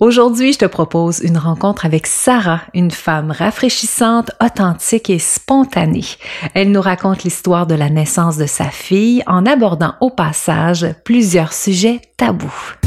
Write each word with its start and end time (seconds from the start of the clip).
Aujourd'hui, 0.00 0.54
je 0.54 0.58
te 0.60 0.64
propose 0.64 1.18
une 1.18 1.36
rencontre 1.36 1.84
avec 1.84 2.06
Sarah, 2.06 2.62
une 2.72 2.90
femme 2.90 3.30
rafraîchissante, 3.30 4.30
authentique 4.42 5.10
et 5.10 5.18
spontanée. 5.18 6.06
Elle 6.54 6.72
nous 6.72 6.80
raconte 6.80 7.22
l'histoire 7.22 7.66
de 7.66 7.74
la 7.74 7.90
naissance 7.90 8.38
de 8.38 8.46
sa 8.46 8.64
fille 8.64 9.22
en 9.26 9.44
abordant 9.44 9.96
au 10.00 10.08
passage 10.08 10.86
plusieurs 11.04 11.52
sujets 11.52 12.00
tabous. 12.16 12.78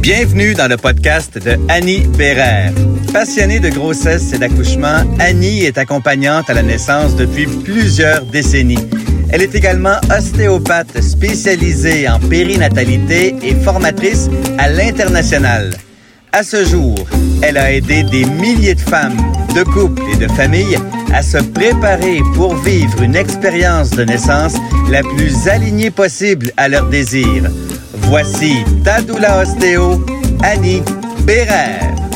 Bienvenue 0.00 0.54
dans 0.54 0.68
le 0.68 0.78
podcast 0.78 1.36
de 1.36 1.58
Annie 1.68 2.06
Bérère. 2.16 2.72
Passionnée 3.12 3.60
de 3.60 3.68
grossesse 3.68 4.32
et 4.32 4.38
d'accouchement, 4.38 5.02
Annie 5.18 5.64
est 5.64 5.76
accompagnante 5.76 6.48
à 6.48 6.54
la 6.54 6.62
naissance 6.62 7.14
depuis 7.14 7.46
plusieurs 7.46 8.24
décennies. 8.24 8.88
Elle 9.30 9.42
est 9.42 9.54
également 9.54 9.96
ostéopathe 10.16 11.00
spécialisée 11.02 12.08
en 12.08 12.18
périnatalité 12.18 13.36
et 13.42 13.54
formatrice 13.54 14.28
à 14.58 14.68
l'international. 14.70 15.74
À 16.32 16.42
ce 16.42 16.64
jour, 16.64 16.94
elle 17.42 17.56
a 17.56 17.72
aidé 17.72 18.02
des 18.04 18.24
milliers 18.24 18.74
de 18.74 18.80
femmes, 18.80 19.16
de 19.54 19.62
couples 19.64 20.02
et 20.12 20.16
de 20.16 20.28
familles 20.32 20.78
à 21.12 21.22
se 21.22 21.38
préparer 21.38 22.20
pour 22.34 22.54
vivre 22.56 23.02
une 23.02 23.16
expérience 23.16 23.90
de 23.90 24.04
naissance 24.04 24.54
la 24.90 25.02
plus 25.02 25.48
alignée 25.48 25.90
possible 25.90 26.52
à 26.56 26.68
leurs 26.68 26.88
désirs. 26.88 27.50
Voici 28.02 28.64
Tadoula 28.84 29.42
Ostéo, 29.42 30.04
Annie 30.42 30.82
Bérère. 31.24 32.07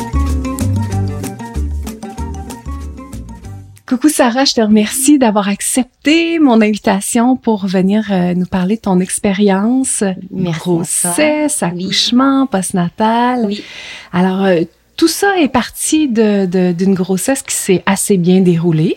Coucou 3.93 4.09
Sarah, 4.09 4.47
je 4.47 4.55
te 4.55 4.61
remercie 4.63 5.19
d'avoir 5.19 5.49
accepté 5.49 6.39
mon 6.39 6.63
invitation 6.63 7.37
pour 7.37 7.67
venir 7.67 8.07
euh, 8.11 8.33
nous 8.33 8.47
parler 8.47 8.77
de 8.77 8.81
ton 8.81 9.01
expérience, 9.01 10.03
grossesse, 10.31 11.63
accouchement, 11.63 12.47
postnatal. 12.47 13.45
Oui. 13.45 13.63
Alors, 14.11 14.45
euh, 14.45 14.63
tout 14.97 15.09
ça 15.09 15.39
est 15.39 15.51
parti 15.51 16.09
d'une 16.09 16.47
de, 16.49 16.95
grossesse 16.95 17.43
qui 17.43 17.55
s'est 17.55 17.83
assez 17.85 18.17
bien 18.17 18.41
déroulée. 18.41 18.97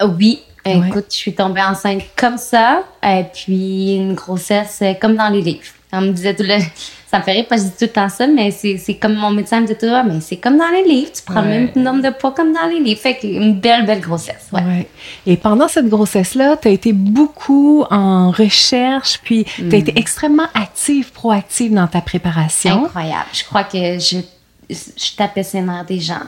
Oui. 0.00 0.38
Écoute, 0.64 1.06
je 1.10 1.16
suis 1.16 1.34
tombée 1.34 1.62
enceinte 1.62 2.02
comme 2.14 2.38
ça, 2.38 2.84
et 3.02 3.24
puis 3.34 3.96
une 3.96 4.14
grossesse 4.14 4.78
euh, 4.82 4.94
comme 5.00 5.16
dans 5.16 5.30
les 5.30 5.42
livres. 5.42 5.72
On 5.92 6.00
me 6.02 6.12
disait 6.12 6.34
tout 6.34 6.42
le 6.42 6.58
ça 7.10 7.18
me 7.18 7.22
fait 7.22 7.32
rire 7.32 7.46
parce 7.48 7.62
que 7.62 7.68
je 7.68 7.72
dis 7.72 7.78
tout 7.78 7.84
le 7.84 7.92
temps 7.92 8.08
ça, 8.08 8.26
mais 8.26 8.50
c'est 8.50 8.94
comme 9.00 9.14
mon 9.14 9.30
médecin 9.30 9.60
me 9.60 9.66
dit 9.66 9.74
tout 9.74 9.86
le 9.86 10.02
mais 10.06 10.20
c'est 10.20 10.36
comme 10.36 10.58
dans 10.58 10.68
les 10.68 10.84
livres, 10.84 11.10
tu 11.12 11.22
prends 11.22 11.40
le 11.40 11.48
même 11.48 11.70
nombre 11.74 12.02
de 12.02 12.10
poids 12.10 12.32
comme 12.32 12.52
dans 12.52 12.66
les 12.66 12.80
livres. 12.80 13.00
Fait 13.00 13.18
une 13.22 13.58
belle, 13.58 13.86
belle 13.86 14.00
grossesse. 14.00 14.48
Ouais. 14.52 14.86
Et 15.26 15.38
pendant 15.38 15.68
cette 15.68 15.88
grossesse-là, 15.88 16.58
tu 16.58 16.68
as 16.68 16.70
été 16.70 16.92
beaucoup 16.92 17.84
en 17.90 18.30
recherche, 18.30 19.20
puis 19.24 19.44
tu 19.44 19.72
as 19.72 19.78
été 19.78 19.92
mm. 19.92 19.98
extrêmement 19.98 20.48
active, 20.52 21.10
proactive 21.12 21.72
dans 21.72 21.86
ta 21.86 22.02
préparation. 22.02 22.84
Incroyable. 22.84 23.28
Je 23.32 23.44
crois 23.44 23.64
que 23.64 23.98
je, 23.98 24.18
je 24.68 25.16
tapais 25.16 25.42
ses 25.42 25.62
nerfs 25.62 25.86
des 25.86 26.00
gens. 26.00 26.20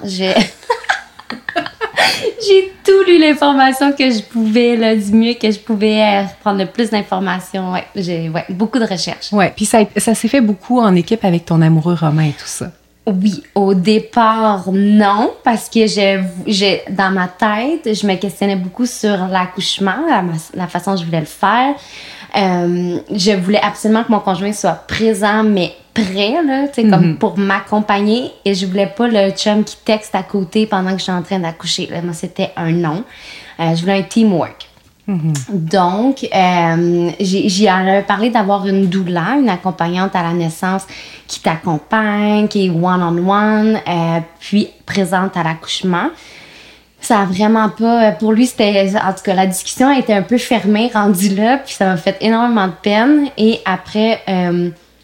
J'ai 2.46 2.72
tout 2.84 3.02
lu 3.06 3.18
l'information 3.18 3.92
que 3.92 4.10
je 4.10 4.22
pouvais, 4.22 4.76
là, 4.76 4.94
du 4.94 5.12
mieux 5.12 5.34
que 5.34 5.50
je 5.50 5.58
pouvais 5.58 6.02
euh, 6.02 6.22
prendre 6.40 6.58
le 6.58 6.66
plus 6.66 6.90
d'informations. 6.90 7.72
Ouais, 7.72 7.84
j'ai 7.94 8.28
ouais, 8.28 8.44
beaucoup 8.50 8.78
de 8.78 8.86
recherches. 8.86 9.32
Ouais, 9.32 9.52
puis 9.54 9.64
ça, 9.64 9.80
ça 9.96 10.14
s'est 10.14 10.28
fait 10.28 10.40
beaucoup 10.40 10.80
en 10.80 10.94
équipe 10.94 11.24
avec 11.24 11.44
ton 11.44 11.60
amoureux 11.62 11.96
romain 11.98 12.28
et 12.28 12.32
tout 12.32 12.46
ça. 12.46 12.70
Oui, 13.06 13.42
au 13.54 13.74
départ, 13.74 14.70
non, 14.72 15.32
parce 15.42 15.68
que 15.68 15.86
j'ai, 15.86 16.82
dans 16.90 17.10
ma 17.10 17.28
tête, 17.28 17.94
je 17.94 18.06
me 18.06 18.14
questionnais 18.16 18.56
beaucoup 18.56 18.86
sur 18.86 19.26
l'accouchement, 19.26 19.96
la, 20.08 20.22
la 20.54 20.68
façon 20.68 20.92
dont 20.92 20.96
je 20.98 21.06
voulais 21.06 21.20
le 21.20 21.26
faire. 21.26 21.74
Euh, 22.36 22.98
je 23.10 23.32
voulais 23.32 23.60
absolument 23.62 24.04
que 24.04 24.12
mon 24.12 24.20
conjoint 24.20 24.52
soit 24.52 24.84
présent, 24.86 25.42
mais 25.42 25.72
prêt, 25.94 26.42
là, 26.44 26.68
tu 26.68 26.82
sais, 26.82 26.88
comme 26.88 27.12
mhm. 27.12 27.18
pour 27.18 27.38
m'accompagner. 27.38 28.30
Et 28.44 28.54
je 28.54 28.66
voulais 28.66 28.86
pas 28.86 29.08
le 29.08 29.30
chum 29.32 29.64
qui 29.64 29.76
texte 29.84 30.14
à 30.14 30.22
côté 30.22 30.66
pendant 30.66 30.92
que 30.92 30.98
je 30.98 31.04
suis 31.04 31.12
en 31.12 31.22
train 31.22 31.38
d'accoucher. 31.38 31.88
Moi, 32.02 32.12
c'était 32.12 32.50
un 32.56 32.72
non. 32.72 33.04
Euh, 33.58 33.74
je 33.74 33.80
voulais 33.80 33.98
un 33.98 34.02
teamwork. 34.02 34.68
Mhm. 35.06 35.32
Donc, 35.50 36.28
euh, 36.32 37.10
j'y 37.18 37.68
avais 37.68 38.02
parlé 38.02 38.30
d'avoir 38.30 38.66
une 38.66 38.86
doula, 38.86 39.36
une 39.40 39.48
accompagnante 39.48 40.14
à 40.14 40.22
la 40.22 40.32
naissance 40.32 40.86
qui 41.26 41.40
t'accompagne, 41.40 42.46
qui 42.48 42.66
est 42.66 42.70
one-on-one, 42.70 43.80
euh, 43.88 44.20
puis 44.38 44.68
présente 44.86 45.36
à 45.36 45.42
l'accouchement. 45.42 46.10
Ça 47.00 47.20
a 47.20 47.24
vraiment 47.24 47.68
pas. 47.70 48.12
Pour 48.12 48.32
lui, 48.32 48.46
c'était. 48.46 48.92
En 48.96 49.12
tout 49.12 49.22
cas, 49.24 49.34
la 49.34 49.46
discussion 49.46 49.90
était 49.90 50.12
un 50.12 50.22
peu 50.22 50.38
fermée, 50.38 50.90
rendue 50.92 51.34
là, 51.34 51.58
puis 51.58 51.74
ça 51.74 51.86
m'a 51.86 51.96
fait 51.96 52.16
énormément 52.20 52.66
de 52.66 52.74
peine. 52.82 53.28
Et 53.38 53.60
après, 53.64 54.22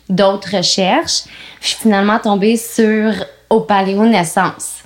d'autres 0.08 0.58
recherches. 0.58 1.24
Je 1.60 1.68
suis 1.68 1.78
finalement 1.78 2.18
tombée 2.18 2.56
sur 2.56 3.12
Au 3.50 3.60
Paléo 3.60 4.04
Naissance. 4.04 4.76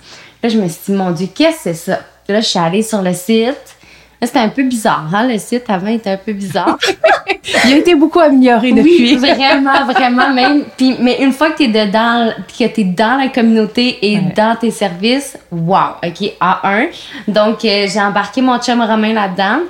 Là, 0.43 0.48
je 0.48 0.59
me 0.59 0.69
suis 0.69 0.81
dit, 0.87 0.93
mon 0.93 1.10
Dieu, 1.10 1.28
qu'est-ce 1.34 1.56
que 1.56 1.62
c'est 1.62 1.75
ça? 1.75 2.00
Là, 2.28 2.41
je 2.41 2.47
suis 2.47 2.59
allée 2.59 2.82
sur 2.82 3.03
le 3.03 3.12
site. 3.12 3.77
Là, 4.21 4.27
c'était 4.27 4.41
un 4.41 4.51
peu 4.51 4.63
bizarre, 4.65 5.07
hein? 5.15 5.27
Le 5.27 5.39
site 5.39 5.65
avant 5.69 5.87
était 5.87 6.11
un 6.11 6.17
peu 6.19 6.33
bizarre. 6.33 6.77
Il 7.65 7.73
a 7.73 7.77
été 7.77 7.95
beaucoup 7.95 8.21
amélioré 8.21 8.73
depuis. 8.73 9.15
Oui, 9.15 9.17
vraiment, 9.17 9.85
vraiment. 9.87 10.33
Même. 10.33 10.65
Puis, 10.77 10.97
mais 11.01 11.23
une 11.23 11.33
fois 11.33 11.51
que 11.51 11.59
tu 11.59 11.65
es 11.65 11.69
dedans, 11.69 12.31
que 12.47 12.67
tu 12.67 12.81
es 12.83 12.85
dans 12.85 13.19
la 13.19 13.29
communauté 13.29 13.99
et 14.03 14.19
dans 14.37 14.57
tes 14.57 14.71
services, 14.71 15.39
wow, 15.51 15.97
OK, 16.05 16.33
A1. 16.41 16.89
Donc, 17.29 17.65
euh, 17.65 17.87
j'ai 17.89 18.01
embarqué 18.01 18.43
mon 18.43 18.59
chum 18.59 18.81
Romain 18.83 19.15
là-dedans. 19.15 19.61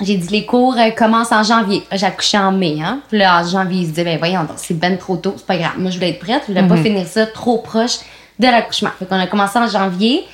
J'ai 0.00 0.16
dit, 0.16 0.28
les 0.28 0.44
cours 0.44 0.76
euh, 0.78 0.90
commencent 0.90 1.32
en 1.32 1.42
janvier. 1.42 1.82
J'ai 1.90 2.06
accouché 2.06 2.38
en 2.38 2.52
mai, 2.52 2.76
hein. 2.82 3.00
Puis 3.08 3.18
là, 3.18 3.40
en 3.40 3.48
janvier, 3.48 3.80
il 3.80 3.84
se 3.84 3.90
disait, 3.90 4.04
ben 4.04 4.18
voyons, 4.18 4.46
c'est 4.56 4.78
ben 4.78 4.96
trop 4.96 5.16
tôt, 5.16 5.34
c'est 5.36 5.46
pas 5.46 5.56
grave. 5.56 5.78
Moi, 5.78 5.90
je 5.90 5.96
voulais 5.96 6.10
être 6.10 6.20
prête, 6.20 6.42
je 6.46 6.52
voulais 6.52 6.68
pas 6.68 6.76
mhm. 6.76 6.84
finir 6.84 7.06
ça 7.06 7.26
trop 7.26 7.58
proche 7.58 7.98
de 8.38 8.46
l'accouchement. 8.46 8.90
Fait 8.98 9.06
qu'on 9.06 9.18
a 9.18 9.26
commencé 9.26 9.58
en 9.58 9.66
janvier. 9.66 10.24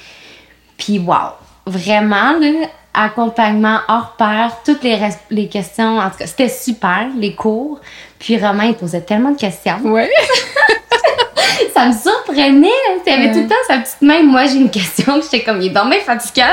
Puis, 0.76 0.98
wow, 0.98 1.34
vraiment, 1.66 2.32
là, 2.38 2.66
accompagnement 2.94 3.78
hors 3.88 4.14
pair, 4.16 4.52
toutes 4.64 4.82
les, 4.82 4.98
les 5.30 5.48
questions, 5.48 5.98
en 5.98 6.10
tout 6.10 6.18
cas, 6.18 6.26
c'était 6.26 6.48
super, 6.48 7.08
les 7.18 7.34
cours. 7.34 7.80
Puis 8.18 8.38
Romain, 8.38 8.66
il 8.66 8.74
posait 8.74 9.02
tellement 9.02 9.32
de 9.32 9.38
questions. 9.38 9.78
Ouais. 9.82 10.10
ça 11.74 11.86
me 11.86 11.92
surprenait. 11.92 12.68
Tu 13.04 13.12
avais 13.12 13.32
tout 13.32 13.40
le 13.40 13.48
temps 13.48 13.54
sa 13.66 13.78
petite 13.78 14.02
main. 14.02 14.22
Moi, 14.22 14.46
j'ai 14.46 14.56
une 14.56 14.70
question. 14.70 15.20
J'étais 15.20 15.42
comme, 15.42 15.60
il 15.60 15.66
est 15.66 15.70
dans 15.70 15.84
mes 15.84 15.98
fatigant. 15.98 16.44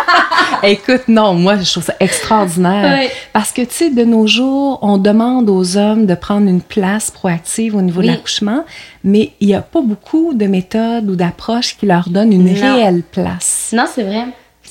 Écoute, 0.62 1.08
non, 1.08 1.34
moi, 1.34 1.56
je 1.56 1.70
trouve 1.70 1.84
ça 1.84 1.94
extraordinaire. 2.00 3.08
Parce 3.32 3.52
que, 3.52 3.62
tu 3.62 3.74
sais, 3.74 3.90
de 3.90 4.04
nos 4.04 4.26
jours, 4.26 4.78
on 4.82 4.98
demande 4.98 5.48
aux 5.48 5.76
hommes 5.76 6.06
de 6.06 6.14
prendre 6.14 6.48
une 6.48 6.60
place 6.60 7.10
proactive 7.10 7.76
au 7.76 7.82
niveau 7.82 8.02
de 8.02 8.08
l'accouchement, 8.08 8.64
mais 9.04 9.32
il 9.40 9.48
n'y 9.48 9.54
a 9.54 9.62
pas 9.62 9.80
beaucoup 9.80 10.34
de 10.34 10.46
méthodes 10.46 11.08
ou 11.08 11.16
d'approches 11.16 11.76
qui 11.76 11.86
leur 11.86 12.08
donnent 12.08 12.32
une 12.32 12.52
réelle 12.52 13.02
place. 13.02 13.70
Non, 13.72 13.84
c'est 13.92 14.02
vrai. 14.02 14.26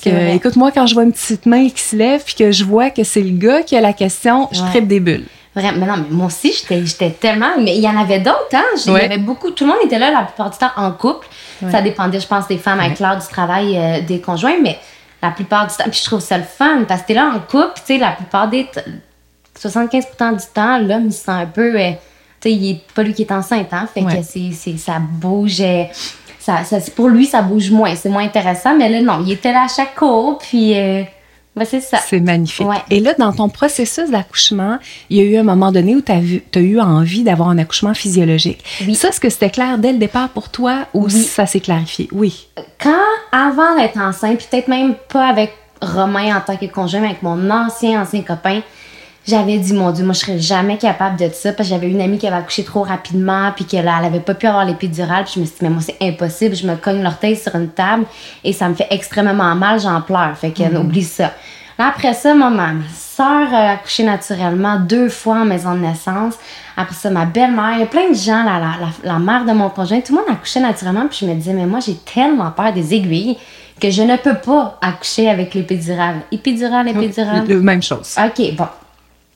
Écoute, 0.09 0.55
moi, 0.55 0.71
quand 0.71 0.88
je 0.88 0.93
vois 0.93 1.03
une 1.03 1.11
petite 1.11 1.45
main 1.45 1.69
qui 1.69 1.81
se 1.81 1.95
lève 1.95 2.23
puis 2.23 2.35
que 2.35 2.51
je 2.51 2.63
vois 2.63 2.89
que 2.89 3.03
c'est 3.03 3.21
le 3.21 3.38
gars 3.38 3.61
qui 3.63 3.75
a 3.75 3.81
la 3.81 3.93
question, 3.93 4.49
je 4.51 4.61
tripe 4.61 4.88
des 4.88 4.99
bulles. 4.99 5.25
Vraiment, 5.55 5.77
mais 5.79 5.85
non, 5.85 5.97
mais 5.97 6.16
moi 6.16 6.27
aussi, 6.27 6.53
j'étais 6.69 7.11
tellement. 7.11 7.51
Mais 7.61 7.77
il 7.77 7.81
y 7.81 7.88
en 7.88 7.97
avait 7.97 8.19
d'autres, 8.19 8.53
hein? 8.53 8.65
Il 8.85 8.91
y 8.91 8.97
avait 8.97 9.17
beaucoup. 9.17 9.51
Tout 9.51 9.63
le 9.63 9.71
monde 9.71 9.79
était 9.85 9.97
là 9.97 10.11
la 10.11 10.23
plupart 10.23 10.49
du 10.49 10.57
temps 10.57 10.71
en 10.75 10.91
couple. 10.91 11.27
Ça 11.71 11.81
dépendait, 11.81 12.19
je 12.19 12.27
pense, 12.27 12.47
des 12.47 12.57
femmes 12.57 12.81
avec 12.81 12.99
l'heure 12.99 13.17
du 13.17 13.27
travail 13.27 13.77
euh, 13.77 14.01
des 14.01 14.19
conjoints, 14.19 14.59
mais 14.61 14.77
la 15.23 15.31
plupart 15.31 15.67
du 15.67 15.73
temps. 15.73 15.85
Puis 15.85 16.01
je 16.01 16.05
trouve 16.05 16.19
ça 16.19 16.38
le 16.38 16.44
fun 16.44 16.83
parce 16.85 17.03
que 17.03 17.07
t'es 17.07 17.13
là 17.13 17.31
en 17.33 17.39
couple, 17.39 17.71
tu 17.75 17.81
sais, 17.85 17.97
la 17.97 18.11
plupart 18.11 18.49
des. 18.49 18.67
75% 19.57 20.35
du 20.35 20.45
temps, 20.53 20.79
l'homme, 20.79 21.05
il 21.05 21.13
se 21.13 21.23
sent 21.23 21.31
un 21.31 21.45
peu. 21.45 21.79
Euh, 21.79 21.91
tu 22.41 22.49
sais, 22.49 22.51
il 22.51 22.71
est 22.71 22.81
pas 22.94 23.03
lui 23.03 23.13
qui 23.13 23.21
est 23.21 23.31
enceinte, 23.31 23.69
hein? 23.71 23.88
Fait 23.94 24.01
que 24.01 24.21
c'est, 24.23 24.77
ça 24.77 24.99
bouge. 24.99 25.61
Euh, 25.61 25.85
ça, 26.45 26.63
ça, 26.63 26.78
pour 26.95 27.09
lui, 27.09 27.25
ça 27.25 27.41
bouge 27.41 27.72
moins. 27.72 27.95
C'est 27.95 28.09
moins 28.09 28.23
intéressant, 28.23 28.75
mais 28.78 28.89
là, 28.89 29.01
non, 29.01 29.23
il 29.25 29.33
était 29.33 29.51
là 29.51 29.63
à 29.63 29.67
chaque 29.67 29.95
cours, 29.95 30.38
puis. 30.38 30.75
Ben, 31.56 31.63
c'est 31.63 31.79
ça. 31.79 32.00
C'est 32.06 32.19
magnifique. 32.19 32.67
Et 32.89 33.00
là, 33.00 33.13
dans 33.17 33.31
ton 33.31 33.47
processus 33.47 34.11
d'accouchement, 34.11 34.78
il 35.09 35.17
y 35.17 35.22
a 35.22 35.23
eu 35.23 35.38
un 35.38 35.44
moment 35.44 35.72
donné 35.72 35.95
où 35.95 36.01
tu 36.01 36.11
as, 36.11 36.59
eu 36.59 36.79
envie 36.81 37.23
d'avoir 37.23 37.47
un 37.47 37.57
accouchement 37.57 37.94
physiologique. 37.94 38.61
Oui. 38.85 38.94
Ça, 38.94 39.07
est-ce 39.09 39.22
que 39.22 39.29
c'était 39.29 39.50
clair 39.50 39.78
dès 39.78 39.94
le 39.94 39.97
départ 39.97 40.29
pour 40.29 40.50
toi 40.50 40.88
ou 40.94 41.07
ça 41.07 41.45
s'est 41.45 41.62
clarifié? 41.62 42.09
Oui. 42.12 42.47
Quand, 42.77 42.92
avant 43.31 43.75
d'être 43.77 43.97
enceinte, 43.97 44.45
peut-être 44.50 44.68
même 44.68 44.95
pas 45.07 45.27
avec 45.27 45.53
Romain 45.81 46.36
en 46.36 46.42
tant 46.42 46.57
que 46.57 46.65
conjoint, 46.65 47.00
mais 47.00 47.07
avec 47.07 47.24
mon 47.24 47.50
ancien, 47.50 48.01
ancien 48.01 48.21
copain, 48.21 48.62
j'avais 49.27 49.57
dit, 49.57 49.74
mon 49.74 49.92
Dieu, 49.92 50.06
moi, 50.06 50.13
je 50.13 50.19
serais 50.19 50.39
jamais 50.39 50.77
capable 50.77 51.18
de 51.18 51.30
ça 51.33 51.51
parce 51.51 51.68
que 51.68 51.75
j'avais 51.75 51.89
une 51.89 52.01
amie 52.01 52.18
qui 52.18 52.27
avait 52.27 52.36
accouché 52.38 52.63
trop 52.63 52.83
rapidement 52.83 53.51
puis 53.56 53.66
qu'elle 53.66 53.88
elle 53.88 54.06
avait 54.06 54.19
pas 54.19 54.36
pu 54.36 54.45
avoir 54.45 54.66
l'épidurale. 54.66 55.24
Puis 55.24 55.33
je 55.36 55.39
me 55.39 55.45
suis 55.45 55.56
dit, 55.56 55.63
mais 55.63 55.69
moi, 55.69 55.81
c'est 55.81 55.98
impossible. 56.01 56.56
Je 56.56 56.68
me 56.68 56.75
cogne 56.75 57.01
l'orteil 57.01 57.36
sur 57.36 57.56
une 57.56 57.69
table 57.69 58.06
et 58.44 58.54
ça 58.54 58.69
me 58.69 58.75
fait 58.75 58.88
extrêmement 58.92 59.56
mal, 59.56 59.80
j'en 59.80 60.01
pleure. 60.01 60.38
Fait 60.38 60.51
qu'elle 60.51 60.74
mhm. 60.74 60.86
oublie 60.86 61.04
ça. 61.04 61.31
Là, 61.80 61.88
après 61.89 62.13
ça, 62.13 62.36
ma, 62.36 62.51
ma 62.51 62.74
soeur 62.94 63.51
a 63.51 63.72
accouché 63.72 64.04
naturellement 64.04 64.80
deux 64.80 65.10
fois 65.10 65.38
en 65.38 65.45
maison 65.45 65.74
de 65.74 65.80
naissance. 65.80 66.36
Après 66.78 66.95
ça, 66.95 67.10
ma 67.10 67.25
belle-mère, 67.25 67.74
il 67.74 67.80
y 67.80 67.83
a 67.83 67.88
plein 67.88 68.10
de 68.10 68.16
gens, 68.16 68.44
la, 68.44 68.60
la, 68.60 68.89
la, 69.04 69.19
mère 69.19 69.44
de 69.44 69.51
mon 69.51 69.69
conjoint, 69.69 70.01
tout 70.01 70.13
le 70.13 70.19
monde 70.19 70.30
accouchait 70.30 70.60
naturellement. 70.60 71.07
Puis 71.07 71.19
je 71.21 71.25
me 71.25 71.33
disais, 71.33 71.54
mais 71.54 71.66
moi, 71.66 71.80
j'ai 71.80 71.95
tellement 71.95 72.51
peur 72.51 72.71
des 72.74 72.94
aiguilles 72.94 73.38
que 73.81 73.89
je 73.89 74.04
ne 74.04 74.16
peux 74.18 74.36
pas 74.36 74.78
accoucher 74.81 75.30
avec 75.30 75.54
l'épidurale. 75.54 76.21
Épidurale, 76.31 76.88
épidurale. 76.89 77.45
Même 77.48 77.81
chose. 77.81 78.16
OK, 78.18 78.56
bon. 78.56 78.68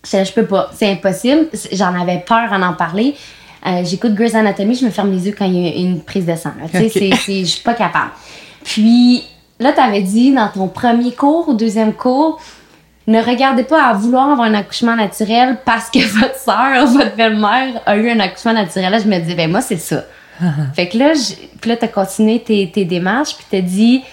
Je, 0.04 0.24
je 0.24 0.32
peux 0.32 0.46
pas. 0.46 0.70
C'est 0.74 0.92
impossible. 0.92 1.48
J'en 1.72 2.00
avais 2.00 2.20
peur 2.20 2.52
en 2.52 2.62
en 2.62 2.74
parler. 2.74 3.16
Euh, 3.66 3.84
j'écoute 3.84 4.14
Grey's 4.16 4.36
Anatomy, 4.36 4.76
je 4.76 4.86
me 4.86 4.90
ferme 4.90 5.12
les 5.12 5.28
yeux 5.28 5.36
quand 5.38 5.46
il 5.46 5.60
y 5.60 5.68
a 5.68 5.76
une 5.76 6.02
prise 6.02 6.26
de 6.26 6.36
sang. 6.36 6.52
Tu 6.72 6.90
sais, 6.90 7.10
je 7.12 7.44
suis 7.44 7.62
pas 7.62 7.74
capable. 7.74 8.12
Puis 8.64 9.24
là, 9.60 9.74
tu 9.74 9.82
avais 9.82 10.02
dit 10.02 10.34
dans 10.34 10.48
ton 10.48 10.68
premier 10.68 11.12
cours 11.12 11.50
ou 11.50 11.54
deuxième 11.54 11.94
cours, 11.94 12.40
ne 13.08 13.22
regardez 13.22 13.64
pas 13.64 13.84
à 13.84 13.94
vouloir 13.94 14.30
avoir 14.30 14.48
un 14.48 14.54
accouchement 14.54 14.96
naturel 14.96 15.58
parce 15.66 15.90
que 15.90 16.00
votre 16.20 16.38
soeur, 16.38 16.86
votre 16.88 17.16
belle-mère 17.16 17.82
a 17.86 17.98
eu 17.98 18.10
un 18.10 18.20
accouchement 18.20 18.54
naturel. 18.54 18.92
Là, 18.92 19.00
je 19.00 19.08
me 19.08 19.20
dis, 19.20 19.36
ben 19.36 19.52
moi, 19.52 19.62
c'est 19.62 19.78
ça. 19.78 20.06
fait 20.74 20.88
que 20.88 20.98
là, 20.98 21.12
puis 21.60 21.70
là, 21.70 21.76
tu 21.76 21.86
as 21.86 21.90
continué 21.90 22.40
tes, 22.40 22.72
tes 22.72 22.86
démarches, 22.86 23.36
puis 23.36 23.46
tu 23.50 23.56
as 23.58 23.62
dit 23.62 24.04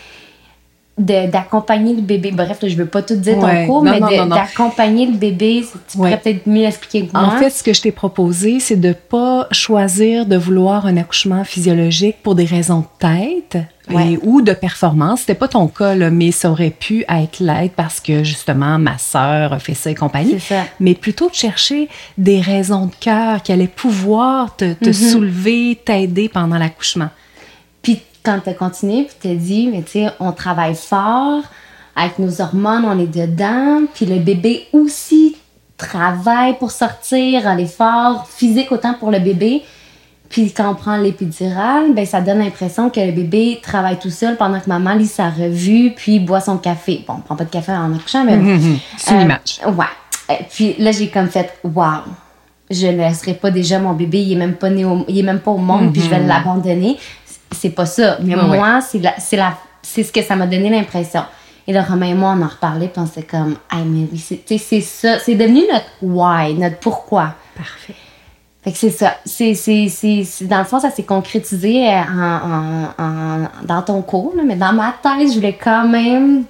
d'accompagner 0.98 1.94
le 1.94 2.00
bébé. 2.00 2.32
Bref, 2.32 2.58
je 2.62 2.75
veux 2.75 2.87
pas 2.87 3.02
tout 3.02 3.16
dire 3.16 3.38
ton 3.38 3.66
cours, 3.66 3.82
mais 3.82 4.00
d'accompagner 4.00 5.06
le 5.06 5.16
bébé, 5.16 5.64
tu 5.88 5.96
pourrais 5.96 6.19
peut-être 6.19 6.46
mieux 6.46 6.64
expliquer 6.64 7.06
que 7.06 7.12
moi. 7.12 7.25
En 7.26 7.31
fait, 7.38 7.50
ce 7.50 7.62
que 7.62 7.72
je 7.72 7.82
t'ai 7.82 7.93
proposé, 7.93 8.60
c'est 8.60 8.76
de 8.76 8.93
pas 8.93 9.46
choisir 9.52 10.26
de 10.26 10.37
vouloir 10.37 10.87
un 10.87 10.96
accouchement 10.96 11.44
physiologique 11.44 12.16
pour 12.22 12.34
des 12.34 12.44
raisons 12.44 12.81
de 12.81 12.87
tête 12.98 13.58
ou 14.22 14.43
de 14.43 14.52
performance. 14.52 15.20
C'était 15.20 15.34
pas 15.34 15.48
ton 15.48 15.69
cas, 15.69 15.94
mais 16.10 16.32
ça 16.32 16.50
aurait 16.50 16.70
pu 16.70 17.04
être 17.08 17.40
l'aide 17.40 17.72
parce 17.76 18.00
que 18.00 18.25
justement 18.25 18.78
ma 18.78 18.98
sœur 18.98 19.52
a 19.52 19.58
fait 19.58 19.75
ça 19.75 19.90
et 19.90 19.94
compagnie. 19.94 20.40
Ça. 20.40 20.64
Mais 20.81 20.94
plutôt 20.94 21.28
de 21.28 21.34
chercher 21.34 21.88
des 22.19 22.40
raisons 22.40 22.87
de 22.87 22.94
cœur 22.98 23.43
qui 23.43 23.52
allaient 23.52 23.66
pouvoir 23.66 24.56
te, 24.56 24.72
te 24.72 24.88
mm-hmm. 24.88 25.10
soulever, 25.12 25.78
t'aider 25.84 26.28
pendant 26.28 26.58
l'accouchement 26.58 27.10
quand 28.26 28.40
tu 28.40 28.50
as 28.50 28.55
continué, 28.55 29.05
puis 29.05 29.17
tu 29.20 29.37
dit, 29.37 29.69
mais 29.73 29.82
tu 29.82 29.93
sais, 29.93 30.08
on 30.19 30.32
travaille 30.32 30.75
fort, 30.75 31.43
avec 31.94 32.19
nos 32.19 32.40
hormones, 32.43 32.84
on 32.84 32.99
est 32.99 33.06
dedans, 33.06 33.82
puis 33.94 34.05
le 34.05 34.19
bébé 34.19 34.67
aussi 34.73 35.37
travaille 35.76 36.58
pour 36.58 36.73
sortir, 36.73 37.55
l'effort 37.55 38.26
physique 38.28 38.73
autant 38.73 38.94
pour 38.94 39.11
le 39.11 39.20
bébé. 39.20 39.62
Puis 40.28 40.52
quand 40.52 40.70
on 40.70 40.75
prend 40.75 40.96
l'épidurale, 40.96 41.94
ben 41.94 42.05
ça 42.05 42.20
donne 42.20 42.40
l'impression 42.40 42.90
que 42.90 42.99
le 42.99 43.12
bébé 43.12 43.61
travaille 43.62 43.99
tout 43.99 44.11
seul 44.11 44.37
pendant 44.37 44.58
que 44.58 44.69
maman 44.69 44.94
lit 44.94 45.06
sa 45.06 45.31
revue 45.31 45.93
puis 45.94 46.19
boit 46.19 46.40
son 46.40 46.58
café. 46.58 47.05
Bon, 47.06 47.14
on 47.19 47.20
prend 47.20 47.37
pas 47.37 47.44
de 47.44 47.50
café 47.50 47.72
en 47.72 47.94
accouchant, 47.94 48.25
mais... 48.25 48.37
C'est 48.99 49.12
une 49.12 49.19
euh, 49.19 49.22
image. 49.22 49.61
Ouais. 49.64 50.46
puis 50.50 50.75
là, 50.79 50.90
j'ai 50.90 51.08
comme 51.08 51.29
fait 51.29 51.56
«Wow! 51.64 52.02
Je 52.69 52.88
ne 52.88 52.96
laisserai 52.96 53.34
pas 53.34 53.52
déjà 53.52 53.79
mon 53.79 53.93
bébé, 53.93 54.19
il 54.19 54.32
est 54.32 54.37
même 54.37 54.55
pas 54.55 54.69
né 54.69 54.84
il 55.06 55.17
est 55.17 55.22
même 55.22 55.38
pas 55.38 55.52
au 55.52 55.58
monde, 55.58 55.93
puis 55.93 56.02
je 56.02 56.11
vais 56.11 56.19
mm-hmm. 56.19 56.26
l'abandonner 56.26 56.96
c'est 57.52 57.70
pas 57.70 57.87
ça. 57.87 58.19
Mais 58.22 58.37
moi, 58.37 58.81
c'est 58.81 59.00
c'est 59.82 60.02
ce 60.02 60.12
que 60.12 60.22
ça 60.22 60.34
m'a 60.34 60.46
donné 60.46 60.69
l'impression. 60.69 61.22
Et 61.69 61.72
là, 61.72 61.82
Romain 61.82 62.06
et 62.06 62.14
moi, 62.14 62.34
on 62.37 62.43
en 62.43 62.48
reparlait, 62.48 62.88
puis 62.88 63.00
on 63.00 63.06
s'est 63.06 63.25
comme, 63.25 63.56
ah, 63.70 63.78
mais 63.84 64.06
oui, 64.12 64.19
c'est 64.58 64.81
ça. 64.81 65.19
C'est 65.19 65.34
devenu 65.34 65.62
notre 65.72 65.87
why, 66.00 66.54
notre 66.54 66.78
pourquoi. 66.78 67.34
Parfait. 67.56 67.94
Fait 68.62 68.72
que 68.72 68.78
c'est 68.78 68.90
ça. 68.90 69.16
C'est, 69.25 70.25
dans 70.43 70.58
le 70.58 70.64
fond, 70.64 70.81
ça 70.81 70.90
s'est 70.90 71.04
concrétisé 71.04 71.88
euh, 71.88 72.02
en, 72.98 73.48
dans 73.64 73.82
ton 73.82 74.02
cours, 74.02 74.34
mais 74.44 74.56
dans 74.56 74.72
ma 74.72 74.94
tête, 75.02 75.28
je 75.28 75.34
voulais 75.34 75.58
quand 75.60 75.87
même 75.87 76.44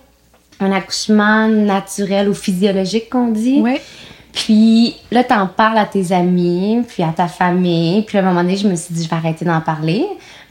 un 0.61 0.73
accouchement 0.73 1.49
naturel 1.49 2.29
ou 2.29 2.35
physiologique, 2.35 3.11
qu'on 3.11 3.29
dit. 3.29 3.61
Oui. 3.63 3.79
Puis 4.33 4.97
là, 5.11 5.25
t'en 5.25 5.47
parles 5.47 5.79
à 5.79 5.87
tes 5.87 6.13
amis, 6.13 6.83
puis 6.87 7.03
à 7.03 7.09
ta 7.09 7.27
famille. 7.27 8.03
Puis 8.03 8.19
à 8.19 8.21
un 8.21 8.25
moment 8.25 8.43
donné, 8.43 8.57
je 8.57 8.69
me 8.69 8.77
suis 8.77 8.95
dit, 8.95 9.05
je 9.05 9.09
vais 9.09 9.17
arrêter 9.17 9.45
d'en 9.45 9.61
parler. 9.61 10.07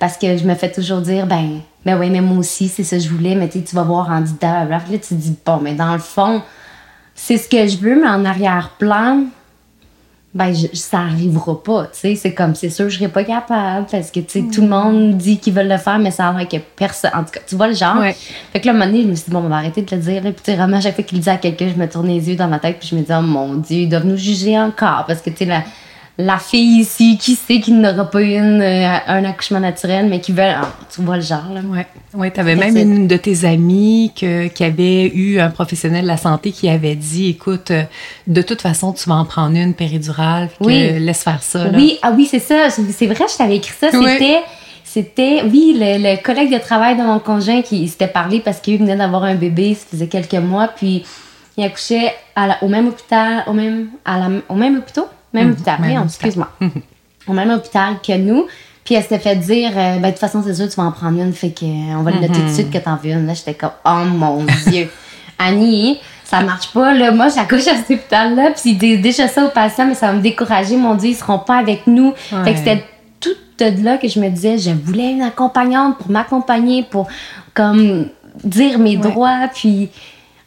Parce 0.06 0.20
que 0.20 0.38
je 0.38 0.46
me 0.46 0.54
fais 0.54 0.72
toujours 0.72 1.02
dire, 1.02 1.26
ben, 1.26 1.62
ben 1.84 2.00
oui, 2.00 2.12
mais 2.12 2.22
moi 2.22 2.38
aussi, 2.38 2.68
c'est 2.68 2.84
ça 2.84 2.98
que 2.98 3.02
je 3.02 3.10
voulais, 3.10 3.34
mais 3.34 3.50
tu 3.50 3.60
vas 3.74 3.82
voir 3.82 4.12
en 4.12 4.22
disant, 4.22 4.38
là, 4.70 4.80
tu 4.88 5.00
te 5.00 5.14
dis, 5.16 5.36
bon, 5.44 5.58
mais 5.60 5.74
dans 5.74 5.94
le 5.94 6.00
fond, 6.00 6.44
c'est 7.16 7.40
ce 7.40 7.50
que 7.50 7.68
je 7.68 7.78
veux, 7.78 8.00
mais 8.00 8.08
en 8.08 8.24
arrière-plan, 8.24 9.24
ben 10.36 10.54
ça 10.74 11.00
arrivera 11.00 11.64
pas, 11.64 11.86
tu 11.86 12.00
sais, 12.02 12.16
c'est 12.16 12.34
comme 12.36 12.54
c'est 12.54 12.70
sûr 12.70 12.90
je 12.90 12.98
serais 12.98 13.08
pas 13.08 13.24
capable 13.24 13.88
parce 13.90 14.12
que 14.12 14.20
tu 14.20 14.42
sais 14.42 14.46
tout 14.54 14.62
le 14.62 14.68
monde 14.68 15.18
dit 15.18 15.38
qu'ils 15.38 15.54
veulent 15.54 15.70
le 15.70 15.78
faire 15.78 15.98
mais 15.98 16.12
ça 16.12 16.28
a 16.28 16.38
l'air 16.38 16.48
que 16.50 16.58
personne 16.76 17.12
en 17.16 17.24
tout 17.24 17.32
cas, 17.32 17.40
tu 17.48 17.56
vois 17.56 17.70
le 17.70 17.74
genre. 17.74 18.04
Fait 18.52 18.60
que 18.60 18.66
là 18.66 18.74
un 18.74 18.76
moment 18.76 18.86
donné, 18.86 19.04
je 19.04 19.08
me 19.08 19.16
suis 19.16 19.26
dit 19.26 19.32
bon, 19.32 19.40
on 19.40 19.48
va 19.48 19.56
arrêter 19.56 19.82
de 19.82 19.96
le 19.96 20.02
dire 20.02 20.24
là, 20.26 20.32
puis 20.34 20.56
vraiment 20.56 20.76
à 20.76 20.82
chaque 20.82 20.96
fois 20.96 21.06
qu'il 21.06 21.20
le 21.20 21.24
dit 21.24 21.30
à 21.30 21.38
quelqu'un, 21.38 21.70
je 21.74 21.82
me 21.82 21.88
tourne 21.88 22.08
les 22.08 22.30
yeux 22.30 22.36
dans 22.36 22.50
ma 22.50 22.60
tête 22.60 22.80
puis 22.80 22.90
je 22.90 22.96
me 22.96 23.02
dis 23.02 23.14
oh 23.18 23.22
mon 23.22 23.56
dieu, 23.56 23.78
ils 23.78 23.90
doivent 23.90 24.06
nous 24.06 24.18
juger 24.18 24.60
encore 24.60 25.06
parce 25.08 25.22
que 25.22 25.30
tu 25.30 25.38
sais 25.38 25.46
la 25.46 25.64
la 26.18 26.38
fille 26.38 26.80
ici 26.80 27.18
qui 27.18 27.36
sait 27.36 27.60
qu'il 27.60 27.80
n'aura 27.80 28.10
pas 28.10 28.22
eu 28.22 28.36
euh, 28.36 28.98
un 29.08 29.26
accouchement 29.26 29.60
naturel, 29.60 30.08
mais 30.08 30.22
qui 30.22 30.32
veut. 30.32 30.44
Ah, 30.44 30.74
tu 30.94 31.02
vois 31.02 31.18
le 31.18 31.22
genre, 31.22 31.52
là. 31.54 31.60
Oui, 31.64 31.80
ouais, 32.14 32.32
tu 32.32 32.40
avais 32.40 32.56
même 32.56 32.78
une 32.78 33.08
de 33.08 33.18
tes 33.18 33.44
amies 33.44 34.14
que, 34.18 34.48
qui 34.48 34.64
avait 34.64 35.08
eu 35.08 35.40
un 35.40 35.50
professionnel 35.50 36.04
de 36.04 36.08
la 36.08 36.18
santé 36.18 36.52
qui 36.52 36.70
avait 36.70 36.96
dit 36.96 37.30
écoute, 37.30 37.72
euh, 37.72 37.84
de 38.28 38.42
toute 38.42 38.62
façon, 38.62 38.94
tu 38.94 39.10
vas 39.10 39.16
en 39.16 39.26
prendre 39.26 39.58
une 39.58 39.74
péridurale, 39.74 40.50
oui. 40.62 41.00
laisse 41.00 41.24
faire 41.24 41.44
ça. 41.44 41.68
Oui, 41.74 42.00
ah 42.02 42.14
oui, 42.16 42.28
c'est 42.30 42.40
ça. 42.40 42.70
C'est 42.70 43.08
vrai, 43.08 43.26
je 43.30 43.38
t'avais 43.38 43.58
écrit 43.58 43.74
ça. 43.78 43.92
C'était. 43.92 44.42
C'était, 44.88 45.44
oui, 45.44 45.76
le, 45.78 46.24
collègue 46.24 46.54
de 46.54 46.58
travail 46.58 46.96
de 46.96 47.02
mon 47.02 47.20
conjoint 47.20 47.62
qui 47.62 47.86
s'était 47.90 48.08
parlé 48.08 48.40
parce 48.40 48.62
qu'il 48.62 48.78
venait 48.78 48.96
d'avoir 48.96 49.26
un 49.26 49.36
bébé, 49.36 49.74
ça 49.74 49.86
faisait 49.92 50.08
quelques 50.08 50.36
mois, 50.36 50.70
puis 50.70 51.04
il 51.58 51.66
accouchait 51.66 52.14
à 52.34 52.64
au 52.64 52.70
même 52.70 52.88
hôpital, 52.88 53.44
au 53.48 53.52
même, 53.52 53.90
à 54.06 54.20
la, 54.20 54.30
au 54.48 54.56
même 54.56 54.78
hôpital? 54.78 55.04
Même 55.36 55.52
hôpital, 55.52 55.80
excuse-moi. 56.06 56.50
Au 57.28 57.34
même 57.34 57.50
hôpital 57.52 57.96
que 58.06 58.18
nous. 58.18 58.48
Puis 58.86 58.94
elle 58.94 59.02
s'était 59.02 59.20
fait 59.20 59.36
dire, 59.36 59.72
euh, 59.76 59.98
ben, 59.98 60.02
de 60.04 60.12
toute 60.12 60.20
façon, 60.20 60.44
c'est 60.46 60.54
sûr, 60.54 60.70
tu 60.70 60.76
vas 60.76 60.84
en 60.84 60.92
prendre 60.92 61.20
une, 61.20 61.34
fait 61.34 61.52
qu'on 61.52 62.04
va 62.04 62.12
le 62.12 62.20
noter 62.20 62.34
tout 62.34 62.42
de 62.42 62.50
suite 62.50 62.70
que 62.70 62.78
t'en 62.78 62.98
veux 62.98 63.10
une. 63.10 63.26
Là, 63.26 63.34
j'étais 63.34 63.56
comme, 63.56 63.72
oh 63.84 64.04
mon 64.06 64.46
Dieu. 64.68 64.90
Annie, 65.40 66.00
ça 66.24 66.42
marche 66.42 66.72
pas, 66.72 66.94
là. 66.94 67.12
Moi, 67.12 67.30
j'accouche 67.30 67.68
à 67.68 67.78
cet 67.78 67.90
hôpital-là, 67.90 68.52
puis 68.52 68.76
déjà 68.76 69.28
ça 69.28 69.44
aux 69.44 69.50
patients, 69.50 69.88
mais 69.88 69.96
ça 69.96 70.08
va 70.08 70.14
me 70.14 70.22
décourager. 70.22 70.78
Mon 70.78 70.94
Dieu, 70.94 71.10
ils 71.10 71.16
seront 71.16 71.40
pas 71.40 71.58
avec 71.58 71.88
nous. 71.88 72.14
Fait 72.14 72.54
que 72.54 72.60
c'était 72.60 72.84
tout 73.20 73.36
de 73.58 73.84
là 73.84 73.98
que 73.98 74.08
je 74.08 74.20
me 74.20 74.30
disais, 74.30 74.60
je 74.60 74.70
voulais 74.70 75.12
une 75.12 75.24
accompagnante 75.24 75.98
pour 75.98 76.12
m'accompagner, 76.12 76.84
pour, 76.84 77.08
comme, 77.56 78.10
dire 78.44 78.78
mes 78.78 78.98
droits, 78.98 79.50
puis 79.54 79.90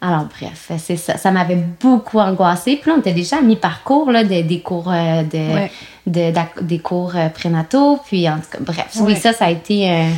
alors, 0.01 0.25
bref, 0.25 0.71
c'est 0.77 0.95
ça. 0.95 1.17
Ça 1.17 1.29
m'avait 1.31 1.61
beaucoup 1.81 2.19
angoissée. 2.19 2.77
Puis 2.77 2.89
là, 2.89 2.95
on 2.97 2.99
était 3.01 3.11
déjà 3.11 3.37
à 3.37 3.41
mi-parcours 3.41 4.11
là, 4.11 4.23
des 4.23 4.61
cours, 4.61 4.89
euh, 4.89 5.23
de, 6.05 6.33
des 6.61 6.79
cours 6.79 7.15
euh, 7.15 7.27
prénataux. 7.27 7.99
Puis, 8.05 8.29
en 8.29 8.37
tout 8.37 8.49
cas, 8.51 8.59
bref, 8.61 8.97
oui, 9.01 9.15
ça, 9.17 9.33
ça 9.33 9.45
a 9.45 9.49
été. 9.51 10.09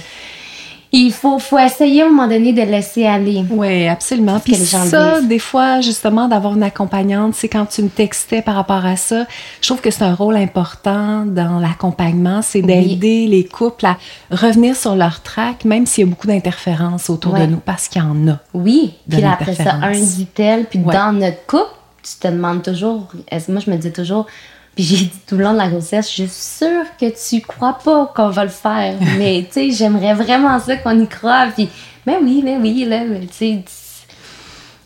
Il 0.93 1.13
faut, 1.13 1.39
faut 1.39 1.57
essayer 1.57 2.01
à 2.01 2.05
un 2.05 2.09
moment 2.09 2.27
donné 2.27 2.51
de 2.51 2.61
laisser 2.61 3.05
aller. 3.05 3.45
Oui, 3.49 3.87
absolument. 3.87 4.39
Puis 4.39 4.55
ça, 4.55 5.21
des 5.21 5.39
fois, 5.39 5.79
justement, 5.79 6.27
d'avoir 6.27 6.55
une 6.55 6.63
accompagnante, 6.63 7.33
c'est 7.33 7.47
quand 7.47 7.65
tu 7.65 7.83
me 7.83 7.89
textais 7.89 8.41
par 8.41 8.55
rapport 8.55 8.85
à 8.85 8.97
ça, 8.97 9.25
je 9.61 9.67
trouve 9.67 9.79
que 9.79 9.89
c'est 9.89 10.03
un 10.03 10.13
rôle 10.13 10.35
important 10.35 11.25
dans 11.25 11.59
l'accompagnement, 11.59 12.41
c'est 12.41 12.61
d'aider 12.61 13.27
les 13.27 13.45
couples 13.45 13.85
à 13.85 13.97
revenir 14.31 14.75
sur 14.75 14.95
leur 14.95 15.21
track, 15.21 15.63
même 15.63 15.85
s'il 15.85 16.03
y 16.03 16.07
a 16.07 16.09
beaucoup 16.09 16.27
d'interférences 16.27 17.09
autour 17.09 17.35
de 17.35 17.45
nous, 17.45 17.59
parce 17.59 17.87
qu'il 17.87 18.01
y 18.01 18.05
en 18.05 18.27
a. 18.27 18.39
Oui, 18.53 18.93
puis 19.09 19.23
après 19.23 19.55
ça, 19.55 19.75
un 19.81 19.91
dit-elle, 19.91 20.65
puis 20.65 20.79
dans 20.79 21.13
notre 21.13 21.45
couple, 21.45 21.71
tu 22.03 22.19
te 22.19 22.27
demandes 22.27 22.63
toujours, 22.63 23.07
moi 23.47 23.61
je 23.65 23.69
me 23.69 23.77
dis 23.77 23.91
toujours, 23.91 24.25
puis 24.75 24.83
j'ai 24.85 25.05
dit 25.05 25.19
tout 25.27 25.35
le 25.35 25.43
long 25.43 25.53
de 25.53 25.57
la 25.57 25.67
grossesse, 25.67 26.09
je 26.09 26.23
suis 26.23 26.29
sûre 26.29 26.85
que 26.99 27.05
tu 27.09 27.41
crois 27.41 27.77
pas 27.83 28.11
qu'on 28.15 28.29
va 28.29 28.43
le 28.43 28.49
faire. 28.49 28.95
mais 29.17 29.45
tu 29.47 29.53
sais, 29.53 29.71
j'aimerais 29.71 30.13
vraiment 30.13 30.59
ça 30.59 30.77
qu'on 30.77 30.97
y 30.99 31.07
croit. 31.07 31.47
Puis, 31.53 31.69
mais 32.05 32.15
ben 32.15 32.23
oui, 32.23 32.41
mais 32.43 32.55
ben 32.55 32.61
oui, 32.61 32.85
là, 32.85 32.99
tu 33.21 33.27
sais, 33.33 33.63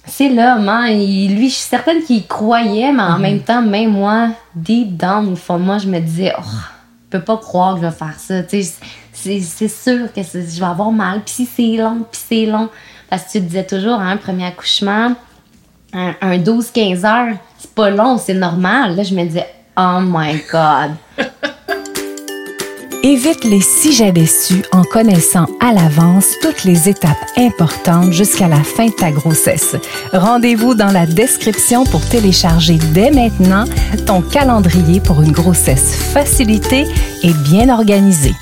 c'est 0.08 0.30
l'homme, 0.30 0.70
hein. 0.70 0.88
lui, 0.92 1.50
je 1.50 1.56
suis 1.56 1.64
certaine 1.64 2.04
qu'il 2.04 2.26
croyait, 2.28 2.92
mais 2.92 3.02
en 3.02 3.16
mhm. 3.16 3.22
même 3.22 3.40
temps, 3.40 3.62
même 3.62 3.92
moi, 3.92 4.30
deep 4.56 4.96
down, 4.98 5.32
au 5.32 5.36
fond 5.36 5.58
moi, 5.58 5.78
je 5.78 5.88
me 5.88 6.00
disais, 6.00 6.34
oh, 6.38 6.44
je 6.44 7.18
peux 7.18 7.24
pas 7.24 7.38
croire 7.38 7.76
que 7.76 7.82
je 7.82 7.86
vais 7.88 7.92
faire 7.92 8.20
ça. 8.20 8.44
Tu 8.44 8.64
sais, 8.64 9.40
c'est 9.42 9.68
sûr 9.68 10.12
que 10.14 10.22
je 10.22 10.60
vais 10.60 10.66
avoir 10.66 10.92
mal. 10.92 11.22
Puis 11.26 11.48
c'est 11.56 11.78
long, 11.78 12.06
puis 12.12 12.22
c'est 12.28 12.46
long. 12.46 12.70
Parce 13.10 13.24
que 13.24 13.32
tu 13.34 13.42
disais 13.42 13.66
toujours, 13.66 14.00
hein, 14.00 14.18
premier 14.18 14.46
accouchement, 14.46 15.16
un, 15.94 16.14
un 16.22 16.38
12-15 16.38 17.06
heures, 17.06 17.38
c'est 17.58 17.74
pas 17.74 17.90
long, 17.90 18.18
c'est 18.18 18.34
normal. 18.34 18.96
Là, 18.96 19.04
je 19.04 19.16
me 19.16 19.24
disais, 19.24 19.48
Oh 19.78 20.00
my 20.02 20.42
God. 20.52 20.96
Évite 23.04 23.44
les 23.44 23.62
si 23.62 23.94
j'avais 23.94 24.26
su 24.26 24.64
en 24.72 24.84
connaissant 24.84 25.46
à 25.60 25.74
l'avance 25.74 26.34
toutes 26.42 26.64
les 26.64 26.90
étapes 26.90 27.18
importantes 27.38 28.12
jusqu'à 28.12 28.48
la 28.48 28.64
fin 28.64 28.88
de 28.88 28.94
ta 28.94 29.12
grossesse. 29.12 29.76
Rendez-vous 30.12 30.74
dans 30.74 30.92
la 30.92 31.06
description 31.06 31.84
pour 31.84 32.04
télécharger 32.08 32.80
dès 32.94 33.12
maintenant 33.12 33.66
ton 34.08 34.22
calendrier 34.22 35.02
pour 35.02 35.22
une 35.22 35.34
grossesse 35.34 35.96
facilitée 36.14 36.88
et 37.22 37.34
bien 37.34 37.70
organisée. 37.70 38.34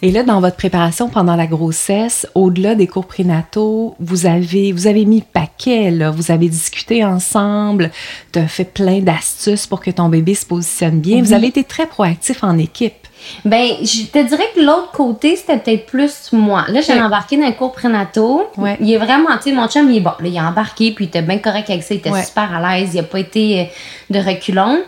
Et 0.00 0.12
là, 0.12 0.22
dans 0.22 0.40
votre 0.40 0.56
préparation 0.56 1.08
pendant 1.08 1.34
la 1.34 1.48
grossesse, 1.48 2.24
au-delà 2.36 2.76
des 2.76 2.86
cours 2.86 3.06
prénataux, 3.06 3.96
vous 3.98 4.26
avez, 4.26 4.70
vous 4.70 4.86
avez 4.86 5.04
mis 5.04 5.22
paquet, 5.22 5.90
là. 5.90 6.10
Vous 6.10 6.30
avez 6.30 6.48
discuté 6.48 7.04
ensemble, 7.04 7.90
tu 8.32 8.38
as 8.38 8.46
fait 8.46 8.64
plein 8.64 9.00
d'astuces 9.00 9.66
pour 9.66 9.80
que 9.80 9.90
ton 9.90 10.08
bébé 10.08 10.34
se 10.36 10.46
positionne 10.46 11.00
bien. 11.00 11.20
Vous 11.20 11.32
avez 11.32 11.48
été 11.48 11.64
très 11.64 11.86
proactif 11.86 12.44
en 12.44 12.56
équipe. 12.58 13.08
Ben, 13.44 13.70
je 13.82 14.04
te 14.06 14.24
dirais 14.24 14.48
que 14.54 14.60
l'autre 14.60 14.92
côté, 14.92 15.34
c'était 15.34 15.58
peut-être 15.58 15.86
plus 15.86 16.32
moi. 16.32 16.64
Là, 16.68 16.80
j'ai 16.80 17.00
embarqué 17.00 17.36
dans 17.36 17.46
un 17.46 17.52
cours 17.52 17.72
prénataux. 17.72 18.46
Il 18.80 18.92
est 18.92 18.98
vraiment, 18.98 19.36
tu 19.36 19.50
sais, 19.50 19.52
mon 19.52 19.66
chum, 19.66 19.90
il 19.90 19.96
est 19.96 20.00
bon. 20.00 20.12
Là, 20.20 20.28
il 20.28 20.36
est 20.36 20.40
embarqué, 20.40 20.92
puis 20.92 21.06
il 21.06 21.08
était 21.08 21.22
bien 21.22 21.38
correct 21.38 21.68
avec 21.68 21.82
ça. 21.82 21.94
Il 21.94 21.98
était 21.98 22.22
super 22.22 22.54
à 22.54 22.78
l'aise. 22.78 22.90
Il 22.94 22.98
n'a 22.98 23.02
pas 23.02 23.18
été 23.18 23.60
euh, 23.60 23.64
de 24.10 24.24
reculons. 24.24 24.80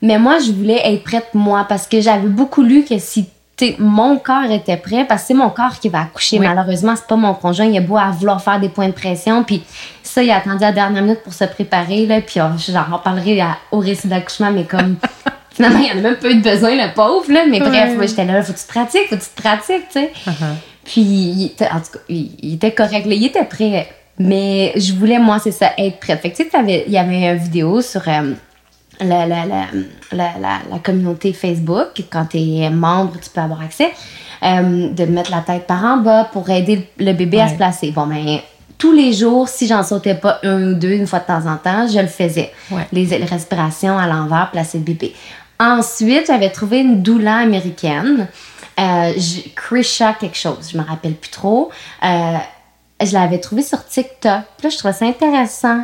Mais 0.00 0.18
moi, 0.18 0.38
je 0.38 0.50
voulais 0.52 0.80
être 0.82 1.04
prête, 1.04 1.28
moi, 1.34 1.66
parce 1.68 1.86
que 1.86 2.00
j'avais 2.00 2.28
beaucoup 2.28 2.62
lu 2.62 2.84
que 2.84 2.98
si 2.98 3.26
mon 3.78 4.18
corps 4.18 4.50
était 4.50 4.76
prêt, 4.76 5.04
parce 5.04 5.22
que 5.22 5.28
c'est 5.28 5.34
mon 5.34 5.50
corps 5.50 5.78
qui 5.80 5.88
va 5.88 6.02
accoucher. 6.02 6.38
Malheureusement, 6.38 6.94
c'est 6.96 7.06
pas 7.06 7.16
mon 7.16 7.34
conjoint. 7.34 7.66
Il 7.66 7.76
a 7.76 7.80
beau 7.80 7.96
à 7.96 8.10
vouloir 8.10 8.42
faire 8.42 8.60
des 8.60 8.68
points 8.68 8.88
de 8.88 8.92
pression. 8.92 9.44
Puis 9.44 9.62
ça, 10.02 10.22
il 10.22 10.30
a 10.30 10.36
attendu 10.36 10.60
la 10.60 10.72
dernière 10.72 11.02
minute 11.02 11.22
pour 11.22 11.32
se 11.32 11.44
préparer. 11.44 12.06
Là, 12.06 12.20
puis 12.20 12.40
j'en 12.40 12.96
reparlerai 12.96 13.42
au 13.70 13.78
récit 13.78 14.08
d'accouchement, 14.08 14.50
mais 14.50 14.64
comme 14.64 14.96
finalement, 15.50 15.80
il 15.80 15.88
y 15.88 15.92
en 15.92 15.98
a 15.98 16.02
même 16.02 16.16
pas 16.16 16.30
eu 16.30 16.36
de 16.36 16.42
besoin, 16.42 16.70
le 16.70 16.92
pauvre. 16.94 17.30
Là. 17.32 17.44
Mais 17.48 17.60
bref, 17.60 17.94
moi, 17.96 18.06
j'étais 18.06 18.24
là, 18.24 18.42
faut 18.42 18.52
que 18.52 18.58
tu 18.58 18.64
te 18.64 18.72
pratiques, 18.72 19.08
faut 19.08 19.16
que 19.16 19.22
tu 19.22 19.28
te 19.28 19.40
pratiques, 19.40 19.88
tu 19.88 20.00
sais. 20.00 20.12
Uh-huh. 20.26 20.54
Puis, 20.84 21.00
il 21.00 21.46
était, 21.46 21.66
en 21.66 21.80
tout 21.80 21.92
cas, 21.92 21.98
il, 22.08 22.54
était 22.54 22.72
correct. 22.72 23.06
il 23.06 23.24
était 23.24 23.44
prêt. 23.44 23.88
Mais 24.18 24.72
je 24.76 24.92
voulais, 24.92 25.18
moi, 25.18 25.38
c'est 25.42 25.52
ça, 25.52 25.70
être 25.78 25.98
prête. 25.98 26.20
Fait 26.20 26.30
que, 26.30 26.36
tu 26.36 26.50
sais, 26.50 26.84
il 26.86 26.92
y 26.92 26.98
avait 26.98 27.32
une 27.32 27.36
vidéo 27.36 27.80
sur. 27.80 28.02
Euh, 28.06 28.32
la, 29.00 29.26
la, 29.26 29.44
la, 30.12 30.32
la, 30.40 30.78
communauté 30.82 31.32
Facebook. 31.32 32.02
Quand 32.10 32.26
tu 32.26 32.38
es 32.38 32.70
membre, 32.70 33.14
tu 33.20 33.30
peux 33.30 33.40
avoir 33.40 33.62
accès. 33.62 33.92
Euh, 34.42 34.88
de 34.88 35.04
mettre 35.04 35.30
la 35.30 35.42
tête 35.42 35.66
par 35.66 35.84
en 35.84 35.98
bas 35.98 36.24
pour 36.32 36.48
aider 36.48 36.88
le 36.98 37.12
bébé 37.12 37.42
à 37.42 37.48
se 37.48 37.56
placer. 37.56 37.90
Bon, 37.90 38.06
ben, 38.06 38.40
tous 38.78 38.92
les 38.92 39.12
jours, 39.12 39.48
si 39.50 39.66
j'en 39.66 39.82
sautais 39.82 40.14
pas 40.14 40.38
un 40.42 40.72
ou 40.72 40.74
deux 40.74 40.92
une 40.92 41.06
fois 41.06 41.18
de 41.18 41.26
temps 41.26 41.46
en 41.46 41.58
temps, 41.58 41.86
je 41.86 42.00
le 42.00 42.06
faisais. 42.06 42.50
Les, 42.90 43.04
respirations 43.18 43.98
à 43.98 44.06
l'envers, 44.06 44.50
placer 44.50 44.78
le 44.78 44.84
bébé. 44.84 45.14
Ensuite, 45.58 46.28
j'avais 46.28 46.48
trouvé 46.48 46.78
une 46.80 47.02
doula 47.02 47.36
américaine, 47.36 48.28
euh, 48.78 49.12
Krisha 49.54 50.14
quelque 50.14 50.38
chose, 50.38 50.70
je 50.72 50.78
me 50.78 50.82
rappelle 50.82 51.12
plus 51.12 51.30
trop. 51.30 51.70
Euh, 52.02 52.36
je 53.04 53.12
l'avais 53.12 53.40
trouvée 53.40 53.62
sur 53.62 53.84
TikTok. 53.84 54.40
Puis 54.56 54.64
là, 54.64 54.70
je 54.70 54.78
trouvais 54.78 54.94
ça 54.94 55.04
intéressant 55.04 55.82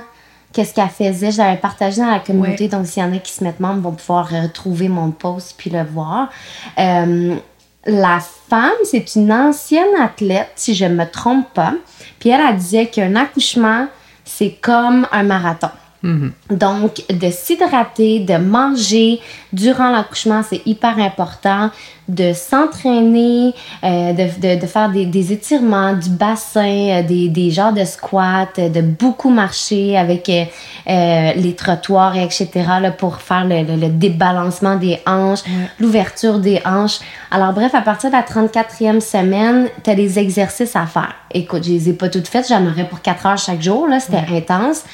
qu'est-ce 0.57 0.73
qu'elle 0.73 0.89
faisait. 0.89 1.31
Je 1.31 1.37
l'avais 1.37 1.59
partagé 1.59 2.01
dans 2.01 2.11
la 2.11 2.19
communauté, 2.19 2.67
donc 2.67 2.87
s'il 2.87 3.03
y 3.03 3.07
en 3.07 3.13
a 3.13 3.19
qui 3.19 3.31
se 3.31 3.45
mettent 3.45 3.61
membres, 3.61 3.83
vont 3.83 3.93
pouvoir 3.93 4.31
retrouver 4.31 4.89
mon 4.89 5.11
post 5.11 5.55
puis 5.59 5.69
le 5.69 5.85
voir. 5.85 6.31
Euh, 6.79 7.37
la 7.85 8.21
femme, 8.49 8.73
c'est 8.85 9.15
une 9.17 9.31
ancienne 9.31 9.95
athlète, 10.01 10.53
si 10.57 10.75
je 10.75 10.87
ne 10.87 10.95
me 10.95 11.05
trompe 11.05 11.53
pas. 11.53 11.75
Puis 12.19 12.31
elle, 12.31 12.41
elle 12.41 12.57
disait 12.57 12.87
qu'un 12.87 13.17
accouchement, 13.17 13.87
c'est 14.25 14.53
comme 14.63 15.07
un 15.13 15.25
marathon. 15.25 15.69
Mhm. 16.07 16.33
Donc, 16.51 17.03
de 17.11 17.31
s'hydrater, 17.31 18.21
de 18.21 18.37
manger 18.37 19.19
durant 19.53 19.91
l'accouchement, 19.91 20.43
c'est 20.49 20.63
hyper 20.65 20.99
important. 20.99 21.71
De 22.09 22.33
s'entraîner, 22.33 23.53
euh, 23.83 24.13
de, 24.13 24.61
de, 24.61 24.67
faire 24.67 24.89
des, 24.91 25.07
des, 25.07 25.33
étirements, 25.33 25.95
du 25.95 26.09
bassin, 26.11 26.61
euh, 26.91 27.03
des, 27.03 27.29
des 27.29 27.51
genres 27.51 27.73
de 27.73 27.85
squats, 27.85 28.47
de 28.57 28.81
beaucoup 28.81 29.31
marcher 29.31 29.99
avec 29.99 30.31
euh, 30.31 31.33
les 31.35 31.55
trottoirs, 31.57 32.17
etc., 32.17 32.49
là, 32.81 32.93
pour 32.93 33.17
faire 33.17 33.45
le, 33.45 33.65
le, 33.65 33.89
débalancement 33.89 34.77
des 34.77 35.01
hanches, 35.05 35.43
l'ouverture 35.81 36.39
des 36.39 36.61
hanches. 36.65 37.01
Alors, 37.33 37.53
bref, 37.53 37.75
à 37.75 37.81
partir 37.81 38.11
de 38.11 38.15
la 38.15 38.23
34e 38.23 39.01
semaine, 39.01 39.69
tu 39.83 39.91
as 39.91 39.97
des 39.97 40.21
exercices 40.21 40.77
à 40.77 40.87
faire. 40.87 41.13
Écoute, 41.35 41.65
je 41.65 41.71
les 41.71 41.89
ai 41.89 41.93
pas 41.93 42.09
toutes 42.09 42.29
faites, 42.29 42.47
j'en 42.49 42.65
aurais 42.65 42.89
pour 42.89 43.03
4 43.03 43.27
heures 43.27 43.39
chaque 43.39 43.61
jour, 43.61 43.89
là, 43.89 43.99
c'était 43.99 44.33
intense. 44.33 44.85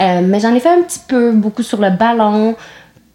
Euh, 0.00 0.22
mais 0.24 0.40
j'en 0.40 0.54
ai 0.54 0.60
fait 0.60 0.70
un 0.70 0.82
petit 0.82 1.00
peu, 1.06 1.32
beaucoup 1.32 1.62
sur 1.62 1.80
le 1.80 1.90
ballon. 1.90 2.56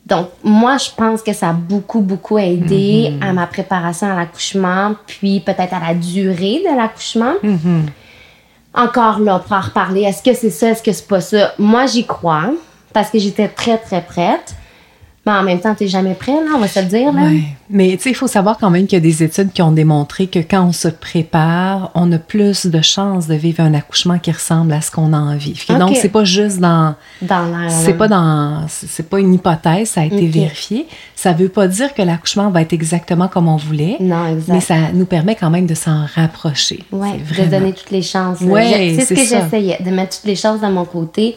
Donc, 0.05 0.29
moi, 0.43 0.77
je 0.77 0.89
pense 0.95 1.23
que 1.23 1.33
ça 1.33 1.49
a 1.49 1.53
beaucoup, 1.53 2.01
beaucoup 2.01 2.37
aidé 2.37 3.09
mm-hmm. 3.09 3.27
à 3.27 3.33
ma 3.33 3.47
préparation 3.47 4.11
à 4.11 4.15
l'accouchement, 4.15 4.93
puis 5.07 5.39
peut-être 5.39 5.73
à 5.73 5.79
la 5.79 5.95
durée 5.95 6.61
de 6.63 6.75
l'accouchement. 6.75 7.33
Mm-hmm. 7.43 7.81
Encore 8.75 9.19
là, 9.19 9.39
pour 9.39 9.53
en 9.53 9.61
reparler, 9.61 10.01
est-ce 10.03 10.21
que 10.21 10.35
c'est 10.35 10.51
ça, 10.51 10.69
est-ce 10.69 10.83
que 10.83 10.91
c'est 10.91 11.07
pas 11.07 11.21
ça? 11.21 11.53
Moi, 11.57 11.87
j'y 11.87 12.05
crois, 12.05 12.51
parce 12.93 13.09
que 13.09 13.17
j'étais 13.17 13.47
très, 13.47 13.77
très 13.77 14.01
prête. 14.01 14.53
Mais 15.25 15.31
en 15.31 15.43
même 15.43 15.59
temps, 15.59 15.73
tu 15.73 15.83
n'es 15.83 15.89
jamais 15.89 16.13
prêt, 16.13 16.33
là, 16.33 16.51
on 16.55 16.59
va 16.59 16.67
se 16.67 16.79
le 16.79 16.85
dire. 16.85 17.11
Là. 17.11 17.23
Mais 17.69 17.97
il 18.05 18.15
faut 18.15 18.27
savoir 18.27 18.59
quand 18.59 18.69
même 18.69 18.85
qu'il 18.85 18.97
y 18.97 19.01
a 19.01 19.03
des 19.03 19.23
études 19.23 19.51
qui 19.51 19.63
ont 19.63 19.71
démontré 19.71 20.27
que 20.27 20.37
quand 20.37 20.65
on 20.65 20.71
se 20.71 20.87
prépare, 20.87 21.89
on 21.95 22.11
a 22.11 22.19
plus 22.19 22.67
de 22.67 22.81
chances 22.81 23.25
de 23.25 23.33
vivre 23.33 23.61
un 23.61 23.73
accouchement 23.73 24.19
qui 24.19 24.31
ressemble 24.31 24.71
à 24.73 24.81
ce 24.81 24.91
qu'on 24.91 25.13
a 25.13 25.17
envie. 25.17 25.59
Okay. 25.67 25.79
Donc, 25.79 25.95
c'est 25.95 26.09
pas 26.09 26.25
juste 26.25 26.59
dans. 26.59 26.93
Dans 27.23 27.45
l'air. 27.45 27.71
C'est 27.71 27.95
pas 27.95 28.07
dans. 28.07 28.67
C'est 28.67 29.09
pas 29.09 29.19
une 29.19 29.33
hypothèse, 29.33 29.89
ça 29.89 30.01
a 30.01 30.05
été 30.05 30.27
vérifié. 30.27 30.85
Ça 31.15 31.33
veut 31.33 31.49
pas 31.49 31.67
dire 31.67 31.95
que 31.95 32.03
l'accouchement 32.03 32.51
va 32.51 32.61
être 32.61 32.73
exactement 32.73 33.27
comme 33.27 33.47
on 33.47 33.57
voulait. 33.57 33.97
Non, 33.99 34.27
exact. 34.27 34.53
Mais 34.53 34.61
ça 34.61 34.75
nous 34.93 35.05
permet 35.05 35.33
quand 35.33 35.49
même 35.49 35.65
de 35.65 35.73
s'en 35.75 36.05
rapprocher. 36.13 36.83
Oui, 36.91 37.09
de 37.35 37.49
donner 37.49 37.73
toutes 37.73 37.89
les 37.89 38.03
chances. 38.03 38.37
Oui, 38.41 38.61
c'est 38.99 39.05
ce 39.05 39.13
que 39.15 39.21
j'essayais, 39.21 39.79
de 39.83 39.89
mettre 39.89 40.17
toutes 40.17 40.27
les 40.27 40.35
chances 40.35 40.61
de 40.61 40.67
mon 40.67 40.85
côté. 40.85 41.35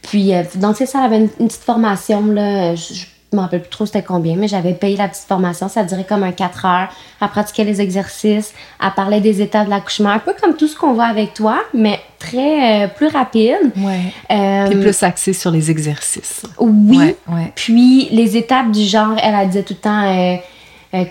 Puis, 0.00 0.32
euh, 0.32 0.42
donc, 0.54 0.76
c'est 0.76 0.86
ça, 0.86 1.00
avait 1.00 1.18
une, 1.18 1.28
petite 1.28 1.64
formation, 1.64 2.24
là. 2.26 2.74
Je 2.74 3.04
me 3.36 3.40
rappelle 3.42 3.60
plus 3.60 3.70
trop 3.70 3.86
c'était 3.86 4.02
combien, 4.02 4.36
mais 4.36 4.48
j'avais 4.48 4.74
payé 4.74 4.96
la 4.96 5.08
petite 5.08 5.24
formation. 5.26 5.68
Ça 5.68 5.84
durait 5.84 6.04
comme 6.04 6.22
un 6.22 6.32
4 6.32 6.64
heures 6.64 6.88
à 7.20 7.28
pratiquer 7.28 7.64
les 7.64 7.80
exercices, 7.80 8.52
à 8.80 8.90
parler 8.90 9.20
des 9.20 9.40
états 9.40 9.64
de 9.64 9.70
l'accouchement, 9.70 10.10
un 10.10 10.18
peu 10.18 10.32
comme 10.40 10.56
tout 10.56 10.68
ce 10.68 10.76
qu'on 10.76 10.92
voit 10.92 11.06
avec 11.06 11.34
toi, 11.34 11.58
mais 11.72 12.00
très 12.18 12.84
euh, 12.84 12.88
plus 12.88 13.08
rapide. 13.08 13.72
Ouais. 13.76 14.12
Euh, 14.30 14.68
Puis 14.68 14.80
plus 14.80 15.02
axé 15.02 15.32
sur 15.32 15.50
les 15.50 15.70
exercices. 15.70 16.42
Oui. 16.58 17.14
Ouais, 17.28 17.52
Puis 17.54 18.08
les 18.10 18.36
étapes 18.36 18.70
du 18.70 18.82
genre, 18.82 19.14
elle, 19.22 19.34
a 19.34 19.46
dit 19.46 19.62
tout 19.62 19.74
le 19.74 19.80
temps. 19.80 20.02
Euh, 20.04 20.36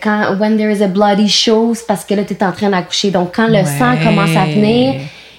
quand 0.01 0.37
when 0.39 0.57
there 0.57 0.71
is 0.71 0.81
a 0.81 0.87
bloody 0.87 1.29
show, 1.29 1.73
c'est 1.75 1.85
parce 1.85 2.05
que 2.05 2.13
là, 2.15 2.23
tu 2.23 2.33
es 2.33 2.43
en 2.43 2.51
train 2.51 2.69
d'accoucher. 2.69 3.11
Donc, 3.11 3.35
quand 3.35 3.47
le 3.47 3.63
sang 3.65 3.97
commence 4.03 4.35
à 4.35 4.45
venir, 4.45 4.95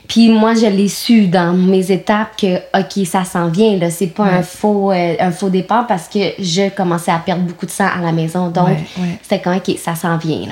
puis 0.08 0.28
moi, 0.30 0.54
je 0.54 0.66
l'ai 0.66 0.88
su 0.88 1.26
dans 1.26 1.52
mes 1.52 1.90
étapes 1.90 2.36
que, 2.40 2.56
OK, 2.78 3.06
ça 3.06 3.25
s'en 3.25 3.48
vient. 3.48 3.76
Là. 3.76 3.90
C'est 3.90 4.06
pas 4.08 4.25
un, 4.25 4.42
faux, 4.42 4.92
euh, 4.92 5.14
un 5.18 5.30
faux 5.30 5.48
départ 5.48 5.86
parce 5.86 6.08
que 6.08 6.18
je 6.38 6.68
commençais 6.70 7.10
à 7.10 7.18
perdre 7.18 7.42
beaucoup 7.42 7.66
de 7.66 7.70
sang 7.70 7.86
à 7.86 8.02
la 8.02 8.12
maison. 8.12 8.48
Donc, 8.48 8.68
c'était 9.22 9.40
quand, 9.40 9.56
OK, 9.56 9.76
ça 9.78 9.94
s'en 9.94 10.16
vient. 10.16 10.46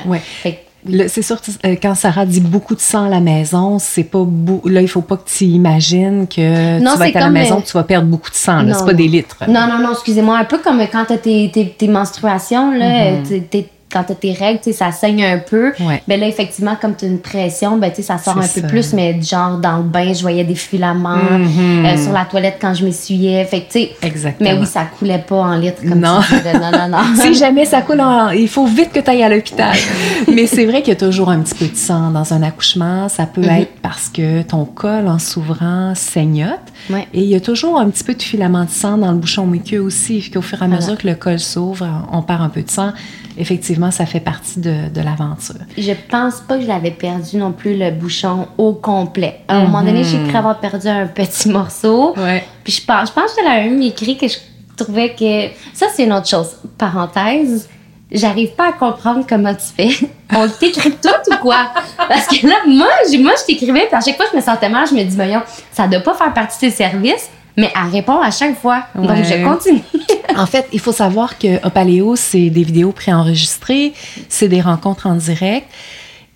C'est 1.08 1.22
sûr 1.22 1.40
que 1.40 1.50
euh, 1.66 1.76
quand 1.80 1.94
Sarah 1.94 2.26
dit 2.26 2.40
beaucoup 2.40 2.74
de 2.74 2.80
sang 2.80 3.06
à 3.06 3.08
la 3.08 3.20
maison, 3.20 3.78
c'est 3.78 4.04
pas 4.04 4.18
là 4.66 4.82
il 4.82 4.88
faut 4.88 5.00
pas 5.00 5.16
que 5.16 5.26
tu 5.26 5.44
imagines 5.44 6.26
que 6.28 6.78
tu 6.78 6.98
vas 6.98 7.08
être 7.08 7.16
à 7.16 7.20
la 7.20 7.30
maison, 7.30 7.62
que 7.62 7.66
tu 7.66 7.72
vas 7.72 7.84
perdre 7.84 8.06
beaucoup 8.06 8.28
de 8.28 8.34
sang. 8.34 8.62
C'est 8.70 8.84
pas 8.84 8.92
des 8.92 9.08
litres. 9.08 9.44
Non 9.48 9.66
non 9.66 9.78
non, 9.78 9.92
excusez-moi, 9.92 10.36
un 10.36 10.44
peu 10.44 10.58
comme 10.58 10.82
quand 10.92 11.06
tu 11.06 11.12
as 11.14 11.18
tes, 11.18 11.74
tes, 11.78 11.88
menstruations 11.88 12.72
là, 12.72 13.12
mm-hmm 13.12 13.64
quand 13.94 14.02
tu 14.02 14.12
as 14.12 14.16
tes 14.16 14.32
règles, 14.32 14.60
ça 14.74 14.90
saigne 14.90 15.24
un 15.24 15.38
peu. 15.38 15.72
mais 15.78 16.02
Ben 16.08 16.20
là, 16.20 16.26
effectivement, 16.26 16.76
comme 16.80 16.96
tu 16.96 17.04
as 17.04 17.08
une 17.08 17.20
pression, 17.20 17.76
ben, 17.76 17.92
ça 17.94 18.18
sort 18.18 18.36
un 18.38 18.46
peu 18.46 18.66
plus, 18.66 18.92
mais 18.92 19.22
genre 19.22 19.58
dans 19.58 19.76
le 19.76 19.84
bain, 19.84 20.12
je 20.12 20.20
voyais 20.20 20.42
des 20.42 20.56
filaments 20.56 21.16
euh, 21.16 21.96
sur 21.96 22.12
la 22.12 22.24
toilette 22.24 22.58
quand 22.60 22.74
je 22.74 22.84
m'essuyais. 22.84 23.44
Fait 23.44 23.64
Exactement. 24.02 24.50
Mais 24.50 24.58
oui, 24.58 24.66
ça 24.66 24.84
coulait 24.98 25.24
pas 25.26 25.36
en 25.36 25.56
litres 25.56 25.82
comme 25.88 26.00
non. 26.00 26.20
ça. 26.22 26.52
Non, 26.54 26.70
non, 26.72 26.88
non. 26.88 27.04
si 27.20 27.34
jamais 27.34 27.64
ça 27.64 27.82
coule, 27.82 28.02
il 28.36 28.48
faut 28.48 28.66
vite 28.66 28.92
que 28.92 28.98
tu 28.98 29.10
ailles 29.10 29.22
à 29.22 29.28
l'hôpital. 29.28 29.76
mais 30.32 30.46
c'est 30.46 30.64
vrai 30.64 30.82
qu'il 30.82 30.92
y 30.92 30.96
a 30.96 31.00
toujours 31.00 31.30
un 31.30 31.40
petit 31.40 31.54
peu 31.54 31.66
de 31.66 31.76
sang 31.76 32.10
dans 32.10 32.32
un 32.34 32.42
accouchement. 32.42 33.08
Ça 33.08 33.26
peut 33.26 33.42
mm-hmm. 33.42 33.62
être 33.62 33.72
parce 33.80 34.08
que 34.08 34.42
ton 34.42 34.64
col, 34.64 35.06
en 35.06 35.20
s'ouvrant, 35.20 35.94
saignote. 35.94 36.58
Et 36.90 37.22
il 37.22 37.28
y 37.28 37.36
a 37.36 37.40
toujours 37.40 37.78
un 37.78 37.88
petit 37.90 38.04
peu 38.04 38.14
de 38.14 38.22
filament 38.22 38.64
de 38.64 38.70
sang 38.70 38.98
dans 38.98 39.12
le 39.12 39.18
bouchon 39.18 39.46
muqueux 39.46 39.80
aussi. 39.80 40.18
Puis 40.18 40.30
qu'au 40.30 40.42
fur 40.42 40.60
et 40.60 40.64
à 40.64 40.68
mesure 40.68 40.98
que 40.98 41.06
le 41.06 41.14
col 41.14 41.38
s'ouvre, 41.38 41.86
on 42.12 42.22
perd 42.22 42.42
un 42.42 42.48
peu 42.48 42.62
de 42.62 42.70
sang 42.70 42.92
effectivement, 43.38 43.90
ça 43.90 44.06
fait 44.06 44.20
partie 44.20 44.60
de, 44.60 44.88
de 44.88 45.00
l'aventure. 45.00 45.56
Je 45.76 45.92
pense 46.08 46.40
pas 46.40 46.56
que 46.56 46.62
je 46.62 46.68
l'avais 46.68 46.90
perdu 46.90 47.36
non 47.36 47.52
plus 47.52 47.76
le 47.76 47.90
bouchon 47.90 48.48
au 48.58 48.72
complet. 48.72 49.40
À 49.48 49.56
un 49.56 49.64
moment 49.64 49.82
donné, 49.82 50.04
j'ai 50.04 50.18
mhm. 50.18 50.28
cru 50.28 50.36
avoir 50.36 50.60
perdu 50.60 50.88
un 50.88 51.06
petit 51.06 51.48
morceau. 51.48 52.14
Ouais. 52.16 52.44
Puis 52.62 52.74
je 52.74 52.84
pense, 52.84 53.08
je 53.08 53.14
pense 53.14 53.32
que 53.34 53.42
j'avais 53.44 53.64
même 53.64 53.82
écrit 53.82 54.16
que 54.16 54.28
je 54.28 54.36
trouvais 54.76 55.14
que. 55.14 55.48
Ça, 55.72 55.86
c'est 55.94 56.04
une 56.04 56.12
autre 56.12 56.28
chose. 56.28 56.56
Parenthèse. 56.78 57.68
J'arrive 58.12 58.54
pas 58.54 58.68
à 58.68 58.72
comprendre 58.72 59.24
comment 59.28 59.54
tu 59.54 59.66
fais. 59.76 60.06
On 60.36 60.48
t'écrit 60.48 60.92
tout 60.92 61.32
ou 61.32 61.36
quoi? 61.40 61.70
Parce 61.96 62.28
que 62.28 62.46
là, 62.46 62.56
moi, 62.66 62.86
moi 63.18 63.32
je 63.40 63.46
t'écrivais, 63.46 63.86
puis 63.86 63.96
à 63.96 64.00
chaque 64.00 64.16
fois 64.16 64.26
je 64.30 64.36
me 64.36 64.42
sentais 64.42 64.68
mal, 64.68 64.86
je 64.88 64.94
me 64.94 65.02
dis, 65.02 65.16
voyons, 65.16 65.42
ça 65.72 65.88
doit 65.88 66.00
pas 66.00 66.14
faire 66.14 66.32
partie 66.32 66.66
de 66.66 66.70
tes 66.70 66.76
services 66.76 67.28
mais 67.56 67.72
elle 67.74 67.90
répond 67.90 68.20
à 68.20 68.30
chaque 68.30 68.58
fois. 68.58 68.84
Donc, 68.94 69.16
je 69.24 69.44
continue. 69.44 69.82
en 70.36 70.46
fait, 70.46 70.66
il 70.72 70.80
faut 70.80 70.92
savoir 70.92 71.38
que 71.38 71.64
Opaléo, 71.66 72.16
c'est 72.16 72.50
des 72.50 72.62
vidéos 72.62 72.92
préenregistrées, 72.92 73.92
c'est 74.28 74.48
des 74.48 74.60
rencontres 74.60 75.06
en 75.06 75.14
direct. 75.14 75.68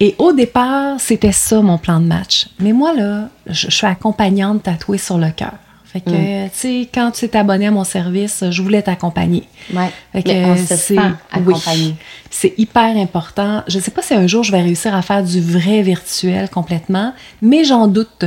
Et 0.00 0.14
au 0.18 0.32
départ, 0.32 1.00
c'était 1.00 1.32
ça 1.32 1.60
mon 1.60 1.76
plan 1.76 1.98
de 2.00 2.06
match. 2.06 2.48
Mais 2.60 2.72
moi, 2.72 2.94
là, 2.94 3.28
je, 3.46 3.68
suis 3.68 3.86
accompagnante 3.86 4.62
tatouée 4.62 4.98
sur 4.98 5.18
le 5.18 5.30
cœur. 5.30 5.54
Fait 5.84 6.00
que, 6.00 6.10
mm. 6.10 6.50
tu 6.50 6.56
sais, 6.56 6.88
quand 6.92 7.10
tu 7.10 7.24
es 7.24 7.36
abonné 7.36 7.66
à 7.66 7.70
mon 7.70 7.82
service, 7.82 8.44
je 8.50 8.62
voulais 8.62 8.82
t'accompagner. 8.82 9.44
Ouais. 9.74 9.90
Fait 10.12 10.22
que 10.22 11.40
oui, 11.40 11.94
c'est 12.30 12.54
hyper 12.58 12.96
important. 12.96 13.64
Je 13.66 13.78
sais 13.80 13.90
pas 13.90 14.02
si 14.02 14.14
un 14.14 14.26
jour 14.26 14.44
je 14.44 14.52
vais 14.52 14.60
réussir 14.60 14.94
à 14.94 15.02
faire 15.02 15.24
du 15.24 15.40
vrai 15.40 15.82
virtuel 15.82 16.48
complètement, 16.50 17.12
mais 17.42 17.64
j'en 17.64 17.88
doute. 17.88 18.24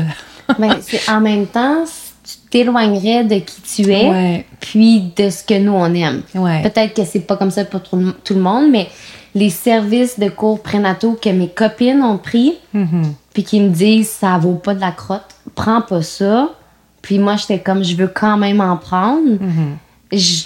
mais 0.60 0.69
en 1.07 1.21
même 1.21 1.45
temps, 1.45 1.86
t'éloignerais 2.51 3.24
de 3.24 3.36
qui 3.39 3.62
tu 3.62 3.91
es, 3.91 4.46
puis 4.60 5.12
de 5.15 5.29
ce 5.29 5.43
que 5.43 5.58
nous, 5.58 5.72
on 5.72 5.91
aime. 5.96 6.22
Peut-être 6.34 6.93
que 6.93 7.03
c'est 7.03 7.22
pas 7.22 7.38
comme 7.38 7.50
ça 7.50 7.65
pour 7.65 7.81
tout, 7.81 7.98
le 8.34 8.41
monde, 8.41 8.70
mais 8.70 8.89
les 9.34 9.50
services 9.50 10.20
de 10.20 10.29
cours 10.29 10.62
prénataux 10.62 11.17
que 11.20 11.29
mes 11.29 11.48
copines 11.48 12.03
ont 12.03 12.17
pris, 12.17 12.55
mm-hmm. 12.75 13.05
puis 13.34 13.43
qui 13.43 13.62
me 13.62 13.70
disent 13.70 14.10
ça 14.10 14.38
vaut 14.38 14.55
pas 14.55 14.75
de 14.75 14.81
la 14.81 14.91
crotte, 14.91 15.36
prends 15.55 15.81
pas 15.81 16.01
ça. 16.01 16.51
Puis 17.01 17.17
moi, 17.17 17.36
j'étais 17.38 17.60
comme, 17.60 17.84
je 17.84 17.96
veux 17.96 18.10
quand 18.10 18.38
même 18.38 18.62
en 18.62 18.77
prendre. 18.77 19.27
Mm-hmm. 19.27 20.17
je 20.17 20.43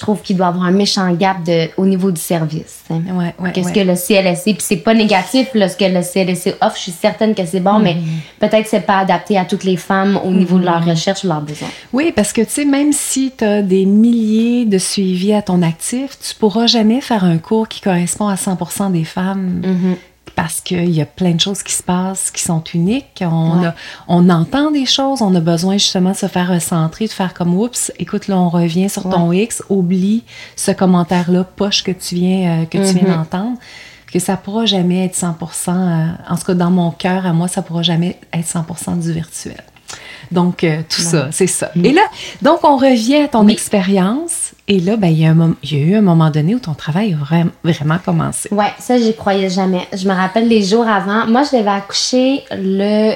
trouve 0.00 0.22
qu'il 0.22 0.36
doit 0.36 0.46
y 0.46 0.48
avoir 0.48 0.64
un 0.64 0.70
méchant 0.70 1.10
gap 1.12 1.42
de, 1.44 1.68
au 1.76 1.86
niveau 1.86 2.10
du 2.10 2.20
service. 2.20 2.84
Ouais, 2.90 3.34
ouais, 3.38 3.52
Qu'est-ce 3.52 3.72
que 3.72 3.80
le 3.80 3.94
CLSC, 3.94 4.44
puis 4.44 4.56
c'est 4.60 4.76
pas 4.76 4.94
négatif, 4.94 5.48
là, 5.54 5.68
ce 5.68 5.76
que 5.76 5.84
le 5.84 6.02
CLSC 6.02 6.54
offre, 6.60 6.76
je 6.76 6.82
suis 6.82 6.92
certaine 6.92 7.34
que 7.34 7.44
c'est 7.44 7.60
bon, 7.60 7.78
mais 7.78 7.96
Mm-hmm. 7.96 8.40
peut-être 8.48 8.66
c'est 8.68 8.80
pas 8.80 8.98
adapté 8.98 9.38
à 9.38 9.44
toutes 9.44 9.64
les 9.64 9.76
femmes 9.76 10.18
au 10.22 10.30
niveau 10.30 10.58
de 10.58 10.64
leur 10.64 10.84
recherche 10.84 11.24
ou 11.24 11.28
leurs 11.28 11.40
besoins. 11.40 11.68
Oui, 11.92 12.12
parce 12.14 12.32
que 12.32 12.42
tu 12.42 12.50
sais, 12.50 12.64
même 12.64 12.92
si 12.92 13.32
tu 13.36 13.44
as 13.44 13.62
des 13.62 13.86
milliers 13.86 14.64
de 14.66 14.78
suivis 14.78 15.32
à 15.32 15.42
ton 15.42 15.62
actif, 15.62 16.18
tu 16.20 16.34
pourras 16.34 16.66
jamais 16.66 17.00
faire 17.00 17.24
un 17.24 17.38
cours 17.38 17.68
qui 17.68 17.80
correspond 17.80 18.28
à 18.28 18.34
100% 18.34 18.92
des 18.92 19.04
femmes. 19.04 19.62
Parce 20.36 20.60
qu'il 20.60 20.90
y 20.90 21.00
a 21.00 21.06
plein 21.06 21.32
de 21.32 21.40
choses 21.40 21.62
qui 21.64 21.72
se 21.72 21.82
passent 21.82 22.30
qui 22.30 22.42
sont 22.42 22.62
uniques. 22.74 23.22
On, 23.22 23.58
Ouais. 23.58 23.66
a- 23.68 23.74
on 24.06 24.28
entend 24.30 24.70
des 24.70 24.86
choses, 24.86 25.20
on 25.22 25.34
a 25.34 25.40
besoin 25.40 25.74
justement 25.78 26.12
de 26.12 26.16
se 26.16 26.26
faire 26.26 26.48
recentrer, 26.48 27.06
de 27.06 27.10
faire 27.12 27.34
comme 27.34 27.54
oups, 27.58 27.90
écoute, 27.98 28.28
là, 28.28 28.36
on 28.36 28.48
revient 28.50 28.88
sur 28.90 29.02
ton 29.08 29.32
X, 29.32 29.62
oublie 29.70 30.22
ce 30.54 30.70
commentaire-là, 30.72 31.42
poche 31.44 31.82
que 31.82 31.90
tu 31.90 32.14
viens, 32.16 32.60
euh, 32.60 32.64
que 32.66 32.76
tu 32.78 32.98
viens 32.98 33.16
d'entendre. 33.16 33.56
Que 34.12 34.18
ça 34.20 34.36
pourra 34.36 34.66
jamais 34.66 35.06
être 35.06 35.16
100 35.16 35.36
euh, 35.68 36.06
en 36.28 36.36
tout 36.36 36.44
cas, 36.44 36.54
dans 36.54 36.70
mon 36.70 36.90
cœur, 36.92 37.26
à 37.26 37.32
moi, 37.32 37.48
ça 37.48 37.62
pourra 37.62 37.82
jamais 37.82 38.18
être 38.32 38.46
100 38.46 38.96
du 39.00 39.12
virtuel. 39.12 39.60
Donc, 40.30 40.64
euh, 40.64 40.82
tout 40.88 41.00
ça, 41.00 41.28
c'est 41.32 41.46
ça. 41.46 41.70
Et 41.82 41.92
là, 41.92 42.02
donc, 42.42 42.60
on 42.62 42.76
revient 42.76 43.16
à 43.24 43.28
ton 43.28 43.44
Oui. 43.44 43.52
expérience. 43.52 44.45
Et 44.68 44.80
là, 44.80 44.96
ben, 44.96 45.08
il 45.08 45.18
y, 45.20 45.26
a 45.26 45.30
un 45.30 45.34
mom- 45.34 45.54
il 45.62 45.78
y 45.78 45.80
a 45.80 45.84
eu 45.86 45.94
un 45.94 46.00
moment 46.02 46.28
donné 46.30 46.54
où 46.54 46.58
ton 46.58 46.74
travail 46.74 47.14
a 47.14 47.24
vra- 47.24 47.50
vraiment 47.62 47.98
commencé. 48.04 48.48
Ouais, 48.52 48.72
ça, 48.80 48.98
j'y 48.98 49.14
croyais 49.14 49.48
jamais. 49.48 49.86
Je 49.92 50.08
me 50.08 50.12
rappelle 50.14 50.48
les 50.48 50.62
jours 50.64 50.88
avant. 50.88 51.26
Moi, 51.26 51.44
je 51.44 51.56
devais 51.56 51.70
accoucher 51.70 52.42
le. 52.50 53.14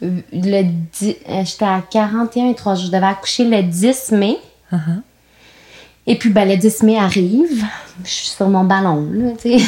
Le 0.00 0.62
10 0.62 1.14
euh, 1.28 1.42
J'étais 1.44 1.64
à 1.64 1.80
41 1.88 2.48
et 2.50 2.54
3 2.54 2.74
jours. 2.74 2.86
Je 2.86 2.90
devais 2.90 3.06
accoucher 3.06 3.44
le 3.44 3.62
10 3.62 4.12
mai. 4.12 4.36
Uh-huh. 4.72 5.00
Et 6.06 6.16
puis, 6.16 6.30
ben, 6.30 6.48
le 6.48 6.56
10 6.56 6.82
mai 6.82 6.98
arrive. 6.98 7.64
Je 8.02 8.10
suis 8.10 8.28
sur 8.28 8.48
mon 8.48 8.64
ballon, 8.64 9.06
là, 9.12 9.30
tu 9.40 9.58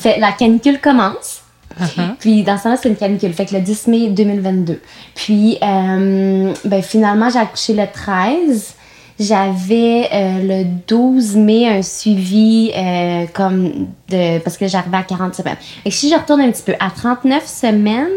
sais. 0.00 0.18
La 0.20 0.32
canicule 0.32 0.80
commence. 0.80 1.40
Uh-huh. 1.80 2.14
Puis 2.18 2.42
dans 2.44 2.56
ce 2.56 2.62
temps-là, 2.64 2.76
c'est 2.80 2.88
une 2.88 2.96
canicule. 2.96 3.32
Fait 3.34 3.44
que 3.44 3.54
le 3.54 3.60
10 3.60 3.88
mai 3.88 4.08
2022. 4.10 4.80
Puis 5.14 5.58
euh, 5.62 6.54
ben, 6.64 6.82
finalement, 6.82 7.28
j'ai 7.28 7.40
accouché 7.40 7.74
le 7.74 7.84
13. 7.92 8.74
J'avais 9.22 10.08
euh, 10.12 10.64
le 10.64 10.64
12 10.88 11.36
mai 11.36 11.68
un 11.68 11.82
suivi 11.82 12.72
euh, 12.76 13.26
comme 13.32 13.88
de. 14.08 14.38
Parce 14.40 14.56
que 14.56 14.66
j'arrivais 14.66 14.96
à 14.96 15.04
40 15.04 15.34
semaines. 15.34 15.56
Et 15.84 15.90
si 15.90 16.10
je 16.10 16.14
retourne 16.16 16.40
un 16.40 16.50
petit 16.50 16.62
peu, 16.62 16.74
à 16.80 16.90
39 16.90 17.46
semaines, 17.46 18.08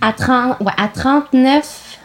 à 0.00 0.12
30. 0.12 0.60
Ouais, 0.60 0.72
à 0.76 0.88
39. 0.88 1.98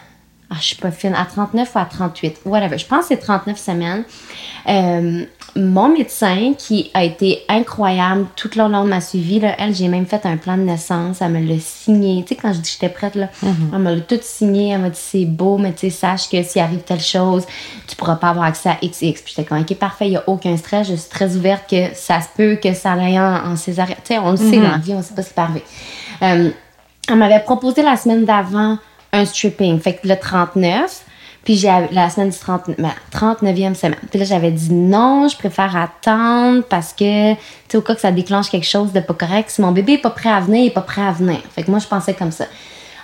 Ah, 0.50 0.56
je 0.58 0.64
suis 0.64 0.76
pas 0.76 0.90
fine. 0.90 1.14
À 1.14 1.26
39 1.26 1.70
ou 1.74 1.78
à 1.78 1.84
38. 1.84 2.40
Whatever. 2.44 2.78
Je 2.78 2.86
pense 2.86 3.02
que 3.02 3.06
c'est 3.08 3.18
39 3.18 3.56
semaines. 3.56 4.04
Euh, 4.68 5.24
mon 5.56 5.88
médecin, 5.88 6.52
qui 6.56 6.90
a 6.94 7.04
été 7.04 7.42
incroyable 7.48 8.26
tout 8.36 8.50
le 8.56 8.68
long 8.68 8.84
de 8.84 8.88
ma 8.88 9.00
suivi, 9.00 9.40
là, 9.40 9.54
elle, 9.58 9.74
j'ai 9.74 9.88
même 9.88 10.06
fait 10.06 10.24
un 10.26 10.36
plan 10.36 10.56
de 10.56 10.62
naissance. 10.62 11.20
Elle 11.20 11.32
me 11.32 11.40
l'a 11.40 11.58
signé. 11.58 12.22
Tu 12.22 12.28
sais, 12.28 12.40
quand 12.40 12.52
je 12.52 12.58
dis 12.58 12.62
que 12.62 12.68
j'étais 12.68 12.88
prête, 12.88 13.14
là, 13.14 13.28
elle 13.42 13.78
me 13.78 13.94
l'a 13.94 14.00
tout 14.00 14.18
signé. 14.20 14.70
Elle 14.70 14.80
m'a 14.80 14.90
dit 14.90 15.00
c'est 15.00 15.24
beau, 15.24 15.58
mais 15.58 15.72
tu 15.72 15.80
sais, 15.80 15.90
sache 15.90 16.28
que 16.28 16.42
s'il 16.42 16.60
arrive 16.60 16.80
telle 16.80 17.00
chose, 17.00 17.44
tu 17.86 17.96
pourras 17.96 18.16
pas 18.16 18.28
avoir 18.30 18.44
accès 18.44 18.68
à 18.68 18.76
XX. 18.82 19.20
Puis 19.22 19.34
j'étais 19.34 19.44
comme, 19.44 19.60
ok, 19.60 19.74
parfait, 19.76 20.06
il 20.06 20.10
n'y 20.10 20.16
a 20.16 20.24
aucun 20.26 20.56
stress. 20.56 20.88
Je 20.88 20.94
suis 20.94 21.10
très 21.10 21.34
ouverte 21.36 21.68
que 21.68 21.94
ça 21.94 22.20
se 22.20 22.28
peut 22.36 22.56
que 22.62 22.74
ça 22.74 22.92
aille 22.92 23.18
en, 23.18 23.52
en 23.52 23.56
césarienne. 23.56 23.98
Tu 24.04 24.14
sais, 24.14 24.18
on 24.18 24.32
le 24.32 24.36
sait 24.36 24.56
dans 24.56 24.70
la 24.70 24.78
vie, 24.78 24.94
on 24.94 25.02
sait 25.02 25.14
pas 25.14 25.22
ce 25.22 25.28
qui 25.28 25.34
peut 25.34 25.40
arriver. 25.40 25.64
Euh, 26.22 26.50
elle 27.08 27.16
m'avait 27.16 27.40
proposé 27.40 27.82
la 27.82 27.96
semaine 27.96 28.24
d'avant 28.24 28.78
un 29.12 29.24
stripping, 29.24 29.80
fait 29.80 29.94
que 29.94 30.06
le 30.06 30.16
39. 30.16 31.04
Puis 31.48 31.56
j'ai 31.56 31.72
la 31.92 32.10
semaine 32.10 32.28
du 32.28 32.38
30, 32.38 32.72
ben, 32.76 32.90
39e 33.10 33.72
semaine. 33.74 33.96
Puis 34.10 34.18
là, 34.18 34.26
j'avais 34.26 34.50
dit 34.50 34.70
non, 34.70 35.28
je 35.28 35.36
préfère 35.38 35.74
attendre 35.76 36.62
parce 36.68 36.92
que, 36.92 37.32
tu 37.32 37.38
sais, 37.70 37.78
au 37.78 37.80
cas 37.80 37.94
que 37.94 38.02
ça 38.02 38.12
déclenche 38.12 38.50
quelque 38.50 38.66
chose 38.66 38.92
de 38.92 39.00
pas 39.00 39.14
correct, 39.14 39.48
si 39.48 39.62
mon 39.62 39.72
bébé 39.72 39.94
est 39.94 40.02
pas 40.02 40.10
prêt 40.10 40.28
à 40.28 40.40
venir, 40.40 40.64
il 40.64 40.66
est 40.66 40.70
pas 40.70 40.82
prêt 40.82 41.00
à 41.00 41.10
venir. 41.10 41.40
Fait 41.54 41.62
que 41.62 41.70
moi, 41.70 41.80
je 41.80 41.86
pensais 41.86 42.12
comme 42.12 42.32
ça. 42.32 42.44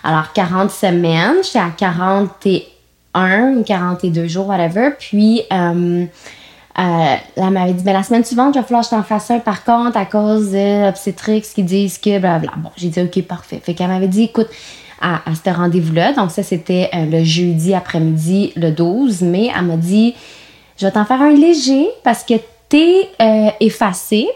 Alors, 0.03 0.35
40 0.35 0.71
semaines, 0.71 1.37
j'étais 1.43 1.59
à 1.59 1.71
41 1.75 3.55
ou 3.55 3.63
42 3.63 4.27
jours, 4.27 4.49
whatever. 4.49 4.91
Puis, 4.99 5.41
euh, 5.51 6.05
euh, 6.79 7.15
elle 7.37 7.51
m'avait 7.51 7.73
dit, 7.73 7.83
ben, 7.83 7.95
la 7.95 8.03
semaine 8.03 8.27
suivante, 8.27 8.55
il 8.57 8.59
va 8.59 8.65
falloir 8.65 8.83
que 8.83 8.91
je 8.91 8.95
t'en 8.95 9.03
fasse 9.03 9.31
un 9.31 9.39
par 9.39 9.65
contre 9.65 9.97
à 9.97 10.05
cause 10.05 10.51
de 10.51 10.85
l'obstétrique 10.85 11.45
qui 11.45 11.63
disent 11.63 11.97
que 11.97 12.19
blablabla. 12.19 12.59
Bon, 12.59 12.71
j'ai 12.77 12.89
dit, 12.89 13.01
OK, 13.01 13.23
parfait. 13.23 13.63
Fait 13.65 13.73
qu'elle 13.73 13.89
m'avait 13.89 14.07
dit, 14.07 14.25
écoute, 14.25 14.49
à, 15.05 15.21
ce 15.35 15.51
rendez-vous-là, 15.51 16.15
donc 16.15 16.31
ça, 16.31 16.43
c'était 16.43 16.89
euh, 16.95 17.05
le 17.05 17.23
jeudi 17.23 17.75
après-midi, 17.75 18.53
le 18.57 18.71
12 18.71 19.21
mai, 19.21 19.51
elle 19.55 19.67
m'a 19.67 19.77
dit, 19.77 20.15
je 20.79 20.87
vais 20.87 20.93
t'en 20.93 21.05
faire 21.05 21.21
un 21.21 21.35
léger 21.35 21.87
parce 22.03 22.25
que 22.25 22.35
t'es 22.69 23.09
euh, 23.21 23.51
effacé, 23.61 24.27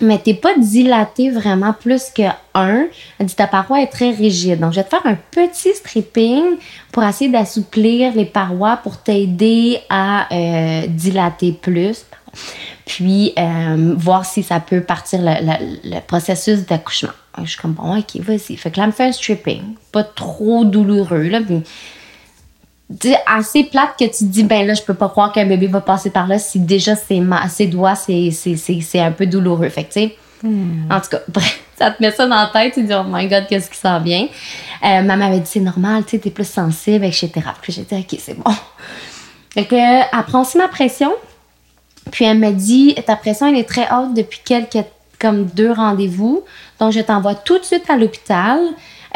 mais 0.00 0.18
t'es 0.18 0.34
pas 0.34 0.56
dilaté 0.56 1.30
vraiment 1.30 1.72
plus 1.72 2.10
que 2.14 2.22
un. 2.54 2.86
Elle 3.18 3.26
dit 3.26 3.34
ta 3.34 3.46
paroi 3.46 3.82
est 3.82 3.88
très 3.88 4.10
rigide. 4.10 4.60
Donc, 4.60 4.72
je 4.72 4.76
vais 4.76 4.84
te 4.84 4.90
faire 4.90 5.06
un 5.06 5.16
petit 5.30 5.74
stripping 5.74 6.56
pour 6.92 7.02
essayer 7.02 7.30
d'assouplir 7.30 8.14
les 8.14 8.24
parois 8.24 8.78
pour 8.78 8.98
t'aider 8.98 9.78
à 9.88 10.32
euh, 10.32 10.86
dilater 10.88 11.52
plus. 11.52 12.06
Puis, 12.86 13.32
euh, 13.38 13.94
voir 13.96 14.24
si 14.24 14.42
ça 14.42 14.60
peut 14.60 14.80
partir 14.80 15.20
le 15.22 16.00
processus 16.00 16.66
d'accouchement. 16.66 17.10
Je 17.38 17.50
suis 17.50 17.58
comme, 17.58 17.72
bon, 17.72 17.96
ok, 17.96 18.16
vas-y. 18.20 18.56
Fait 18.56 18.70
que 18.70 18.76
là, 18.78 18.84
elle 18.84 18.88
me 18.88 18.92
fait 18.92 19.06
un 19.06 19.12
stripping. 19.12 19.74
Pas 19.92 20.04
trop 20.04 20.64
douloureux, 20.64 21.28
là. 21.28 21.40
Puis, 21.40 23.14
assez 23.26 23.64
plate 23.64 23.90
que 23.98 24.04
tu 24.04 24.10
te 24.10 24.24
dis, 24.24 24.42
ben 24.42 24.66
là, 24.66 24.74
je 24.74 24.82
peux 24.82 24.94
pas 24.94 25.08
croire 25.08 25.32
qu'un 25.32 25.46
bébé 25.46 25.68
va 25.68 25.80
passer 25.80 26.10
par 26.10 26.26
là 26.26 26.38
si 26.38 26.58
déjà 26.58 26.96
ses, 26.96 27.22
ses 27.48 27.66
doigts, 27.66 27.94
c'est, 27.94 29.00
un 29.00 29.12
peu 29.12 29.26
douloureux. 29.26 29.68
Fait 29.68 29.84
que, 29.84 29.92
tu 29.92 30.00
sais, 30.00 30.16
en 30.44 31.00
tout 31.00 31.08
cas, 31.10 31.20
bref, 31.28 31.60
ça 31.78 31.90
te 31.90 32.02
met 32.02 32.10
ça 32.10 32.26
dans 32.26 32.36
la 32.36 32.50
tête, 32.52 32.74
tu 32.74 32.82
te 32.82 32.86
dis, 32.86 32.94
oh 32.94 33.04
my 33.06 33.28
god, 33.28 33.46
qu'est-ce 33.48 33.70
qui 33.70 33.78
s'en 33.78 34.00
vient? 34.00 34.26
Euh, 34.82 35.02
maman 35.02 35.16
m'avait 35.16 35.40
dit, 35.40 35.50
c'est 35.50 35.60
normal, 35.60 36.04
tu 36.04 36.10
sais, 36.10 36.18
t'es 36.18 36.30
plus 36.30 36.48
sensible, 36.48 37.04
etc. 37.04 37.30
Puis 37.62 37.72
j'ai 37.72 37.82
dit, 37.82 37.94
ok, 37.94 38.18
c'est 38.20 38.34
bon. 38.34 38.50
Fait 39.54 39.64
que, 39.64 40.22
prend 40.22 40.42
aussi 40.42 40.58
ma 40.58 40.68
pression. 40.68 41.12
Puis 42.10 42.24
elle 42.24 42.38
me 42.38 42.50
dit, 42.50 42.94
ta 43.06 43.16
pression, 43.16 43.46
elle 43.46 43.56
est 43.56 43.68
très 43.68 43.86
haute 43.92 44.14
depuis 44.14 44.40
quelques, 44.44 44.84
comme 45.20 45.44
deux 45.44 45.72
rendez-vous. 45.72 46.42
Donc, 46.78 46.92
je 46.92 47.00
t'envoie 47.00 47.34
tout 47.34 47.58
de 47.58 47.64
suite 47.64 47.88
à 47.88 47.96
l'hôpital. 47.96 48.58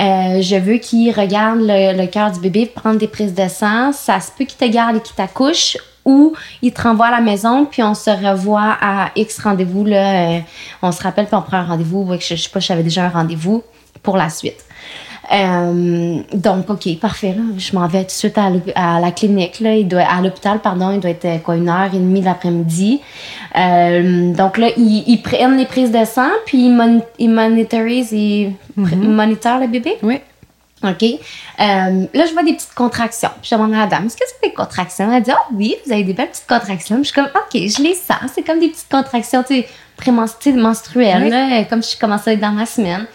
Euh, 0.00 0.42
je 0.42 0.56
veux 0.56 0.76
qu'il 0.76 1.12
regarde 1.12 1.60
le, 1.60 1.96
le 1.96 2.06
cœur 2.06 2.30
du 2.32 2.40
bébé, 2.40 2.66
prendre 2.66 2.98
des 2.98 3.08
prises 3.08 3.34
de 3.34 3.48
sang. 3.48 3.92
Ça 3.92 4.20
se 4.20 4.30
peut 4.36 4.44
qu'il 4.44 4.58
te 4.58 4.72
garde 4.72 4.96
et 4.96 5.00
qu'il 5.00 5.14
t'accouche 5.14 5.76
ou 6.04 6.34
il 6.62 6.72
te 6.72 6.82
renvoie 6.82 7.06
à 7.06 7.10
la 7.10 7.20
maison, 7.20 7.64
puis 7.64 7.82
on 7.82 7.94
se 7.94 8.10
revoit 8.10 8.76
à 8.80 9.10
X 9.16 9.40
rendez-vous. 9.40 9.86
Euh, 9.86 10.38
on 10.82 10.92
se 10.92 11.02
rappelle, 11.02 11.26
puis 11.26 11.34
on 11.34 11.42
prend 11.42 11.58
un 11.58 11.64
rendez-vous. 11.64 12.02
Ouais, 12.02 12.18
je, 12.20 12.34
je 12.34 12.42
sais 12.42 12.50
pas, 12.50 12.60
j'avais 12.60 12.82
déjà 12.82 13.06
un 13.06 13.08
rendez-vous 13.08 13.62
pour 14.02 14.16
la 14.16 14.28
suite. 14.28 14.64
Euh, 15.32 16.18
donc, 16.34 16.68
OK, 16.70 16.98
parfait. 17.00 17.34
Là. 17.37 17.42
Je 17.56 17.74
m'en 17.74 17.87
vais 17.87 18.00
tout 18.00 18.06
de 18.06 18.10
suite 18.10 18.38
à, 18.38 19.00
la 19.00 19.10
clinique. 19.10 19.60
Là. 19.60 19.74
Il 19.74 19.88
doit, 19.88 20.02
à 20.02 20.20
l'hôpital, 20.20 20.60
pardon. 20.60 20.90
Il 20.92 21.00
doit 21.00 21.10
être 21.10 21.24
euh, 21.24 21.38
quoi, 21.38 21.56
une 21.56 21.68
heure 21.68 21.88
et 21.92 21.98
demie 21.98 22.20
l'après-midi. 22.22 23.00
Euh, 23.56 24.32
donc 24.34 24.58
là, 24.58 24.68
ils, 24.76 25.04
ils 25.06 25.22
prennent 25.22 25.56
les 25.56 25.66
prises 25.66 25.90
de 25.92 26.04
sang, 26.04 26.28
puis 26.46 26.66
ils, 26.66 26.72
mon, 26.72 27.02
ils 27.18 27.30
monitorisent, 27.30 28.12
ils 28.12 28.52
pr- 28.78 28.96
monitorent 28.96 29.60
le 29.60 29.68
bébé. 29.68 29.96
Oui. 30.02 30.20
OK. 30.82 31.02
Euh, 31.02 31.16
là, 31.58 32.26
je 32.26 32.32
vois 32.32 32.42
des 32.42 32.52
petites 32.52 32.74
contractions. 32.74 33.30
Puis 33.40 33.48
je 33.50 33.54
demande 33.56 33.72
à 33.72 33.78
la 33.80 33.87
dame, 33.87 34.06
est-ce 34.06 34.16
que 34.16 34.24
c'est 34.26 34.48
des 34.48 34.54
contractions? 34.54 35.10
Elle 35.10 35.22
dit, 35.22 35.30
ah 35.30 35.44
oui, 35.54 35.74
vous 35.87 35.92
avez 35.92 36.02
des 36.04 36.12
belles 36.12 36.28
petites 36.28 36.46
contractions. 36.46 36.96
Puis 36.96 37.04
je 37.04 37.12
suis 37.12 37.14
comme, 37.14 37.30
OK, 37.34 37.52
je 37.54 37.82
les 37.82 37.94
sens. 37.94 38.30
C'est 38.34 38.42
comme 38.42 38.60
des 38.60 38.68
petites 38.68 38.90
contractions, 38.90 39.42
tu 39.42 39.54
sais, 39.62 39.68
prémenstru- 39.98 40.38
tu 40.40 40.52
sais, 40.52 40.56
menstruelles, 40.58 41.22
Oui. 41.22 41.30
là, 41.30 41.64
comme 41.64 41.82
je 41.82 42.30
être 42.30 42.40
dans 42.40 42.52
ma 42.52 42.66
semaine. 42.66 43.06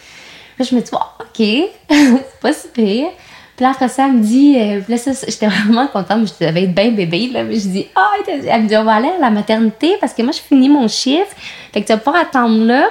Là, 0.60 0.66
je 0.70 0.74
me 0.74 0.82
dis, 0.82 0.90
oh, 0.92 1.22
OK, 1.22 1.38
c'est 1.88 2.40
pas 2.42 2.52
super. 2.52 3.08
Puis 3.56 3.64
là, 3.64 3.70
après 3.70 3.88
ça, 3.88 4.04
elle 4.06 4.12
me 4.12 4.22
dit, 4.22 4.58
euh, 4.58 4.80
puis 4.82 4.92
là, 4.92 4.98
ça, 4.98 5.12
j'étais 5.26 5.46
vraiment 5.46 5.86
contente, 5.86 6.28
je 6.28 6.46
devais 6.46 6.64
être 6.64 6.74
bien 6.74 6.90
bébé, 6.90 7.30
là. 7.32 7.44
Mais 7.44 7.54
je 7.54 7.66
dis, 7.66 7.86
ah, 7.96 8.10
elle 8.28 8.64
me 8.64 8.68
dit, 8.68 8.76
on 8.76 8.84
va 8.84 8.96
aller 8.96 9.08
à 9.08 9.18
la 9.18 9.30
maternité 9.30 9.96
parce 9.98 10.12
que 10.12 10.20
moi, 10.20 10.32
je 10.32 10.40
finis 10.40 10.68
mon 10.68 10.86
chiffre. 10.86 11.34
Fait 11.72 11.80
que 11.80 11.86
tu 11.86 11.94
vas 11.94 11.98
pouvoir 11.98 12.22
attendre 12.22 12.62
là. 12.66 12.88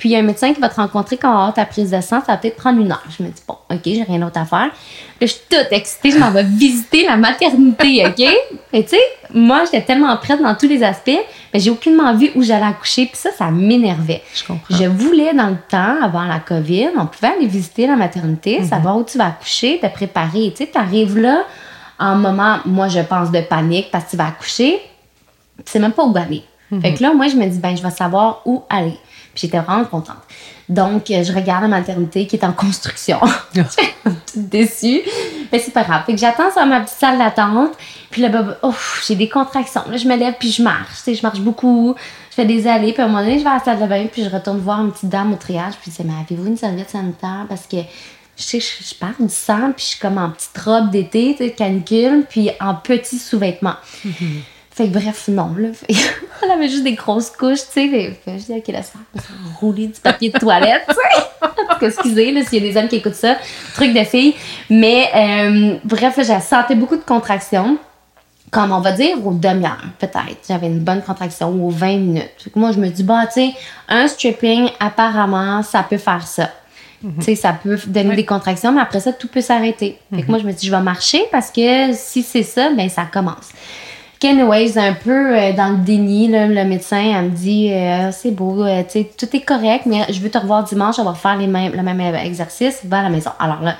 Puis 0.00 0.08
il 0.08 0.12
y 0.12 0.16
a 0.16 0.20
un 0.20 0.22
médecin 0.22 0.54
qui 0.54 0.60
va 0.62 0.70
te 0.70 0.76
rencontrer 0.76 1.18
quand 1.18 1.28
on 1.28 1.32
va 1.32 1.38
avoir 1.40 1.52
ta 1.52 1.66
prise 1.66 1.90
de 1.90 2.00
sang. 2.00 2.22
Ça 2.24 2.32
va 2.32 2.38
peut-être 2.38 2.56
prendre 2.56 2.80
une 2.80 2.90
heure. 2.90 3.04
Je 3.18 3.22
me 3.22 3.28
dis, 3.28 3.42
bon, 3.46 3.58
OK, 3.70 3.80
j'ai 3.84 4.02
rien 4.02 4.18
d'autre 4.18 4.40
à 4.40 4.46
faire. 4.46 4.68
Là, 4.68 4.70
je 5.20 5.26
suis 5.26 5.42
toute 5.46 5.66
excitée. 5.72 6.12
Je 6.12 6.18
m'en 6.18 6.30
vais 6.30 6.42
visiter 6.42 7.04
la 7.04 7.18
maternité, 7.18 8.06
OK? 8.06 8.26
Et 8.72 8.82
tu 8.82 8.88
sais, 8.88 9.02
moi, 9.34 9.64
j'étais 9.66 9.82
tellement 9.82 10.16
prête 10.16 10.40
dans 10.40 10.54
tous 10.54 10.68
les 10.68 10.82
aspects, 10.82 11.20
mais 11.52 11.60
j'ai 11.60 11.68
aucunement 11.68 12.14
vu 12.14 12.30
où 12.34 12.42
j'allais 12.42 12.64
accoucher. 12.64 13.04
Puis 13.04 13.18
ça, 13.18 13.30
ça 13.30 13.50
m'énervait. 13.50 14.22
Je 14.34 14.42
comprends. 14.42 14.74
Je 14.74 14.86
voulais, 14.86 15.34
dans 15.34 15.50
le 15.50 15.58
temps, 15.68 16.02
avant 16.02 16.24
la 16.24 16.38
COVID, 16.38 16.92
on 16.96 17.04
pouvait 17.04 17.34
aller 17.34 17.46
visiter 17.46 17.86
la 17.86 17.96
maternité, 17.96 18.64
savoir 18.64 18.96
où 18.96 19.04
tu 19.04 19.18
vas 19.18 19.26
accoucher, 19.26 19.80
te 19.82 19.86
préparer. 19.88 20.54
Tu 20.56 20.64
sais, 20.64 20.66
t'arrives 20.70 21.18
là 21.18 21.44
en 21.98 22.16
moment, 22.16 22.60
moi, 22.64 22.88
je 22.88 23.00
pense, 23.00 23.30
de 23.30 23.42
panique 23.42 23.90
parce 23.92 24.06
que 24.06 24.10
tu 24.12 24.16
vas 24.16 24.28
accoucher. 24.28 24.80
Tu 25.58 25.72
sais 25.72 25.78
même 25.78 25.92
pas 25.92 26.06
où 26.06 26.16
aller. 26.16 26.42
Fait 26.80 26.94
que 26.94 27.02
là, 27.02 27.12
moi, 27.12 27.26
je 27.26 27.34
me 27.34 27.46
dis, 27.46 27.58
ben, 27.58 27.76
je 27.76 27.82
vais 27.82 27.90
savoir 27.90 28.42
où 28.44 28.62
aller. 28.68 28.96
Puis 29.34 29.42
j'étais 29.46 29.60
vraiment 29.60 29.84
contente. 29.84 30.16
Donc, 30.68 31.10
euh, 31.10 31.24
je 31.24 31.32
regarde 31.32 31.62
la 31.62 31.68
maternité 31.68 32.26
qui 32.26 32.36
est 32.36 32.44
en 32.44 32.52
construction. 32.52 33.18
Toute 33.54 34.48
déçue. 34.48 35.02
Mais 35.50 35.58
c'est 35.58 35.72
pas 35.72 35.82
grave. 35.82 36.04
Fait 36.06 36.12
que 36.12 36.18
j'attends 36.18 36.50
sur 36.52 36.64
ma 36.64 36.80
petite 36.80 36.96
salle 36.96 37.18
d'attente. 37.18 37.72
Puis 38.10 38.22
là, 38.22 38.28
ben, 38.28 38.56
oh, 38.62 38.74
j'ai 39.06 39.16
des 39.16 39.28
contractions. 39.28 39.82
Là, 39.90 39.96
je 39.96 40.06
me 40.06 40.16
lève, 40.16 40.34
puis 40.38 40.52
je 40.52 40.62
marche. 40.62 40.98
Tu 40.98 41.02
sais, 41.02 41.14
je 41.14 41.22
marche 41.22 41.40
beaucoup. 41.40 41.96
Je 42.30 42.34
fais 42.36 42.44
des 42.44 42.68
allées. 42.68 42.92
Puis 42.92 43.02
à 43.02 43.06
un 43.06 43.08
moment 43.08 43.20
donné, 43.20 43.38
je 43.38 43.44
vais 43.44 43.50
à 43.50 43.54
la 43.54 43.64
salle 43.64 43.80
de 43.80 43.86
bain, 43.86 44.06
puis 44.10 44.22
je 44.22 44.30
retourne 44.30 44.58
voir 44.60 44.80
une 44.80 44.92
petite 44.92 45.08
dame 45.08 45.32
au 45.32 45.36
triage. 45.36 45.74
Puis 45.82 45.90
je 45.90 46.02
dis, 46.02 46.08
mais 46.08 46.14
avez-vous 46.20 46.46
une 46.46 46.56
serviette 46.56 46.90
sanitaire? 46.90 47.46
Parce 47.48 47.66
que 47.66 47.78
je 48.36 48.42
sais, 48.42 48.60
je, 48.60 48.84
je 48.88 48.94
pars 48.94 49.10
du 49.18 49.28
sang, 49.28 49.72
puis 49.76 49.84
je 49.84 49.90
suis 49.90 50.00
comme 50.00 50.18
en 50.18 50.30
petite 50.30 50.56
robe 50.58 50.90
d'été, 50.90 51.34
tu 51.36 51.44
sais, 51.44 51.50
canicule, 51.50 52.24
puis 52.28 52.50
en 52.60 52.74
petits 52.74 53.18
sous-vêtements. 53.18 53.76
Fait 54.70 54.86
que 54.86 54.92
bref, 54.92 55.28
non, 55.28 55.54
là. 55.58 55.68
elle 56.42 56.50
avait 56.50 56.68
juste 56.68 56.84
des 56.84 56.94
grosses 56.94 57.30
couches, 57.30 57.66
tu 57.72 57.90
sais. 57.90 58.16
Fait 58.24 58.32
que 58.32 58.38
je 58.38 58.44
dis, 58.44 58.52
OK, 58.52 58.68
laisse 58.68 58.90
faire. 58.90 59.22
rouler 59.60 59.88
du 59.88 60.00
papier 60.00 60.30
de 60.30 60.38
toilette, 60.38 60.82
tu 60.88 60.94
sais. 60.94 61.24
En 61.70 61.74
tout 61.74 61.80
cas, 61.80 61.88
excusez, 61.88 62.32
là, 62.32 62.42
s'il 62.44 62.62
y 62.62 62.68
a 62.68 62.72
des 62.72 62.78
hommes 62.78 62.88
qui 62.88 62.96
écoutent 62.96 63.14
ça. 63.14 63.36
Truc 63.74 63.94
de 63.94 64.04
fille. 64.04 64.34
Mais, 64.68 65.08
euh, 65.14 65.78
bref, 65.84 66.16
là, 66.16 66.22
j'ai 66.22 66.40
senti 66.40 66.74
beaucoup 66.74 66.96
de 66.96 67.02
contractions. 67.02 67.78
Comme 68.50 68.72
on 68.72 68.80
va 68.80 68.92
dire, 68.92 69.24
aux 69.24 69.32
demi-heures, 69.32 69.84
peut-être. 69.98 70.38
J'avais 70.48 70.66
une 70.66 70.80
bonne 70.80 71.02
contraction, 71.02 71.50
ou 71.50 71.68
aux 71.68 71.70
20 71.70 71.96
minutes. 71.98 72.30
Fait 72.38 72.50
que 72.50 72.58
moi, 72.58 72.72
je 72.72 72.78
me 72.78 72.88
dis, 72.88 73.04
bah, 73.04 73.26
tu 73.26 73.34
sais, 73.34 73.52
un 73.88 74.08
stripping, 74.08 74.68
apparemment, 74.80 75.62
ça 75.62 75.84
peut 75.88 75.98
faire 75.98 76.26
ça. 76.26 76.50
Tu 77.02 77.22
sais, 77.22 77.34
ça 77.34 77.52
peut 77.52 77.78
donner 77.86 78.14
des 78.14 78.26
contractions, 78.26 78.72
mais 78.72 78.82
après 78.82 79.00
ça, 79.00 79.12
tout 79.12 79.28
peut 79.28 79.40
s'arrêter. 79.40 79.98
Fait 80.14 80.22
que 80.22 80.28
moi, 80.28 80.38
je 80.38 80.44
me 80.44 80.52
dis, 80.52 80.66
je 80.66 80.70
vais 80.70 80.82
marcher 80.82 81.22
parce 81.30 81.50
que 81.50 81.92
si 81.94 82.22
c'est 82.22 82.42
ça, 82.42 82.70
ben 82.74 82.88
ça 82.90 83.06
commence. 83.10 83.48
Anyways, 84.22 84.78
un 84.78 84.92
peu 84.92 85.34
euh, 85.38 85.52
dans 85.54 85.70
le 85.70 85.78
déni, 85.78 86.28
là, 86.28 86.46
le 86.46 86.64
médecin, 86.64 87.00
elle 87.16 87.24
me 87.24 87.30
dit 87.30 87.72
euh, 87.72 88.10
c'est 88.12 88.30
beau, 88.32 88.62
euh, 88.64 88.82
tout 89.16 89.26
est 89.34 89.40
correct, 89.40 89.86
mais 89.86 90.04
je 90.12 90.20
veux 90.20 90.28
te 90.30 90.36
revoir 90.38 90.62
dimanche, 90.64 90.96
on 90.98 91.04
va 91.04 91.12
refaire 91.12 91.36
les 91.38 91.46
mêmes, 91.46 91.72
le 91.74 91.82
même 91.82 92.00
exercice, 92.16 92.80
va 92.84 92.98
à 92.98 93.02
la 93.04 93.08
maison. 93.08 93.30
Alors 93.38 93.62
là, 93.62 93.76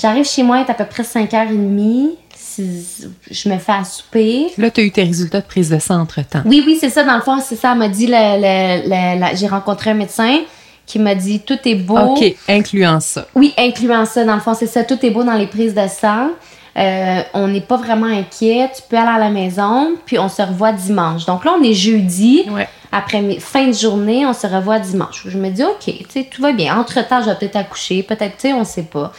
j'arrive 0.00 0.24
chez 0.24 0.42
moi, 0.42 0.58
il 0.58 0.66
est 0.66 0.70
à 0.70 0.74
peu 0.74 0.86
près 0.86 1.02
5h30, 1.02 2.10
si- 2.34 3.06
je 3.30 3.48
me 3.50 3.58
fais 3.58 3.72
à 3.72 3.84
souper. 3.84 4.46
Là, 4.56 4.70
tu 4.70 4.80
as 4.80 4.84
eu 4.84 4.90
tes 4.90 5.02
résultats 5.04 5.40
de 5.42 5.46
prise 5.46 5.68
de 5.68 5.78
sang 5.78 6.00
entre-temps. 6.00 6.42
Oui, 6.46 6.62
oui, 6.66 6.78
c'est 6.80 6.88
ça, 6.90 7.04
dans 7.04 7.16
le 7.16 7.22
fond, 7.22 7.38
c'est 7.46 7.56
ça, 7.56 7.72
elle 7.72 7.78
m'a 7.78 7.88
dit, 7.88 8.06
j'ai 8.06 9.46
rencontré 9.48 9.90
un 9.90 9.94
médecin 9.94 10.38
qui 10.86 10.98
m'a 10.98 11.14
dit 11.14 11.40
tout 11.40 11.58
est 11.66 11.74
beau. 11.74 11.98
OK, 11.98 12.34
incluant 12.48 12.98
ça. 13.00 13.26
Oui, 13.34 13.52
incluant 13.58 14.04
ça, 14.06 14.24
dans 14.24 14.34
le 14.34 14.40
fond, 14.40 14.54
c'est 14.54 14.66
ça. 14.66 14.84
Tout 14.84 14.98
est 15.04 15.10
beau 15.10 15.22
dans 15.22 15.34
les 15.34 15.46
prises 15.46 15.74
de 15.74 15.86
sang. 15.86 16.28
Euh, 16.76 17.22
on 17.34 17.48
n'est 17.48 17.60
pas 17.60 17.76
vraiment 17.76 18.06
inquiet. 18.06 18.70
Tu 18.74 18.82
peux 18.88 18.96
aller 18.96 19.16
à 19.16 19.18
la 19.18 19.30
maison, 19.30 19.92
puis 20.06 20.18
on 20.18 20.28
se 20.28 20.42
revoit 20.42 20.72
dimanche. 20.72 21.26
Donc 21.26 21.44
là, 21.44 21.54
on 21.58 21.62
est 21.62 21.74
jeudi. 21.74 22.44
Ouais. 22.50 22.68
Après 22.90 23.38
fin 23.40 23.68
de 23.68 23.72
journée, 23.72 24.26
on 24.26 24.32
se 24.32 24.46
revoit 24.46 24.78
dimanche. 24.78 25.24
Je 25.26 25.38
me 25.38 25.50
dis, 25.50 25.64
OK, 25.64 25.92
tout 26.30 26.42
va 26.42 26.52
bien. 26.52 26.78
Entre-temps, 26.78 27.22
je 27.22 27.30
vais 27.30 27.36
peut-être 27.36 27.56
accoucher. 27.56 28.02
Peut-être, 28.02 28.36
tu 28.36 28.48
sais, 28.48 28.52
on 28.52 28.64
sait 28.64 28.82
pas. 28.82 29.12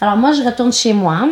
Alors 0.00 0.16
moi, 0.16 0.32
je 0.32 0.42
retourne 0.42 0.72
chez 0.72 0.92
moi. 0.92 1.28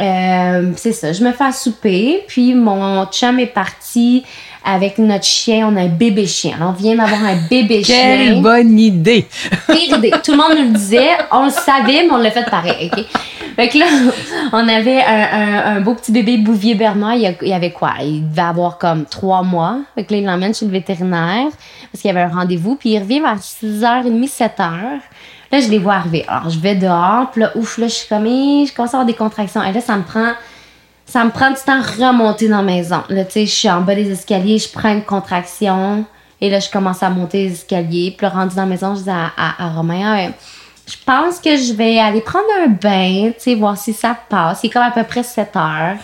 Euh, 0.00 0.72
c'est 0.76 0.92
ça, 0.92 1.12
je 1.12 1.22
me 1.22 1.30
fais 1.30 1.44
à 1.44 1.52
souper, 1.52 2.24
puis 2.26 2.54
mon 2.54 3.06
chum 3.06 3.38
est 3.38 3.46
parti 3.46 4.24
avec 4.64 4.98
notre 4.98 5.24
chien, 5.24 5.68
on 5.70 5.76
a 5.76 5.82
un 5.82 5.88
bébé 5.88 6.26
chien. 6.26 6.54
Alors, 6.56 6.70
on 6.70 6.72
vient 6.72 6.96
d'avoir 6.96 7.22
un 7.22 7.36
bébé 7.50 7.84
chien. 7.84 7.96
Quelle 7.96 8.40
bonne 8.42 8.78
idée! 8.78 9.26
Pire 9.68 9.98
idée. 9.98 10.10
Tout 10.24 10.32
le 10.32 10.36
monde 10.38 10.56
nous 10.58 10.72
le 10.72 10.78
disait, 10.78 11.10
on 11.30 11.44
le 11.44 11.50
savait, 11.50 12.04
mais 12.04 12.10
on 12.12 12.16
l'a 12.16 12.30
fait 12.30 12.48
pareil, 12.50 12.90
OK? 12.92 13.04
Fait 13.56 13.68
que 13.68 13.78
là, 13.78 13.86
on 14.52 14.66
avait 14.68 15.00
un, 15.02 15.22
un- 15.32 15.76
un 15.76 15.80
beau 15.80 15.94
petit 15.94 16.10
bébé 16.10 16.38
Bouvier 16.38 16.74
Bernard. 16.74 17.14
Il, 17.14 17.36
y 17.42 17.52
avait 17.52 17.70
quoi? 17.70 17.92
Il 18.02 18.28
devait 18.28 18.42
avoir 18.42 18.78
comme 18.78 19.04
trois 19.04 19.42
mois. 19.44 19.76
Fait 19.94 20.04
que 20.04 20.12
là, 20.12 20.18
il 20.18 20.24
l'emmène 20.24 20.52
chez 20.54 20.64
le 20.64 20.72
vétérinaire 20.72 21.46
parce 21.92 22.02
qu'il 22.02 22.08
y 22.08 22.10
avait 22.10 22.22
un 22.22 22.34
rendez-vous. 22.34 22.74
Puis 22.74 22.90
il 22.90 22.98
revient 22.98 23.20
vers 23.20 23.36
6h30, 23.38 24.28
7h. 24.28 24.58
Là, 25.52 25.60
je 25.60 25.68
les 25.68 25.78
vois 25.78 25.94
arriver. 25.94 26.24
Alors, 26.26 26.50
je 26.50 26.58
vais 26.58 26.74
dehors. 26.74 27.30
Puis 27.30 27.42
là, 27.42 27.52
ouf, 27.54 27.78
là, 27.78 27.86
je 27.86 27.92
suis 27.92 28.08
comme, 28.08 28.26
Hé, 28.26 28.66
je 28.66 28.74
commence 28.74 28.92
à 28.92 28.96
avoir 28.96 29.06
des 29.06 29.14
contractions. 29.14 29.62
Et 29.62 29.72
là, 29.72 29.80
ça 29.80 29.94
me 29.94 30.02
prend 30.02 30.32
ça 31.06 31.24
me 31.24 31.30
prend 31.30 31.50
du 31.50 31.56
temps 31.64 31.80
à 31.80 32.08
remonter 32.08 32.48
dans 32.48 32.58
la 32.58 32.62
maison. 32.62 33.02
Là, 33.08 33.24
tu 33.24 33.32
sais, 33.32 33.46
je 33.46 33.52
suis 33.52 33.70
en 33.70 33.80
bas 33.82 33.94
des 33.94 34.10
escaliers, 34.10 34.58
je 34.58 34.68
prends 34.68 34.92
une 34.92 35.04
contraction. 35.04 36.04
Et 36.40 36.50
là, 36.50 36.60
je 36.60 36.68
commence 36.70 37.02
à 37.02 37.10
monter 37.10 37.44
les 37.48 37.52
escaliers. 37.52 38.14
Puis 38.16 38.26
là, 38.26 38.30
rendu 38.32 38.54
dans 38.56 38.62
la 38.62 38.68
maison, 38.68 38.94
je 38.96 39.02
dis 39.02 39.10
à, 39.10 39.30
à, 39.36 39.64
à 39.66 39.68
Romain, 39.70 40.28
Ah, 40.28 40.32
je 40.86 40.96
pense 41.06 41.38
que 41.38 41.56
je 41.56 41.72
vais 41.72 41.98
aller 41.98 42.20
prendre 42.20 42.44
un 42.64 42.68
bain, 42.68 43.30
tu 43.32 43.34
sais, 43.38 43.54
voir 43.54 43.76
si 43.78 43.92
ça 43.92 44.16
passe. 44.28 44.58
C'est 44.60 44.68
comme 44.68 44.82
à 44.82 44.90
peu 44.90 45.04
près 45.04 45.22
7 45.22 45.56
heures, 45.56 45.96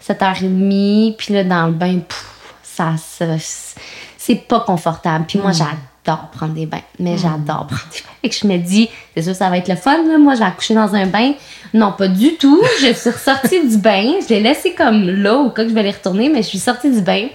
7 0.00 0.22
heures 0.22 0.36
et 0.42 0.44
demie. 0.46 1.14
Puis 1.16 1.32
là, 1.32 1.44
dans 1.44 1.66
le 1.66 1.72
bain, 1.72 2.00
pff, 2.00 2.26
ça, 2.62 2.94
se- 2.98 3.74
c'est 4.18 4.34
pas 4.34 4.60
confortable. 4.60 5.24
Puis 5.26 5.38
moi, 5.38 5.52
j'adore 5.52 5.74
prendre 6.04 6.54
des 6.54 6.66
bains. 6.66 6.82
Mais 6.98 7.16
j'adore 7.16 7.66
prendre 7.66 7.88
des 7.92 8.00
bains. 8.00 8.14
Fait 8.22 8.28
que 8.28 8.34
je 8.34 8.46
me 8.46 8.56
dis, 8.58 8.88
c'est 9.14 9.22
sûr, 9.22 9.34
ça 9.34 9.48
va 9.48 9.58
être 9.58 9.68
le 9.68 9.76
fun, 9.76 10.02
là. 10.06 10.18
Moi, 10.18 10.34
j'ai 10.34 10.44
accouché 10.44 10.74
dans 10.74 10.94
un 10.94 11.06
bain. 11.06 11.32
Non, 11.72 11.92
pas 11.92 12.08
du 12.08 12.36
tout. 12.36 12.62
Je 12.80 12.92
suis 12.92 13.10
ressortie 13.10 13.66
du 13.66 13.76
bain. 13.78 14.14
Je 14.22 14.28
l'ai 14.34 14.40
laissé 14.40 14.74
comme 14.74 15.08
là, 15.08 15.36
au 15.36 15.50
cas 15.50 15.62
que 15.64 15.68
je 15.68 15.74
vais 15.74 15.80
aller 15.80 15.90
retourner, 15.90 16.28
mais 16.28 16.42
je 16.42 16.48
suis 16.48 16.58
sortie 16.58 16.90
du 16.90 17.00
bain. 17.00 17.28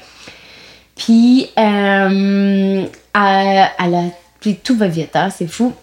Puis, 0.95 1.49
euh, 1.57 2.85
elle, 3.13 3.69
elle 3.79 3.95
a, 3.95 4.03
puis 4.39 4.55
tout 4.63 4.75
va 4.75 4.87
vite, 4.87 5.15
hein, 5.15 5.29
c'est 5.29 5.47
fou. 5.47 5.73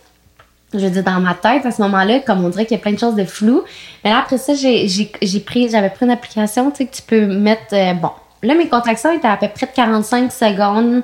Je 0.73 0.79
veux 0.79 0.91
dire, 0.91 1.05
dans 1.05 1.21
ma 1.21 1.35
tête, 1.35 1.67
à 1.67 1.71
ce 1.71 1.83
moment-là, 1.83 2.21
comme 2.21 2.45
on 2.45 2.49
dirait 2.49 2.65
qu'il 2.65 2.77
y 2.77 2.81
a 2.81 2.83
plein 2.83 2.93
de 2.93 2.99
choses 2.99 3.15
de 3.15 3.25
flou. 3.25 3.63
Mais 4.03 4.11
là, 4.11 4.21
après 4.21 4.39
ça, 4.39 4.55
j'ai 4.55 5.41
pris, 5.45 5.69
j'avais 5.69 5.91
pris 5.91 6.07
une 6.07 6.13
application, 6.13 6.71
tu 6.71 6.79
sais, 6.79 6.87
que 6.87 6.97
tu 6.97 7.03
peux 7.03 7.27
mettre, 7.27 7.75
euh, 7.75 7.93
bon. 7.93 8.11
Là, 8.43 8.55
mes 8.55 8.69
contractions 8.69 9.13
étaient 9.13 9.29
à 9.29 9.37
peu 9.37 9.49
près 9.49 9.67
de 9.67 9.73
45 9.73 10.33
secondes 10.33 11.03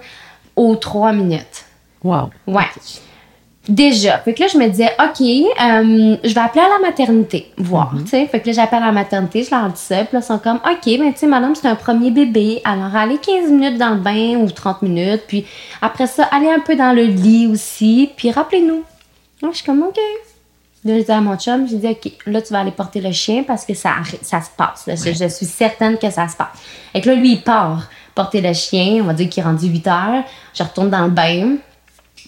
aux 0.56 0.74
3 0.74 1.12
minutes. 1.12 1.64
Wow. 2.02 2.30
Ouais. 2.46 2.66
Déjà. 3.68 4.18
Fait 4.18 4.32
que 4.32 4.40
là, 4.42 4.48
je 4.50 4.56
me 4.56 4.66
disais, 4.68 4.90
OK, 4.98 5.20
euh, 5.20 6.16
je 6.24 6.34
vais 6.34 6.40
appeler 6.40 6.64
à 6.64 6.68
la 6.68 6.78
maternité, 6.80 7.52
voir, 7.58 7.92
tu 8.00 8.06
sais. 8.08 8.26
Fait 8.26 8.40
que 8.40 8.46
là, 8.46 8.52
j'appelle 8.54 8.82
à 8.82 8.86
la 8.86 8.92
maternité, 8.92 9.44
je 9.44 9.50
leur 9.50 9.68
dis 9.68 9.80
ça. 9.80 10.04
Puis 10.04 10.14
là, 10.14 10.20
ils 10.20 10.22
sont 10.22 10.38
comme, 10.38 10.56
OK, 10.56 10.84
ben, 10.86 11.12
tu 11.12 11.18
sais, 11.18 11.26
madame, 11.26 11.54
c'est 11.54 11.68
un 11.68 11.74
premier 11.74 12.10
bébé. 12.10 12.62
Alors, 12.64 12.96
allez 12.96 13.18
15 13.18 13.50
minutes 13.50 13.76
dans 13.76 13.90
le 13.90 14.00
bain 14.00 14.36
ou 14.38 14.50
30 14.50 14.80
minutes. 14.82 15.24
Puis 15.28 15.44
après 15.82 16.06
ça, 16.06 16.24
allez 16.32 16.48
un 16.48 16.60
peu 16.60 16.76
dans 16.76 16.94
le 16.94 17.04
lit 17.04 17.46
aussi. 17.46 18.10
Puis 18.16 18.30
rappelez-nous. 18.30 18.84
Là, 19.42 19.48
je 19.52 19.56
suis 19.56 19.66
comme, 19.66 19.82
OK. 19.82 19.98
Là, 20.84 20.98
je 20.98 21.04
dis 21.04 21.10
à 21.10 21.20
mon 21.20 21.36
chum, 21.36 21.68
je 21.68 21.76
dis, 21.76 21.86
OK, 21.86 22.10
là, 22.24 22.40
tu 22.40 22.52
vas 22.54 22.60
aller 22.60 22.70
porter 22.70 23.02
le 23.02 23.12
chien 23.12 23.42
parce 23.42 23.66
que 23.66 23.74
ça, 23.74 23.96
ça 24.22 24.40
se 24.40 24.48
passe. 24.56 24.86
là. 24.86 24.94
Je, 24.94 25.12
je 25.12 25.28
suis 25.28 25.44
certaine 25.44 25.98
que 25.98 26.08
ça 26.08 26.26
se 26.26 26.36
passe. 26.36 26.56
Et 26.94 27.02
que 27.02 27.10
là, 27.10 27.16
lui, 27.16 27.32
il 27.32 27.42
part 27.42 27.88
porter 28.14 28.40
le 28.40 28.54
chien. 28.54 29.02
On 29.02 29.04
va 29.04 29.12
dire 29.12 29.28
qu'il 29.28 29.42
est 29.42 29.46
rendu 29.46 29.66
8 29.68 29.86
heures. 29.88 30.24
Je 30.54 30.62
retourne 30.62 30.88
dans 30.88 31.04
le 31.04 31.10
bain 31.10 31.56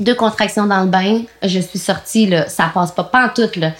deux 0.00 0.14
contractions 0.14 0.66
dans 0.66 0.82
le 0.82 0.88
bain, 0.88 1.22
je 1.42 1.60
suis 1.60 1.78
sortie, 1.78 2.26
là, 2.26 2.48
ça 2.48 2.70
passe 2.72 2.92
pas, 2.92 3.04
pas 3.04 3.26
en 3.26 3.28
tout, 3.28 3.50
là. 3.58 3.72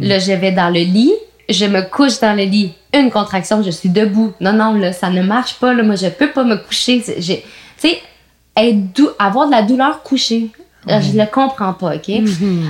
Là, 0.00 0.18
je 0.18 0.32
vais 0.32 0.52
dans 0.52 0.68
le 0.68 0.80
lit, 0.80 1.12
je 1.48 1.64
me 1.66 1.82
couche 1.82 2.20
dans 2.20 2.36
le 2.36 2.44
lit, 2.44 2.72
une 2.92 3.10
contraction, 3.10 3.62
je 3.62 3.70
suis 3.70 3.88
debout. 3.88 4.32
Non, 4.40 4.52
non, 4.52 4.74
là, 4.74 4.92
ça 4.92 5.10
ne 5.10 5.22
marche 5.22 5.54
pas, 5.54 5.72
là, 5.72 5.82
moi, 5.82 5.94
je 5.96 6.08
peux 6.08 6.30
pas 6.30 6.44
me 6.44 6.56
coucher. 6.56 7.02
Tu 7.02 7.12
sais, 7.76 8.02
avoir 9.18 9.46
de 9.46 9.52
la 9.52 9.62
douleur 9.62 10.02
couchée, 10.02 10.50
je 10.86 11.18
le 11.18 11.26
comprends 11.26 11.72
pas, 11.72 11.94
OK? 11.96 12.10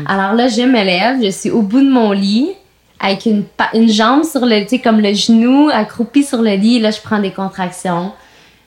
Alors 0.06 0.34
là, 0.34 0.48
je 0.48 0.62
me 0.62 0.82
lève, 0.84 1.22
je 1.22 1.30
suis 1.30 1.50
au 1.50 1.62
bout 1.62 1.80
de 1.80 1.90
mon 1.90 2.12
lit, 2.12 2.50
avec 2.98 3.24
une, 3.24 3.44
une 3.72 3.88
jambe 3.88 4.24
sur 4.24 4.44
le, 4.44 4.60
tu 4.62 4.68
sais, 4.68 4.78
comme 4.78 5.00
le 5.00 5.14
genou, 5.14 5.70
accroupi 5.72 6.22
sur 6.22 6.42
le 6.42 6.54
lit, 6.54 6.80
là, 6.80 6.90
je 6.90 7.00
prends 7.00 7.18
des 7.18 7.30
contractions. 7.30 8.12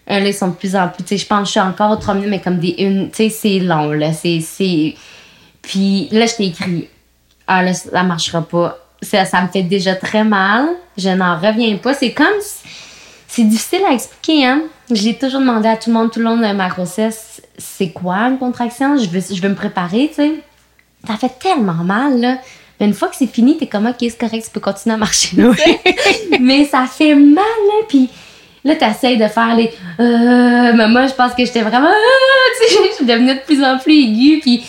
Euh, 0.10 0.20
là, 0.20 0.28
ils 0.28 0.34
sont 0.34 0.50
de 0.50 0.56
plus 0.56 0.76
en 0.76 0.88
plus. 0.90 1.04
Tu 1.04 1.10
sais, 1.10 1.18
je 1.18 1.26
pense 1.28 1.40
que 1.42 1.46
je 1.46 1.52
suis 1.52 1.60
encore 1.60 1.92
aux 1.92 1.96
3 1.96 2.14
minutes, 2.16 2.30
mais 2.30 2.42
comme 2.42 2.60
des 2.60 2.76
une. 2.80 3.10
Tu 3.10 3.16
sais, 3.18 3.30
c'est 3.30 3.60
long, 3.60 3.92
là. 3.92 4.12
C'est. 4.14 4.40
c'est- 4.42 4.96
Puis 5.62 6.08
là, 6.12 6.26
je 6.26 6.36
t'ai 6.36 6.46
écrit. 6.48 6.90
Ah, 7.48 7.64
là, 7.64 7.74
ça 7.74 8.04
marchera 8.04 8.42
pas. 8.42 8.78
Ça, 9.02 9.26
ça 9.26 9.42
me 9.42 9.48
fait 9.48 9.64
déjà 9.64 9.96
très 9.96 10.24
mal. 10.24 10.68
Je 10.98 11.10
n'en 11.10 11.38
reviens 11.40 11.76
pas. 11.78 11.94
C'est 11.94 12.12
comme. 12.12 12.28
si- 12.42 12.68
C'est 13.28 13.44
difficile 13.46 13.82
à 13.90 13.94
expliquer, 13.94 14.46
hein. 14.46 14.62
J'ai 14.92 15.16
toujours 15.16 15.40
demandé 15.40 15.68
à 15.68 15.76
tout 15.78 15.90
le 15.90 15.96
monde, 15.96 16.12
tout 16.12 16.20
le 16.20 16.26
long 16.26 16.38
de 16.38 16.46
ma 16.54 16.68
grossesse, 16.70 17.42
c'est 17.58 17.90
quoi 17.90 18.18
une 18.28 18.38
contraction? 18.38 18.96
Je 18.98 19.10
veux, 19.10 19.22
je 19.34 19.42
veux 19.42 19.50
me 19.50 19.56
préparer, 19.56 20.08
tu 20.10 20.16
sais. 20.16 20.32
Ça 21.08 21.16
fait 21.18 21.32
tellement 21.40 21.74
mal, 21.84 22.20
là. 22.20 22.38
Mais 22.80 22.86
une 22.88 22.94
fois 22.94 23.08
que 23.08 23.16
c'est 23.16 23.26
fini, 23.28 23.58
t'es 23.58 23.66
comme, 23.66 23.88
OK, 23.88 23.96
c'est 24.02 24.18
correct, 24.20 24.44
tu 24.46 24.52
peux 24.52 24.60
continuer 24.60 24.94
à 24.96 24.98
marcher. 24.98 25.36
sais. 25.56 25.80
mais 26.40 26.66
ça 26.66 26.86
fait 26.86 27.16
mal, 27.16 27.38
là. 27.38 27.86
Puis 27.90 28.10
là, 28.64 28.76
t'essayes 28.76 29.18
de 29.18 29.28
faire 29.28 29.56
les. 29.56 29.72
Euh, 30.00 30.74
mais 30.76 30.88
moi, 30.88 31.08
je 31.08 31.14
pense 31.14 31.34
que 31.34 31.46
j'étais 31.46 31.62
vraiment. 31.62 31.90
Ah, 31.90 32.60
tu 32.62 32.74
sais, 32.74 32.80
je 32.90 32.96
suis 32.96 33.06
devenue 33.06 33.36
de 33.36 33.40
plus 33.40 33.64
en 33.64 33.78
plus 33.78 33.94
aiguë. 33.94 34.40
Puis. 34.42 34.64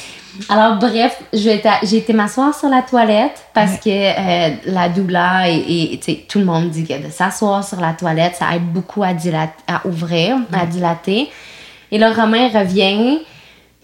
Alors, 0.48 0.78
bref, 0.78 1.22
j'ai 1.32 1.62
été, 1.92 2.12
m'asseoir 2.12 2.58
sur 2.58 2.68
la 2.68 2.82
toilette 2.82 3.44
parce 3.54 3.78
que 3.78 3.88
euh, 3.88 4.50
la 4.66 4.88
douleur 4.88 5.42
et, 5.46 5.92
et, 5.92 5.98
tu 5.98 6.12
sais, 6.12 6.24
tout 6.28 6.40
le 6.40 6.44
monde 6.44 6.70
dit 6.70 6.84
que 6.84 7.06
de 7.06 7.08
s'asseoir 7.08 7.62
sur 7.62 7.80
la 7.80 7.92
toilette, 7.92 8.34
ça 8.34 8.46
aide 8.56 8.64
beaucoup 8.64 9.04
à, 9.04 9.14
dilater, 9.14 9.62
à 9.68 9.86
ouvrir, 9.86 10.38
à 10.52 10.66
dilater. 10.66 11.30
Et 11.92 11.98
là, 11.98 12.12
Romain 12.12 12.48
revient, 12.48 13.20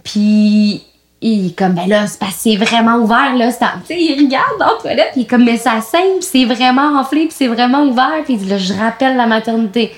puis 0.02 0.82
il 1.22 1.48
est 1.48 1.58
comme, 1.58 1.74
ben 1.74 1.86
là, 1.86 2.06
c'est 2.06 2.18
parce 2.18 2.36
que 2.36 2.40
c'est 2.40 2.56
vraiment 2.56 2.96
ouvert, 2.96 3.36
là. 3.36 3.52
Tu 3.52 3.58
sais, 3.86 4.00
il 4.00 4.24
regarde 4.24 4.58
dans 4.58 4.66
la 4.66 4.80
toilette, 4.80 5.10
puis 5.12 5.20
il 5.20 5.24
est 5.24 5.26
comme, 5.26 5.44
mais 5.44 5.58
ça 5.58 5.80
saigne, 5.80 6.18
puis 6.18 6.28
c'est 6.30 6.44
vraiment 6.46 6.98
enflé, 6.98 7.26
puis 7.26 7.34
c'est 7.36 7.46
vraiment 7.46 7.82
ouvert. 7.84 8.22
Puis 8.24 8.34
il 8.34 8.38
dit, 8.38 8.48
là, 8.48 8.56
je 8.56 8.72
rappelle 8.72 9.16
la 9.16 9.26
maternité. 9.26 9.92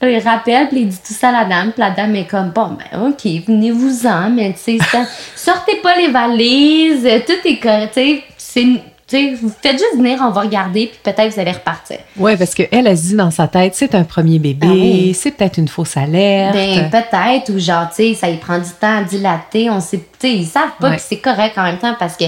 Là, 0.00 0.10
il 0.10 0.18
rappelle, 0.18 0.68
puis 0.68 0.80
il 0.80 0.88
dit 0.88 0.98
tout 0.98 1.14
ça 1.14 1.30
à 1.30 1.32
la 1.32 1.44
dame, 1.46 1.72
puis 1.72 1.80
la 1.80 1.90
dame 1.90 2.14
est 2.16 2.26
comme, 2.26 2.50
bon, 2.50 2.76
ben, 2.78 3.08
OK, 3.08 3.24
venez-vous-en, 3.46 4.30
mais 4.30 4.52
tu 4.52 4.78
sais, 4.78 4.98
sortez 5.34 5.76
pas 5.76 5.96
les 5.96 6.08
valises, 6.08 7.08
tout 7.26 7.48
est 7.48 7.58
correct, 7.58 7.94
tu 7.94 8.00
sais, 8.00 8.24
c'est 8.36 8.82
une- 9.12 9.36
sais, 9.36 9.38
vous 9.42 9.52
faites 9.62 9.78
juste 9.78 9.96
venir, 9.96 10.18
on 10.22 10.30
va 10.30 10.42
regarder, 10.42 10.86
puis 10.86 10.98
peut-être 11.02 11.32
vous 11.34 11.40
allez 11.40 11.52
repartir. 11.52 11.98
Oui, 12.16 12.36
parce 12.36 12.54
qu'elle, 12.54 12.68
elle, 12.86 12.96
se 12.98 13.02
dit 13.08 13.16
dans 13.16 13.30
sa 13.30 13.48
tête, 13.48 13.74
c'est 13.74 13.94
un 13.94 14.04
premier 14.04 14.38
bébé, 14.38 15.10
ah 15.10 15.14
c'est 15.18 15.30
peut-être 15.32 15.58
une 15.58 15.68
fausse 15.68 15.96
alerte. 15.96 16.54
Ben, 16.54 16.90
peut-être, 16.90 17.50
ou 17.50 17.58
genre, 17.58 17.88
tu 17.88 17.96
sais, 17.96 18.14
ça 18.14 18.28
y 18.28 18.36
prend 18.36 18.58
du 18.58 18.70
temps 18.80 18.98
à 18.98 19.02
dilater. 19.02 19.70
On 19.70 19.80
sait, 19.80 19.98
tu 19.98 20.04
sais, 20.28 20.32
ils 20.34 20.46
savent 20.46 20.76
pas 20.80 20.96
que 20.96 21.00
c'est 21.00 21.18
correct 21.18 21.56
en 21.56 21.62
même 21.62 21.78
temps 21.78 21.94
parce 21.98 22.16
que 22.16 22.24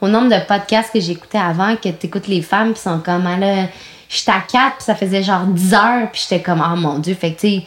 au 0.00 0.08
nombre 0.08 0.28
de 0.30 0.44
podcasts 0.46 0.92
que 0.92 1.00
j'écoutais 1.00 1.38
avant, 1.38 1.76
que 1.76 1.88
tu 1.88 2.06
écoutes 2.06 2.26
les 2.28 2.42
femmes, 2.42 2.72
puis 2.72 2.82
sont 2.82 2.98
comme, 2.98 3.26
ah 3.26 3.36
là, 3.38 3.66
j'étais 4.08 4.32
à 4.32 4.40
4, 4.40 4.76
puis 4.76 4.84
ça 4.84 4.94
faisait 4.94 5.22
genre 5.22 5.44
10 5.44 5.74
heures, 5.74 6.10
puis 6.12 6.22
j'étais 6.28 6.42
comme, 6.42 6.62
oh 6.66 6.76
mon 6.76 6.98
Dieu, 6.98 7.14
fait 7.14 7.32
que, 7.34 7.40
tu 7.40 7.62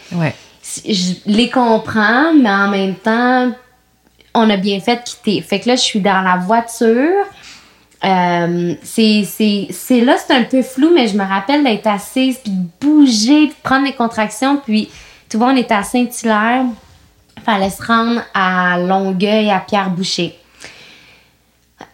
sais, 0.62 0.82
je 0.93 1.13
les 1.28 1.49
comprends, 1.49 2.34
mais 2.34 2.49
en 2.49 2.67
même 2.67 2.95
temps, 2.95 3.51
on 4.34 4.49
a 4.49 4.58
bien 4.58 4.80
fait 4.82 4.97
de 4.97 5.01
quitter. 5.04 5.41
Fait 5.41 5.60
que 5.62 5.69
là, 5.69 5.75
je 5.75 5.82
suis 5.82 6.01
dans 6.01 6.21
la 6.21 6.38
voiture. 6.38 7.23
Euh, 8.06 8.76
c'est 8.84 10.02
là, 10.02 10.15
c'est 10.18 10.34
un 10.34 10.44
peu 10.44 10.62
flou, 10.62 10.91
mais 10.94 11.08
je 11.08 11.18
me 11.18 11.24
rappelle 11.24 11.63
d'être 11.63 11.88
assise, 11.88 12.38
puis 12.38 12.52
de 12.52 12.68
bouger, 12.80 13.48
puis 13.48 13.56
de 13.56 13.63
prendre 13.63 13.86
les 13.86 13.94
contractions. 13.94 14.58
Puis, 14.58 14.89
tu 15.28 15.38
vois, 15.38 15.48
on 15.48 15.56
était 15.56 15.74
à 15.74 15.84
Saint-Hilaire. 15.84 16.65
Fallait 17.44 17.70
se 17.70 17.84
rendre 17.84 18.22
à 18.34 18.78
Longueuil, 18.78 19.50
à 19.50 19.60
Pierre-Boucher. 19.60 20.36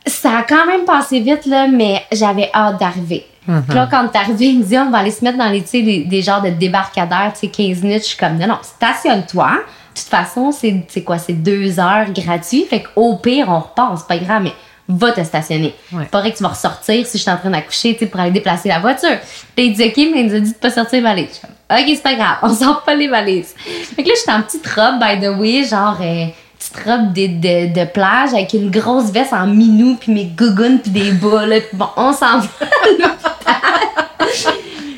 Ça 0.06 0.40
a 0.40 0.44
quand 0.44 0.66
même 0.66 0.86
passé 0.86 1.20
vite, 1.20 1.46
là, 1.46 1.68
mais 1.68 2.04
j'avais 2.12 2.50
hâte 2.54 2.80
d'arriver. 2.80 3.26
Mm-hmm. 3.48 3.74
Là, 3.74 3.88
quand 3.90 4.08
t'es 4.10 4.18
arrivé, 4.20 4.48
il 4.48 4.60
me 4.60 4.64
dit, 4.64 4.78
on 4.78 4.92
va 4.92 5.00
aller 5.00 5.12
se 5.12 5.24
mettre 5.24 5.38
dans 5.38 5.50
les, 5.50 5.62
des, 5.62 6.04
des 6.04 6.22
genres 6.22 6.42
de 6.42 6.50
débarcadères, 6.50 7.32
tu 7.34 7.42
sais, 7.42 7.48
15 7.48 7.84
minutes. 7.84 8.04
Je 8.04 8.10
suis 8.10 8.18
comme, 8.18 8.38
non, 8.38 8.48
non, 8.48 8.60
stationne-toi. 8.62 9.50
De 9.50 10.00
toute 10.00 10.10
façon, 10.10 10.52
c'est 10.52 11.04
quoi? 11.04 11.18
C'est 11.18 11.34
deux 11.34 11.80
heures 11.80 12.12
gratuit. 12.14 12.66
Fait 12.70 12.84
qu'au 12.84 13.16
pire, 13.18 13.48
on 13.50 13.60
repart, 13.60 13.98
c'est 13.98 14.08
pas 14.08 14.24
grave, 14.24 14.44
mais 14.44 14.54
va 14.98 15.12
te 15.12 15.24
stationner. 15.24 15.74
Ouais. 15.92 16.06
Pas 16.06 16.20
vrai 16.20 16.32
que 16.32 16.38
tu 16.38 16.44
vas 16.44 16.50
ressortir 16.50 17.06
si 17.06 17.18
je 17.18 17.24
suis 17.24 17.32
en 17.32 17.38
train 17.38 17.50
d'accoucher, 17.50 17.96
tu 17.98 18.08
pour 18.08 18.20
aller 18.20 18.32
déplacer 18.32 18.70
la 18.70 18.80
voiture. 18.80 19.18
Puis 19.56 19.68
il 19.68 19.74
dit, 19.74 19.84
OK, 19.84 19.98
mais 20.14 20.22
il 20.22 20.28
nous 20.28 20.36
a 20.36 20.40
dit 20.40 20.52
de 20.52 20.58
pas 20.58 20.70
sortir 20.70 21.00
les 21.00 21.02
valises. 21.02 21.42
OK, 21.70 21.86
c'est 21.88 22.04
pas 22.04 22.16
grave, 22.16 22.38
on 22.44 22.54
sort 22.54 22.84
pas 22.84 22.96
les 22.96 23.08
valises. 23.08 23.54
Fait 23.96 24.04
que 24.04 24.10
là, 24.10 24.16
j'étais 24.18 24.32
en 24.32 24.42
petite 24.42 24.68
robe, 24.68 25.00
by 25.00 25.20
the 25.20 25.30
way, 25.40 25.64
genre, 25.64 25.98
euh, 26.02 26.26
petite 26.58 26.78
robe 26.86 27.14
de, 27.14 27.28
de, 27.28 27.74
de, 27.74 27.86
plage 27.86 28.34
avec 28.34 28.54
une 28.54 28.70
grosse 28.70 29.12
veste 29.12 29.34
en 29.34 29.48
minou, 29.48 29.96
puis 30.00 30.12
mes 30.12 30.26
gougounes, 30.26 30.80
puis 30.80 30.92
des 30.92 31.12
bas, 31.12 31.46
là. 31.46 31.60
Puis 31.60 31.78
bon, 31.78 31.88
on 31.96 32.14
s'en 32.14 32.40
va 32.40 32.48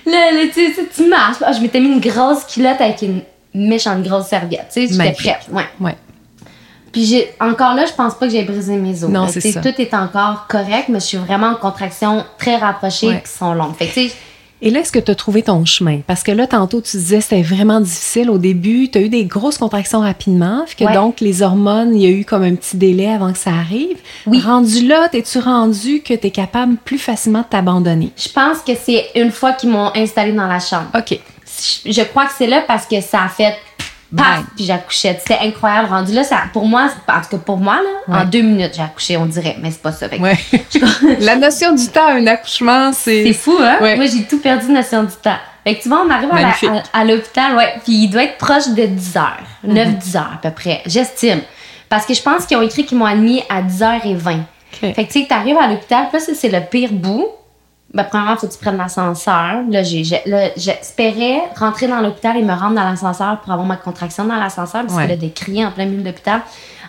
là, 0.06 0.32
là, 0.32 0.46
tu 0.54 0.74
sais, 0.74 0.88
tu 0.94 1.08
marches. 1.08 1.38
Ah, 1.42 1.52
je 1.52 1.60
m'étais 1.60 1.80
mis 1.80 1.90
une 1.90 2.00
grosse 2.00 2.44
culotte 2.46 2.82
avec 2.82 3.02
une 3.02 3.22
méchante 3.54 4.04
grosse 4.04 4.28
serviette. 4.28 4.68
Tu 4.74 4.88
sais, 4.88 4.94
j'étais 4.94 5.14
prête. 5.14 5.48
Ouais. 5.52 5.66
ouais. 5.80 5.96
Puis 6.94 7.06
j'ai 7.06 7.34
encore 7.42 7.74
là, 7.74 7.86
je 7.86 7.94
pense 7.94 8.14
pas 8.14 8.28
que 8.28 8.32
j'ai 8.32 8.44
brisé 8.44 8.78
mes 8.78 9.04
os. 9.04 9.10
Non, 9.10 9.28
c'est 9.28 9.42
ça. 9.42 9.60
Tout 9.60 9.82
est 9.82 9.94
encore 9.94 10.46
correct, 10.48 10.88
mais 10.88 11.00
je 11.00 11.06
suis 11.06 11.18
vraiment 11.18 11.48
en 11.48 11.56
contraction 11.56 12.24
très 12.38 12.56
rapprochées 12.56 13.22
qui 13.26 13.32
sont 13.32 13.54
longues. 13.54 13.76
Fait 13.76 13.88
que, 13.88 14.14
et 14.66 14.70
là, 14.70 14.80
est-ce 14.80 14.94
que 14.94 15.00
tu 15.00 15.12
as 15.12 15.16
trouvé 15.16 15.44
ton 15.44 15.66
chemin? 15.66 16.00
Parce 16.08 16.24
que 16.24 16.32
là, 16.32 16.48
tantôt, 16.48 16.80
tu 16.80 16.96
disais 16.96 17.18
que 17.18 17.24
c'était 17.24 17.42
vraiment 17.42 17.82
difficile 17.82 18.30
au 18.30 18.38
début. 18.38 18.90
Tu 18.90 18.98
as 18.98 19.02
eu 19.02 19.10
des 19.10 19.26
grosses 19.26 19.58
contractions 19.58 20.00
rapidement. 20.00 20.64
que 20.78 20.94
donc, 20.94 21.20
les 21.20 21.42
hormones, 21.42 21.94
il 21.94 22.02
y 22.02 22.06
a 22.06 22.10
eu 22.10 22.24
comme 22.24 22.44
un 22.44 22.56
petit 22.56 22.78
délai 22.78 23.12
avant 23.12 23.34
que 23.34 23.38
ça 23.38 23.50
arrive. 23.50 23.98
Oui. 24.26 24.40
Rendu 24.40 24.88
là, 24.88 25.10
t'es-tu 25.10 25.40
rendu 25.40 26.02
que 26.02 26.14
tu 26.14 26.28
es 26.28 26.32
capable 26.32 26.78
plus 26.78 26.98
facilement 26.98 27.42
de 27.42 27.48
t'abandonner? 27.48 28.12
Je 28.16 28.30
pense 28.30 28.60
que 28.60 28.72
c'est 28.82 29.08
une 29.16 29.32
fois 29.32 29.52
qu'ils 29.52 29.70
m'ont 29.70 29.92
installé 29.98 30.32
dans 30.32 30.48
la 30.48 30.62
chambre. 30.62 30.88
OK. 30.98 31.20
Je 31.86 32.02
crois 32.04 32.28
que 32.28 32.32
c'est 32.38 32.48
là 32.48 32.64
parce 32.66 32.86
que 32.86 33.02
ça 33.02 33.24
a 33.24 33.28
fait 33.28 33.56
paf, 34.16 34.44
puis 34.56 34.66
j'accouchais. 34.66 35.18
C'était 35.20 35.40
incroyable. 35.42 35.90
Rendu 35.90 36.14
là, 36.14 36.24
ça, 36.24 36.38
pour 36.52 36.66
moi, 36.66 36.90
en 37.08 37.22
tout 37.22 37.30
cas 37.30 37.38
pour 37.38 37.58
moi, 37.58 37.80
là, 38.08 38.22
en 38.22 38.26
deux 38.26 38.42
minutes, 38.42 38.74
j'ai 38.76 38.82
accouché, 38.82 39.18
on 39.18 39.26
dirait, 39.26 39.58
mais 39.62 39.72
c'est 39.72 39.82
pas 39.82 39.92
ça. 39.92 40.08
Ouais. 40.20 40.38
la 41.20 41.36
notion 41.36 41.74
du 41.74 41.88
temps, 41.88 42.08
un 42.08 42.28
accouchement, 42.28 42.92
c'est. 42.94 43.24
C'est 43.26 43.34
fou, 43.34 43.58
hein? 43.60 43.78
Moi, 43.80 44.06
j'ai 44.06 44.24
tout 44.24 44.40
perdu, 44.40 44.72
notion 44.72 45.04
du 45.04 45.16
temps. 45.22 45.38
Fait 45.64 45.76
que 45.76 45.82
tu 45.84 45.90
vois, 45.90 46.04
on 46.06 46.10
arrive 46.10 46.30
à, 46.94 47.06
l'hôpital, 47.06 47.56
ouais, 47.56 47.76
puis 47.86 47.94
il 47.94 48.10
doit 48.10 48.24
être 48.24 48.38
proche 48.38 48.68
de 48.70 48.86
10 48.86 49.16
heures, 49.16 49.44
9-10 49.66 50.18
heures 50.18 50.32
à 50.34 50.38
peu 50.42 50.52
près, 50.52 50.82
j'estime. 50.86 51.40
Parce 51.88 52.06
que 52.06 52.14
je 52.14 52.22
pense 52.22 52.46
qu'ils 52.46 52.58
ont 52.58 52.62
écrit 52.62 52.86
qu'ils 52.86 52.98
m'ont 52.98 53.06
admis 53.06 53.44
à 53.50 53.62
10h20. 53.62 54.40
Fait 54.72 54.94
que 54.94 55.02
tu 55.04 55.22
sais, 55.22 55.26
t'arrives 55.28 55.58
à 55.58 55.68
l'hôpital, 55.68 56.08
c'est 56.20 56.50
le 56.50 56.60
pire 56.70 56.92
bout 56.92 57.28
ben, 57.94 58.04
premièrement, 58.06 58.34
il 58.34 58.40
faut 58.40 58.48
que 58.48 58.54
tu 58.54 58.58
prennes 58.58 58.78
l'ascenseur. 58.78 59.62
Là, 59.70 59.84
j'espérais 59.84 61.42
rentrer 61.56 61.88
dans 61.88 62.02
l'hôpital 62.02 62.36
et 62.38 62.42
me 62.42 62.54
rendre 62.54 62.76
dans 62.76 62.90
l'ascenseur 62.90 63.40
pour 63.42 63.52
avoir 63.52 63.68
ma 63.68 63.76
contraction 63.76 64.26
dans 64.26 64.36
l'ascenseur 64.36 64.86
parce 64.88 64.98
a 64.98 65.16
des 65.16 65.30
criers 65.30 65.66
en 65.66 65.72
plein 65.72 65.86
milieu 65.86 66.02
de 66.02 66.08
l'hôpital. 66.08 66.42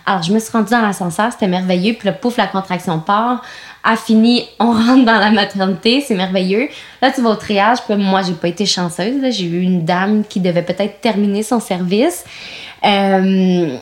Alors, 0.06 0.22
je 0.22 0.32
me 0.32 0.38
suis 0.38 0.50
rendue 0.50 0.70
dans 0.70 0.80
l'ascenseur, 0.80 1.32
c'était 1.32 1.46
merveilleux. 1.46 1.94
Puis 1.94 2.06
là, 2.06 2.12
pouf, 2.12 2.36
la 2.36 2.46
contraction 2.46 3.00
part. 3.00 3.42
A 3.82 3.96
fini, 3.96 4.48
on 4.58 4.72
rentre 4.72 5.04
dans 5.04 5.18
la 5.18 5.30
maternité, 5.30 6.00
c'est 6.00 6.14
merveilleux. 6.14 6.68
Là, 7.02 7.10
tu 7.10 7.20
vas 7.20 7.30
au 7.30 7.34
triage. 7.34 7.78
Puis 7.86 7.96
moi, 7.96 8.22
j'ai 8.22 8.32
pas 8.32 8.48
été 8.48 8.64
chanceuse. 8.64 9.30
J'ai 9.30 9.44
eu 9.44 9.60
une 9.60 9.84
dame 9.84 10.24
qui 10.24 10.40
devait 10.40 10.62
peut-être 10.62 11.02
terminer 11.02 11.42
son 11.42 11.60
service. 11.60 12.24
Euh, 12.84 13.76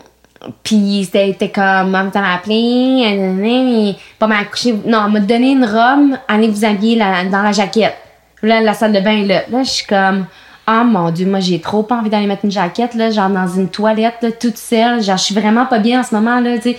puis 0.62 1.08
c'était 1.10 1.50
comme, 1.50 1.90
maman 1.90 2.10
m'a 2.14 2.34
appelé, 2.34 3.96
pas 4.18 4.26
m'a 4.26 4.38
accouché. 4.38 4.74
Non, 4.86 5.04
elle 5.06 5.12
m'a 5.12 5.20
donné 5.20 5.52
une 5.52 5.64
robe, 5.64 6.16
allez 6.28 6.48
vous 6.48 6.64
habiller 6.64 6.96
dans 6.98 7.42
la 7.42 7.52
jaquette. 7.52 7.96
Là, 8.42 8.60
la 8.60 8.74
salle 8.74 8.92
de 8.92 9.00
bain 9.00 9.24
là. 9.24 9.42
Là, 9.50 9.62
je 9.62 9.70
suis 9.70 9.86
comme, 9.86 10.26
oh 10.66 10.84
mon 10.84 11.10
Dieu, 11.10 11.26
moi 11.26 11.40
j'ai 11.40 11.60
trop 11.60 11.82
pas 11.84 11.96
envie 11.96 12.10
d'aller 12.10 12.26
mettre 12.26 12.44
une 12.44 12.50
jaquette, 12.50 12.94
là, 12.94 13.10
genre 13.10 13.30
dans 13.30 13.46
une 13.46 13.68
toilette, 13.68 14.16
là, 14.20 14.32
toute 14.32 14.58
seule. 14.58 15.02
Genre, 15.02 15.16
je 15.16 15.22
suis 15.22 15.34
vraiment 15.34 15.66
pas 15.66 15.78
bien 15.78 16.00
en 16.00 16.02
ce 16.02 16.14
moment, 16.14 16.40
là, 16.40 16.56
tu 16.56 16.72
sais. 16.72 16.78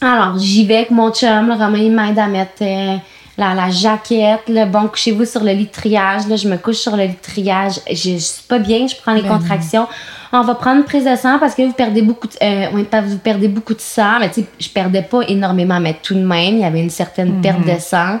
Alors, 0.00 0.38
j'y 0.38 0.64
vais 0.64 0.76
avec 0.76 0.90
mon 0.90 1.10
chum, 1.10 1.48
là, 1.48 1.54
Romain, 1.56 1.78
il 1.78 1.92
m'aide 1.92 2.18
à 2.18 2.28
mettre 2.28 2.62
euh, 2.62 2.96
la, 3.36 3.54
la, 3.54 3.70
jaquette, 3.70 4.48
là. 4.48 4.64
Bon, 4.64 4.88
couchez-vous 4.88 5.26
sur 5.26 5.44
le 5.44 5.52
lit 5.52 5.66
de 5.66 5.72
triage, 5.72 6.26
là. 6.28 6.36
Je 6.36 6.48
me 6.48 6.56
couche 6.56 6.76
sur 6.76 6.96
le 6.96 7.02
lit 7.02 7.08
de 7.08 7.20
triage. 7.20 7.80
Je, 7.90 7.94
je 7.94 8.16
suis 8.16 8.44
pas 8.48 8.58
bien, 8.58 8.86
je 8.86 8.94
prends 8.96 9.12
les 9.12 9.22
ben 9.22 9.28
contractions 9.28 9.86
on 10.32 10.42
va 10.42 10.54
prendre 10.54 10.78
une 10.78 10.84
prise 10.84 11.04
de 11.04 11.16
sang 11.16 11.38
parce 11.38 11.54
que 11.54 11.62
vous 11.62 11.72
perdez 11.72 12.02
beaucoup 12.02 12.26
de, 12.26 12.34
euh, 12.42 12.68
vous 12.72 13.18
perdez 13.18 13.48
beaucoup 13.48 13.74
de 13.74 13.80
sang. 13.80 14.18
Mais 14.20 14.28
tu 14.28 14.42
sais, 14.42 14.46
je 14.58 14.68
perdais 14.68 15.02
pas 15.02 15.22
énormément, 15.22 15.80
mais 15.80 15.96
tout 16.02 16.14
de 16.14 16.24
même, 16.24 16.54
il 16.54 16.60
y 16.60 16.64
avait 16.64 16.80
une 16.80 16.90
certaine 16.90 17.36
mhm. 17.36 17.40
perte 17.40 17.64
de 17.64 17.78
sang. 17.78 18.18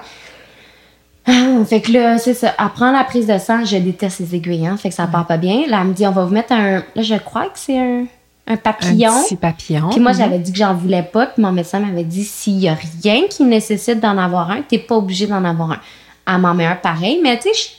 Ah, 1.26 1.64
fait 1.66 1.82
que 1.82 1.92
là, 1.92 2.18
c'est 2.18 2.34
ça. 2.34 2.54
Après 2.56 2.90
la 2.90 3.04
prise 3.04 3.26
de 3.26 3.36
sang, 3.36 3.64
je 3.64 3.76
déteste 3.76 4.20
les 4.20 4.36
aiguilles, 4.36 4.66
hein, 4.66 4.78
fait 4.78 4.88
que 4.88 4.94
ça 4.94 5.06
part 5.06 5.26
pas 5.26 5.36
bien. 5.36 5.66
Là, 5.68 5.80
elle 5.82 5.88
me 5.88 5.92
dit, 5.92 6.06
on 6.06 6.10
va 6.10 6.24
vous 6.24 6.32
mettre 6.32 6.52
un. 6.52 6.82
Là, 6.94 7.02
je 7.02 7.14
crois 7.16 7.44
que 7.44 7.58
c'est 7.58 7.78
un, 7.78 8.04
un 8.46 8.56
papillon. 8.56 9.12
Un 9.12 9.22
petit 9.24 9.36
papillon. 9.36 9.90
Puis 9.90 10.00
moi, 10.00 10.12
mhm. 10.12 10.18
j'avais 10.18 10.38
dit 10.38 10.52
que 10.52 10.58
j'en 10.58 10.74
voulais 10.74 11.02
pas. 11.02 11.26
Puis 11.26 11.42
mon 11.42 11.52
médecin 11.52 11.80
m'avait 11.80 12.04
dit, 12.04 12.24
s'il 12.24 12.58
y 12.58 12.68
a 12.68 12.76
rien 13.02 13.24
qui 13.28 13.44
nécessite 13.44 14.00
d'en 14.00 14.16
avoir 14.16 14.50
un, 14.50 14.62
t'es 14.62 14.78
pas 14.78 14.96
obligé 14.96 15.26
d'en 15.26 15.44
avoir 15.44 15.72
un. 15.72 15.80
À 16.24 16.38
m'en 16.38 16.54
met 16.54 16.66
un 16.66 16.76
pareil. 16.76 17.20
Mais 17.22 17.38
tu 17.38 17.48
sais, 17.52 17.70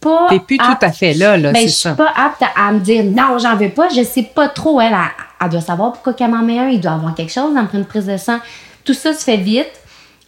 pas. 0.00 0.26
T'es 0.30 0.40
plus 0.40 0.58
tout 0.58 0.64
à 0.80 0.92
fait 0.92 1.14
là, 1.14 1.36
là, 1.36 1.52
ben, 1.52 1.62
c'est 1.62 1.68
ça. 1.68 1.90
Je 1.90 1.94
suis 1.94 2.04
pas 2.04 2.12
apte 2.16 2.42
à, 2.56 2.72
me 2.72 2.80
dire 2.80 3.04
non, 3.04 3.38
j'en 3.38 3.56
veux 3.56 3.70
pas. 3.70 3.88
Je 3.88 4.02
sais 4.02 4.22
pas 4.22 4.48
trop. 4.48 4.80
Elle, 4.80 4.96
elle, 5.40 5.48
doit 5.48 5.60
savoir 5.60 5.92
pourquoi 5.92 6.14
qu'elle 6.14 6.30
m'en 6.30 6.42
met 6.42 6.58
un. 6.58 6.68
Il 6.68 6.80
doit 6.80 6.92
avoir 6.92 7.14
quelque 7.14 7.32
chose. 7.32 7.52
Elle 7.56 7.62
me 7.62 7.68
prend 7.68 7.78
une 7.78 7.84
prise 7.84 8.06
de 8.06 8.16
sang. 8.16 8.38
Tout 8.84 8.94
ça 8.94 9.12
se 9.12 9.24
fait 9.24 9.36
vite. 9.36 9.70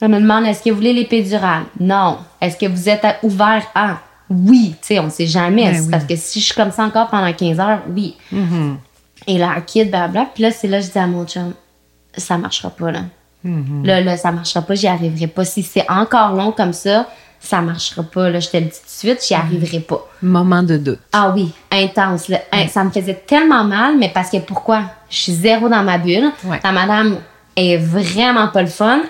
Elle 0.01 0.09
me 0.09 0.21
demande 0.21 0.47
est-ce 0.47 0.63
que 0.63 0.71
vous 0.71 0.77
voulez 0.77 0.93
l'épidurale? 0.93 1.65
Non. 1.79 2.19
Est-ce 2.41 2.57
que 2.57 2.67
vous 2.67 2.89
êtes 2.89 3.05
ouvert 3.23 3.63
à? 3.75 3.99
Oui. 4.31 4.75
Tu 4.81 4.89
sais, 4.89 5.01
on 5.01 5.11
sait 5.11 5.27
jamais. 5.27 5.73
Ben 5.73 5.91
parce 5.91 6.05
que 6.05 6.17
si 6.17 6.41
je 6.41 6.47
suis 6.47 6.55
comme 6.55 6.71
ça 6.71 6.85
encore 6.85 7.09
pendant 7.09 7.33
15 7.33 7.61
heures, 7.61 7.81
oui. 7.95 8.17
Mm-hmm. 8.33 8.77
Et 9.27 9.39
là, 9.39 9.61
quitte, 9.67 9.91
blablabla. 9.91 10.31
Puis 10.35 10.43
là, 10.43 10.51
c'est 10.51 10.69
là 10.69 10.81
je 10.81 10.89
dis 10.89 10.99
à 10.99 11.07
mon 11.07 11.27
chum 11.27 11.53
ça 12.17 12.39
marchera 12.39 12.71
pas, 12.71 12.91
là. 12.91 13.03
Mm-hmm. 13.45 13.85
Là, 13.85 14.01
là, 14.01 14.17
ça 14.17 14.33
marchera 14.33 14.63
pas. 14.63 14.75
J'y 14.75 14.87
arriverai 14.87 15.27
pas. 15.27 15.45
Si 15.45 15.63
c'est 15.63 15.89
encore 15.89 16.33
long 16.33 16.53
comme 16.53 16.73
ça, 16.73 17.07
ça 17.41 17.63
marchera 17.63 18.03
pas. 18.03 18.29
Là, 18.29 18.39
je 18.39 18.49
te 18.49 18.57
le 18.59 18.65
dis 18.65 18.71
tout 18.71 18.85
de 18.85 18.91
suite, 18.91 19.25
j'y 19.27 19.35
arriverai 19.35 19.81
pas. 19.81 20.07
Moment 20.23 20.63
de 20.63 20.77
doute. 20.77 21.01
Ah 21.13 21.33
oui, 21.35 21.51
intense. 21.71 22.29
Là. 22.29 22.39
Ça 22.69 22.85
me 22.85 22.91
faisait 22.91 23.23
tellement 23.27 23.65
mal, 23.65 23.97
mais 23.99 24.11
parce 24.13 24.31
que 24.31 24.37
pourquoi? 24.37 24.83
Je 25.09 25.17
suis 25.17 25.33
zéro 25.33 25.69
dans 25.69 25.83
ma 25.83 25.99
bulle. 25.99 26.31
La 26.63 26.73
madame 26.73 27.19
est 27.57 27.79
vraiment 27.79 28.49
pas 28.49 28.63
le 28.63 28.69
fun. 28.69 29.01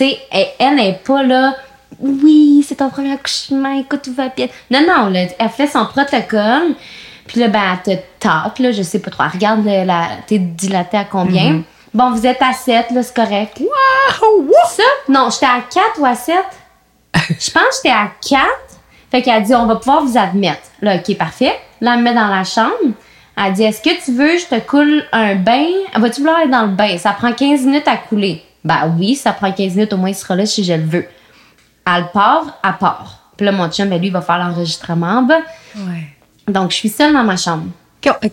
Elle, 0.00 0.46
elle, 0.58 0.74
n'est 0.76 1.00
pas 1.04 1.22
là. 1.22 1.54
Oui, 2.00 2.64
c'est 2.66 2.76
ton 2.76 2.90
premier 2.90 3.12
accouchement, 3.12 3.78
écoute, 3.78 4.02
tout 4.02 4.14
va 4.14 4.28
bien. 4.28 4.46
Non, 4.70 4.80
non, 4.86 5.12
elle 5.14 5.48
fait 5.48 5.66
son 5.66 5.84
protocole. 5.84 6.74
Puis 7.26 7.40
là, 7.40 7.48
ben, 7.48 7.60
elle 7.86 7.96
te 7.96 8.02
tape, 8.18 8.58
là, 8.58 8.72
je 8.72 8.82
sais 8.82 9.00
pas 9.00 9.10
trop. 9.10 9.24
Elle 9.24 9.32
regarde, 9.32 9.64
la, 9.64 10.08
t'es 10.26 10.38
dilaté 10.38 10.96
à 10.96 11.04
combien. 11.04 11.52
Mm-hmm. 11.52 11.62
Bon, 11.92 12.10
vous 12.10 12.26
êtes 12.26 12.40
à 12.40 12.52
7, 12.52 12.90
là, 12.92 13.02
c'est 13.02 13.14
correct. 13.14 13.60
Wow! 13.60 14.50
Ça? 14.68 14.82
Non, 15.08 15.28
j'étais 15.30 15.46
à 15.46 15.60
4 15.60 16.00
ou 16.00 16.06
à 16.06 16.14
7? 16.14 16.36
je 17.28 17.50
pense 17.50 17.62
que 17.62 17.74
j'étais 17.76 17.90
à 17.90 18.10
4. 18.28 18.42
Fait 19.10 19.22
qu'elle 19.22 19.34
a 19.34 19.40
dit, 19.40 19.54
on 19.54 19.66
va 19.66 19.76
pouvoir 19.76 20.04
vous 20.04 20.18
admettre. 20.18 20.62
Là, 20.82 20.96
OK, 20.96 21.16
parfait. 21.16 21.58
Là, 21.80 21.94
elle 21.94 22.00
me 22.00 22.04
met 22.04 22.14
dans 22.14 22.28
la 22.28 22.44
chambre. 22.44 22.94
Elle 23.36 23.52
dit, 23.52 23.62
est-ce 23.62 23.80
que 23.80 24.04
tu 24.04 24.12
veux, 24.12 24.36
je 24.36 24.46
te 24.46 24.58
coule 24.60 25.04
un 25.12 25.36
bain? 25.36 25.66
Vas-tu 25.96 26.20
vouloir 26.20 26.38
aller 26.38 26.50
dans 26.50 26.66
le 26.66 26.72
bain? 26.72 26.98
Ça 26.98 27.12
prend 27.12 27.32
15 27.32 27.64
minutes 27.64 27.88
à 27.88 27.96
couler. 27.96 28.42
Ben 28.64 28.92
oui, 28.98 29.14
ça 29.14 29.32
prend 29.32 29.52
15 29.52 29.74
minutes, 29.74 29.92
au 29.92 29.96
moins 29.96 30.10
il 30.10 30.14
sera 30.14 30.34
là 30.34 30.44
si 30.44 30.64
je 30.64 30.72
le 30.72 30.84
veux. 30.84 31.06
Elle 31.86 32.08
part, 32.12 32.58
elle 32.64 32.76
part. 32.78 33.30
Puis 33.36 33.46
là, 33.46 33.52
mon 33.52 33.70
chum, 33.70 33.88
ben, 33.88 33.98
lui, 33.98 34.08
il 34.08 34.12
va 34.12 34.20
faire 34.20 34.38
l'enregistrement 34.38 35.18
en 35.18 35.22
bas. 35.22 35.40
Ouais. 35.76 36.08
Donc, 36.48 36.72
je 36.72 36.76
suis 36.76 36.88
seule 36.88 37.12
dans 37.12 37.22
ma 37.22 37.36
chambre. 37.36 37.68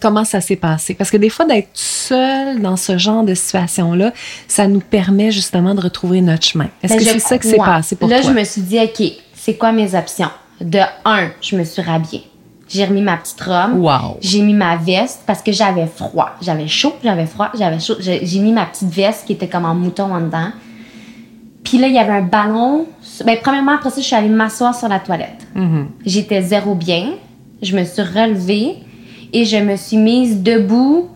Comment 0.01 0.25
ça 0.25 0.41
s'est 0.41 0.55
passé? 0.55 0.93
Parce 0.93 1.09
que 1.09 1.17
des 1.17 1.29
fois, 1.29 1.45
d'être 1.45 1.69
seul 1.73 2.61
dans 2.61 2.75
ce 2.77 2.97
genre 2.97 3.23
de 3.23 3.33
situation-là, 3.33 4.13
ça 4.47 4.67
nous 4.67 4.79
permet 4.79 5.31
justement 5.31 5.75
de 5.75 5.81
retrouver 5.81 6.21
notre 6.21 6.45
chemin. 6.45 6.67
Est-ce 6.83 6.93
Ben, 6.93 6.99
que 6.99 7.05
c'est 7.05 7.19
ça 7.19 7.37
qui 7.37 7.47
s'est 7.47 7.57
passé 7.57 7.95
pour 7.95 8.07
là, 8.09 8.21
toi? 8.21 8.31
je 8.31 8.39
me 8.39 8.43
suis 8.43 8.61
dit, 8.61 8.79
OK, 8.79 9.03
c'est 9.33 9.55
quoi 9.55 9.71
mes 9.71 9.95
options? 9.95 10.29
De 10.61 10.79
un, 11.03 11.29
je 11.41 11.57
me 11.57 11.63
suis 11.63 11.81
rhabillée. 11.81 12.23
J'ai 12.67 12.85
remis 12.85 13.01
ma 13.01 13.17
petite 13.17 13.41
robe. 13.41 13.75
Wow. 13.77 14.17
J'ai 14.21 14.41
mis 14.41 14.53
ma 14.53 14.75
veste 14.77 15.21
parce 15.27 15.41
que 15.41 15.51
j'avais 15.51 15.85
froid. 15.85 16.31
J'avais 16.41 16.67
chaud, 16.67 16.95
j'avais 17.03 17.27
froid, 17.27 17.51
j'avais 17.57 17.79
chaud. 17.79 17.95
J'ai 17.99 18.25
j'ai 18.25 18.39
mis 18.39 18.51
ma 18.51 18.65
petite 18.65 18.89
veste 18.89 19.25
qui 19.27 19.33
était 19.33 19.47
comme 19.47 19.65
en 19.65 19.75
mouton 19.75 20.11
en 20.11 20.21
dedans. 20.21 20.49
Puis 21.63 21.77
là, 21.77 21.87
il 21.87 21.93
y 21.93 21.99
avait 21.99 22.13
un 22.13 22.21
ballon. 22.21 22.87
Ben, 23.25 23.37
premièrement, 23.41 23.73
après 23.73 23.89
ça, 23.89 24.01
je 24.01 24.05
suis 24.05 24.15
allée 24.15 24.29
m'asseoir 24.29 24.73
sur 24.75 24.87
la 24.87 24.99
toilette. 24.99 25.45
Mm-hmm. 25.55 25.85
J'étais 26.05 26.41
zéro 26.41 26.73
bien. 26.75 27.13
Je 27.61 27.75
me 27.75 27.83
suis 27.83 28.01
relevée 28.01 28.77
et 29.35 29.45
je 29.45 29.57
me 29.57 29.75
suis 29.75 29.97
mise 29.97 30.41
debout 30.41 31.09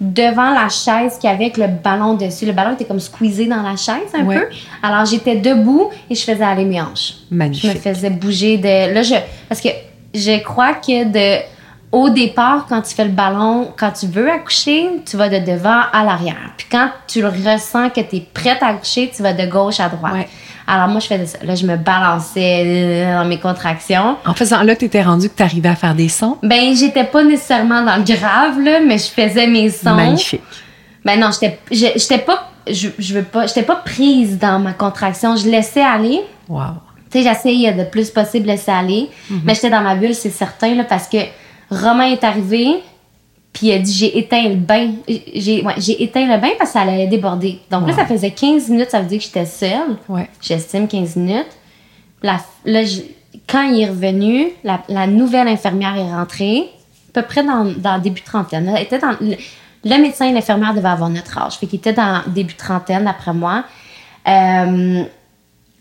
devant 0.00 0.50
la 0.50 0.68
chaise 0.68 1.18
qui 1.20 1.28
avait 1.28 1.44
avec 1.44 1.56
le 1.58 1.66
ballon 1.68 2.14
dessus. 2.14 2.46
Le 2.46 2.52
ballon 2.52 2.72
était 2.72 2.84
comme 2.86 3.00
squeezé 3.00 3.46
dans 3.46 3.62
la 3.62 3.76
chaise 3.76 4.10
un 4.14 4.24
Ouais. 4.24 4.36
peu. 4.40 4.46
Alors, 4.82 5.04
j'étais 5.04 5.36
debout 5.36 5.90
et 6.08 6.14
je 6.14 6.22
faisais 6.22 6.42
aller 6.44 6.64
mes 6.64 6.80
hanches. 6.80 7.14
Je 7.30 7.34
me 7.34 7.38
Magnifique. 7.38 7.78
faisais 7.80 8.10
bouger 8.10 8.56
de. 8.56 8.94
Là, 8.94 9.02
je. 9.02 9.14
Parce 9.48 9.60
que 9.60 9.68
je 10.14 10.42
crois 10.42 10.74
que 10.74 11.04
de. 11.04 11.42
Au 11.92 12.08
départ, 12.08 12.66
quand 12.68 12.82
tu 12.82 12.94
fais 12.94 13.04
le 13.04 13.10
ballon, 13.10 13.72
quand 13.76 13.90
tu 13.90 14.06
veux 14.06 14.30
accoucher, 14.30 14.88
tu 15.04 15.16
vas 15.16 15.28
de 15.28 15.38
devant 15.44 15.80
à 15.92 16.04
l'arrière. 16.04 16.52
Puis 16.56 16.68
quand 16.70 16.88
tu 17.08 17.20
le 17.20 17.26
ressens 17.28 17.90
que 17.90 18.00
tu 18.00 18.16
es 18.16 18.20
prête 18.32 18.62
à 18.62 18.68
accoucher, 18.68 19.10
tu 19.14 19.22
vas 19.24 19.32
de 19.32 19.44
gauche 19.50 19.80
à 19.80 19.88
droite. 19.88 20.12
Ouais. 20.12 20.28
Alors 20.66 20.88
moi, 20.88 21.00
je 21.00 21.06
faisais 21.06 21.26
ça. 21.26 21.38
Là, 21.42 21.54
je 21.54 21.66
me 21.66 21.76
balançais 21.76 22.64
euh, 22.66 23.18
dans 23.18 23.28
mes 23.28 23.38
contractions. 23.38 24.16
En 24.24 24.34
faisant 24.34 24.62
là, 24.62 24.76
tu 24.76 24.84
étais 24.84 25.02
rendu 25.02 25.28
que 25.28 25.36
tu 25.36 25.42
arrivais 25.42 25.68
à 25.68 25.76
faire 25.76 25.94
des 25.94 26.08
sons? 26.08 26.38
Ben, 26.42 26.74
j'étais 26.74 27.04
pas 27.04 27.24
nécessairement 27.24 27.82
dans 27.82 27.96
le 27.96 28.04
grave, 28.04 28.60
là, 28.60 28.80
mais 28.86 28.98
je 28.98 29.08
faisais 29.08 29.46
mes 29.46 29.70
sons. 29.70 29.94
Magnifique. 29.94 30.42
Ben 31.04 31.18
non, 31.18 31.30
j'étais 31.32 31.58
j'étais 31.70 32.18
pas. 32.18 32.50
Je, 32.70 32.88
je 32.98 33.14
veux 33.14 33.22
pas. 33.22 33.46
J'étais 33.46 33.62
pas 33.62 33.76
prise 33.76 34.38
dans 34.38 34.58
ma 34.58 34.72
contraction. 34.72 35.34
Je 35.36 35.48
laissais 35.48 35.82
aller. 35.82 36.20
Wow. 36.48 36.62
Tu 37.10 37.18
sais, 37.18 37.24
j'essayais 37.28 37.72
de 37.72 37.84
plus 37.84 38.10
possible 38.10 38.46
laisser 38.46 38.70
aller. 38.70 39.08
Mais 39.44 39.54
j'étais 39.54 39.70
dans 39.70 39.80
ma 39.80 39.96
bulle, 39.96 40.14
c'est 40.14 40.30
certain, 40.30 40.74
là, 40.76 40.84
parce 40.84 41.08
que 41.08 41.16
Romain 41.70 42.12
est 42.12 42.22
arrivé, 42.22 42.82
puis 43.52 43.72
a 43.72 43.78
dit 43.78 43.92
j'ai 43.92 44.18
éteint 44.18 44.48
le 44.48 44.54
bain. 44.56 44.92
J'ai 45.34 45.62
ouais, 45.62 45.74
j'ai 45.78 46.02
éteint 46.02 46.26
le 46.26 46.40
bain 46.40 46.50
parce 46.58 46.70
que 46.70 46.78
ça 46.78 46.80
allait 46.82 47.06
déborder. 47.06 47.58
Donc 47.70 47.82
là, 47.86 47.92
Wow. 47.94 47.98
ça 48.00 48.06
faisait 48.06 48.30
15 48.30 48.68
minutes, 48.68 48.90
ça 48.90 49.00
veut 49.00 49.08
dire 49.08 49.18
que 49.18 49.24
j'étais 49.24 49.46
seule. 49.46 49.96
Ouais. 50.08 50.28
J'estime 50.40 50.86
15 50.88 51.16
minutes. 51.16 51.48
La, 52.22 52.38
là, 52.64 52.84
je- 52.84 53.00
quand 53.48 53.62
il 53.62 53.80
est 53.82 53.88
revenu, 53.88 54.48
la, 54.64 54.80
la 54.88 55.06
nouvelle 55.06 55.48
infirmière 55.48 55.96
est 55.96 56.12
rentrée, 56.12 56.68
à 57.14 57.20
peu 57.20 57.22
près 57.26 57.42
dans, 57.42 57.98
début 57.98 58.22
trentaine. 58.22 58.72
Elle 58.76 58.82
était 58.84 58.98
dans, 58.98 59.16
le, 59.20 59.34
le 59.84 59.98
médecin 60.02 60.26
et 60.28 60.32
l'infirmière 60.32 60.74
devaient 60.74 60.88
avoir 60.88 61.08
notre 61.10 61.36
âge. 61.38 61.54
Fait 61.58 61.66
qu'il 61.66 61.78
était 61.78 61.92
dans 61.92 62.22
début 62.28 62.54
trentaine, 62.54 63.04
d'après 63.04 63.32
moi. 63.32 63.64
Euh, 64.28 65.02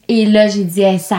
et 0.08 0.26
là, 0.26 0.48
j'ai 0.48 0.64
dit, 0.64 0.82
Hey, 0.82 0.98
ça, 1.00 1.18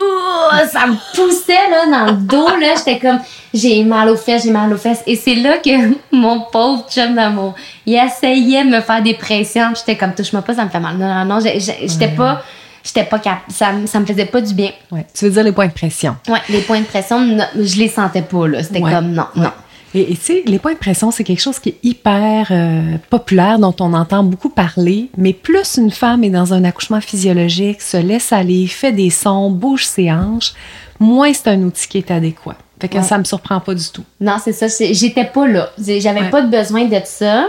Ouh, 0.00 0.68
ça 0.72 0.86
me 0.86 0.94
poussait 1.14 1.52
là, 1.70 1.86
dans 1.86 2.12
le 2.12 2.18
dos. 2.18 2.48
là. 2.58 2.74
J'étais 2.76 2.98
comme, 2.98 3.18
j'ai 3.52 3.82
mal 3.84 4.08
aux 4.08 4.16
fesses, 4.16 4.44
j'ai 4.44 4.50
mal 4.50 4.72
aux 4.72 4.76
fesses. 4.78 5.02
Et 5.06 5.16
c'est 5.16 5.34
là 5.34 5.58
que 5.58 5.70
mon 6.12 6.40
pauvre 6.52 6.86
chum 6.90 7.14
d'amour, 7.14 7.54
il 7.86 7.94
essayait 7.96 8.64
de 8.64 8.70
me 8.70 8.80
faire 8.80 9.02
des 9.02 9.14
pressions. 9.14 9.72
J'étais 9.76 9.96
comme, 9.96 10.14
touche-moi 10.14 10.42
pas, 10.42 10.54
ça 10.54 10.64
me 10.64 10.70
fait 10.70 10.80
mal. 10.80 10.96
Non, 10.96 11.06
non, 11.12 11.24
non, 11.24 11.40
j'étais 11.40 12.08
pas, 12.08 12.42
j'étais 12.82 13.04
pas 13.04 13.18
cap 13.18 13.38
ça, 13.48 13.72
me- 13.72 13.86
ça 13.86 14.00
me 14.00 14.06
faisait 14.06 14.26
pas 14.26 14.40
du 14.40 14.54
bien. 14.54 14.70
Ouais. 14.90 15.06
Tu 15.14 15.26
veux 15.26 15.30
dire 15.30 15.42
les 15.44 15.52
points 15.52 15.66
de 15.68 15.72
pression? 15.72 16.16
Ouais, 16.28 16.40
les 16.48 16.60
points 16.62 16.80
de 16.80 16.86
pression, 16.86 17.20
je 17.56 17.76
les 17.78 17.88
sentais 17.88 18.22
pas, 18.22 18.48
là. 18.48 18.62
C'était 18.62 18.80
Ouais. 18.80 18.92
comme, 18.92 19.12
non, 19.12 19.26
non. 19.36 19.50
Et 19.94 20.06
tu 20.14 20.16
sais, 20.20 20.42
les 20.46 20.58
points 20.60 20.74
de 20.74 20.78
pression, 20.78 21.10
c'est 21.10 21.24
quelque 21.24 21.40
chose 21.42 21.58
qui 21.58 21.70
est 21.70 21.78
hyper 21.82 22.46
euh, 22.52 22.96
populaire, 23.10 23.58
dont 23.58 23.74
on 23.80 23.92
entend 23.92 24.22
beaucoup 24.22 24.48
parler, 24.50 25.08
mais 25.16 25.32
plus 25.32 25.78
une 25.78 25.90
femme 25.90 26.22
est 26.22 26.30
dans 26.30 26.54
un 26.54 26.62
accouchement 26.64 27.00
physiologique, 27.00 27.82
se 27.82 27.96
laisse 27.96 28.32
aller, 28.32 28.66
fait 28.68 28.92
des 28.92 29.10
sons, 29.10 29.50
bouge 29.50 29.84
ses 29.86 30.10
hanches, 30.12 30.52
moins 31.00 31.32
c'est 31.32 31.48
un 31.48 31.60
outil 31.62 31.88
qui 31.88 31.98
est 31.98 32.10
adéquat. 32.12 32.56
Fait 32.80 32.88
que 32.88 32.98
Ouais. 32.98 33.02
ça 33.02 33.18
me 33.18 33.24
surprend 33.24 33.58
pas 33.60 33.74
du 33.74 33.88
tout. 33.90 34.04
Non, 34.20 34.36
c'est 34.42 34.52
ça. 34.52 34.66
J'étais 34.92 35.24
pas 35.24 35.46
là. 35.48 35.70
J'avais 35.76 36.20
Ouais. 36.20 36.30
pas 36.30 36.40
de 36.42 36.48
besoin 36.50 36.84
de 36.84 37.00
ça. 37.04 37.46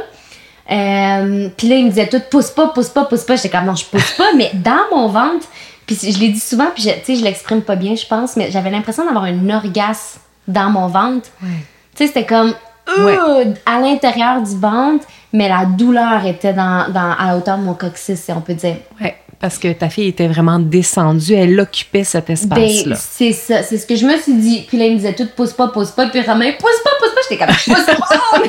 Euh, 0.71 1.49
puis 1.58 1.67
là, 1.67 1.75
il 1.75 1.86
me 1.86 1.89
disait 1.89 2.08
tout, 2.08 2.21
pousse 2.30 2.49
pas, 2.49 2.67
pousse 2.69 2.89
pas, 2.89 3.06
pousse 3.06 3.23
pas. 3.23 3.36
J'étais 3.36 3.49
comme, 3.49 3.65
non, 3.65 3.75
je 3.75 3.86
pousse 3.86 4.12
pas, 4.17 4.34
mais 4.36 4.51
dans 4.54 4.95
mon 4.95 5.08
ventre, 5.08 5.47
puis 5.86 5.97
je 6.01 6.17
l'ai 6.19 6.30
dit 6.30 6.39
souvent, 6.39 6.67
puis 6.73 6.84
je- 6.84 6.89
tu 6.89 7.06
sais, 7.06 7.15
je 7.15 7.23
l'exprime 7.23 7.62
pas 7.62 7.75
bien, 7.75 7.95
je 7.95 8.06
pense, 8.06 8.36
mais 8.36 8.51
j'avais 8.51 8.69
l'impression 8.71 9.06
d'avoir 9.06 9.25
un 9.25 9.49
orgasme 9.49 10.19
dans 10.47 10.69
mon 10.69 10.88
ventre. 10.88 11.30
Tu 11.95 12.04
sais, 12.04 12.08
c'était 12.08 12.25
comme, 12.25 12.54
Ouais. 12.97 13.17
à 13.65 13.80
l'intérieur 13.80 14.41
du 14.41 14.58
ventre, 14.58 15.06
mais 15.32 15.47
la 15.47 15.65
douleur 15.65 16.25
était 16.25 16.51
dans, 16.51 16.91
dans, 16.91 17.12
à 17.17 17.27
la 17.27 17.38
hauteur 17.38 17.58
de 17.58 17.63
mon 17.63 17.73
coccyx, 17.73 18.19
si 18.19 18.32
on 18.34 18.41
peut 18.41 18.54
dire. 18.56 18.77
Ouais, 18.99 19.15
parce 19.39 19.58
que 19.58 19.71
ta 19.71 19.88
fille 19.89 20.08
était 20.10 20.27
vraiment 20.27 20.60
descendue, 20.60 21.34
elle 21.36 21.58
occupait 21.60 22.04
cet 22.04 22.27
Ben, 22.27 22.34
espace-là. 22.34 22.95
c'est 22.97 23.32
ça, 23.32 23.63
c'est 23.63 23.77
ce 23.77 23.86
que 23.86 23.95
je 23.95 24.06
me 24.06 24.17
suis 24.17 24.34
dit. 24.34 24.65
Puis 24.67 24.77
là, 24.77 24.86
il 24.88 24.93
me 24.93 24.97
disait 24.97 25.13
tout, 25.13 25.27
pousse 25.36 25.54
pas, 25.54 25.69
pousse 25.69 25.91
pas. 25.91 26.08
Puis 26.08 26.21
Romain, 26.21 26.51
pousse 26.60 26.82
pas, 26.84 26.89
pousse 26.99 27.12
pas. 27.13 27.21
J'étais 27.30 27.45
comme, 27.45 27.56
pousse 27.56 27.86
pas. 27.86 28.39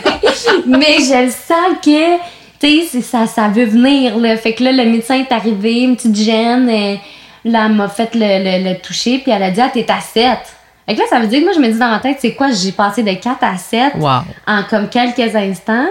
mais, 0.67 0.77
mais 0.79 0.97
je 0.99 1.25
le 1.27 1.31
sens 1.31 1.79
que, 1.85 2.17
tu 2.59 2.87
sais, 2.89 3.01
ça, 3.03 3.27
ça 3.27 3.49
veut 3.49 3.67
venir, 3.67 4.19
là. 4.19 4.37
Fait 4.39 4.55
que 4.55 4.65
là, 4.65 4.73
le 4.73 4.87
médecin 4.91 5.17
est 5.21 5.31
arrivé, 5.33 5.83
une 5.83 5.95
petite 5.95 6.17
gêne. 6.17 6.69
et 6.69 7.01
là, 7.45 7.67
elle 7.67 7.73
m'a 7.75 7.89
fait 7.89 8.15
le, 8.15 8.21
le, 8.21 8.71
le 8.73 8.79
toucher. 8.81 9.19
Puis 9.19 9.31
elle 9.31 9.43
a 9.43 9.51
dit, 9.53 9.61
ah, 9.61 9.71
t'es 9.73 9.87
à 9.89 10.01
7. 10.01 10.39
Que 10.89 10.93
là, 10.95 11.05
ça 11.09 11.21
veut 11.21 11.27
dire 11.29 11.41
que 11.41 11.45
moi, 11.45 11.53
je 11.55 11.61
me 11.61 11.69
dis 11.73 11.79
dans 11.79 11.91
ma 11.91 12.01
tête, 12.01 12.19
c'est 12.21 12.35
quoi, 12.35 12.51
j'ai 12.51 12.73
passé 12.73 13.03
de 13.03 13.13
4 13.13 13.39
à 13.43 13.57
7 13.57 13.95
Wow. 13.99 14.09
en 14.47 14.63
comme 14.69 14.89
quelques 14.89 15.35
instants. 15.35 15.87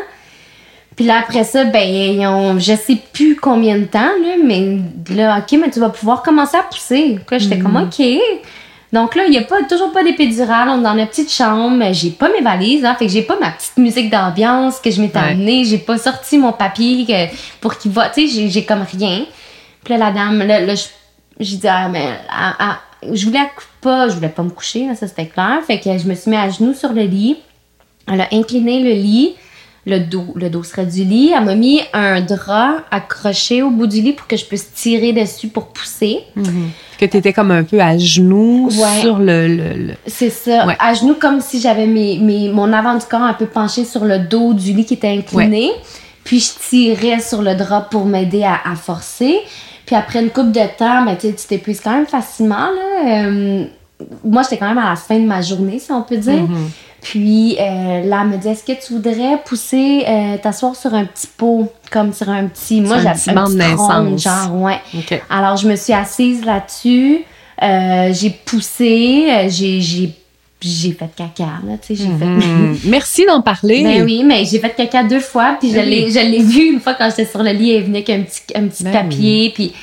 Puis 0.95 1.05
là, 1.05 1.19
après 1.19 1.43
ça, 1.45 1.63
ben, 1.63 1.81
ils 1.87 2.27
ont, 2.27 2.59
je 2.59 2.75
sais 2.75 2.97
plus 3.13 3.35
combien 3.37 3.77
de 3.77 3.85
temps, 3.85 3.99
là, 3.99 4.35
mais 4.43 4.77
là, 5.15 5.39
OK, 5.39 5.57
mais 5.59 5.71
tu 5.71 5.79
vas 5.79 5.89
pouvoir 5.89 6.21
commencer 6.21 6.57
à 6.57 6.63
pousser. 6.63 7.13
Donc 7.13 7.31
là, 7.31 7.37
j'étais 7.39 7.57
comme, 7.59 7.77
OK. 7.77 8.05
Donc 8.91 9.15
là, 9.15 9.23
il 9.25 9.31
n'y 9.31 9.37
a 9.37 9.43
pas, 9.43 9.63
toujours 9.63 9.93
pas 9.93 10.03
d'épidurale. 10.03 10.67
On 10.67 10.79
est 10.81 10.83
dans 10.83 10.93
la 10.93 11.05
petite 11.05 11.31
chambre. 11.31 11.81
J'ai 11.93 12.09
pas 12.09 12.29
mes 12.29 12.41
valises, 12.41 12.83
hein, 12.83 12.93
fait 12.99 13.05
que 13.05 13.11
j'ai 13.11 13.21
pas 13.21 13.37
ma 13.39 13.49
petite 13.51 13.77
musique 13.77 14.09
d'ambiance 14.11 14.79
que 14.81 14.91
je 14.91 14.99
m'étais 15.01 15.17
Ouais. 15.17 15.31
amenée. 15.31 15.63
J'ai 15.63 15.77
pas 15.77 15.97
sorti 15.97 16.37
mon 16.37 16.51
papier 16.51 17.05
que- 17.05 17.33
pour 17.61 17.77
qu'il 17.77 17.91
va. 17.91 18.09
Tu 18.09 18.27
sais, 18.27 18.35
j'ai- 18.35 18.49
j'ai 18.49 18.65
comme 18.65 18.83
rien. 18.83 19.21
Puis 19.85 19.93
là, 19.93 19.97
la 20.07 20.11
dame, 20.11 20.39
là, 20.39 20.59
là, 20.59 20.75
je- 20.75 20.83
j'ai 21.39 21.55
dit, 21.55 21.67
ah, 21.69 21.87
mais, 21.87 22.05
ah, 22.29 22.53
ah, 22.59 22.79
je 23.13 23.25
voulais 23.25 23.39
pas, 23.81 24.09
je 24.09 24.15
voulais 24.15 24.29
pas 24.29 24.43
me 24.43 24.49
coucher, 24.49 24.87
là, 24.87 24.95
ça 24.95 25.07
c'était 25.07 25.25
clair. 25.27 25.59
Fait 25.65 25.79
que 25.79 25.97
je 25.97 26.07
me 26.07 26.13
suis 26.15 26.29
mis 26.31 26.37
à 26.37 26.49
genoux 26.49 26.73
sur 26.73 26.93
le 26.93 27.03
lit. 27.03 27.37
Elle 28.11 28.21
a 28.21 28.27
incliné 28.31 28.81
le 28.83 28.91
lit, 28.91 29.35
le 29.85 29.99
dos, 29.99 30.25
le 30.35 30.49
dos 30.49 30.63
serait 30.63 30.85
du 30.85 31.03
lit. 31.03 31.31
Elle 31.35 31.45
m'a 31.45 31.55
mis 31.55 31.81
un 31.93 32.21
drap 32.21 32.83
accroché 32.91 33.61
au 33.61 33.69
bout 33.69 33.87
du 33.87 34.01
lit 34.01 34.13
pour 34.13 34.27
que 34.27 34.35
je 34.37 34.45
puisse 34.45 34.73
tirer 34.73 35.13
dessus 35.13 35.47
pour 35.47 35.67
pousser. 35.67 36.19
Que 36.99 37.05
tu 37.05 37.17
étais 37.17 37.33
comme 37.33 37.51
un 37.51 37.63
peu 37.63 37.79
à 37.79 37.97
genoux 37.97 38.69
Ouais. 38.71 38.99
sur 39.01 39.17
le. 39.17 39.47
le- 39.47 39.73
le- 39.87 39.93
C'est 40.05 40.29
ça, 40.29 40.67
Ouais. 40.67 40.75
à 40.79 40.93
genoux 40.93 41.15
comme 41.19 41.41
si 41.41 41.59
j'avais 41.59 41.87
mes, 41.87 42.19
mes- 42.19 42.49
mon 42.49 42.71
avant 42.73 42.95
du 42.95 43.05
corps 43.05 43.21
un 43.23 43.33
peu 43.33 43.47
penché 43.47 43.85
sur 43.85 44.05
le 44.05 44.19
dos 44.19 44.53
du 44.53 44.73
lit 44.73 44.85
qui 44.85 44.93
était 44.95 45.07
incliné. 45.09 45.71
Puis 46.23 46.39
je 46.39 46.51
tirais 46.69 47.19
sur 47.19 47.41
le 47.41 47.55
drap 47.55 47.89
pour 47.89 48.05
m'aider 48.05 48.43
à, 48.43 48.59
à 48.63 48.75
forcer. 48.75 49.39
Puis 49.91 49.99
après 49.99 50.23
une 50.23 50.29
coupe 50.29 50.53
de 50.53 50.77
temps, 50.77 51.03
ben, 51.03 51.17
tu 51.17 51.33
t'épuises 51.33 51.81
quand 51.81 51.91
même 51.91 52.07
facilement. 52.07 52.55
Là. 52.55 53.25
Euh, 53.25 53.65
moi, 54.23 54.41
j'étais 54.43 54.55
quand 54.55 54.69
même 54.69 54.77
à 54.77 54.91
la 54.91 54.95
fin 54.95 55.19
de 55.19 55.25
ma 55.25 55.41
journée, 55.41 55.79
si 55.79 55.91
on 55.91 56.01
peut 56.01 56.15
dire. 56.15 56.43
Mm-hmm. 56.43 56.69
Puis 57.01 57.57
euh, 57.59 58.05
là, 58.05 58.21
elle 58.21 58.29
me 58.29 58.37
dit 58.37 58.47
Est-ce 58.47 58.63
que 58.63 58.71
tu 58.71 58.93
voudrais 58.93 59.43
pousser, 59.43 60.05
euh, 60.07 60.37
t'asseoir 60.37 60.77
sur 60.77 60.93
un 60.93 61.03
petit 61.03 61.27
pot, 61.27 61.69
comme 61.91 62.13
sur 62.13 62.29
un 62.29 62.47
petit. 62.47 62.79
Moi, 62.79 62.95
un 62.95 63.01
j'avais 63.01 63.15
petit 63.15 63.31
un 63.31 63.43
petit 63.43 63.55
naissance. 63.57 64.23
genre, 64.23 64.61
ouais. 64.61 64.79
Alors, 65.29 65.57
je 65.57 65.67
me 65.67 65.75
suis 65.75 65.91
assise 65.91 66.45
là-dessus. 66.45 67.25
euh, 67.61 68.13
j'ai 68.13 68.29
poussé. 68.29 69.49
j'ai, 69.49 70.15
j'ai, 70.61 70.69
j'ai 70.69 70.91
fait 70.93 71.09
caca, 71.15 71.59
là, 71.67 71.77
tu 71.85 71.95
sais. 71.95 72.03
J'ai 72.03 72.09
Hmm. 72.09 72.75
Merci 72.85 73.25
d'en 73.25 73.41
parler. 73.41 73.77
fait. 73.83 73.83
Ben 73.99 74.03
oui, 74.03 74.23
mais 74.23 74.45
j'ai 74.45 74.59
fait 74.59 74.73
caca 74.75 75.03
deux 75.03 75.19
fois. 75.19 75.57
Puis 75.59 75.69
je 75.69 75.75
Ben 75.75 75.89
l'ai, 75.89 76.05
oui. 76.05 76.11
je 76.11 76.19
l'ai 76.19 76.43
vu 76.43 76.73
une 76.73 76.79
fois 76.79 76.93
quand 76.93 77.09
j'étais 77.09 77.25
sur 77.25 77.43
le 77.43 77.51
lit. 77.51 77.71
Elle 77.71 77.83
venait 77.83 77.99
avec 78.07 78.09
un 78.09 78.21
petit, 78.21 78.41
un 78.55 78.67
petit 78.67 78.83
Ben 78.83 78.91
papier. 78.93 79.51
Puis, 79.55 79.73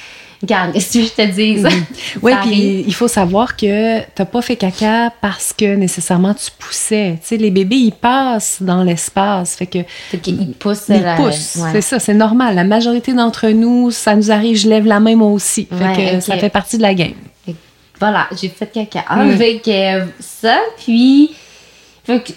regarde, 0.41 0.73
qu'est-ce 0.73 0.99
que 0.99 1.05
je 1.05 1.11
te 1.11 1.27
dise? 1.35 1.67
Oui, 2.23 2.33
Ça 2.33 2.39
puis 2.43 2.85
il 2.87 2.95
faut 2.95 3.09
savoir 3.09 3.57
que 3.57 4.01
t'as 4.15 4.25
pas 4.25 4.41
fait 4.43 4.57
caca 4.57 5.13
parce 5.21 5.53
que 5.53 5.75
nécessairement 5.77 6.35
tu 6.35 6.51
poussais. 6.59 7.19
Tu 7.21 7.27
sais, 7.29 7.37
les 7.37 7.51
bébés, 7.51 7.77
ils 7.77 7.93
passent 7.93 8.59
dans 8.61 8.83
l'espace. 8.85 9.57
Fait 9.57 9.67
que 9.67 9.79
Fait 10.11 10.19
qu'il 10.19 10.53
pousse. 10.53 10.85
ils 10.89 11.01
la- 11.03 11.17
poussent. 11.17 11.57
ouais. 11.57 11.71
C'est 11.73 11.81
ça, 11.83 11.99
c'est 11.99 12.15
normal. 12.15 12.55
La 12.55 12.65
majorité 12.65 13.13
d'entre 13.15 13.49
nous, 13.49 13.91
ça 13.91 14.15
nous 14.17 14.31
arrive, 14.31 14.57
je 14.57 14.69
lève 14.69 14.87
la 14.87 15.01
main 15.01 15.17
moi 15.17 15.29
aussi. 15.31 15.67
Fait 15.71 15.85
Ouais, 15.85 16.15
que 16.15 16.21
ça 16.21 16.37
fait 16.37 16.51
partie 16.51 16.77
de 16.79 16.83
la 16.83 16.95
game. 16.95 17.13
Fait 17.99 18.07
que 18.07 18.11
Voilà, 18.11 18.27
j'ai 18.41 18.49
fait 18.49 18.67
caca 18.67 19.05
Mm. 19.17 19.21
avec 19.33 19.69
euh, 19.69 20.05
ça. 20.21 20.59
Puis, 20.77 21.35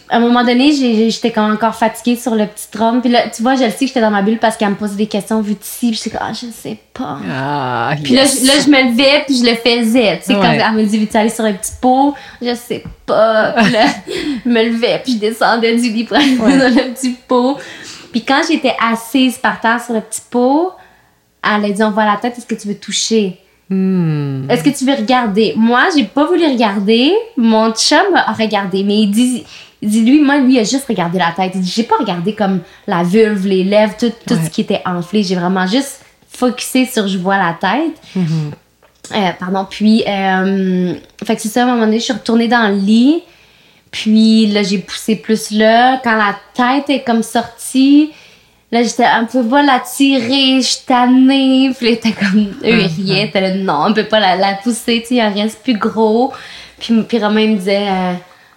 à 0.09 0.17
un 0.17 0.19
moment 0.19 0.43
donné, 0.43 0.73
j'étais 1.09 1.37
encore 1.39 1.75
fatiguée 1.75 2.17
sur 2.17 2.35
le 2.35 2.45
petit 2.45 2.67
trône. 2.69 2.99
Puis 2.99 3.09
là, 3.09 3.29
tu 3.33 3.41
vois, 3.41 3.55
je 3.55 3.63
le 3.63 3.69
sais 3.69 3.77
que 3.79 3.87
j'étais 3.87 4.01
dans 4.01 4.11
ma 4.11 4.21
bulle 4.21 4.37
parce 4.37 4.57
qu'elle 4.57 4.69
me 4.71 4.75
posait 4.75 4.95
des 4.97 5.05
questions 5.07 5.39
vues 5.41 5.53
d'ici. 5.53 5.91
Puis 5.91 6.01
j'étais 6.03 6.17
comme, 6.17 6.27
ah, 6.29 6.33
je 6.33 6.47
sais 6.51 6.77
pas. 6.93 7.19
Ah, 7.33 7.93
puis 8.03 8.13
là, 8.13 8.23
là, 8.23 8.53
je 8.65 8.69
me 8.69 8.91
levais, 8.91 9.23
puis 9.25 9.37
je 9.37 9.43
le 9.45 9.55
faisais. 9.55 10.17
Tu 10.19 10.25
sais, 10.25 10.33
quand 10.33 10.43
elle 10.51 10.73
me 10.73 10.83
dit, 10.83 10.97
veux-tu 10.99 11.15
aller 11.15 11.29
sur 11.29 11.45
un 11.45 11.53
petit 11.53 11.71
pot? 11.79 12.13
Je 12.41 12.53
sais 12.53 12.83
pas. 13.05 13.53
Puis 13.63 13.71
là, 13.71 13.85
je 14.45 14.49
me 14.49 14.63
levais, 14.63 14.99
puis 15.05 15.13
je 15.13 15.19
descendais 15.19 15.73
du 15.77 15.89
lit 15.89 16.03
pour 16.03 16.17
aller 16.17 16.35
sur 16.35 16.45
le 16.45 16.93
petit 16.93 17.15
pot. 17.27 17.57
Puis 18.11 18.23
quand 18.25 18.41
j'étais 18.45 18.75
assise 18.91 19.37
par 19.37 19.61
terre 19.61 19.81
sur 19.81 19.93
le 19.93 20.01
petit 20.01 20.21
pot, 20.29 20.73
elle 21.43 21.63
a 21.63 21.69
dit, 21.69 21.81
on 21.81 21.91
voit 21.91 22.05
la 22.05 22.17
tête, 22.17 22.37
est-ce 22.37 22.45
que 22.45 22.55
tu 22.55 22.67
veux 22.67 22.75
toucher? 22.75 23.39
Hmm. 23.71 24.49
Est-ce 24.49 24.65
que 24.65 24.69
tu 24.69 24.85
veux 24.85 24.95
regarder? 24.95 25.53
Moi, 25.55 25.83
j'ai 25.95 26.03
pas 26.03 26.25
voulu 26.25 26.45
regarder. 26.45 27.13
Mon 27.37 27.71
chum 27.71 28.03
a 28.13 28.33
regardé, 28.33 28.83
mais 28.83 29.03
il 29.03 29.11
dit, 29.11 29.45
il 29.81 29.89
dit 29.89 30.01
lui, 30.01 30.19
moi, 30.19 30.39
lui, 30.39 30.55
il 30.55 30.59
a 30.59 30.65
juste 30.65 30.85
regardé 30.89 31.17
la 31.17 31.31
tête. 31.31 31.53
Il 31.55 31.61
dit, 31.61 31.71
j'ai 31.73 31.83
pas 31.83 31.95
regardé 31.95 32.35
comme 32.35 32.59
la 32.85 33.03
vulve, 33.03 33.47
les 33.47 33.63
lèvres, 33.63 33.95
tout, 33.97 34.11
tout 34.27 34.35
ce 34.35 34.49
qui 34.49 34.59
était 34.59 34.81
enflé. 34.85 35.23
J'ai 35.23 35.35
vraiment 35.35 35.65
juste 35.67 36.01
focusé 36.27 36.85
sur 36.85 37.07
je 37.07 37.17
vois 37.17 37.37
la 37.37 37.53
tête. 37.53 37.95
Mm-hmm. 38.17 39.15
Euh, 39.15 39.31
pardon. 39.39 39.65
Puis, 39.69 40.03
euh, 40.05 40.93
fait 41.23 41.37
que 41.37 41.41
c'est 41.41 41.47
ça, 41.47 41.61
à 41.61 41.63
un 41.63 41.67
moment 41.67 41.85
donné, 41.85 41.99
je 41.99 42.03
suis 42.03 42.13
retournée 42.13 42.49
dans 42.49 42.67
le 42.67 42.75
lit. 42.75 43.23
Puis 43.89 44.47
là, 44.47 44.63
j'ai 44.63 44.79
poussé 44.79 45.15
plus 45.15 45.49
là. 45.51 46.01
Quand 46.03 46.17
la 46.17 46.35
tête 46.53 46.89
est 46.89 47.03
comme 47.03 47.23
sortie, 47.23 48.11
Là, 48.71 48.83
j'étais 48.83 49.03
un 49.03 49.25
peu 49.25 49.43
pas 49.43 49.63
la 49.63 49.79
tirer, 49.81 50.61
je 50.61 50.85
tannée. 50.85 51.71
Puis 51.75 51.87
là, 51.87 51.91
était 51.91 52.13
comme, 52.13 52.53
eux, 52.63 52.79
ils 52.81 52.87
riaient. 52.87 53.29
T'es 53.31 53.41
là, 53.41 53.53
non, 53.55 53.87
on 53.89 53.93
peut 53.93 54.05
pas 54.05 54.19
la, 54.19 54.37
la 54.37 54.53
pousser, 54.53 55.01
tu 55.01 55.15
sais, 55.15 55.15
il 55.15 55.41
reste 55.41 55.61
plus 55.61 55.77
gros. 55.77 56.31
Puis, 56.79 57.01
puis 57.03 57.19
Romain 57.19 57.47
me 57.47 57.57
disait, 57.57 57.87
euh, 57.89 58.13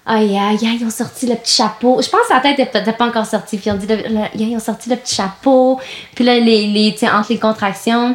aïe, 0.06 0.38
aïe, 0.38 0.58
aïe, 0.62 0.78
ils 0.80 0.86
ont 0.86 0.90
sorti 0.90 1.26
le 1.26 1.34
petit 1.34 1.56
chapeau. 1.56 2.00
Je 2.00 2.08
pense 2.08 2.28
que 2.28 2.32
la 2.32 2.40
tête 2.40 2.58
n'était 2.58 2.92
pas 2.92 3.06
encore 3.06 3.26
sortie. 3.26 3.58
Puis 3.58 3.70
on 3.72 3.74
dit, 3.74 3.88
ils 4.36 4.56
ont 4.56 4.60
sorti 4.60 4.88
le 4.88 4.96
petit 4.96 5.16
chapeau. 5.16 5.80
Puis 6.14 6.24
là, 6.24 6.38
les, 6.38 6.68
les, 6.68 6.96
entre 7.12 7.32
les 7.32 7.38
contractions. 7.38 8.14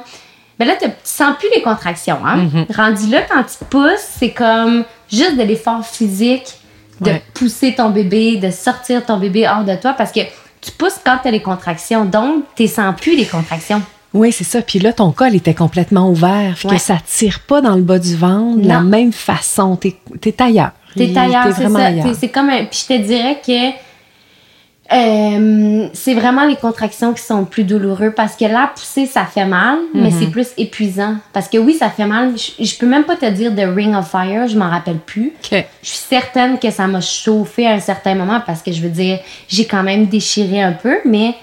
Mais 0.57 0.65
là, 0.65 0.75
tu 0.81 0.87
sens 1.03 1.35
plus 1.37 1.49
les 1.55 1.61
contractions, 1.61 2.19
hein. 2.25 2.45
Mm-hmm. 2.45 2.75
Rendu 2.75 3.07
là, 3.09 3.21
quand 3.29 3.43
tu 3.43 3.65
pousses, 3.69 4.07
c'est 4.19 4.31
comme 4.31 4.83
juste 5.11 5.37
de 5.37 5.43
l'effort 5.43 5.85
physique 5.85 6.53
de 7.01 7.13
pousser 7.33 7.75
ton 7.75 7.89
bébé, 7.89 8.37
de 8.37 8.51
sortir 8.51 9.05
ton 9.05 9.17
bébé 9.17 9.47
hors 9.47 9.63
de 9.63 9.75
toi 9.75 9.93
parce 9.93 10.11
que 10.11 10.19
tu 10.61 10.71
pousses 10.71 10.99
quand 11.03 11.17
tu 11.21 11.27
as 11.27 11.31
les 11.31 11.41
contractions. 11.41 12.05
Donc, 12.05 12.43
tu 12.55 12.67
sens 12.67 12.95
plus 12.99 13.15
les 13.15 13.25
contractions. 13.25 13.81
Oui, 14.13 14.31
c'est 14.31 14.43
ça. 14.43 14.61
Puis 14.61 14.79
là, 14.79 14.91
ton 14.91 15.11
col 15.11 15.35
était 15.35 15.53
complètement 15.53 16.09
ouvert. 16.09 16.57
Fait 16.57 16.67
que 16.67 16.77
ça 16.77 16.97
tire 17.05 17.41
pas 17.41 17.61
dans 17.61 17.75
le 17.75 17.83
bas 17.83 17.99
du 17.99 18.15
ventre 18.15 18.61
de 18.61 18.67
la 18.67 18.81
même 18.81 19.13
façon. 19.13 19.77
Tu 19.77 19.95
es, 20.25 20.41
ailleurs. 20.41 20.71
Tu 20.93 21.03
es 21.03 21.17
ailleurs, 21.17 21.53
c'est 21.55 21.69
ça. 21.69 22.13
C'est 22.19 22.29
comme 22.29 22.49
un... 22.49 22.65
Puis 22.65 22.85
je 22.89 22.95
te 22.95 23.01
dirais 23.01 23.39
que 23.45 23.88
euh, 24.91 25.87
c'est 25.93 26.15
vraiment 26.15 26.45
les 26.47 26.55
contractions 26.55 27.13
qui 27.13 27.21
sont 27.21 27.45
plus 27.45 27.63
douloureuses 27.63 28.13
parce 28.15 28.35
que 28.35 28.45
la 28.45 28.71
poussée, 28.73 29.05
ça 29.05 29.25
fait 29.25 29.45
mal, 29.45 29.77
mais 29.93 30.09
c'est 30.09 30.25
mhm. 30.25 30.31
plus 30.31 30.47
épuisant. 30.57 31.15
Parce 31.31 31.47
que 31.47 31.57
oui, 31.59 31.75
ça 31.75 31.89
fait 31.89 32.07
mal. 32.07 32.33
Je, 32.37 32.77
peux 32.77 32.87
même 32.87 33.03
pas 33.03 33.15
te 33.15 33.29
dire 33.29 33.51
de 33.51 33.61
Ring 33.61 33.95
of 33.95 34.09
Fire, 34.09 34.47
je 34.47 34.57
m'en 34.57 34.69
rappelle 34.69 34.97
plus. 34.97 35.33
Je 35.51 35.57
suis 35.83 35.97
certaine 35.97 36.57
que 36.57 36.71
ça 36.71 36.87
m'a 36.87 37.01
chauffé 37.01 37.67
à 37.67 37.73
un 37.73 37.79
certain 37.79 38.15
moment 38.15 38.41
parce 38.45 38.63
que 38.63 38.71
je 38.71 38.81
veux 38.81 38.89
dire, 38.89 39.19
j'ai 39.47 39.65
quand 39.65 39.83
même 39.83 40.07
déchiré 40.07 40.61
un 40.61 40.73
peu, 40.73 40.97
mais. 41.05 41.35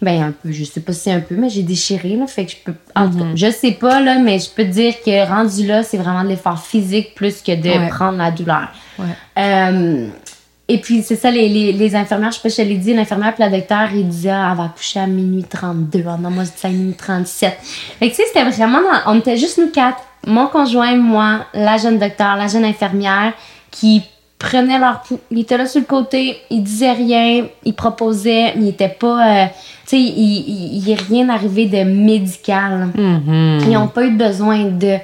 Ben, 0.00 0.20
un 0.20 0.32
peu, 0.32 0.50
je 0.50 0.64
sais 0.64 0.80
pas 0.80 0.92
si 0.92 1.00
c'est 1.02 1.12
un 1.12 1.20
peu, 1.20 1.36
mais 1.36 1.48
j'ai 1.48 1.62
déchiré, 1.62 2.16
là. 2.16 2.26
Fait 2.26 2.44
que 2.44 2.50
je 2.50 2.56
peux. 2.64 2.74
En 2.96 3.08
tout 3.08 3.18
cas, 3.18 3.24
mhm. 3.24 3.36
je 3.36 3.50
sais 3.52 3.72
pas, 3.72 4.00
là, 4.00 4.18
mais 4.18 4.38
je 4.40 4.50
peux 4.50 4.64
te 4.64 4.70
dire 4.70 4.94
que 5.04 5.28
rendu 5.28 5.64
là, 5.64 5.84
c'est 5.84 5.98
vraiment 5.98 6.24
de 6.24 6.28
l'effort 6.28 6.58
physique 6.58 7.14
plus 7.14 7.40
que 7.42 7.54
de 7.54 7.88
prendre 7.90 8.18
la 8.18 8.32
douleur. 8.32 8.72
Ouais. 8.98 9.04
Euh, 9.38 10.08
et 10.68 10.78
puis, 10.78 11.02
c'est 11.02 11.16
ça, 11.16 11.30
les, 11.30 11.48
les, 11.48 11.72
les, 11.72 11.96
infirmières, 11.96 12.30
je 12.30 12.38
sais 12.38 12.48
pas 12.48 12.62
je 12.62 12.68
l'ai 12.68 12.76
dit, 12.76 12.94
l'infirmière 12.94 13.34
puis 13.34 13.42
la 13.42 13.50
docteur, 13.50 13.88
ils 13.92 14.08
disaient, 14.08 14.30
ah, 14.30 14.50
elle 14.52 14.58
va 14.58 14.64
accoucher 14.64 15.00
à 15.00 15.06
minuit 15.06 15.44
32. 15.44 16.04
Ah, 16.06 16.16
non, 16.20 16.30
moi, 16.30 16.44
je 16.44 16.50
disais 16.50 16.68
à 16.68 16.70
minuit 16.70 16.94
37. 16.94 17.58
Fait 17.60 18.06
que, 18.06 18.10
tu 18.10 18.16
sais, 18.16 18.22
c'était 18.28 18.44
vraiment, 18.44 18.78
on 19.06 19.18
était 19.18 19.36
juste 19.36 19.58
nous 19.58 19.70
quatre, 19.70 20.02
mon 20.26 20.46
conjoint, 20.46 20.96
moi, 20.96 21.46
la 21.52 21.78
jeune 21.78 21.98
docteur, 21.98 22.36
la 22.36 22.46
jeune 22.46 22.64
infirmière, 22.64 23.32
qui 23.70 24.02
prenaient 24.42 24.78
leur 24.78 25.02
pouls. 25.02 25.20
Ils 25.30 25.40
étaient 25.40 25.56
là 25.56 25.66
sur 25.66 25.80
le 25.80 25.86
côté, 25.86 26.38
ils 26.50 26.62
disaient 26.62 26.92
rien, 26.92 27.46
ils 27.64 27.74
proposaient, 27.74 28.54
mais 28.56 28.66
ils 28.66 28.68
étaient 28.70 28.88
pas. 28.88 29.44
Euh, 29.44 29.46
tu 29.86 29.96
sais, 29.96 30.00
il 30.00 30.82
n'y 30.84 30.94
rien 30.94 31.28
arrivé 31.28 31.66
de 31.66 31.84
médical. 31.84 32.88
Mm-hmm. 32.96 33.62
Ils 33.64 33.70
n'ont 33.70 33.88
pas 33.88 34.04
eu 34.04 34.10
besoin 34.10 34.64
de 34.64 34.96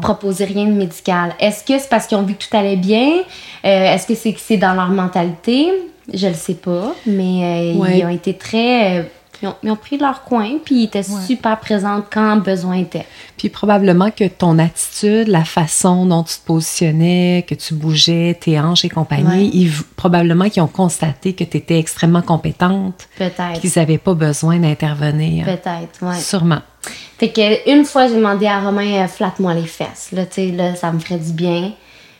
proposer 0.00 0.44
rien 0.44 0.66
de 0.66 0.72
médical. 0.72 1.34
Est-ce 1.40 1.64
que 1.64 1.78
c'est 1.78 1.88
parce 1.88 2.06
qu'ils 2.06 2.18
ont 2.18 2.22
vu 2.22 2.34
que 2.34 2.44
tout 2.44 2.56
allait 2.56 2.76
bien? 2.76 3.08
Euh, 3.64 3.94
est-ce 3.94 4.06
que 4.06 4.14
c'est 4.14 4.32
que 4.32 4.40
c'est 4.40 4.56
dans 4.56 4.74
leur 4.74 4.88
mentalité? 4.88 5.72
Je 6.12 6.28
le 6.28 6.34
sais 6.34 6.54
pas, 6.54 6.94
mais 7.06 7.74
euh, 7.74 7.96
ils 7.96 8.04
ont 8.04 8.08
été 8.10 8.34
très 8.34 9.10
ils 9.62 9.70
ont, 9.70 9.76
pris 9.76 9.98
leur 9.98 10.22
coin, 10.24 10.58
puis 10.64 10.76
ils 10.76 10.84
étaient 10.84 11.02
super 11.02 11.58
présents 11.60 12.02
quand 12.10 12.36
besoin 12.36 12.76
était. 12.76 13.06
Puis 13.36 13.48
probablement 13.48 14.10
que 14.10 14.26
ton 14.26 14.58
attitude, 14.58 15.28
la 15.28 15.44
façon 15.44 16.06
dont 16.06 16.22
tu 16.22 16.36
te 16.36 16.46
positionnais, 16.46 17.44
que 17.48 17.54
tu 17.54 17.74
bougeais, 17.74 18.38
tes 18.40 18.58
hanches 18.58 18.84
et 18.84 18.88
compagnie, 18.88 19.70
probablement 19.96 20.48
qu'ils 20.48 20.62
ont 20.62 20.68
constaté 20.68 21.32
que 21.32 21.44
tu 21.44 21.56
étais 21.56 21.78
extrêmement 21.78 22.22
compétente. 22.22 23.08
Peut-être. 23.16 23.60
Qu'ils 23.60 23.72
n'avaient 23.76 23.98
pas 23.98 24.14
besoin 24.14 24.58
d'intervenir. 24.58 25.44
Peut-être, 25.44 25.98
oui. 26.02 26.20
Sûrement. 26.20 26.60
Fait 27.18 27.30
que 27.30 27.70
une 27.70 27.84
fois, 27.84 28.08
j'ai 28.08 28.16
demandé 28.16 28.46
à 28.46 28.60
Romain, 28.60 29.04
euh, 29.04 29.08
flatte-moi 29.08 29.54
les 29.54 29.66
fesses. 29.66 30.10
Là, 30.12 30.26
tu 30.26 30.34
sais, 30.34 30.46
là, 30.48 30.74
ça 30.74 30.92
me 30.92 30.98
ferait 30.98 31.18
du 31.18 31.32
bien. 31.32 31.72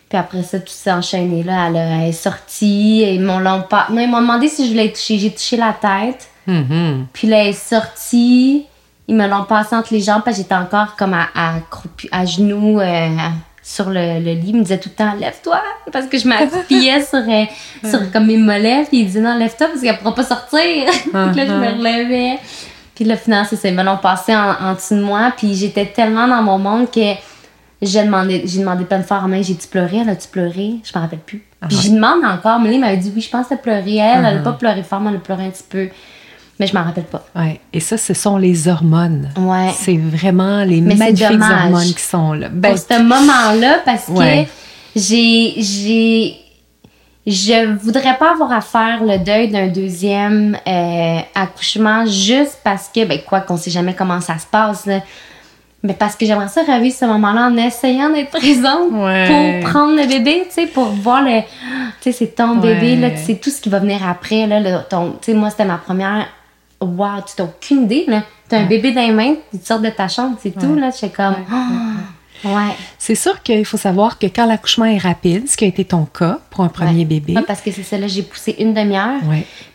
Puis 0.09 0.19
après 0.19 0.43
ça, 0.43 0.59
tout 0.61 0.69
s'est 0.69 0.93
enchaîné. 0.93 1.43
Là, 1.43 1.69
elle, 1.69 2.09
est 2.09 2.13
sortie. 2.13 3.03
Et 3.03 3.15
ils 3.15 3.21
m'ont 3.21 3.63
pas. 3.63 3.89
Non, 3.91 4.01
ils 4.01 4.09
m'ont 4.09 4.21
demandé 4.21 4.49
si 4.49 4.67
je 4.67 4.71
voulais 4.71 4.93
toucher. 4.93 5.19
J'ai 5.19 5.31
touché 5.31 5.57
la 5.57 5.73
tête. 5.73 6.29
Mm-hmm. 6.49 7.05
Puis 7.13 7.29
là, 7.29 7.43
elle 7.43 7.49
est 7.49 7.53
sortie. 7.53 8.67
Ils 9.07 9.17
me 9.17 9.27
l'ont 9.29 9.45
passé 9.45 9.77
entre 9.77 9.93
les 9.93 10.01
jambes 10.01 10.23
parce 10.25 10.37
que 10.37 10.43
j'étais 10.43 10.55
encore 10.55 10.97
comme 10.97 11.15
à, 11.15 11.29
à, 11.35 12.25
genoux 12.25 12.81
euh, 12.81 13.09
sur 13.63 13.91
le, 13.91 14.19
lit. 14.19 14.43
Ils 14.49 14.57
me 14.57 14.63
disait 14.63 14.79
tout 14.79 14.89
le 14.89 14.95
temps, 14.95 15.15
lève-toi. 15.19 15.61
Parce 15.93 16.07
que 16.07 16.19
je 16.19 16.27
m'appuyais 16.27 17.03
sur, 17.05 17.19
euh, 17.19 17.45
sur 17.89 18.11
comme 18.13 18.27
mes 18.27 18.39
mollets. 18.39 18.85
Puis 18.89 19.01
ils 19.01 19.07
disaient, 19.07 19.21
non, 19.21 19.37
lève-toi 19.37 19.69
parce 19.69 19.81
qu'elle 19.81 19.99
pourra 19.99 20.15
pas 20.15 20.25
sortir. 20.25 20.61
puis 21.03 21.13
là, 21.13 21.33
je 21.35 21.53
me 21.53 21.67
uh-huh. 21.67 21.79
relevais. 21.79 22.39
Puis 22.95 23.05
là, 23.05 23.17
finalement, 23.17 23.47
c'est 23.49 23.57
ça. 23.57 23.69
Ils 23.69 23.75
me 23.75 23.83
l'ont 23.83 23.99
passé 23.99 24.35
en, 24.35 24.53
en, 24.53 24.75
dessous 24.75 24.95
de 24.95 25.03
moi. 25.03 25.33
Puis 25.37 25.55
j'étais 25.55 25.87
tellement 25.87 26.27
dans 26.27 26.43
mon 26.43 26.59
monde 26.59 26.91
que 26.91 27.15
j'ai 27.83 28.05
demandé, 28.05 28.43
j'ai 28.47 28.61
demandé 28.61 28.85
plein 28.85 29.01
de 29.01 29.03
fois 29.03 29.19
à 29.19 29.27
main, 29.27 29.43
j'ai-tu 29.43 29.69
pleuré? 29.69 29.99
Elle 29.99 30.09
a-tu 30.09 30.29
pleuré? 30.29 30.77
Je 30.83 30.97
me 30.97 31.03
rappelle 31.03 31.19
plus. 31.19 31.45
Puis 31.69 31.77
uh-huh. 31.77 31.83
j'y 31.83 31.91
demande 31.91 32.25
encore. 32.25 32.59
Mais 32.61 32.69
là, 32.69 32.75
il 32.75 32.81
m'avait 32.81 32.97
dit, 32.97 33.13
oui, 33.15 33.21
je 33.21 33.29
pense 33.29 33.49
qu'elle 33.49 33.59
a 33.59 33.61
pleuré. 33.61 33.97
Elle, 33.97 34.21
elle 34.21 34.25
a 34.25 34.35
uh-huh. 34.37 34.43
pas 34.43 34.53
pleuré 34.53 34.83
fort, 34.83 35.01
mais 35.01 35.11
elle 35.11 35.17
a 35.17 35.21
pleuré 35.21 35.45
un 35.45 35.51
petit 35.51 35.65
peu 35.69 35.89
mais 36.59 36.67
je 36.67 36.75
m'en 36.75 36.85
rappelle 36.85 37.05
pas. 37.05 37.25
Ouais. 37.35 37.61
Et 37.73 37.81
ça, 37.81 37.97
ce 37.97 38.15
sont 38.15 38.37
les 38.37 38.69
hormones. 38.69 39.31
Ouais. 39.37 39.71
C'est 39.77 39.97
vraiment 39.97 40.63
les 40.65 40.81
magnifiques 40.81 41.27
hormones 41.41 41.95
qui 41.95 42.03
sont 42.03 42.33
là. 42.33 42.49
Ben, 42.49 42.71
Pour 42.71 42.79
ce 42.79 43.03
moment-là, 43.03 43.81
parce 43.85 44.07
que 44.07 44.49
j'ai, 44.95 45.55
j'ai, 45.57 46.37
je 47.27 47.75
voudrais 47.77 48.17
pas 48.17 48.33
avoir 48.33 48.53
à 48.53 48.61
faire 48.61 49.03
le 49.03 49.19
deuil 49.19 49.49
d'un 49.49 49.67
deuxième 49.67 50.57
euh, 50.67 51.19
accouchement 51.35 52.07
juste 52.07 52.61
parce 52.63 52.89
que, 52.95 53.05
ben 53.05 53.19
quoi, 53.27 53.41
qu'on 53.41 53.57
sait 53.57 53.73
jamais 53.73 53.95
comment 53.95 54.21
ça 54.21 54.39
se 54.39 54.47
passe. 54.47 54.89
Mais 55.83 55.93
parce 55.93 56.15
que 56.15 56.25
j'aimerais 56.25 56.49
ça 56.49 56.63
revivre 56.63 56.95
ce 56.95 57.05
moment-là 57.05 57.49
en 57.49 57.57
essayant 57.57 58.11
d'être 58.11 58.31
présente 58.31 58.91
pour 58.91 59.71
prendre 59.71 59.97
le 59.97 60.07
bébé, 60.07 60.45
tu 60.47 60.55
sais, 60.55 60.67
pour 60.67 60.85
voir 60.85 61.23
le. 61.23 61.41
Tu 61.41 61.47
sais, 62.01 62.13
c'est 62.13 62.35
ton 62.37 62.57
bébé, 62.57 62.95
là, 62.97 63.11
tu 63.11 63.19
sais, 63.19 63.35
tout 63.35 63.51
ce 63.51 63.61
qui 63.61 63.69
va 63.69 63.81
venir 63.81 64.07
après, 64.09 64.47
là. 64.47 64.61
Le, 64.61 64.79
tu 64.89 64.97
sais, 65.21 65.35
moi, 65.35 65.51
c'était 65.51 65.67
ma 65.67 65.77
première 65.77 66.27
wow, 66.85 67.23
tu 67.27 67.41
n'as 67.41 67.49
aucune 67.49 67.85
idée, 67.85 68.05
là. 68.07 68.23
Tu 68.49 68.55
as 68.55 68.61
un 68.61 68.67
bébé 68.67 68.93
dans 68.93 69.07
les 69.07 69.13
mains, 69.13 69.35
tu 69.51 69.59
sors 69.63 69.81
de 69.81 69.91
ta 69.91 70.09
chambre, 70.09 70.37
c'est 70.41 70.59
tout, 70.59 70.75
là. 70.75 70.91
Je 70.91 71.07
comme, 71.07 71.37
ouais. 72.45 72.75
C'est 72.99 73.15
sûr 73.15 73.43
qu'il 73.43 73.65
faut 73.65 73.77
savoir 73.77 74.19
que 74.19 74.27
quand 74.27 74.47
l'accouchement 74.47 74.85
est 74.85 74.99
rapide, 74.99 75.49
ce 75.49 75.57
qui 75.57 75.65
a 75.65 75.69
été 75.69 75.85
ton 75.85 76.05
cas 76.05 76.39
pour 76.51 76.63
un 76.65 76.69
premier 76.69 77.05
bébé. 77.05 77.35
parce 77.47 77.61
que 77.61 77.71
c'est 77.71 77.83
ça, 77.83 77.99
là, 77.99 78.07
j'ai 78.07 78.23
poussé 78.23 78.57
une 78.59 78.75
demi-heure. 78.75 79.21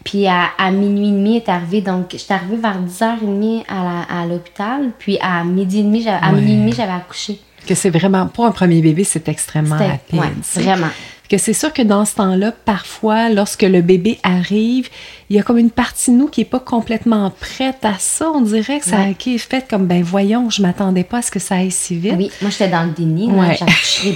Puis 0.03 0.27
à, 0.27 0.71
minuit 0.71 1.09
et 1.09 1.11
demi 1.11 1.37
est 1.37 1.49
arrivé. 1.49 1.81
Donc, 1.81 2.11
j'étais 2.11 2.33
arrivée 2.33 2.57
vers 2.57 2.79
10h30 2.81 3.63
à 3.67 4.25
l'hôpital. 4.25 4.91
Puis 4.97 5.17
à 5.21 5.43
midi 5.43 5.79
et 5.79 5.83
demi, 5.83 6.07
à 6.07 6.31
minuit 6.31 6.53
et 6.53 6.57
demi, 6.57 6.71
j'avais 6.73 6.93
accouché. 6.93 7.39
Que 7.67 7.75
c'est 7.75 7.89
vraiment, 7.89 8.25
pour 8.27 8.45
un 8.45 8.51
premier 8.51 8.81
bébé, 8.81 9.03
c'est 9.03 9.27
extrêmement 9.27 9.77
rapide. 9.77 10.21
vraiment 10.55 10.87
que 11.29 11.37
c'est 11.37 11.53
sûr 11.53 11.71
que 11.71 11.83
dans 11.83 12.05
ce 12.05 12.15
temps-là, 12.15 12.51
parfois, 12.51 13.29
lorsque 13.29 13.61
le 13.61 13.81
bébé 13.81 14.19
arrive, 14.23 14.89
il 15.29 15.35
y 15.35 15.39
a 15.39 15.43
comme 15.43 15.59
une 15.59 15.69
partie 15.69 16.11
de 16.11 16.15
nous 16.15 16.27
qui 16.27 16.41
est 16.41 16.45
pas 16.45 16.59
complètement 16.59 17.31
prête 17.39 17.83
à 17.85 17.95
ça. 17.99 18.31
On 18.33 18.41
dirait 18.41 18.79
que 18.79 18.85
ça 18.85 19.01
a 19.01 19.07
été 19.09 19.37
fait 19.37 19.67
comme, 19.69 19.85
ben 19.85 20.01
voyons, 20.01 20.49
je 20.49 20.61
m'attendais 20.61 21.03
pas 21.03 21.19
à 21.19 21.21
ce 21.21 21.29
que 21.29 21.39
ça 21.39 21.55
aille 21.55 21.71
si 21.71 21.95
vite. 21.95 22.15
Oui, 22.17 22.31
moi, 22.41 22.49
j'étais 22.49 22.69
dans 22.69 22.83
le 22.83 22.91
déni. 22.91 23.31
Ouais. 23.31 23.55
J'en 23.57 23.65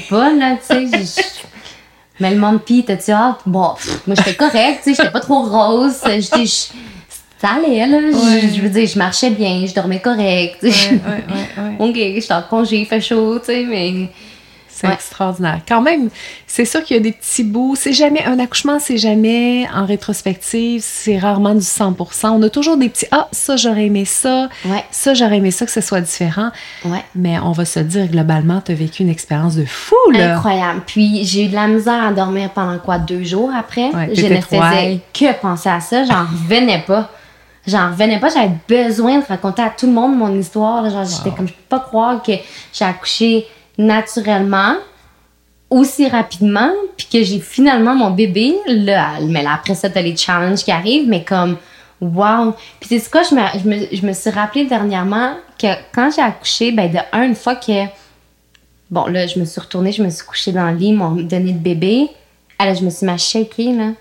pas, 0.09 0.34
là, 0.34 0.57
tu 0.57 0.89
sais. 1.05 1.22
Mais 2.20 2.32
le 2.32 2.39
monde, 2.39 2.61
pis 2.64 2.84
t'as 2.84 2.95
dit, 2.95 3.11
ah, 3.11 3.38
bon, 3.45 3.74
moi, 4.07 4.16
j'étais 4.18 4.36
correcte, 4.36 4.84
tu 4.84 4.89
sais, 4.89 4.95
j'étais 4.95 5.11
pas 5.11 5.20
trop 5.20 5.43
rose. 5.43 6.01
J'étais 6.03 6.45
ça 7.43 7.49
allait, 7.57 7.86
là. 7.86 7.99
Je, 8.11 8.61
veux 8.61 8.70
dire, 8.70 8.88
je 8.88 8.97
marchais 8.97 9.30
bien, 9.30 9.66
je 9.68 9.74
dormais 9.74 9.99
correct. 9.99 10.57
Ouais, 10.64 10.70
ouais, 10.70 11.57
ouais, 11.57 11.76
ok, 11.80 11.95
j'étais 11.95 12.34
en 12.34 12.41
congé, 12.41 12.80
il 12.80 12.86
fait 12.86 13.01
chaud, 13.01 13.38
tu 13.39 13.45
sais, 13.47 13.66
mais 13.66 14.09
C'est 14.84 14.93
extraordinaire. 14.93 15.59
Quand 15.67 15.81
même, 15.81 16.09
c'est 16.47 16.65
sûr 16.65 16.84
qu'il 16.84 16.97
y 16.97 16.99
a 16.99 17.03
des 17.03 17.11
petits 17.11 17.43
bouts. 17.43 17.75
C'est 17.75 17.93
jamais 17.93 18.23
un 18.25 18.39
accouchement, 18.39 18.79
c'est 18.79 18.97
jamais 18.97 19.67
en 19.73 19.86
rétrospective, 19.86 20.81
c'est 20.84 21.17
rarement 21.17 21.53
du 21.53 21.61
100%. 21.61 22.29
On 22.29 22.41
a 22.41 22.49
toujours 22.49 22.77
des 22.77 22.89
petits 22.89 23.07
ah 23.11 23.27
ça 23.31 23.55
j'aurais 23.55 23.86
aimé 23.86 24.05
ça, 24.05 24.49
ça 24.91 25.13
j'aurais 25.13 25.38
aimé 25.38 25.51
ça 25.51 25.65
que 25.65 25.71
ce 25.71 25.81
soit 25.81 26.01
différent. 26.01 26.51
Mais 27.15 27.39
on 27.39 27.51
va 27.51 27.65
se 27.65 27.79
dire 27.79 28.07
globalement, 28.07 28.61
tu 28.61 28.71
as 28.71 28.75
vécu 28.75 29.03
une 29.03 29.09
expérience 29.09 29.55
de 29.55 29.65
fou 29.65 29.95
là. 30.11 30.36
Incroyable. 30.38 30.81
Puis 30.86 31.25
j'ai 31.25 31.45
eu 31.45 31.47
de 31.47 31.55
la 31.55 31.67
misère 31.67 32.03
à 32.03 32.11
dormir 32.11 32.49
pendant 32.51 32.77
quoi 32.79 32.97
deux 32.97 33.23
jours 33.23 33.51
après? 33.55 33.91
je 34.13 34.25
ne 34.25 34.41
faisais 34.41 34.99
que 35.13 35.34
penser 35.41 35.69
à 35.69 35.79
ça. 35.79 36.03
J'en 36.03 36.21
revenais 36.21 36.84
pas. 36.86 37.09
J'en 37.65 37.91
revenais 37.91 38.19
pas, 38.19 38.27
j'avais 38.27 38.51
besoin 38.67 39.19
de 39.19 39.25
raconter 39.25 39.61
à 39.61 39.69
tout 39.69 39.86
le 39.86 39.93
monde 39.93 40.17
mon 40.17 40.38
histoire. 40.38 40.89
Genre, 40.89 41.05
j'étais 41.05 41.34
comme, 41.34 41.47
je 41.47 41.53
peux 41.53 41.63
pas 41.69 41.79
croire 41.79 42.21
que 42.21 42.34
j'ai 42.73 42.84
accouché 42.84 43.47
naturellement, 43.78 44.76
aussi 45.69 46.07
rapidement, 46.07 46.71
puis 46.95 47.07
que 47.11 47.24
j'ai 47.24 47.39
finalement 47.39 47.95
mon 47.95 48.11
bébé. 48.11 48.55
Là, 48.67 49.19
mais 49.21 49.41
là, 49.41 49.53
après 49.55 49.76
ça, 49.76 49.89
t'as 49.89 50.01
les 50.01 50.15
challenges 50.15 50.63
qui 50.63 50.71
arrivent, 50.71 51.07
mais 51.07 51.24
comme, 51.24 51.57
wow! 51.99 52.53
Puis 52.80 52.89
c'est 52.89 52.99
ce 52.99 53.09
que 53.09 53.19
je 53.24 53.36
me, 53.36 53.41
je, 53.59 53.67
me, 53.67 53.95
je 53.95 54.05
me 54.05 54.13
suis 54.13 54.30
rappelé 54.30 54.65
dernièrement 54.65 55.34
que 55.57 55.67
quand 55.93 56.11
j'ai 56.15 56.21
accouché, 56.21 56.71
ben, 56.71 56.91
de 56.91 56.99
un, 57.11 57.24
une 57.24 57.36
fois 57.36 57.55
que, 57.55 57.86
bon, 58.91 59.07
là, 59.07 59.26
je 59.26 59.39
me 59.39 59.45
suis 59.45 59.59
retournée, 59.59 59.91
je 59.91 60.03
me 60.03 60.09
suis 60.09 60.26
couchée 60.26 60.51
dans 60.51 60.69
le 60.69 60.78
lit, 60.78 60.89
ils 60.89 60.95
m'ont 60.95 61.11
donné 61.11 61.53
le 61.53 61.59
bébé. 61.59 62.07
Alors, 62.59 62.76
je 62.76 62.84
me 62.84 62.89
suis 62.89 63.05
m'a 63.05 63.15
là. 63.15 63.93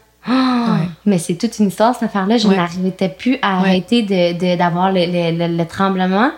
Mais 1.05 1.19
c'est 1.19 1.35
toute 1.35 1.59
une 1.59 1.69
histoire, 1.69 1.95
cette 1.95 2.05
affaire-là. 2.05 2.37
Je 2.37 2.49
n'arrivais 2.49 3.09
plus 3.09 3.39
à 3.43 3.59
arrêter 3.59 4.03
d'avoir 4.57 4.93
de, 4.93 4.99
le, 4.99 5.57
le, 5.57 5.65
tremblement. 5.67 6.31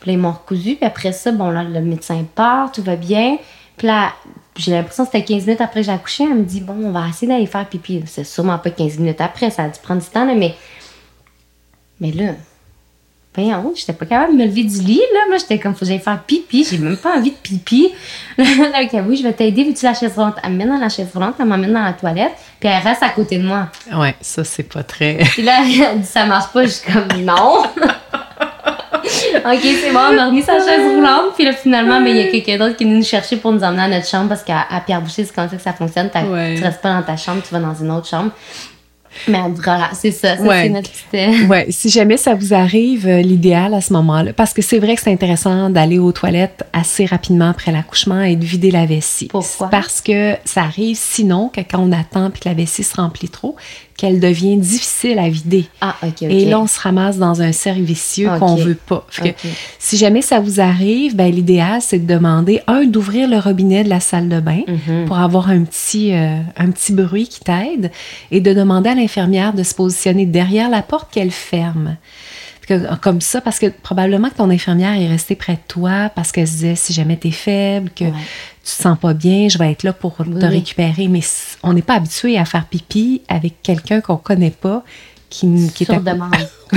Puis 0.00 0.10
là, 0.10 0.12
ils 0.14 0.18
m'ont 0.18 0.32
recousu. 0.32 0.76
Puis 0.76 0.84
après 0.84 1.12
ça, 1.12 1.30
bon, 1.30 1.50
là, 1.50 1.62
le 1.62 1.80
médecin 1.80 2.24
part, 2.34 2.72
tout 2.72 2.82
va 2.82 2.96
bien. 2.96 3.36
Puis 3.76 3.86
là, 3.86 4.12
j'ai 4.56 4.72
l'impression 4.72 5.04
que 5.04 5.12
c'était 5.12 5.24
15 5.24 5.46
minutes 5.46 5.60
après 5.60 5.80
que 5.80 5.86
j'ai 5.86 5.92
accouché. 5.92 6.24
Elle 6.24 6.38
me 6.38 6.44
dit, 6.44 6.60
bon, 6.60 6.76
on 6.84 6.90
va 6.90 7.08
essayer 7.08 7.28
d'aller 7.28 7.46
faire 7.46 7.66
pipi. 7.66 8.02
C'est 8.06 8.24
sûrement 8.24 8.58
pas 8.58 8.70
15 8.70 8.98
minutes 8.98 9.20
après, 9.20 9.50
ça 9.50 9.64
a 9.64 9.68
dû 9.68 9.78
prendre 9.82 10.02
du 10.02 10.08
temps, 10.08 10.24
là, 10.24 10.34
mais. 10.34 10.54
Mais 12.00 12.12
là, 12.12 12.32
ben, 13.36 13.62
j'étais 13.76 13.92
pas 13.92 14.06
capable 14.06 14.32
de 14.32 14.38
me 14.38 14.46
lever 14.46 14.64
du 14.64 14.80
lit, 14.80 15.02
là. 15.14 15.20
Moi, 15.28 15.38
j'étais 15.38 15.58
comme, 15.58 15.74
faut 15.74 15.80
que 15.80 15.86
j'aille 15.86 16.00
faire 16.00 16.20
pipi. 16.22 16.66
J'ai 16.68 16.78
même 16.78 16.96
pas 16.96 17.16
envie 17.16 17.30
de 17.30 17.36
pipi. 17.36 17.92
ok, 18.38 19.02
oui, 19.06 19.16
je 19.16 19.22
vais 19.22 19.32
t'aider. 19.32 19.64
Veux-tu 19.64 19.84
la 19.84 19.94
chaise 19.94 20.14
roulante? 20.14 20.36
Elle 20.42 20.52
me 20.52 20.56
met 20.58 20.66
dans 20.66 20.78
la 20.78 20.88
chaise 20.88 21.08
roulante, 21.12 21.36
elle 21.38 21.46
m'emmène 21.46 21.72
dans 21.72 21.84
la 21.84 21.92
toilette, 21.92 22.32
puis 22.58 22.68
elle 22.68 22.82
reste 22.82 23.02
à 23.02 23.10
côté 23.10 23.38
de 23.38 23.46
moi. 23.46 23.68
Ouais, 23.94 24.16
ça, 24.20 24.42
c'est 24.42 24.64
pas 24.64 24.82
très. 24.82 25.18
puis 25.30 25.42
là, 25.42 25.60
elle 25.62 26.00
dit, 26.00 26.06
ça 26.06 26.26
marche 26.26 26.52
pas. 26.52 26.64
Je 26.64 26.70
suis 26.70 26.92
comme, 26.92 27.22
non. 27.22 27.62
ok, 29.44 29.60
c'est 29.62 29.92
bon, 29.92 30.00
on 30.12 30.18
a 30.18 30.26
remis 30.26 30.42
sa 30.42 30.58
chaise 30.58 30.94
roulante. 30.94 31.34
Puis 31.34 31.44
là, 31.44 31.52
finalement, 31.52 32.00
mais 32.00 32.10
il 32.10 32.16
y 32.16 32.22
a 32.22 32.30
quelqu'un 32.30 32.58
d'autre 32.58 32.76
qui 32.76 32.84
est 32.84 32.86
venu 32.86 32.98
nous 32.98 33.04
chercher 33.04 33.36
pour 33.36 33.52
nous 33.52 33.62
emmener 33.62 33.82
à 33.82 33.88
notre 33.88 34.06
chambre 34.06 34.28
parce 34.28 34.42
qu'à 34.42 34.66
Pierre 34.86 35.00
Boucher, 35.00 35.24
c'est 35.24 35.34
comme 35.34 35.48
ça 35.48 35.56
que 35.56 35.62
ça 35.62 35.72
fonctionne. 35.72 36.10
Tu 36.10 36.62
restes 36.62 36.80
pas 36.80 36.94
dans 36.94 37.02
ta 37.02 37.16
chambre, 37.16 37.42
tu 37.46 37.52
vas 37.52 37.60
dans 37.60 37.74
une 37.74 37.90
autre 37.90 38.08
chambre. 38.08 38.30
Mais 39.28 39.38
voilà, 39.56 39.90
c'est 39.92 40.12
ça, 40.12 40.36
c'est 40.36 40.68
notre 40.68 40.88
petite... 40.90 41.48
ouais, 41.48 41.66
si 41.70 41.88
jamais 41.88 42.16
ça 42.16 42.34
vous 42.34 42.54
arrive, 42.54 43.08
euh, 43.08 43.20
l'idéal 43.20 43.74
à 43.74 43.80
ce 43.80 43.92
moment-là, 43.92 44.32
parce 44.32 44.52
que 44.52 44.62
c'est 44.62 44.78
vrai 44.78 44.94
que 44.94 45.02
c'est 45.02 45.12
intéressant 45.12 45.68
d'aller 45.68 45.98
aux 45.98 46.12
toilettes 46.12 46.64
assez 46.72 47.06
rapidement 47.06 47.50
après 47.50 47.72
l'accouchement 47.72 48.22
et 48.22 48.36
de 48.36 48.44
vider 48.44 48.70
la 48.70 48.86
vessie. 48.86 49.26
Pourquoi? 49.26 49.68
Parce 49.68 50.00
que 50.00 50.36
ça 50.44 50.62
arrive 50.62 50.96
sinon 50.96 51.48
que 51.48 51.60
quand 51.60 51.80
on 51.80 51.92
attend 51.92 52.30
puis 52.30 52.40
que 52.40 52.48
la 52.48 52.54
vessie 52.54 52.84
se 52.84 52.96
remplit 52.96 53.28
trop, 53.28 53.56
qu'elle 54.00 54.18
devient 54.18 54.56
difficile 54.56 55.18
à 55.18 55.28
vider. 55.28 55.66
Ah, 55.82 55.94
Et 56.22 56.46
là, 56.46 56.58
on 56.58 56.66
se 56.66 56.80
ramasse 56.80 57.18
dans 57.18 57.42
un 57.42 57.52
cercle 57.52 57.82
vicieux 57.82 58.30
qu'on 58.38 58.54
veut 58.54 58.74
pas. 58.74 59.06
si 59.78 59.98
jamais 59.98 60.22
ça 60.22 60.40
vous 60.40 60.58
arrive, 60.58 61.14
ben, 61.14 61.30
l'idéal, 61.30 61.82
c'est 61.82 61.98
de 61.98 62.10
demander, 62.10 62.62
un, 62.66 62.86
d'ouvrir 62.86 63.28
le 63.28 63.36
robinet 63.36 63.84
de 63.84 63.90
la 63.90 64.00
salle 64.00 64.30
de 64.30 64.40
bain 64.40 64.62
mhm. 64.66 65.04
pour 65.04 65.18
avoir 65.18 65.50
un 65.50 65.64
petit, 65.64 66.14
euh, 66.14 66.38
un 66.56 66.70
petit 66.70 66.94
bruit 66.94 67.28
qui 67.28 67.40
t'aide 67.40 67.90
et 68.30 68.40
de 68.40 68.54
demander 68.54 68.88
à 68.88 68.94
l'infirmière 68.94 69.52
de 69.52 69.62
se 69.62 69.74
positionner 69.74 70.24
derrière 70.24 70.70
la 70.70 70.80
porte 70.80 71.12
qu'elle 71.12 71.30
ferme 71.30 71.98
comme 73.00 73.20
ça, 73.20 73.40
parce 73.40 73.58
que 73.58 73.66
probablement 73.66 74.30
que 74.30 74.36
ton 74.36 74.50
infirmière 74.50 74.92
est 74.92 75.08
restée 75.08 75.36
près 75.36 75.54
de 75.54 75.60
toi 75.68 76.10
parce 76.14 76.32
qu'elle 76.32 76.46
se 76.46 76.52
disait 76.52 76.74
si 76.74 76.92
jamais 76.92 77.16
tu 77.18 77.28
es 77.28 77.32
faible, 77.32 77.90
que 77.90 78.04
tu 78.04 78.10
te 78.76 78.82
sens 78.82 78.98
pas 78.98 79.14
bien, 79.14 79.48
je 79.48 79.58
vais 79.58 79.72
être 79.72 79.82
là 79.82 79.92
pour 79.92 80.16
te 80.16 80.46
récupérer. 80.46 81.08
Mais 81.08 81.20
on 81.62 81.72
n'est 81.72 81.82
pas 81.82 81.94
habitué 81.94 82.38
à 82.38 82.44
faire 82.44 82.66
pipi 82.66 83.22
avec 83.28 83.62
quelqu'un 83.62 84.00
qu'on 84.00 84.16
connaît 84.16 84.50
pas 84.50 84.84
qui, 85.28 85.70
qui 85.74 85.84
Sur 85.84 86.00
demande. 86.00 86.34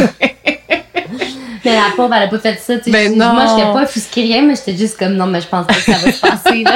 mais 1.65 1.75
la 1.75 1.91
pauvre, 1.95 2.13
elle 2.13 2.23
a 2.23 2.27
pas 2.27 2.39
fait 2.39 2.59
ça. 2.59 2.75
Ben 2.87 3.15
moi, 3.15 3.45
je 3.47 3.55
n'étais 3.55 3.71
pas 3.73 3.83
offusquée 3.83 4.21
rien, 4.21 4.43
mais 4.43 4.55
j'étais 4.55 4.77
juste 4.77 4.97
comme 4.97 5.13
non, 5.13 5.27
mais 5.27 5.41
je 5.41 5.47
pense 5.47 5.65
pas 5.65 5.73
que 5.73 5.81
ça 5.81 5.97
va 5.97 6.11
se 6.11 6.21
passer. 6.21 6.63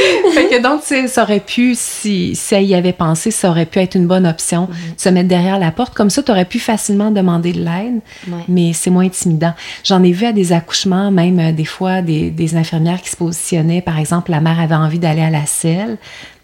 fait 0.32 0.48
que 0.48 0.62
donc, 0.62 0.82
ça 1.08 1.22
aurait 1.22 1.40
pu, 1.40 1.74
si, 1.74 2.34
si 2.34 2.54
elle 2.54 2.64
y 2.64 2.74
avait 2.74 2.92
pensé, 2.92 3.30
ça 3.30 3.50
aurait 3.50 3.66
pu 3.66 3.78
être 3.78 3.94
une 3.94 4.06
bonne 4.06 4.26
option 4.26 4.62
mhm. 4.62 4.94
de 4.96 5.00
se 5.00 5.08
mettre 5.08 5.28
derrière 5.28 5.58
la 5.58 5.70
porte. 5.70 5.94
Comme 5.94 6.10
ça, 6.10 6.22
tu 6.22 6.30
aurais 6.30 6.44
pu 6.44 6.58
facilement 6.58 7.10
demander 7.10 7.52
de 7.52 7.60
l'aide, 7.60 8.00
mais 8.48 8.72
c'est 8.72 8.90
moins 8.90 9.04
intimidant. 9.04 9.54
J'en 9.84 10.02
ai 10.02 10.12
vu 10.12 10.26
à 10.26 10.32
des 10.32 10.52
accouchements, 10.52 11.10
même 11.10 11.38
euh, 11.38 11.52
des 11.52 11.64
fois, 11.64 12.02
des, 12.02 12.30
des 12.30 12.56
infirmières 12.56 13.00
qui 13.02 13.10
se 13.10 13.16
positionnaient. 13.16 13.82
Par 13.82 13.98
exemple, 13.98 14.30
la 14.30 14.40
mère 14.40 14.60
avait 14.60 14.74
envie 14.74 14.98
d'aller 14.98 15.22
à 15.22 15.30
la 15.30 15.46
selle 15.46 15.98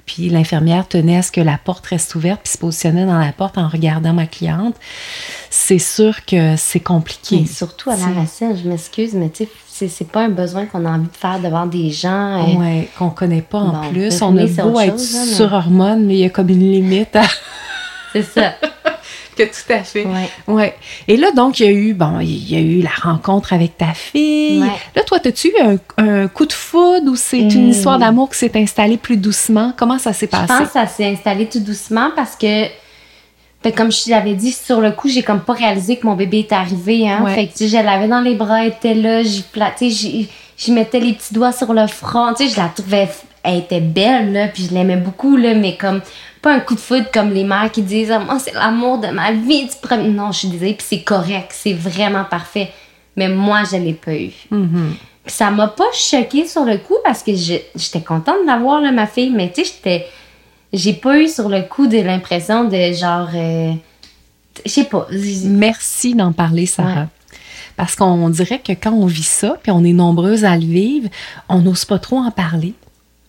puis 0.07 0.29
l'infirmière 0.29 0.87
tenait 0.87 1.17
à 1.17 1.23
ce 1.23 1.33
que 1.33 1.41
la 1.41 1.59
porte 1.59 1.85
reste 1.87 2.15
ouverte, 2.15 2.43
puis 2.45 2.53
se 2.53 2.59
positionnait 2.59 3.05
dans 3.05 3.19
la 3.19 3.33
porte 3.33 3.59
en 3.59 3.69
regardant 3.69 4.13
ma 4.13 4.27
cliente. 4.27 4.77
C'est 5.51 5.81
sûr 5.81 6.25
que 6.25 6.55
c'est 6.57 6.81
compliqué. 6.81 7.45
surtout 7.45 7.91
à 7.91 7.97
la 7.97 8.25
selle, 8.27 8.57
je 8.57 8.69
m'excuse, 8.69 9.15
mais 9.15 9.31
tu 9.31 9.45
sais, 9.45 9.51
c'est 9.79 10.09
pas 10.11 10.22
un 10.22 10.29
besoin 10.29 10.66
qu'on 10.66 10.85
a 10.85 10.91
envie 10.91 11.09
de 11.09 11.16
faire 11.16 11.39
devant 11.41 11.66
des 11.66 11.91
gens. 11.91 12.43
Euh, 12.43 12.55
oui, 12.59 12.89
qu'on 12.99 13.11
connaît 13.11 13.43
pas 13.43 13.59
en 13.59 13.91
plus. 13.91 14.22
On 14.22 14.37
a 14.37 14.47
beau 14.47 14.81
être 14.81 14.99
sur 14.99 15.53
hormones, 15.53 16.07
mais 16.07 16.14
il 16.14 16.20
y 16.20 16.24
a 16.24 16.31
comme 16.31 16.49
une 16.49 16.72
limite 16.72 17.18
C'est 18.12 18.22
ça. 18.22 18.55
que 19.37 19.43
tout 19.43 19.72
à 19.72 19.81
fait. 19.81 20.07
Ouais. 20.07 20.31
ouais. 20.49 20.74
Et 21.07 21.16
là, 21.16 21.31
donc, 21.31 21.61
il 21.61 21.66
y 21.66 21.68
a 21.68 21.72
eu, 21.72 21.93
bon, 21.93 22.20
il 22.20 22.51
y 22.51 22.57
a 22.57 22.61
eu 22.61 22.81
la 22.81 22.91
rencontre 23.03 23.53
avec 23.53 23.77
ta 23.77 23.93
fille. 23.93 24.61
Là, 24.95 25.03
toi, 25.07 25.18
as-tu 25.22 25.49
eu 25.49 25.79
un, 25.99 26.29
coup 26.29 26.47
de 26.47 26.53
foudre 26.53 27.12
ou 27.12 27.16
c'est 27.16 27.41
une 27.41 27.66
hmm. 27.66 27.70
histoire 27.70 27.99
d'amour 27.99 28.31
qui 28.31 28.39
s'est 28.39 28.53
installée 28.55 28.97
plus 28.97 29.16
doucement? 29.16 29.74
Comment 29.77 29.99
ça 29.99 30.12
s'est 30.12 30.27
passé? 30.27 30.47
Je 30.49 30.59
pense 30.59 30.66
que 30.68 30.72
ça 30.72 30.87
s'est 30.87 31.07
installé 31.07 31.47
tout 31.47 31.61
doucement 31.61 32.11
parce 32.16 32.35
que, 32.35 32.64
ben, 33.67 33.75
comme 33.75 33.91
je 33.91 34.11
l'avais 34.11 34.35
dit, 34.35 34.53
sur 34.53 34.81
le 34.81 34.93
coup, 34.93 35.09
j'ai 35.09 35.25
comme 35.25 35.41
pas 35.41 35.55
réalisé 35.55 35.97
que 35.97 36.07
mon 36.07 36.14
bébé 36.14 36.41
était 36.41 36.55
arrivé. 36.55 37.09
Hein? 37.09 37.27
Fait 37.35 37.49
que, 37.49 37.67
je 37.67 37.77
l'avais 37.77 38.07
dans 38.07 38.21
les 38.21 38.37
bras, 38.37 38.64
elle 38.64 38.73
était 38.73 38.95
là, 38.95 39.25
j'y 39.25 40.29
j'y 40.57 40.73
mettais 40.73 41.01
les 41.01 41.14
petits 41.14 41.35
doigts 41.35 41.51
sur 41.51 41.75
le 41.75 41.89
front. 41.89 42.33
Tu 42.33 42.47
sais, 42.47 42.55
je 42.55 42.61
la 42.61 42.69
trouvais, 42.69 43.09
elle 43.43 43.59
était 43.59 43.81
belle, 43.81 44.33
là, 44.33 44.47
puis 44.47 44.69
je 44.71 44.73
l'aimais 44.73 44.97
beaucoup, 44.97 45.37
là, 45.37 45.55
mais 45.55 45.77
comme 45.77 46.01
pas 46.43 46.53
un 46.53 46.61
coup 46.61 46.77
de 46.77 46.81
foudre 46.81 47.11
comme 47.12 47.31
les 47.31 47.43
mères 47.43 47.73
qui 47.73 47.83
disent 47.83 48.12
oh, 48.17 48.37
c'est 48.39 48.55
l'amour 48.55 48.99
de 48.99 49.09
ma 49.09 49.33
vie 49.33 49.69
non 50.11 50.31
je 50.31 50.39
suis 50.39 50.49
désolée 50.49 50.75
puis 50.75 50.87
c'est 50.89 51.03
correct 51.03 51.51
c'est 51.51 51.73
vraiment 51.73 52.23
parfait 52.23 52.71
mais 53.17 53.29
moi 53.29 53.62
je 53.69 53.77
l'ai 53.77 53.95
pas 53.95 54.14
eu 54.14 54.31
mm-hmm. 54.53 54.91
ça 55.27 55.51
m'a 55.51 55.67
pas 55.67 55.91
choqué 55.93 56.47
sur 56.47 56.64
le 56.64 56.79
coup 56.79 56.99
parce 57.03 57.25
que 57.25 57.33
j'étais 57.35 58.01
contente 58.01 58.47
d'avoir 58.47 58.81
ma 58.93 59.09
fille 59.09 59.31
mais 59.31 59.51
tu 59.51 59.64
sais 59.64 59.73
j'étais 59.75 60.07
j'ai 60.77 60.93
pas 60.93 61.18
eu 61.18 61.29
sur 61.29 61.49
le 61.49 61.62
coup 61.62 61.87
de 61.87 61.99
l'impression 61.99 62.64
de 62.64 62.93
genre 62.93 63.29
euh, 63.35 63.72
je 64.64 64.70
sais 64.70 64.85
pas 64.85 65.07
merci 65.45 66.14
d'en 66.14 66.33
parler 66.33 66.66
Sarah. 66.66 67.09
Parce 67.77 67.95
qu'on 67.95 68.31
dirait 68.31 68.61
que 68.61 68.72
quand 68.72 68.93
on 68.93 69.05
vit 69.05 69.22
ça, 69.22 69.59
puis 69.62 69.70
on 69.70 69.85
est 69.85 69.93
nombreuses 69.93 70.47
à 70.47 70.57
le 70.57 70.64
vivre, 70.64 71.11
on 71.51 71.61
n'ose 71.61 71.85
pas 71.85 71.99
trop 71.99 72.16
en 72.16 72.31
parler. 72.31 72.72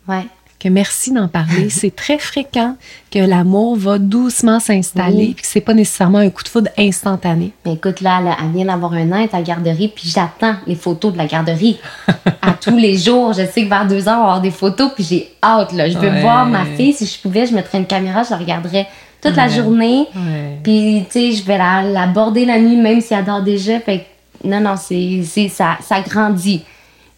Ouais 0.08 0.26
que 0.60 0.70
merci 0.70 1.12
d'en 1.12 1.28
parler. 1.28 1.70
c'est 1.70 1.95
très 1.95 2.18
fréquent 2.18 2.76
que 3.12 3.20
l'amour 3.20 3.76
va 3.76 3.99
doucement 3.99 4.60
s'installer, 4.60 5.34
puis 5.34 5.43
que 5.43 5.47
c'est 5.47 5.62
pas 5.62 5.74
nécessairement 5.74 6.20
un 6.20 6.30
coup 6.30 6.43
de 6.43 6.49
foudre 6.49 6.70
instantané. 6.78 7.51
Mais 7.66 7.74
écoute, 7.74 8.01
là, 8.01 8.22
elle 8.41 8.51
vient 8.51 8.66
d'avoir 8.66 8.93
un 8.93 9.12
an, 9.12 9.18
elle 9.18 9.24
est 9.24 9.34
à 9.34 9.38
la 9.38 9.43
garderie, 9.43 9.88
puis 9.88 10.10
j'attends 10.10 10.55
les 10.66 10.76
photos 10.76 11.14
de 11.14 11.18
la 11.18 11.28
garderie. 11.28 11.80
à 12.41 12.53
tous 12.53 12.78
les 12.78 12.97
jours, 12.97 13.34
je 13.34 13.45
sais 13.45 13.64
que 13.64 13.70
vers 13.70 13.88
deux 13.88 14.08
heures, 14.08 14.20
on 14.20 14.24
va 14.24 14.28
avoir 14.28 14.41
des 14.41 14.51
photos, 14.51 14.91
puis 14.93 15.03
j'ai 15.03 15.32
hâte, 15.43 15.74
là. 15.74 15.89
Je 15.89 15.97
veux 15.97 16.22
voir 16.22 16.45
ma 16.45 16.66
fille. 16.66 16.93
Si 16.93 17.05
je 17.05 17.20
pouvais, 17.20 17.45
je 17.45 17.53
mettrais 17.53 17.78
une 17.78 17.88
caméra, 17.88 18.24
je 18.24 18.32
la 18.32 18.38
regarderais 18.38 18.88
toute 19.22 19.36
la 19.36 19.47
journée. 19.47 20.05
Puis, 20.64 21.05
tu 21.10 21.20
sais, 21.20 21.32
je 21.32 21.43
vais 21.43 21.58
l'aborder 21.58 22.45
la, 22.45 22.60
nuit, 22.60 22.78
même 22.78 23.01
si 23.01 23.14
elle 23.14 23.26
dort 23.26 23.41
déjà. 23.41 23.80
Fait 23.80 24.05
non, 24.43 24.60
non, 24.60 24.76
c'est 24.78 25.49
ça, 25.49 25.78
ça 25.82 26.01
grandit. 26.01 26.64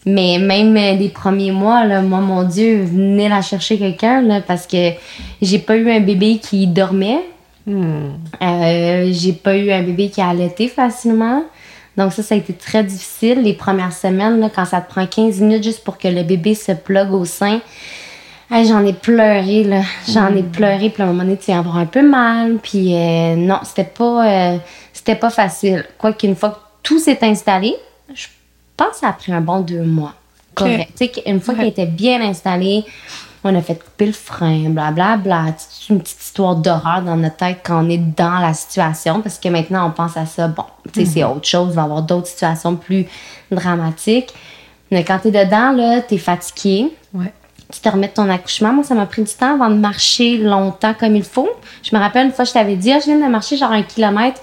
Mais 0.05 0.37
même 0.39 0.75
euh, 0.77 0.93
les 0.93 1.09
premiers 1.09 1.51
mois, 1.51 1.85
là, 1.85 2.01
moi, 2.01 2.19
mon 2.19 2.43
Dieu, 2.43 2.83
venez 2.83 3.27
la 3.27 3.41
chercher 3.41 3.77
quelqu'un, 3.77 4.21
là, 4.21 4.41
parce 4.41 4.65
que 4.65 4.91
j'ai 5.41 5.59
pas 5.59 5.75
eu 5.75 5.91
un 5.91 5.99
bébé 5.99 6.39
qui 6.41 6.67
dormait. 6.67 7.19
Hmm. 7.65 8.11
Euh, 8.41 9.09
j'ai 9.11 9.33
pas 9.33 9.57
eu 9.57 9.71
un 9.71 9.83
bébé 9.83 10.09
qui 10.09 10.21
a 10.21 10.29
allaité 10.29 10.67
facilement. 10.69 11.43
Donc 11.97 12.13
ça, 12.13 12.23
ça 12.23 12.35
a 12.35 12.37
été 12.37 12.53
très 12.53 12.83
difficile. 12.83 13.41
Les 13.41 13.53
premières 13.53 13.91
semaines, 13.91 14.39
là, 14.39 14.49
quand 14.53 14.63
ça 14.63 14.79
te 14.79 14.89
prend 14.89 15.05
15 15.05 15.41
minutes 15.41 15.63
juste 15.63 15.83
pour 15.83 15.97
que 15.97 16.07
le 16.07 16.23
bébé 16.23 16.55
se 16.55 16.71
plug 16.71 17.11
au 17.11 17.25
sein, 17.25 17.59
j'en 18.49 18.85
ai 18.85 18.93
pleuré, 18.93 19.65
là. 19.65 19.81
J'en 20.07 20.33
ai 20.33 20.43
hmm. 20.43 20.51
pleuré, 20.51 20.89
puis 20.91 21.03
à 21.03 21.05
un 21.05 21.09
moment 21.09 21.23
donné, 21.23 21.37
tu 21.37 21.51
avoir 21.51 21.77
un 21.77 21.85
peu 21.85 22.07
mal. 22.07 22.55
Puis 22.63 22.95
euh, 22.95 23.35
non, 23.35 23.59
c'était 23.63 23.83
pas, 23.83 24.53
c'était 24.93 25.15
pas 25.15 25.29
facile. 25.29 25.83
Quoi 25.97 26.13
qu'une 26.13 26.37
fois 26.37 26.51
que 26.51 26.57
tout 26.83 26.99
s'est 26.99 27.19
installé, 27.21 27.75
je 28.13 28.27
pense 28.79 28.93
que 28.93 28.99
ça 28.99 29.09
a 29.09 29.13
pris 29.13 29.31
un 29.31 29.41
bon 29.41 29.59
deux 29.59 29.83
mois. 29.83 30.13
correct. 30.55 31.21
Une 31.25 31.39
fois 31.39 31.55
qu'elle 31.55 31.67
était 31.67 31.85
bien 31.85 32.21
installée, 32.21 32.85
on 33.43 33.55
a 33.55 33.61
fait 33.61 33.75
couper 33.75 34.07
le 34.07 34.11
frein, 34.11 34.69
blablabla. 34.69 35.17
Bla, 35.17 35.41
bla. 35.41 35.53
C'est 35.57 35.93
une 35.93 36.01
petite 36.01 36.21
histoire 36.21 36.55
d'horreur 36.55 37.01
dans 37.01 37.15
notre 37.15 37.37
tête 37.37 37.59
quand 37.63 37.85
on 37.85 37.89
est 37.89 37.97
dans 37.97 38.39
la 38.39 38.53
situation 38.53 39.21
parce 39.21 39.39
que 39.39 39.47
maintenant 39.49 39.87
on 39.87 39.91
pense 39.91 40.17
à 40.17 40.25
ça, 40.25 40.47
bon, 40.47 40.65
tu 40.91 40.99
sais, 40.99 41.05
c'est 41.05 41.23
mhm. 41.23 41.31
autre 41.31 41.47
chose, 41.47 41.69
il 41.71 41.75
va 41.75 41.83
y 41.83 41.85
avoir 41.85 42.01
d'autres 42.01 42.27
situations 42.27 42.75
plus 42.75 43.05
dramatiques. 43.51 44.33
Mais 44.91 45.03
quand 45.03 45.19
t'es 45.19 45.31
dedans, 45.31 45.71
là, 45.71 46.01
t'es 46.01 46.17
fatigué. 46.17 46.91
Ouais. 47.13 47.31
Tu 47.71 47.79
te 47.79 47.87
remets 47.87 48.07
de 48.07 48.13
ton 48.13 48.27
accouchement. 48.29 48.73
Moi, 48.73 48.83
ça 48.83 48.95
m'a 48.95 49.05
pris 49.05 49.21
du 49.21 49.31
temps 49.31 49.53
avant 49.53 49.69
de 49.69 49.75
marcher 49.75 50.37
longtemps 50.37 50.95
comme 50.99 51.15
il 51.15 51.23
faut. 51.23 51.49
Je 51.83 51.95
me 51.95 52.01
rappelle 52.01 52.25
une 52.25 52.31
fois, 52.31 52.43
je 52.43 52.51
t'avais 52.51 52.75
dit, 52.75 52.91
ah, 52.91 52.99
je 52.99 53.05
viens 53.05 53.19
de 53.19 53.31
marcher 53.31 53.57
genre 53.57 53.71
un 53.71 53.83
kilomètre. 53.83 54.41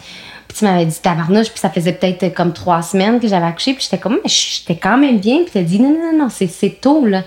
Puis 0.49 0.59
tu 0.59 0.65
m'avais 0.65 0.87
dit 0.87 1.01
tabarnouche, 1.01 1.51
puis 1.51 1.59
ça 1.59 1.71
faisait 1.71 1.93
peut-être 1.93 2.35
comme 2.35 2.53
trois 2.53 2.83
semaines 2.83 3.21
que 3.21 3.29
j'avais 3.29 3.47
accouché. 3.47 3.75
Puis 3.75 3.85
j'étais 3.85 3.99
comme, 3.99 4.19
mais 4.23 4.29
j'étais 4.29 4.77
quand 4.77 4.97
même 4.97 5.19
bien. 5.19 5.39
Puis 5.39 5.51
t'as 5.53 5.63
dit, 5.63 5.81
non, 5.81 5.91
non, 5.91 6.19
non, 6.19 6.29
c'est 6.29 6.81
tôt, 6.81 7.05
là. 7.07 7.23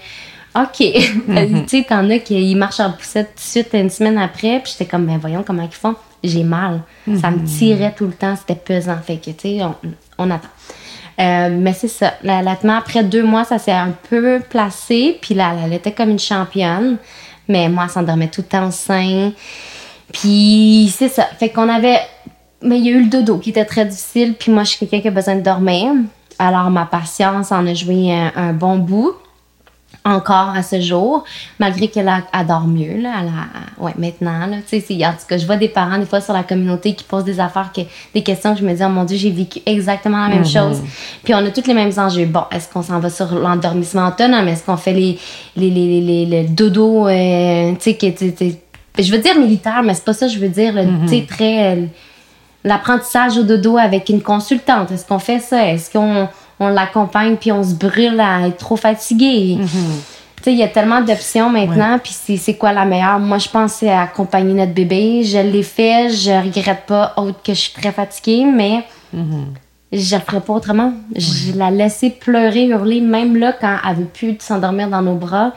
OK. 0.56 0.82
Mhm. 1.28 1.66
tu 1.66 1.78
sais, 1.78 1.86
t'en 1.88 2.10
as 2.10 2.20
qui 2.20 2.56
marchent 2.56 2.80
en 2.80 2.92
poussette 2.92 3.36
tout 3.36 3.36
de 3.36 3.40
suite 3.40 3.70
une 3.74 3.90
semaine 3.90 4.18
après. 4.18 4.60
Puis 4.60 4.74
j'étais 4.74 4.90
comme, 4.90 5.06
ben 5.06 5.18
voyons 5.18 5.44
comment 5.44 5.64
ils 5.64 5.76
font. 5.76 5.96
J'ai 6.24 6.44
mal. 6.44 6.82
Ça 7.22 7.32
me 7.32 7.38
mhm. 7.38 7.46
tirait 7.46 7.94
tout 7.96 8.06
le 8.06 8.14
temps. 8.14 8.36
C'était 8.36 8.56
pesant. 8.56 8.98
Fait 9.06 9.18
que, 9.18 9.32
tu 9.32 9.58
sais, 9.58 9.62
on, 10.18 10.32
attend. 10.32 10.48
Euh, 11.20 11.50
mais 11.52 11.74
c'est 11.74 11.88
ça. 11.88 12.14
L'allaitement, 12.24 12.78
après 12.78 13.04
deux 13.04 13.24
mois, 13.24 13.44
ça 13.44 13.58
s'est 13.60 13.72
un 13.72 13.94
peu 14.10 14.40
placé. 14.50 15.18
Puis 15.22 15.34
là, 15.36 15.54
elle 15.64 15.74
était 15.74 15.92
comme 15.92 16.10
une 16.10 16.20
championne. 16.20 16.98
Mais 17.48 17.70
moi, 17.70 17.84
elle 17.86 17.92
s'endormait 17.92 18.28
tout 18.28 18.42
le 18.42 18.48
temps 18.48 18.68
au 18.68 18.72
sein. 18.72 19.32
Puis 20.12 20.94
c'est 20.96 21.10
ça. 21.10 21.26
Fait 21.40 21.50
qu'on 21.50 21.70
avait. 21.70 22.00
Mais 22.62 22.80
il 22.80 22.86
y 22.86 22.90
a 22.90 22.92
eu 22.92 23.04
le 23.04 23.10
dodo 23.10 23.38
qui 23.38 23.52
était 23.52 23.66
très 23.66 23.86
difficile. 23.86 24.36
Puis 24.38 24.52
moi, 24.52 24.64
je 24.64 24.72
suis 24.72 24.80
quelqu'un 24.80 25.02
qui 25.02 25.08
a 25.08 25.12
besoin 25.12 25.36
de 25.36 25.42
dormir. 25.42 25.92
Alors, 26.38 26.70
ma 26.70 26.86
patience 26.86 27.52
en 27.52 27.66
a 27.68 27.74
joué 27.74 28.12
un 28.14 28.54
bon 28.54 28.78
bout 28.78 29.14
encore 30.06 30.54
à 30.56 30.64
ce 30.64 30.80
jour, 30.80 31.24
malgré 31.60 31.88
qu'elle 31.88 32.10
adore 32.32 32.68
mieux, 32.68 33.02
là, 33.02 33.12
elle 33.22 33.84
ouais, 33.84 33.94
maintenant, 33.98 34.48
là, 34.48 34.58
tu 34.68 34.80
sais, 34.80 35.06
en 35.06 35.12
tout 35.12 35.28
cas, 35.28 35.38
je 35.38 35.46
vois 35.46 35.58
des 35.58 35.68
parents, 35.68 35.98
des 35.98 36.06
fois, 36.06 36.22
sur 36.22 36.34
la 36.34 36.44
communauté 36.44 36.94
qui 36.94 37.04
posent 37.04 37.26
des 37.26 37.40
affaires, 37.40 37.72
que, 37.76 37.82
des 38.14 38.24
questions 38.24 38.54
que 38.54 38.62
je 38.62 38.66
me 38.66 38.74
dis, 38.74 38.82
oh 38.84 38.90
mon 38.90 39.04
Dieu, 39.04 39.18
j'ai 39.18 39.32
vécu 39.32 39.60
exactement 39.66 40.18
la 40.28 40.30
même 40.30 40.44
mm-hmm. 40.44 40.54
chose. 40.54 40.82
Puis 41.24 41.34
on 41.34 41.40
a 41.40 41.50
tous 41.50 41.68
les 41.68 41.74
mêmes 41.74 41.92
enjeux. 41.98 42.26
Bon, 42.26 42.44
est-ce 42.52 42.70
qu'on 42.72 42.82
s'en 42.82 43.00
va 43.00 43.10
sur 43.10 43.34
l'endormissement 43.34 44.08
autonome? 44.08 44.48
Est-ce 44.48 44.64
qu'on 44.64 44.78
fait 44.78 44.94
les, 44.94 45.20
les, 45.56 45.70
les, 45.70 46.02
les, 46.02 46.26
les 46.26 46.44
dodo, 46.44 47.08
euh, 47.08 47.74
tu 47.80 47.92
sais, 47.92 48.60
je 48.98 49.12
veux 49.12 49.20
dire 49.20 49.38
militaire, 49.38 49.82
mais 49.84 49.94
c'est 49.94 50.06
pas 50.06 50.14
ça 50.14 50.28
je 50.28 50.40
veux 50.40 50.50
dire, 50.50 50.74
tu 51.04 51.08
sais, 51.08 51.26
très... 51.28 51.90
L'apprentissage 52.64 53.38
au 53.38 53.44
dodo 53.44 53.78
avec 53.78 54.10
une 54.10 54.22
consultante, 54.22 54.92
est-ce 54.92 55.06
qu'on 55.06 55.20
fait 55.20 55.40
ça? 55.40 55.66
Est-ce 55.66 55.92
qu'on 55.92 56.28
on 56.60 56.68
l'accompagne 56.68 57.38
puis 57.38 57.52
on 57.52 57.64
se 57.64 57.74
brûle 57.74 58.20
à 58.20 58.48
être 58.48 58.58
trop 58.58 58.76
fatigué? 58.76 59.58
Mhm. 59.60 59.68
Tu 60.38 60.44
sais, 60.44 60.54
il 60.54 60.60
y 60.60 60.64
a 60.64 60.68
tellement 60.68 61.02
d'options 61.02 61.50
maintenant, 61.50 62.00
puis 62.02 62.38
c'est 62.38 62.54
quoi 62.56 62.72
la 62.72 62.86
meilleure? 62.86 63.20
Moi, 63.20 63.40
je 63.40 63.50
pense 63.50 63.74
c'est 63.74 63.90
accompagner 63.90 64.54
notre 64.54 64.74
bébé. 64.74 65.24
Je 65.24 65.38
l'ai 65.38 65.64
fait, 65.64 66.10
je 66.10 66.32
regrette 66.32 66.86
pas, 66.86 67.14
autre 67.18 67.42
que 67.44 67.54
je 67.54 67.60
suis 67.60 67.74
très 67.74 67.92
fatiguée, 67.92 68.46
mais 68.46 68.86
mhm. 69.14 69.48
je 69.92 70.16
le 70.16 70.22
ferai 70.22 70.40
pas 70.40 70.54
autrement. 70.54 70.94
Je 71.16 71.58
la 71.58 71.72
laissé 71.72 72.10
pleurer, 72.10 72.68
hurler, 72.68 73.02
même 73.02 73.36
là, 73.36 73.54
quand 73.54 73.78
elle 73.90 73.98
veut 73.98 74.06
plus 74.06 74.38
s'endormir 74.40 74.90
dans 74.90 75.02
nos 75.02 75.16
bras 75.16 75.54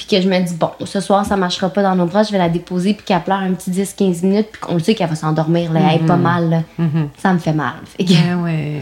puis 0.00 0.16
que 0.16 0.22
je 0.22 0.28
me 0.30 0.40
dis, 0.40 0.54
bon, 0.54 0.70
ce 0.86 0.98
soir, 0.98 1.26
ça 1.26 1.36
marchera 1.36 1.68
pas 1.68 1.82
dans 1.82 1.94
nos 1.94 2.06
bras, 2.06 2.22
je 2.22 2.32
vais 2.32 2.38
la 2.38 2.48
déposer, 2.48 2.94
puis 2.94 3.04
qu'elle 3.04 3.20
pleure 3.20 3.40
un 3.40 3.52
petit 3.52 3.70
10-15 3.70 4.24
minutes, 4.24 4.48
puis 4.50 4.58
qu'on 4.58 4.78
sait 4.78 4.94
qu'elle 4.94 5.10
va 5.10 5.14
s'endormir, 5.14 5.70
là, 5.74 5.80
elle 5.90 5.96
est 5.96 6.06
pas 6.06 6.16
mhm. 6.16 6.22
mal, 6.22 6.64
mhm. 6.78 7.08
ça 7.18 7.34
me 7.34 7.38
fait 7.38 7.52
mal. 7.52 7.74
Fait 7.84 8.04
ben 8.04 8.42
ouais, 8.42 8.80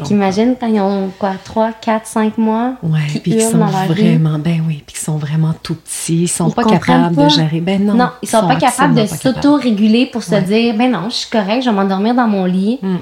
qu'imagine 0.00 0.56
quand 0.58 0.66
ils 0.66 0.80
ont, 0.80 1.12
quoi, 1.20 1.34
3, 1.44 1.70
4, 1.80 2.04
5 2.04 2.38
mois, 2.38 2.72
ouais, 2.82 2.98
puis 3.22 3.30
qu'ils 3.30 3.42
sont 3.42 3.58
vraiment, 3.58 4.40
ben 4.40 4.60
oui, 4.66 4.82
puis 4.84 4.96
qu'ils 4.96 5.04
sont 5.04 5.18
vraiment 5.18 5.54
tout 5.62 5.76
petits, 5.76 6.22
ils 6.22 6.28
sont 6.28 6.50
pas 6.50 6.64
capables 6.64 7.14
de 7.14 7.28
gérer, 7.28 7.60
ben 7.60 7.84
non. 7.84 7.94
Non, 7.94 8.10
ils 8.20 8.28
sont, 8.28 8.40
sont 8.40 8.48
pas 8.48 8.56
capables 8.56 8.96
de 8.96 9.06
s'auto-réguler 9.06 10.06
pour 10.06 10.24
se 10.24 10.34
dire, 10.34 10.74
ben 10.76 10.90
non, 10.90 11.10
je 11.10 11.14
suis 11.14 11.30
correct, 11.30 11.62
je 11.62 11.70
vais 11.70 11.76
m'endormir 11.76 12.12
dans 12.16 12.26
mon 12.26 12.44
lit. 12.44 12.80
Mm. 12.82 12.96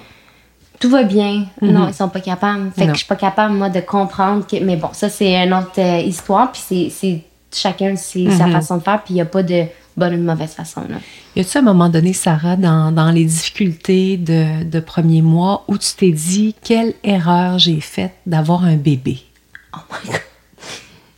tout 0.80 0.90
va 0.90 1.04
bien. 1.04 1.46
Mm-hmm. 1.62 1.70
Non, 1.70 1.88
ils 1.88 1.94
sont 1.94 2.10
pas 2.10 2.20
capables. 2.20 2.70
Fait 2.76 2.84
que 2.84 2.92
je 2.92 2.98
suis 2.98 3.06
pas 3.06 3.16
capable, 3.16 3.54
moi, 3.54 3.70
de 3.70 3.80
comprendre 3.80 4.46
que. 4.46 4.62
Mais 4.62 4.76
bon, 4.76 4.90
ça, 4.92 5.08
c'est 5.08 5.34
une 5.34 5.54
autre 5.54 5.78
euh, 5.78 6.00
histoire. 6.00 6.52
Puis 6.52 6.90
c'est 6.90 7.24
chacun 7.56 7.96
c'est 7.96 8.30
sa 8.30 8.46
mhm. 8.46 8.52
façon 8.52 8.76
de 8.78 8.82
faire, 8.82 9.02
puis 9.02 9.14
il 9.14 9.16
n'y 9.16 9.20
a 9.20 9.26
pas 9.26 9.42
de 9.42 9.64
bonne 9.96 10.14
ou 10.14 10.16
de 10.16 10.22
mauvaise 10.22 10.52
façon. 10.52 10.82
Là. 10.82 10.96
Y 11.36 11.40
a-tu 11.40 11.58
un 11.58 11.62
moment 11.62 11.88
donné, 11.88 12.12
Sarah, 12.12 12.56
dans, 12.56 12.92
dans 12.92 13.10
les 13.10 13.24
difficultés 13.24 14.16
de, 14.16 14.64
de 14.64 14.80
premier 14.80 15.22
mois, 15.22 15.64
où 15.68 15.78
tu 15.78 15.94
t'es 15.96 16.10
dit 16.10 16.54
quelle 16.62 16.94
erreur 17.02 17.58
j'ai 17.58 17.80
faite 17.80 18.14
d'avoir 18.26 18.64
un 18.64 18.76
bébé? 18.76 19.18
Oh 19.74 19.80
my 19.90 20.10
God! 20.10 20.20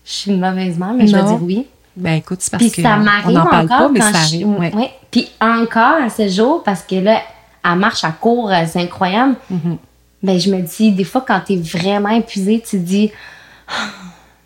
Je 0.05 0.13
suis 0.13 0.31
une 0.31 0.41
mauvaise 0.41 0.79
mère, 0.79 0.95
mais 0.95 1.07
je 1.07 1.17
vais 1.17 1.23
dire 1.23 1.43
oui. 1.43 1.67
Ben 1.97 2.15
écoute, 2.17 2.39
c'est 2.41 2.51
parce 2.51 2.71
que 2.71 2.83
ça 2.83 2.99
on 3.27 3.31
n'en 3.31 3.47
parle 3.47 3.69
pas, 3.69 3.89
mais 3.89 4.01
ça 4.01 4.09
arrive. 4.09 4.47
Oui. 4.47 4.89
Puis 5.11 5.29
encore 5.41 6.03
à 6.03 6.11
ce 6.11 6.29
jour, 6.29 6.63
parce 6.63 6.83
que 6.83 6.97
là, 6.97 7.23
elle 7.65 7.79
marche 7.79 8.05
à 8.05 8.13
court, 8.13 8.51
euh, 8.51 8.65
c'est 8.67 8.81
incroyable. 8.81 9.35
Mm 9.51 9.77
Ben 10.23 10.39
je 10.39 10.51
me 10.51 10.61
dis, 10.61 10.93
des 10.93 11.05
fois, 11.05 11.25
quand 11.27 11.41
tu 11.47 11.55
es 11.55 11.57
vraiment 11.57 12.11
épuisée, 12.11 12.63
tu 12.63 12.79
te 12.79 12.83
dis 12.83 13.11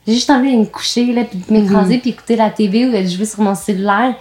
j'ai 0.07 0.15
juste 0.15 0.31
envie 0.31 0.53
de 0.53 0.59
me 0.59 0.65
coucher, 0.65 1.13
là, 1.13 1.25
puis 1.25 1.39
de 1.39 1.53
m'écraser, 1.53 1.95
mhm. 1.95 2.01
puis 2.01 2.11
écouter 2.11 2.37
la 2.37 2.51
TV 2.51 2.87
ou 2.87 2.93
de 2.93 3.07
jouer 3.07 3.27
sur 3.27 3.41
mon 3.41 3.55
cellulaire. 3.55 4.15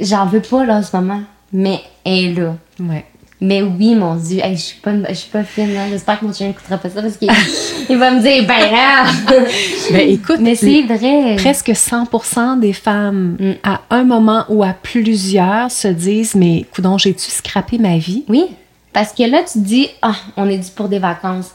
J'en 0.00 0.26
veux 0.26 0.40
pas, 0.40 0.64
là, 0.64 0.76
en 0.76 0.82
ce 0.82 0.96
moment? 0.96 1.22
Mais 1.52 1.80
elle 2.04 2.12
est 2.12 2.34
là. 2.34 2.56
Ouais. 2.80 3.04
Mais 3.40 3.62
oui, 3.62 3.94
mon 3.94 4.14
Dieu, 4.14 4.40
je 4.52 4.56
suis 4.56 4.80
pas, 4.80 4.92
je 5.08 5.14
suis 5.14 5.30
pas 5.30 5.42
fine. 5.42 5.76
Hein. 5.76 5.88
J'espère 5.90 6.18
que 6.18 6.24
mon 6.24 6.32
chien 6.32 6.48
n'écoutera 6.48 6.78
pas 6.78 6.88
ça 6.88 7.02
parce 7.02 7.16
qu'il 7.16 7.28
il 7.90 7.96
va 7.98 8.12
me 8.12 8.20
dire, 8.20 8.46
ben 8.46 8.70
là! 8.70 9.04
ben 9.90 10.08
écoute, 10.08 10.38
mais 10.40 10.54
c'est 10.54 10.82
vrai. 10.82 11.36
Presque 11.36 11.68
100% 11.68 12.60
des 12.60 12.72
femmes, 12.72 13.36
mm. 13.38 13.52
à 13.62 13.80
un 13.90 14.04
moment 14.04 14.44
ou 14.48 14.62
à 14.62 14.72
plusieurs, 14.72 15.70
se 15.70 15.88
disent, 15.88 16.34
mais 16.34 16.64
coudon, 16.74 16.96
j'ai-tu 16.96 17.30
scrappé 17.30 17.78
ma 17.78 17.98
vie? 17.98 18.24
Oui, 18.28 18.46
parce 18.92 19.12
que 19.12 19.24
là, 19.24 19.40
tu 19.40 19.58
te 19.58 19.64
dis, 19.64 19.88
ah, 20.00 20.16
on 20.36 20.48
est 20.48 20.58
dû 20.58 20.70
pour 20.74 20.88
des 20.88 21.00
vacances 21.00 21.50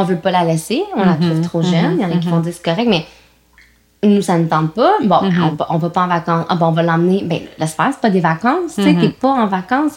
on 0.00 0.04
veut 0.04 0.16
pas 0.16 0.30
la 0.30 0.44
laisser, 0.44 0.82
on 0.94 1.04
la 1.04 1.14
trouve 1.14 1.36
mhm, 1.36 1.42
trop 1.42 1.62
jeune. 1.62 1.96
Il 1.98 2.02
y 2.02 2.04
en 2.04 2.10
a 2.10 2.18
qui 2.18 2.28
vont 2.28 2.40
dire 2.40 2.52
c'est 2.52 2.64
correct, 2.64 2.88
mais 2.88 3.06
nous, 4.02 4.22
ça 4.22 4.38
ne 4.38 4.46
tente 4.46 4.72
pas. 4.72 4.94
Bon, 5.02 5.22
mhm. 5.22 5.56
on, 5.68 5.78
va 5.78 5.90
pas 5.90 6.02
en 6.02 6.08
vacances. 6.08 6.46
Ah, 6.48 6.54
bon, 6.54 6.66
on 6.66 6.72
va 6.72 6.82
l'emmener. 6.82 7.22
Ben, 7.24 7.40
laisse 7.58 7.74
faire, 7.74 7.88
c'est 7.92 8.00
pas 8.00 8.10
des 8.10 8.20
vacances. 8.20 8.74
Tu 8.74 8.82
sais, 8.82 8.94
t'es 8.94 9.08
pas 9.08 9.30
en 9.30 9.46
vacances. 9.46 9.96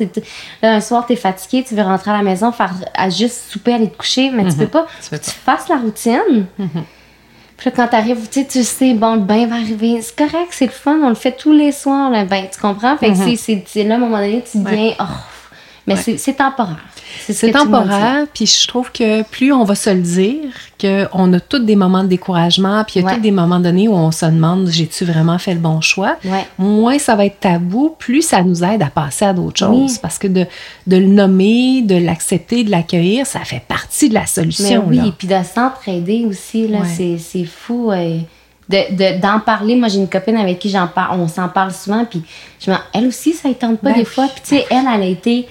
Là, 0.62 0.76
un 0.76 0.82
soir, 0.82 1.06
t'es 1.06 1.16
fatigué, 1.16 1.64
tu 1.68 1.76
veux 1.76 1.84
rentrer 1.84 2.12
à 2.12 2.18
la 2.18 2.24
maison, 2.24 2.52
faire 2.52 2.74
à 2.96 3.10
juste 3.10 3.50
souper, 3.50 3.74
aller 3.74 3.90
te 3.90 3.98
coucher, 3.98 4.32
mais 4.32 4.50
tu 4.50 4.58
peux 4.58 4.68
pas. 4.68 4.86
Tu, 5.02 5.18
fasses 5.32 5.70
la 5.70 5.78
routine. 5.78 6.46
Puis 6.58 7.70
là, 7.70 7.76
quand 7.76 7.88
t'arrives, 7.90 8.30
tu 8.30 8.40
sais, 8.40 8.48
tu 8.48 8.64
sais, 8.64 8.94
bon, 8.94 9.16
le 9.16 9.22
bain 9.22 9.46
va 9.46 9.56
arriver. 9.56 10.02
C'est 10.02 10.16
correct, 10.16 10.48
c'est 10.52 10.68
le 10.68 10.72
fun, 10.72 10.98
on 11.04 11.10
le 11.10 11.16
fait 11.16 11.34
tous 11.34 11.52
les 11.52 11.74
soirs, 11.74 12.10
le 12.10 12.24
bain. 12.24 12.46
Tu 12.52 12.60
comprends? 12.60 12.96
Fait 12.98 13.12
que 13.12 13.36
c'est 13.36 13.84
là, 13.84 13.96
à 13.96 13.98
un 13.98 14.00
moment 14.00 14.18
donné, 14.18 14.44
tu 14.50 14.60
deviens, 14.60 14.94
oh, 15.00 15.04
mais 15.86 15.96
c'est 15.98 16.34
temporaire. 16.34 16.78
C'est 17.28 17.52
temporaire, 17.52 18.26
puis 18.34 18.46
je 18.46 18.68
trouve 18.68 18.92
que 18.92 19.24
plus 19.24 19.52
on 19.52 19.64
va 19.64 19.76
se 19.76 19.90
le 19.90 20.02
dire, 20.02 20.52
qu'on 20.80 21.34
a 21.34 21.40
tous 21.40 21.60
des 21.60 21.76
moments 21.76 22.04
de 22.04 22.10
découragement, 22.10 22.84
puis 22.84 23.00
il 23.00 23.04
y 23.04 23.08
a 23.08 23.16
tous 23.16 23.22
des 23.22 23.32
moments 23.32 23.60
donnés 23.60 23.88
où 23.88 23.94
on 23.94 24.12
se 24.12 24.26
demande 24.26 24.70
j'ai-tu 24.70 25.06
vraiment 25.06 25.38
fait 25.38 25.54
le 25.54 25.60
bon 25.60 25.82
choix, 25.82 26.18
moins 26.58 27.00
ça 27.00 27.16
va 27.16 27.26
être 27.26 27.40
tabou, 27.40 27.96
plus 27.98 28.22
ça 28.22 28.44
nous 28.44 28.64
aide 28.64 28.82
à 28.82 28.90
passer 28.90 29.26
à 29.26 29.34
d'autres 29.34 29.60
choses. 29.60 29.98
Parce 29.98 30.18
que 30.18 30.28
de, 30.28 30.46
de, 30.88 30.98
le 30.98 31.08
nommer, 31.08 31.82
de 31.82 31.96
l'accepter, 31.96 32.64
de 32.64 32.72
l'accueillir, 32.72 33.26
ça 33.26 33.40
fait 33.42 33.64
partie 33.68 34.10
de 34.10 34.14
la 34.14 34.26
solution. 34.26 34.86
Mais 34.88 35.00
oui, 35.00 35.08
et 35.10 35.12
puis 35.12 35.28
de 35.28 35.36
s'entraider 35.44 36.26
aussi, 36.26 36.68
là, 36.68 36.80
c'est 36.86 37.46
fou. 37.46 37.92
Euh, 37.92 38.20
d'en 38.70 39.40
parler. 39.40 39.76
Moi, 39.76 39.88
j'ai 39.88 39.98
une 39.98 40.08
copine 40.08 40.38
avec 40.38 40.60
qui 40.60 40.70
j'en 40.70 40.88
parle, 40.88 41.20
on 41.20 41.28
s'en 41.28 41.50
parle 41.50 41.74
souvent, 41.74 42.06
puis 42.06 42.22
je 42.60 42.72
elle 42.94 43.08
aussi, 43.08 43.34
ça 43.34 43.50
ne 43.50 43.54
tente 43.54 43.80
pas 43.80 43.92
ben 43.92 43.98
des 43.98 44.06
fois. 44.06 44.28
Puis, 44.28 44.42
tu 44.44 44.50
sais, 44.58 44.66
elle, 44.70 44.86
elle 44.94 45.02
a 45.02 45.06
été 45.06 45.48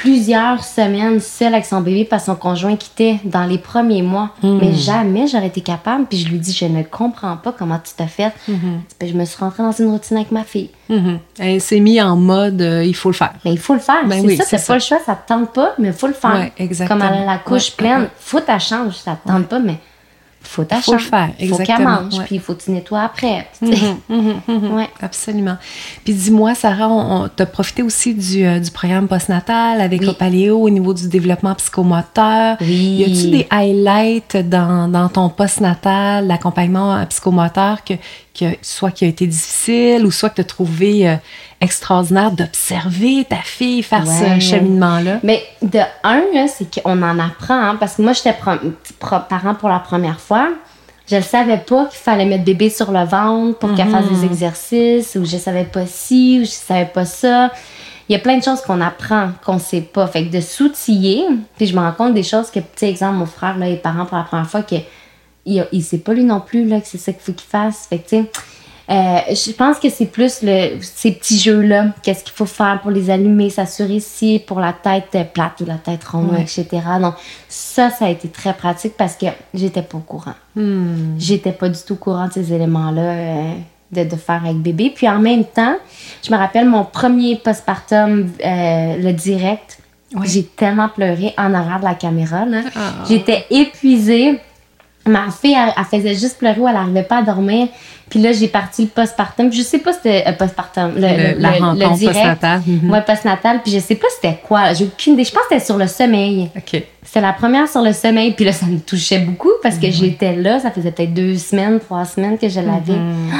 plusieurs 0.00 0.64
semaines 0.64 1.20
seule 1.20 1.52
avec 1.52 1.66
son 1.66 1.82
bébé 1.82 2.06
parce 2.06 2.22
que 2.22 2.32
son 2.32 2.36
conjoint 2.36 2.74
quittait 2.74 3.20
dans 3.24 3.44
les 3.44 3.58
premiers 3.58 4.00
mois. 4.00 4.30
Hmm. 4.42 4.58
Mais 4.58 4.72
jamais 4.72 5.26
j'aurais 5.26 5.48
été 5.48 5.60
capable. 5.60 6.06
Puis 6.06 6.18
je 6.18 6.28
lui 6.28 6.38
dis, 6.38 6.52
je 6.52 6.64
ne 6.64 6.82
comprends 6.82 7.36
pas 7.36 7.52
comment 7.52 7.78
tu 7.78 7.92
t'as 7.94 8.06
fait. 8.06 8.32
Hmm. 8.48 8.80
je 9.02 9.12
me 9.12 9.26
suis 9.26 9.36
rentrée 9.38 9.62
dans 9.62 9.72
une 9.72 9.90
routine 9.90 10.16
avec 10.16 10.32
ma 10.32 10.44
fille. 10.44 10.70
Hmm. 10.88 11.16
Elle 11.38 11.60
s'est 11.60 11.80
mise 11.80 12.00
en 12.00 12.16
mode, 12.16 12.62
euh, 12.62 12.82
il 12.82 12.96
faut 12.96 13.10
le 13.10 13.14
faire. 13.14 13.34
Mais 13.44 13.52
il 13.52 13.58
faut 13.58 13.74
le 13.74 13.80
faire. 13.80 14.06
Ben 14.06 14.26
c'est 14.26 14.36
ça, 14.36 14.44
c'est 14.44 14.66
pas 14.66 14.74
le 14.74 14.80
choix, 14.80 14.98
ça 15.04 15.14
te 15.14 15.28
tente 15.28 15.52
pas, 15.52 15.74
mais 15.78 15.88
il 15.88 15.94
faut 15.94 16.06
le 16.06 16.14
faire. 16.14 16.50
exactement. 16.56 17.00
Comme 17.00 17.14
elle 17.14 17.22
a 17.22 17.26
la 17.26 17.38
couche 17.38 17.72
pleine, 17.72 18.08
faut 18.18 18.40
ta 18.40 18.58
change, 18.58 18.94
ça 18.94 19.18
te 19.22 19.28
tente 19.28 19.48
pas, 19.48 19.58
mais 19.58 19.76
faut 20.50 20.66
Il 20.68 20.82
faut 20.82 20.92
le 20.94 20.98
faire, 20.98 21.30
exactement. 21.38 21.56
Faut 21.58 21.64
qu'elle 21.64 21.86
mange, 21.86 22.24
puis 22.24 22.34
il 22.34 22.40
faut 22.40 22.54
que 22.54 22.62
tu 22.62 22.70
nettoies 22.72 23.02
après. 23.02 23.46
Mhm, 23.60 24.00
mhm, 24.08 24.40
mhm, 24.48 24.74
ouais. 24.74 24.88
Absolument. 25.00 25.56
Puis 26.04 26.12
dis-moi, 26.12 26.54
Sarah, 26.54 26.88
on, 26.88 27.28
t'a 27.28 27.46
profité 27.46 27.82
aussi 27.82 28.14
du, 28.14 28.44
euh, 28.44 28.58
du 28.58 28.70
programme 28.70 29.06
postnatal 29.06 29.80
avec 29.80 30.02
le 30.02 30.12
Paléo 30.12 30.58
au 30.58 30.70
niveau 30.70 30.92
du 30.92 31.08
développement 31.08 31.54
psychomoteur. 31.54 32.56
Oui. 32.60 32.96
Y 32.98 33.04
a-tu 33.04 33.30
des 33.30 33.46
highlights 33.50 34.36
dans, 34.48 34.88
dans 34.88 35.08
ton 35.08 35.28
postnatal, 35.28 36.26
l'accompagnement 36.26 37.06
psychomoteur, 37.06 37.84
que, 37.84 37.94
que 38.36 38.56
soit 38.62 38.90
qui 38.90 39.04
a 39.04 39.08
été 39.08 39.26
difficile 39.26 40.04
ou 40.04 40.10
soit 40.10 40.30
que 40.30 40.36
tu 40.36 40.40
as 40.40 40.44
trouvé 40.44 41.08
euh, 41.08 41.16
extraordinaire 41.60 42.30
d'observer 42.32 43.26
ta 43.28 43.36
fille 43.36 43.82
faire 43.82 44.04
ce 44.06 44.40
cheminement-là? 44.40 45.20
Mais 45.22 45.42
de 45.62 45.80
un, 46.04 46.22
c'est 46.48 46.82
qu'on 46.82 47.02
en 47.02 47.18
apprend, 47.18 47.60
hein, 47.60 47.76
parce 47.78 47.96
que 47.96 48.02
moi, 48.02 48.12
j'étais 48.12 48.34
parent 48.98 49.54
pour 49.54 49.68
la 49.68 49.78
première 49.78 50.20
fois. 50.20 50.48
je 51.06 51.16
ne 51.16 51.20
savais 51.20 51.58
pas 51.58 51.86
qu'il 51.86 51.98
fallait 51.98 52.24
mettre 52.24 52.44
bébé 52.44 52.70
sur 52.70 52.92
le 52.92 53.04
ventre 53.04 53.58
pour 53.58 53.74
qu'elle 53.74 53.90
fasse 53.90 54.08
des 54.08 54.16
mhm. 54.16 54.24
exercices, 54.24 55.16
ou 55.16 55.24
je 55.24 55.36
savais 55.36 55.64
pas 55.64 55.86
ci, 55.86 56.38
ou 56.40 56.44
je 56.44 56.50
savais 56.50 56.86
pas 56.86 57.04
ça. 57.04 57.50
Il 58.08 58.12
y 58.14 58.16
a 58.16 58.18
plein 58.18 58.38
de 58.38 58.42
choses 58.42 58.60
qu'on 58.62 58.80
apprend, 58.80 59.30
qu'on 59.44 59.58
sait 59.58 59.82
pas. 59.82 60.06
Fait 60.08 60.26
que 60.26 60.32
de 60.32 60.40
s'outiller, 60.40 61.24
puis 61.56 61.66
je 61.66 61.76
me 61.76 61.80
rends 61.80 61.92
compte 61.92 62.14
des 62.14 62.24
choses 62.24 62.50
que, 62.50 62.58
tu 62.58 62.84
exemple, 62.86 63.16
mon 63.16 63.26
frère, 63.26 63.56
là, 63.56 63.68
est 63.68 63.76
parent 63.76 64.04
pour 64.06 64.16
la 64.16 64.24
première 64.24 64.48
fois, 64.48 64.62
que 64.62 64.76
il, 65.46 65.66
il 65.72 65.82
sait 65.82 65.98
pas 65.98 66.12
lui 66.12 66.24
non 66.24 66.40
plus 66.40 66.66
là, 66.66 66.80
que 66.80 66.86
c'est 66.86 66.98
ça 66.98 67.12
qu'il 67.12 67.22
faut 67.22 67.32
qu'il 67.32 67.48
fasse. 67.48 67.86
Fait 67.88 67.98
que, 67.98 68.08
tu 68.08 68.16
sais, 68.16 68.30
euh, 68.90 69.18
je 69.28 69.52
pense 69.52 69.78
que 69.78 69.88
c'est 69.88 70.06
plus 70.06 70.40
le, 70.42 70.78
ces 70.80 71.12
petits 71.12 71.38
jeux-là. 71.38 71.94
Qu'est-ce 72.02 72.24
qu'il 72.24 72.32
faut 72.32 72.46
faire 72.46 72.80
pour 72.82 72.90
les 72.90 73.08
allumer, 73.08 73.48
s'assurer 73.48 74.00
si 74.00 74.42
pour 74.44 74.58
la 74.58 74.72
tête 74.72 75.16
plate 75.32 75.60
ou 75.60 75.64
la 75.64 75.76
tête 75.76 76.02
ronde, 76.02 76.36
etc. 76.40 76.66
Donc, 77.00 77.14
ça, 77.48 77.90
ça 77.90 78.06
a 78.06 78.08
été 78.08 78.28
très 78.28 78.52
pratique 78.52 78.94
parce 78.96 79.14
que 79.14 79.26
j'étais 79.54 79.82
pas 79.82 79.98
au 79.98 80.00
courant. 80.00 80.34
Hmm. 80.56 81.16
J'étais 81.18 81.52
pas 81.52 81.68
du 81.68 81.78
tout 81.86 81.92
au 81.94 81.96
courant 81.96 82.26
de 82.26 82.32
ces 82.32 82.52
éléments-là 82.52 83.02
euh, 83.02 83.52
de, 83.92 84.04
de, 84.04 84.16
faire 84.16 84.42
avec 84.44 84.56
bébé. 84.56 84.92
Puis 84.92 85.08
en 85.08 85.20
même 85.20 85.44
temps, 85.44 85.76
je 86.24 86.32
me 86.32 86.36
rappelle 86.36 86.68
mon 86.68 86.84
premier 86.84 87.36
postpartum, 87.36 88.28
euh, 88.44 88.96
le 88.96 89.12
direct. 89.12 89.78
J'ai 90.24 90.42
tellement 90.42 90.88
pleuré 90.88 91.32
en 91.38 91.54
arrière 91.54 91.78
de 91.78 91.84
la 91.84 91.94
caméra. 91.94 92.44
Ah. 92.74 93.04
J'étais 93.08 93.46
épuisée. 93.50 94.40
Ma 95.10 95.30
fille, 95.30 95.56
elle, 95.56 95.84
faisait 95.84 96.14
juste 96.14 96.38
pleurer 96.38 96.60
elle 96.68 96.74
n'arrivait 96.74 97.02
pas 97.02 97.18
à 97.18 97.22
dormir. 97.22 97.68
Puis 98.08 98.20
là, 98.20 98.32
j'ai 98.32 98.48
parti 98.48 98.82
le 98.82 98.88
postpartum. 98.88 99.52
Je 99.52 99.62
sais 99.62 99.78
pas 99.78 99.92
si 99.92 100.00
c'était 100.02 100.24
euh, 100.26 100.32
postpartum. 100.32 100.92
Le, 100.96 101.00
le, 101.00 101.40
la 101.40 101.50
rencontre 101.52 101.88
postnatale. 101.88 102.62
Mm 102.66 102.90
-hmm. 102.90 103.04
postnatal. 103.04 103.62
Puis 103.62 103.72
je 103.72 103.78
sais 103.78 103.94
pas 103.94 104.08
c'était 104.16 104.38
quoi. 104.46 104.72
J'ai 104.74 104.84
aucune 104.84 105.12
idée. 105.14 105.24
Je 105.24 105.32
pense 105.32 105.44
que 105.44 105.54
c'était 105.54 105.64
sur 105.64 105.76
le 105.76 105.86
sommeil. 105.86 106.50
OK. 106.56 106.82
C'était 107.02 107.20
la 107.20 107.32
première 107.32 107.68
sur 107.68 107.82
le 107.82 107.92
sommeil. 107.92 108.32
Puis 108.32 108.44
là, 108.44 108.52
ça 108.52 108.66
me 108.66 108.78
touchait 108.78 109.20
beaucoup 109.20 109.54
parce 109.62 109.76
que 109.76 109.86
mhm. 109.86 109.92
j'étais 109.92 110.34
là. 110.36 110.58
Ça 110.58 110.70
faisait 110.70 110.92
peut-être 110.92 111.14
deux 111.14 111.36
semaines, 111.36 111.78
trois 111.80 112.04
semaines 112.04 112.36
que 112.38 112.48
je 112.48 112.60
l'avais. 112.60 112.98
Mm 112.98 113.30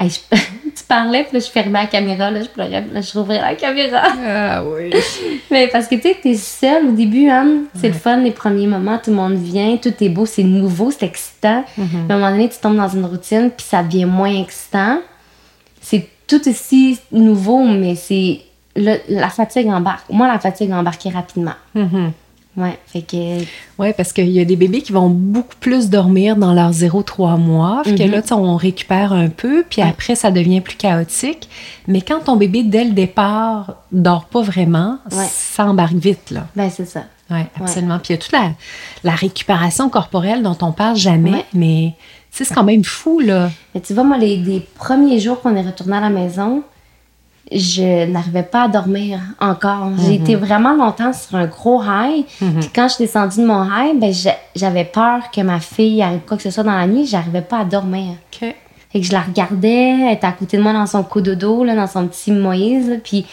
tu 0.78 0.84
parlais, 0.84 1.24
puis 1.24 1.38
là, 1.38 1.44
je 1.44 1.50
fermais 1.50 1.80
la 1.80 1.86
caméra, 1.86 2.30
là, 2.30 2.42
je 2.42 2.48
pleurais, 2.48 2.82
puis 2.82 2.94
là, 2.94 3.00
je 3.00 3.18
rouvrais 3.18 3.40
la 3.40 3.54
caméra. 3.54 4.02
Ah 4.26 4.64
oui. 4.64 4.90
Mais 5.50 5.68
parce 5.68 5.86
que, 5.86 5.96
tu 5.96 6.02
sais, 6.02 6.16
t'es 6.22 6.34
seule 6.34 6.86
au 6.86 6.92
début, 6.92 7.28
hein. 7.28 7.64
C'est 7.74 7.88
le 7.88 7.94
fun, 7.94 8.18
les 8.18 8.30
premiers 8.30 8.66
moments, 8.66 8.98
tout 8.98 9.10
le 9.10 9.16
monde 9.16 9.34
vient, 9.34 9.76
tout 9.76 9.92
est 10.00 10.08
beau, 10.08 10.26
c'est 10.26 10.42
nouveau, 10.42 10.90
c'est 10.90 11.06
excitant. 11.06 11.64
Mhm. 11.76 11.86
à 12.08 12.14
un 12.14 12.18
moment 12.18 12.30
donné, 12.30 12.48
tu 12.48 12.58
tombes 12.58 12.76
dans 12.76 12.88
une 12.88 13.04
routine, 13.04 13.50
puis 13.56 13.66
ça 13.68 13.82
devient 13.82 14.04
moins 14.04 14.42
excitant. 14.42 15.00
C'est 15.80 16.08
tout 16.26 16.48
aussi 16.48 16.98
nouveau, 17.12 17.64
mais 17.64 17.94
c'est... 17.94 18.40
La 18.76 19.28
fatigue 19.28 19.66
embarque. 19.68 20.08
Moi, 20.08 20.28
la 20.28 20.38
fatigue 20.38 20.70
embarqué 20.70 21.10
rapidement. 21.10 21.54
Mhm. 21.74 22.12
Ouais, 22.58 22.76
fait 22.86 23.02
que. 23.02 23.44
Ouais, 23.80 23.92
parce 23.92 24.12
qu'il 24.12 24.30
y 24.30 24.40
a 24.40 24.44
des 24.44 24.56
bébés 24.56 24.82
qui 24.82 24.90
vont 24.90 25.08
beaucoup 25.08 25.54
plus 25.60 25.88
dormir 25.90 26.34
dans 26.34 26.52
leurs 26.52 26.72
0-3 26.72 27.38
mois. 27.38 27.82
Fait 27.84 27.94
que 27.94 28.02
mhm. 28.02 28.10
là, 28.10 28.22
on 28.32 28.56
récupère 28.56 29.12
un 29.12 29.28
peu, 29.28 29.64
puis 29.68 29.80
après, 29.80 30.16
ça 30.16 30.32
devient 30.32 30.60
plus 30.60 30.76
chaotique. 30.76 31.48
Mais 31.86 32.00
quand 32.00 32.18
ton 32.24 32.34
bébé, 32.34 32.64
dès 32.64 32.84
le 32.84 32.90
départ, 32.90 33.76
dort 33.92 34.24
pas 34.24 34.42
vraiment, 34.42 34.98
ça 35.08 35.66
embarque 35.66 35.94
vite, 35.94 36.32
là. 36.32 36.48
Ben, 36.56 36.68
c'est 36.68 36.84
ça. 36.84 37.04
Oui, 37.30 37.40
absolument. 37.60 37.98
Puis 37.98 38.08
il 38.08 38.16
y 38.16 38.18
a 38.18 38.18
toute 38.18 38.32
la, 38.32 38.52
la, 39.04 39.14
récupération 39.14 39.88
corporelle 39.88 40.42
dont 40.42 40.56
on 40.62 40.72
parle 40.72 40.96
jamais, 40.96 41.44
mais 41.54 41.94
c'est 42.30 42.52
quand 42.52 42.64
même 42.64 42.82
fou, 42.82 43.20
là. 43.20 43.50
Mais 43.72 43.80
tu 43.80 43.94
vois, 43.94 44.02
moi, 44.02 44.18
les, 44.18 44.36
les 44.36 44.60
premiers 44.60 45.20
jours 45.20 45.40
qu'on 45.40 45.54
est 45.54 45.62
retourné 45.62 45.96
à 45.96 46.00
la 46.00 46.10
maison, 46.10 46.64
je 47.52 48.06
n'arrivais 48.06 48.42
pas 48.42 48.64
à 48.64 48.68
dormir 48.68 49.20
encore. 49.40 49.90
J'ai 50.04 50.14
été 50.14 50.36
mhm. 50.36 50.44
vraiment 50.44 50.74
longtemps 50.74 51.12
sur 51.12 51.36
un 51.36 51.46
gros 51.46 51.82
high. 51.82 52.24
Mhm. 52.40 52.60
Puis 52.60 52.70
quand 52.74 52.88
je 52.88 52.94
suis 52.94 53.04
descendue 53.04 53.40
de 53.40 53.46
mon 53.46 53.64
high, 53.64 53.98
ben 53.98 54.12
j'avais 54.54 54.84
peur 54.84 55.30
que 55.30 55.40
ma 55.40 55.60
fille 55.60 56.02
arrive 56.02 56.20
quoi 56.26 56.36
que 56.36 56.42
ce 56.42 56.50
soit 56.50 56.64
dans 56.64 56.76
la 56.76 56.86
nuit. 56.86 57.06
J'arrivais 57.06 57.42
pas 57.42 57.60
à 57.60 57.64
dormir. 57.64 58.14
OK. 58.32 58.54
Fait 58.90 59.00
que 59.00 59.06
je 59.06 59.12
la 59.12 59.20
regardais, 59.20 59.96
elle 60.06 60.14
était 60.14 60.26
à 60.26 60.32
côté 60.32 60.56
de 60.56 60.62
moi 60.62 60.72
dans 60.72 60.86
son 60.86 61.02
coup 61.02 61.20
dodo, 61.20 61.62
là, 61.62 61.74
dans 61.74 61.86
son 61.86 62.06
petit 62.06 62.32
Moïse. 62.32 63.00
puis 63.04 63.26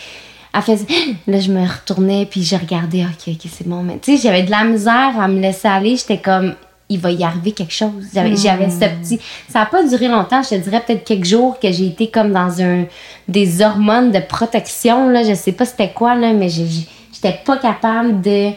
elle 0.53 0.61
faisait... 0.61 0.86
Là, 1.28 1.39
je 1.39 1.51
me 1.51 1.61
retournais, 1.61 2.26
puis 2.26 2.43
je 2.43 2.55
regardais. 2.55 3.03
OK, 3.03 3.34
OK, 3.34 3.49
c'est 3.49 3.68
bon. 3.68 3.84
Mais 3.84 3.99
tu 3.99 4.16
sais, 4.16 4.24
j'avais 4.24 4.43
de 4.43 4.51
la 4.51 4.63
misère 4.63 5.20
à 5.20 5.28
me 5.28 5.39
laisser 5.39 5.68
aller. 5.68 5.97
J'étais 5.97 6.18
comme 6.18 6.55
il 6.89 6.99
va 6.99 7.11
y 7.11 7.23
arriver 7.23 7.51
quelque 7.51 7.73
chose. 7.73 8.05
J'avais, 8.13 8.31
hmm. 8.31 8.38
j'avais 8.38 8.69
ce 8.69 8.79
petit. 8.79 9.19
Ça 9.49 9.59
n'a 9.59 9.65
pas 9.65 9.83
duré 9.83 10.07
longtemps, 10.07 10.43
je 10.43 10.49
te 10.49 10.55
dirais 10.55 10.83
peut-être 10.86 11.03
quelques 11.03 11.25
jours 11.25 11.59
que 11.59 11.71
j'ai 11.71 11.88
été 11.88 12.09
comme 12.09 12.31
dans 12.31 12.61
un 12.61 12.86
des 13.27 13.61
hormones 13.61 14.11
de 14.11 14.19
protection. 14.19 15.09
Là. 15.09 15.23
Je 15.23 15.33
sais 15.33 15.51
pas 15.51 15.65
c'était 15.65 15.91
quoi, 15.91 16.15
là, 16.15 16.33
mais 16.33 16.49
j'étais 16.49 17.39
pas 17.45 17.57
capable 17.57 18.21
de. 18.21 18.51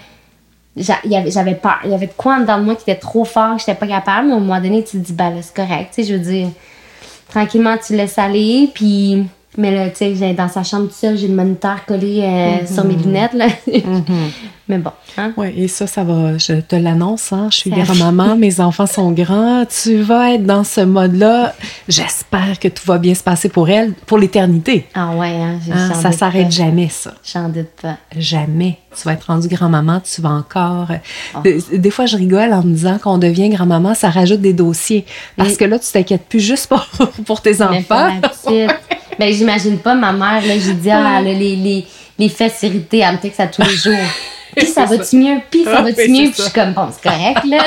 J'avais 0.76 1.54
peur. 1.54 1.78
Il 1.84 1.90
y 1.90 1.94
avait 1.94 2.06
de 2.06 2.12
quoi 2.16 2.40
dans 2.40 2.58
moi 2.58 2.76
qui 2.76 2.82
était 2.82 3.00
trop 3.00 3.24
fort, 3.24 3.54
que 3.54 3.60
j'étais 3.60 3.74
pas 3.74 3.86
capable. 3.86 4.28
Mais 4.28 4.34
au 4.34 4.40
moment 4.40 4.60
donné, 4.60 4.84
tu 4.84 4.98
te 4.98 5.02
dis, 5.06 5.12
bah 5.12 5.30
là, 5.30 5.42
c'est 5.42 5.54
correct. 5.54 5.92
Tu 5.94 6.02
sais, 6.02 6.08
je 6.08 6.14
veux 6.14 6.20
dire, 6.20 6.48
tranquillement, 7.30 7.76
tu 7.84 7.96
laisses 7.96 8.18
aller, 8.18 8.70
puis 8.72 9.26
mais 9.58 9.72
là, 9.72 9.90
tu 9.90 10.16
sais, 10.16 10.34
dans 10.34 10.48
sa 10.48 10.62
chambre 10.62 10.86
tout 10.86 10.94
seul, 10.94 11.18
j'ai 11.18 11.26
le 11.26 11.34
moniteur 11.34 11.84
collé 11.84 12.20
euh, 12.22 12.64
sur 12.64 12.84
mes 12.84 12.94
lunettes. 12.94 13.34
Là. 13.34 13.48
Mhm. 13.66 14.04
Mais 14.68 14.78
bon. 14.78 14.92
Hein? 15.16 15.32
Oui, 15.38 15.48
et 15.56 15.66
ça, 15.66 15.86
ça 15.86 16.04
va, 16.04 16.36
je 16.36 16.60
te 16.60 16.76
l'annonce, 16.76 17.32
hein, 17.32 17.48
je 17.50 17.56
suis 17.56 17.70
grand-maman, 17.70 18.36
mes 18.38 18.60
enfants 18.60 18.86
sont 18.86 19.10
grands. 19.12 19.64
Tu 19.64 20.02
vas 20.02 20.34
être 20.34 20.44
dans 20.44 20.62
ce 20.62 20.82
mode-là. 20.82 21.54
J'espère 21.88 22.60
que 22.60 22.68
tout 22.68 22.84
va 22.84 22.98
bien 22.98 23.14
se 23.14 23.22
passer 23.22 23.48
pour 23.48 23.70
elle, 23.70 23.94
pour 23.94 24.18
l'éternité. 24.18 24.86
Ah 24.94 25.16
ouais, 25.16 25.34
hein, 25.34 25.58
hein 25.72 25.94
Ça 25.94 26.12
s'arrête 26.12 26.52
jamais, 26.52 26.90
ça. 26.90 27.14
J'en 27.24 27.48
doute 27.48 27.70
pas. 27.80 27.96
Jamais. 28.16 28.78
Tu 28.94 29.04
vas 29.04 29.14
être 29.14 29.24
rendue 29.24 29.48
grand-maman, 29.48 30.00
tu 30.00 30.20
vas 30.20 30.30
encore. 30.30 30.88
Oh. 31.34 31.38
Des, 31.42 31.90
fois, 31.90 32.06
je 32.06 32.16
rigole 32.16 32.52
en 32.52 32.62
me 32.62 32.74
disant 32.74 32.98
qu'on 32.98 33.18
devient 33.18 33.48
grand-maman, 33.48 33.94
ça 33.94 34.10
rajoute 34.10 34.40
des 34.40 34.52
dossiers. 34.52 35.06
Parce 35.36 35.56
que 35.56 35.64
là, 35.64 35.78
tu 35.78 35.90
t'inquiètes 35.90 36.26
plus 36.28 36.40
juste 36.40 36.68
pour, 36.68 36.86
pour 37.26 37.40
tes 37.40 37.62
enfants. 37.62 38.10
Ben, 39.18 39.32
j'imagine 39.32 39.78
pas 39.78 39.94
ma 39.94 40.12
mère, 40.12 40.46
là, 40.46 40.58
j'ai 40.58 40.74
dit, 40.74 40.90
ah, 40.90 41.20
les, 41.20 41.34
les, 41.34 41.86
les 42.18 42.28
fesses 42.28 42.62
irritées, 42.62 42.98
elle 42.98 43.14
me 43.14 43.20
texte 43.20 43.40
à 43.40 43.46
tous 43.48 43.62
les 43.62 43.68
jours. 43.76 43.94
Puis 44.58 44.66
ça 44.66 44.84
va-tu 44.84 45.16
mieux? 45.16 45.36
Puis 45.50 45.64
ça 45.64 45.82
va-tu 45.82 46.10
mieux? 46.10 46.30
Puis 46.30 46.34
je 46.36 46.42
suis 46.42 46.52
comme, 46.52 46.72
bon, 46.72 46.88
c'est 46.92 47.08
correct, 47.08 47.44
là. 47.44 47.64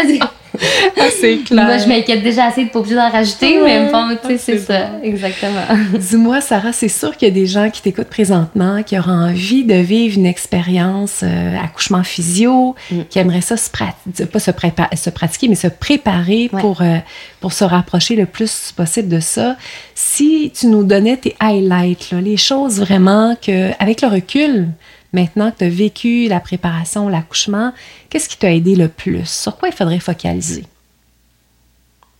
Ah, 0.97 1.07
c'est 1.19 1.37
clair. 1.37 1.65
Moi, 1.65 1.77
je 1.77 1.87
m'inquiète 1.87 2.23
déjà 2.23 2.45
assez 2.45 2.65
de 2.65 2.69
pas 2.69 2.79
obligée 2.79 2.95
d'en 2.95 3.09
rajouter, 3.09 3.59
mais 3.63 3.89
bon, 3.91 4.09
tu 4.21 4.27
sais, 4.27 4.37
c'est 4.37 4.57
ça, 4.59 4.89
exactement. 5.03 5.61
Dis-moi, 5.97 6.41
Sarah, 6.41 6.73
c'est 6.73 6.89
sûr 6.89 7.15
qu'il 7.15 7.27
y 7.29 7.31
a 7.31 7.33
des 7.33 7.47
gens 7.47 7.69
qui 7.69 7.81
t'écoutent 7.81 8.09
présentement, 8.09 8.83
qui 8.83 8.97
auraient 8.99 9.11
envie 9.11 9.63
de 9.63 9.75
vivre 9.75 10.17
une 10.17 10.25
expérience 10.25 11.21
euh, 11.23 11.57
accouchement 11.57 12.03
physio, 12.03 12.75
mm. 12.91 13.01
qui 13.09 13.19
aimeraient 13.19 13.41
ça 13.41 13.57
se 13.57 13.69
pratiquer, 13.69 14.25
pas 14.25 14.39
se, 14.39 14.51
se, 14.95 15.09
pratiquer, 15.09 15.47
mais 15.47 15.55
se 15.55 15.67
préparer 15.67 16.49
pour, 16.59 16.81
euh, 16.81 16.97
pour 17.39 17.53
se 17.53 17.63
rapprocher 17.63 18.15
le 18.15 18.25
plus 18.25 18.73
possible 18.75 19.07
de 19.07 19.19
ça. 19.19 19.55
Si 19.95 20.51
tu 20.53 20.67
nous 20.67 20.83
donnais 20.83 21.17
tes 21.17 21.35
highlights, 21.39 22.11
là, 22.11 22.21
les 22.21 22.37
choses 22.37 22.79
vraiment 22.79 23.35
que, 23.41 23.71
avec 23.81 24.01
le 24.01 24.09
recul, 24.09 24.67
Maintenant 25.13 25.51
que 25.51 25.57
tu 25.57 25.63
as 25.65 25.69
vécu 25.69 26.27
la 26.27 26.39
préparation, 26.39 27.09
l'accouchement, 27.09 27.73
qu'est-ce 28.09 28.29
qui 28.29 28.37
t'a 28.37 28.51
aidé 28.51 28.75
le 28.75 28.87
plus? 28.87 29.27
Sur 29.27 29.57
quoi 29.57 29.69
il 29.69 29.73
faudrait 29.73 29.99
focaliser? 29.99 30.65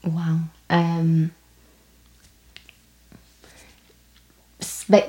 Wow. 0.04 0.12
Euh, 0.72 1.26
ben, 4.90 5.04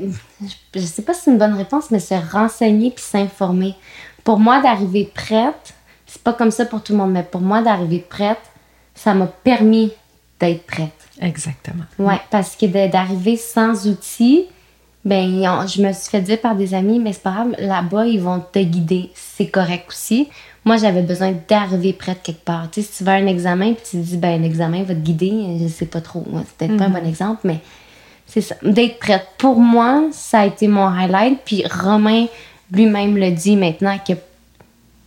je 0.74 0.80
ne 0.80 0.86
sais 0.86 1.02
pas 1.02 1.12
si 1.14 1.22
c'est 1.22 1.30
une 1.32 1.38
bonne 1.38 1.54
réponse, 1.54 1.90
mais 1.90 1.98
se 1.98 2.14
renseigner 2.14 2.90
puis 2.92 3.02
s'informer. 3.02 3.74
Pour 4.22 4.38
moi, 4.38 4.62
d'arriver 4.62 5.10
prête, 5.12 5.74
c'est 6.06 6.22
pas 6.22 6.32
comme 6.32 6.50
ça 6.50 6.66
pour 6.66 6.82
tout 6.82 6.92
le 6.92 6.98
monde, 6.98 7.12
mais 7.12 7.24
pour 7.24 7.40
moi, 7.40 7.62
d'arriver 7.62 7.98
prête, 7.98 8.38
ça 8.94 9.14
m'a 9.14 9.26
permis 9.26 9.92
d'être 10.38 10.64
prête. 10.66 10.92
Exactement. 11.20 11.84
Ouais, 11.98 12.20
parce 12.30 12.54
que 12.54 12.66
d'arriver 12.88 13.36
sans 13.36 13.88
outils, 13.88 14.46
ben 15.04 15.66
je 15.66 15.82
me 15.82 15.92
suis 15.92 16.10
fait 16.10 16.20
dire 16.20 16.40
par 16.40 16.54
des 16.54 16.74
amis, 16.74 16.98
mais 16.98 17.12
c'est 17.12 17.22
pas 17.22 17.32
grave, 17.32 17.54
là-bas, 17.58 18.06
ils 18.06 18.20
vont 18.20 18.40
te 18.40 18.60
guider. 18.60 19.10
C'est 19.14 19.48
correct 19.48 19.86
aussi. 19.88 20.28
Moi, 20.64 20.76
j'avais 20.76 21.02
besoin 21.02 21.34
d'arriver 21.48 21.92
prête 21.92 22.22
quelque 22.22 22.44
part. 22.44 22.70
Tu 22.70 22.82
sais, 22.82 22.88
si 22.88 22.98
tu 22.98 23.04
vas 23.04 23.12
à 23.12 23.16
un 23.16 23.26
examen 23.26 23.72
puis 23.72 23.82
tu 23.82 23.96
te 23.96 24.02
dis, 24.02 24.16
ben 24.16 24.40
l'examen 24.40 24.84
va 24.84 24.94
te 24.94 25.00
guider, 25.00 25.58
je 25.60 25.66
sais 25.66 25.86
pas 25.86 26.00
trop. 26.00 26.24
C'est 26.46 26.56
peut-être 26.56 26.76
pas 26.76 26.84
un 26.84 26.88
mhm. 26.88 27.00
bon 27.00 27.08
exemple, 27.08 27.40
mais 27.44 27.58
c'est 28.26 28.42
ça. 28.42 28.54
D'être 28.62 28.98
prête. 29.00 29.26
Pour 29.38 29.58
moi, 29.58 30.08
ça 30.12 30.40
a 30.40 30.46
été 30.46 30.68
mon 30.68 30.86
highlight. 30.86 31.40
Puis 31.44 31.64
Romain 31.66 32.26
lui-même 32.70 33.16
le 33.16 33.32
dit 33.32 33.56
maintenant 33.56 33.98
que, 33.98 34.12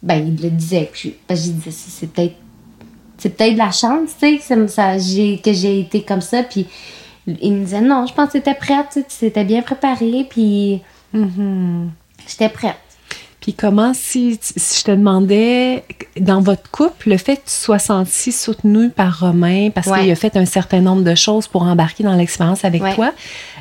ben, 0.04 0.16
il 0.28 0.43
le 0.43 0.50
disait. 0.50 0.91
Que 0.93 1.36
je, 1.36 1.52
disais, 1.52 1.72
c'est 1.72 2.12
peut-être 2.12 2.36
c'est 3.18 3.30
peut-être 3.30 3.54
de 3.54 3.58
la 3.58 3.72
chance, 3.72 4.10
tu 4.20 4.39
sais, 4.39 5.38
que 5.41 5.54
j'ai 5.54 5.80
été 5.80 6.02
comme 6.02 6.20
ça. 6.20 6.43
Puis 6.43 6.68
il 7.28 7.53
me 7.53 7.63
disait 7.63 7.82
non, 7.82 8.05
je 8.05 8.13
pense 8.13 8.28
que 8.28 8.34
tu 8.34 8.38
étais 8.38 8.53
prête, 8.53 8.99
tu 9.07 9.26
étais 9.26 9.43
bien 9.43 9.61
préparée, 9.61 10.28
puis 10.30 10.82
mm-hmm. 11.13 11.88
j'étais 12.28 12.49
prête. 12.49 12.76
Puis 13.45 13.53
comment, 13.53 13.93
si, 13.93 14.39
si, 14.41 14.80
je 14.80 14.84
te 14.86 14.89
demandais, 14.89 15.84
dans 16.19 16.41
votre 16.41 16.67
couple, 16.71 17.11
le 17.11 17.17
fait 17.17 17.36
que 17.36 17.45
tu 17.45 17.53
sois 17.53 17.78
senti 17.78 18.32
soutenu 18.32 18.89
par 18.89 19.19
Romain, 19.19 19.69
parce 19.69 19.86
qu'il 19.86 20.09
a 20.09 20.15
fait 20.15 20.36
un 20.36 20.45
certain 20.45 20.80
nombre 20.80 21.03
de 21.03 21.13
choses 21.13 21.47
pour 21.47 21.61
embarquer 21.61 22.03
dans 22.03 22.15
l'expérience 22.15 22.65
avec 22.65 22.82
toi, 22.95 23.11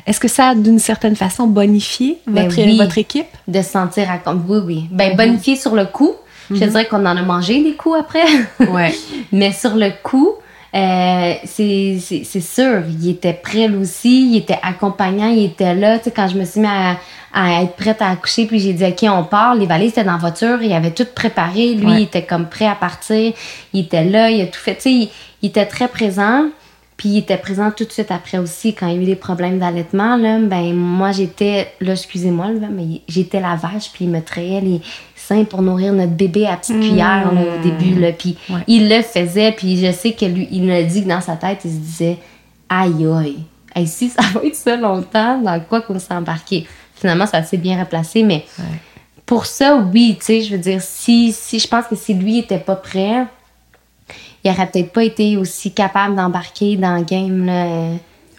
est-ce 0.07 0.19
que 0.19 0.27
ça 0.27 0.49
a 0.49 0.55
d'une 0.55 0.79
certaine 0.79 1.15
façon 1.15 1.45
bonifié 1.45 2.17
ben 2.25 2.49
votre, 2.49 2.77
votre, 2.77 2.97
équipe? 2.97 3.27
De 3.47 3.61
se 3.61 3.69
sentir 3.69 4.09
à 4.09 4.33
Oui, 4.33 4.57
oui. 4.65 4.87
Ben, 4.89 5.11
mm-hmm. 5.11 5.17
bonifié 5.17 5.55
sur 5.55 5.75
le 5.75 5.85
coup. 5.85 6.13
Je 6.49 6.55
mm-hmm. 6.55 6.67
dirais 6.67 6.85
qu'on 6.87 7.05
en 7.05 7.17
a 7.17 7.21
mangé 7.21 7.63
des 7.63 7.73
coups 7.73 7.99
après. 7.99 8.25
Ouais. 8.67 8.91
Mais 9.31 9.51
sur 9.51 9.75
le 9.75 9.91
coup, 10.01 10.31
Euh, 10.75 11.35
c'est 11.45 12.41
sûr, 12.41 12.83
il 12.99 13.09
était 13.09 13.33
prêt 13.33 13.67
lui 13.69 13.77
aussi, 13.77 14.31
il 14.31 14.37
était 14.37 14.59
accompagnant, 14.61 15.29
il 15.29 15.45
était 15.45 15.73
là. 15.73 15.97
Tu 15.99 16.05
sais, 16.05 16.11
quand 16.11 16.27
je 16.27 16.37
me 16.37 16.43
suis 16.43 16.59
mis 16.59 16.67
à, 16.67 16.97
à 17.33 17.63
être 17.63 17.75
prête 17.75 18.01
à 18.01 18.09
accoucher, 18.09 18.45
puis 18.45 18.59
j'ai 18.59 18.73
dit, 18.73 18.83
OK, 18.83 19.03
on 19.09 19.23
part. 19.23 19.55
Les 19.55 19.67
valises 19.67 19.91
étaient 19.91 20.03
dans 20.03 20.13
la 20.13 20.17
voiture, 20.17 20.61
il 20.61 20.73
avait 20.73 20.91
tout 20.91 21.07
préparé. 21.15 21.75
Lui, 21.75 21.91
il 21.91 22.01
était 22.03 22.25
comme 22.25 22.49
prêt 22.49 22.67
à 22.67 22.75
partir. 22.75 23.33
Il 23.71 23.85
était 23.85 24.03
là, 24.03 24.29
il 24.29 24.41
a 24.41 24.47
tout 24.47 24.59
fait. 24.59 24.75
Tu 24.75 24.81
sais, 24.81 24.91
il, 24.91 25.09
il 25.41 25.49
était 25.49 25.65
très 25.65 25.87
présent. 25.87 26.49
Puis 26.97 27.09
il 27.09 27.17
était 27.17 27.37
présent 27.37 27.71
tout 27.71 27.83
de 27.83 27.91
suite 27.91 28.09
après 28.09 28.37
aussi 28.37 28.73
quand 28.73 28.87
il 28.87 28.95
y 28.95 28.99
a 28.99 29.01
eu 29.01 29.05
des 29.05 29.15
problèmes 29.15 29.59
d'allaitement. 29.59 30.15
Là, 30.15 30.39
ben 30.39 30.73
moi 30.73 31.11
j'étais, 31.11 31.73
là 31.81 31.91
excusez-moi, 31.91 32.47
mais 32.71 33.01
j'étais 33.07 33.41
la 33.41 33.55
vache 33.55 33.91
puis 33.91 34.05
il 34.05 34.11
me 34.11 34.21
trayait 34.21 34.61
les 34.61 34.81
pour 35.49 35.61
nourrir 35.61 35.93
notre 35.93 36.13
bébé 36.13 36.45
à 36.47 36.57
petite 36.57 36.79
cuillère 36.79 37.31
là, 37.33 37.41
au 37.41 37.63
début. 37.63 37.99
Là, 37.99 38.11
puis 38.11 38.37
il 38.67 38.89
le 38.89 39.01
faisait 39.01 39.51
puis 39.51 39.83
je 39.83 39.91
sais 39.91 40.13
que 40.13 40.25
lui, 40.25 40.47
il 40.51 40.63
me 40.63 40.83
dit 40.83 41.03
que 41.03 41.09
dans 41.09 41.21
sa 41.21 41.35
tête 41.35 41.61
il 41.65 41.71
se 41.71 41.77
disait 41.77 42.17
aïe 42.69 43.05
aïe, 43.05 43.37
hey, 43.75 43.87
si 43.87 44.09
ça 44.09 44.21
va 44.33 44.41
être 44.43 44.55
ça 44.55 44.75
longtemps, 44.75 45.39
dans 45.41 45.59
quoi 45.59 45.81
qu'on 45.81 45.99
s'est 45.99 46.13
embarqué? 46.13 46.67
Finalement 46.95 47.25
ça 47.25 47.43
s'est 47.43 47.57
bien 47.57 47.79
replacé, 47.79 48.23
mais 48.23 48.45
pour 49.25 49.45
ça 49.45 49.75
oui, 49.75 50.15
tu 50.19 50.25
sais, 50.25 50.41
je 50.41 50.51
veux 50.51 50.61
dire 50.61 50.81
si 50.81 51.31
si 51.31 51.59
je 51.59 51.67
pense 51.67 51.85
que 51.85 51.95
si 51.95 52.13
lui 52.13 52.39
était 52.39 52.59
pas 52.59 52.75
prêt 52.75 53.25
il 54.45 54.51
aurait 54.51 54.67
peut-être 54.67 54.93
pas 54.93 55.03
été 55.03 55.37
aussi 55.37 55.71
capable 55.71 56.15
d'embarquer 56.15 56.77
dans 56.77 56.95
le 56.95 57.03
game. 57.03 57.45
Là. 57.45 57.97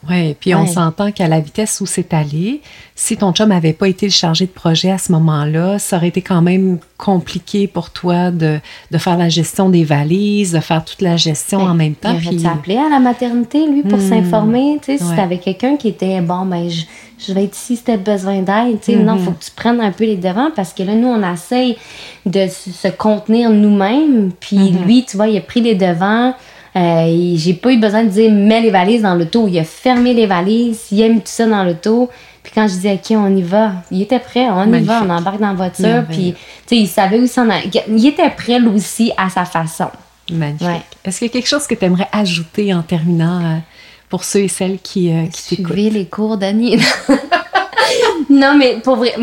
Oui, 0.09 0.35
puis 0.39 0.55
on 0.55 0.67
s'entend 0.67 1.11
qu'à 1.13 1.29
la 1.29 1.41
vitesse 1.41 1.81
où 1.81 1.87
c'est 1.87 2.15
allé, 2.15 2.61
si 2.95 3.17
ton 3.17 3.33
chum 3.33 3.49
n'avait 3.49 3.73
pas 3.73 3.89
été 3.89 4.09
chargé 4.09 4.47
de 4.47 4.51
projet 4.51 4.91
à 4.91 4.99
ce 4.99 5.13
moment-là, 5.13 5.79
ça 5.79 5.97
aurait 5.97 6.09
été 6.09 6.23
quand 6.23 6.43
même 6.43 6.79
compliqué 6.97 7.67
pour 7.67 7.91
toi 7.91 8.31
de, 8.31 8.59
de, 8.91 8.99
faire 8.99 9.19
la 9.19 9.29
gestion 9.29 9.69
des 9.69 9.85
valises, 9.85 10.53
de 10.53 10.61
faire 10.61 10.85
toute 10.85 11.03
la 11.03 11.17
gestion 11.17 11.61
en 11.61 11.75
même 11.75 11.95
temps. 11.95 12.17
Il 12.23 12.47
aurait 12.47 12.55
appelé 12.55 12.77
à 12.77 12.89
la 12.89 12.99
maternité, 12.99 13.67
lui, 13.67 13.83
pour 13.83 13.99
hmm. 13.99 14.09
s'informer? 14.09 14.79
Tu 14.83 14.97
sais, 14.97 15.05
Si 15.05 15.11
tu 15.11 15.39
quelqu'un 15.39 15.77
qui 15.77 15.89
était, 15.89 16.21
bon, 16.21 16.47
ben, 16.47 16.71
je, 16.71 16.85
je 17.19 17.33
vais 17.33 17.45
être 17.45 17.57
ici 17.57 17.77
si 17.77 17.85
tu 17.85 17.91
as 17.91 17.97
besoin 17.97 18.43
d'aide. 18.43 18.81
Tu 18.81 18.93
sais, 18.93 18.97
Non, 18.97 19.17
il 19.17 19.25
faut 19.25 19.31
hmm. 19.31 19.35
que 19.35 19.45
tu 19.45 19.51
prennes 19.51 19.81
un 19.81 19.93
peu 19.93 20.05
les 20.05 20.17
devants 20.17 20.51
parce 20.55 20.73
que 20.73 20.83
là, 20.83 20.95
nous, 20.95 21.09
on 21.09 21.33
essaye 21.33 21.77
de 22.25 22.47
se 22.49 22.89
contenir 22.89 23.51
nous-mêmes. 23.51 24.33
Puis 24.41 24.57
hmm. 24.57 24.85
lui, 24.85 25.05
tu 25.05 25.17
vois, 25.17 25.29
il 25.29 25.37
a 25.37 25.43
pris 25.43 25.61
les 25.61 25.75
devants. 25.75 26.35
Euh, 26.77 27.33
j'ai 27.37 27.55
pas 27.55 27.73
eu 27.73 27.79
besoin 27.79 28.05
de 28.05 28.11
dire 28.11 28.31
mets 28.31 28.61
les 28.61 28.71
valises 28.71 29.03
dans 29.03 29.15
l'auto. 29.15 29.49
Il 29.49 29.59
a 29.59 29.65
fermé 29.65 30.13
les 30.13 30.27
valises, 30.27 30.87
il 30.91 31.03
a 31.03 31.09
mis 31.09 31.21
tout 31.21 31.23
ça 31.27 31.47
dans 31.47 31.65
l'auto. 31.65 32.11
Puis 32.43 32.53
quand 32.55 32.69
je 32.69 32.75
disais 32.75 32.93
OK, 32.95 33.17
on 33.17 33.35
y 33.35 33.43
va, 33.43 33.73
il 33.91 34.03
était 34.03 34.19
prêt, 34.19 34.47
on 34.51 34.73
y 34.73 34.83
va, 34.83 35.03
on 35.03 35.11
embarque 35.11 35.41
dans 35.41 35.49
la 35.49 35.55
voiture. 35.55 36.05
Puis 36.09 36.35
tu 36.35 36.39
sais, 36.67 36.77
il 36.77 36.87
savait 36.87 37.19
où 37.19 37.27
s'en 37.27 37.49
Il 37.89 38.07
était 38.07 38.31
prêt 38.31 38.61
lui 38.61 38.69
aussi 38.69 39.11
à 39.17 39.31
sa 39.31 39.45
façon. 39.45 39.89
Magnifique. 40.31 40.83
Est-ce 41.05 41.19
qu'il 41.19 41.29
y 41.29 41.31
a 41.31 41.33
quelque 41.33 41.49
chose 41.49 41.67
que 41.67 41.75
tu 41.75 41.85
aimerais 41.85 42.09
ajouter 42.13 42.75
en 42.75 42.83
terminant 42.83 43.39
euh, 43.39 43.59
pour 44.09 44.25
ceux 44.25 44.41
et 44.41 44.49
celles 44.49 44.79
qui, 44.79 45.13
euh, 45.13 45.27
qui 45.27 45.57
t'écoutent? 45.57 45.77
les 45.77 46.07
cours 46.07 46.37
d'Annie. 46.37 46.79
non, 48.31 48.57
mais 48.59 48.81
pour 48.83 48.97
vrai, 48.97 49.15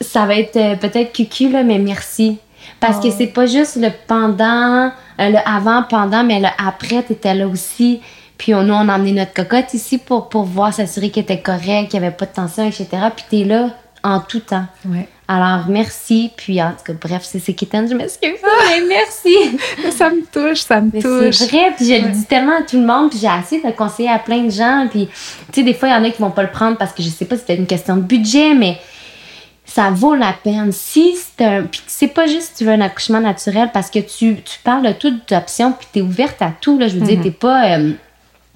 ça 0.00 0.24
va 0.26 0.36
être 0.36 0.56
euh, 0.56 0.76
peut-être 0.76 1.12
cucu, 1.12 1.50
là, 1.50 1.62
mais 1.62 1.78
merci. 1.78 2.38
Parce 2.78 2.98
que 2.98 3.08
oh. 3.08 3.14
c'est 3.16 3.26
pas 3.26 3.46
juste 3.46 3.76
le 3.76 3.90
pendant 4.06 4.90
le 5.28 5.38
avant, 5.44 5.82
pendant, 5.82 6.24
mais 6.24 6.40
le 6.40 6.48
après, 6.58 7.02
tu 7.04 7.12
étais 7.12 7.34
là 7.34 7.46
aussi. 7.46 8.00
Puis 8.38 8.52
nous, 8.52 8.72
on 8.72 8.88
a 8.88 8.96
emmené 8.96 9.12
notre 9.12 9.34
cocotte 9.34 9.74
ici 9.74 9.98
pour, 9.98 10.28
pour 10.28 10.44
voir, 10.44 10.72
s'assurer 10.72 11.10
qu'elle 11.10 11.24
était 11.24 11.40
correcte, 11.40 11.90
qu'il 11.90 12.00
n'y 12.00 12.06
avait 12.06 12.16
pas 12.16 12.26
de 12.26 12.32
tension, 12.32 12.66
etc. 12.66 12.86
Puis 13.14 13.24
tu 13.28 13.40
es 13.40 13.44
là 13.44 13.70
en 14.02 14.20
tout 14.20 14.40
temps. 14.40 14.64
Ouais. 14.86 15.06
Alors, 15.28 15.66
merci. 15.68 16.32
Puis, 16.36 16.60
en 16.60 16.70
tout 16.70 16.84
cas, 16.84 16.92
bref, 17.00 17.22
c'est 17.22 17.52
Kitten, 17.52 17.88
je 17.88 17.94
m'excuse. 17.94 18.38
mais 18.68 18.80
merci. 18.88 19.36
ça 19.96 20.10
me 20.10 20.22
touche, 20.24 20.62
ça 20.62 20.80
me 20.80 20.90
touche. 20.90 21.36
C'est 21.36 21.46
vrai. 21.46 21.72
Puis, 21.76 21.86
je 21.86 22.02
le 22.02 22.10
dis 22.10 22.24
tellement 22.24 22.58
à 22.58 22.62
tout 22.62 22.80
le 22.80 22.86
monde. 22.86 23.10
Puis, 23.10 23.20
j'ai 23.20 23.28
essayé 23.28 23.62
de 23.62 23.68
le 23.68 23.72
conseiller 23.72 24.08
à 24.08 24.18
plein 24.18 24.42
de 24.42 24.50
gens. 24.50 24.88
Puis, 24.90 25.06
tu 25.06 25.60
sais, 25.60 25.62
des 25.62 25.74
fois, 25.74 25.88
il 25.88 25.92
y 25.92 25.94
en 25.94 26.02
a 26.02 26.10
qui 26.10 26.20
vont 26.20 26.30
pas 26.30 26.42
le 26.42 26.50
prendre 26.50 26.76
parce 26.76 26.92
que 26.92 27.02
je 27.02 27.08
sais 27.10 27.26
pas 27.26 27.36
si 27.36 27.44
c'est 27.46 27.54
une 27.54 27.68
question 27.68 27.96
de 27.96 28.02
budget, 28.02 28.54
mais 28.54 28.78
ça 29.70 29.90
vaut 29.90 30.16
la 30.16 30.32
peine. 30.32 30.72
Si 30.72 31.14
c'est 31.16 31.44
un. 31.44 31.62
Puis 31.62 31.80
c'est 31.86 32.08
pas 32.08 32.26
juste 32.26 32.54
tu 32.58 32.64
veux 32.64 32.72
un 32.72 32.80
accouchement 32.80 33.20
naturel 33.20 33.70
parce 33.72 33.88
que 33.88 34.00
tu, 34.00 34.36
tu 34.42 34.58
parles 34.64 34.84
de 34.84 34.92
toutes 34.92 35.30
options 35.30 35.72
puis 35.72 35.86
tu 35.92 35.98
es 36.00 36.02
ouverte 36.02 36.42
à 36.42 36.52
tout. 36.60 36.76
Là, 36.76 36.88
je 36.88 36.98
veux 36.98 37.06
dire, 37.06 37.18
mhm. 37.18 37.24
tu 37.24 37.30
pas 37.30 37.76
euh, 37.76 37.92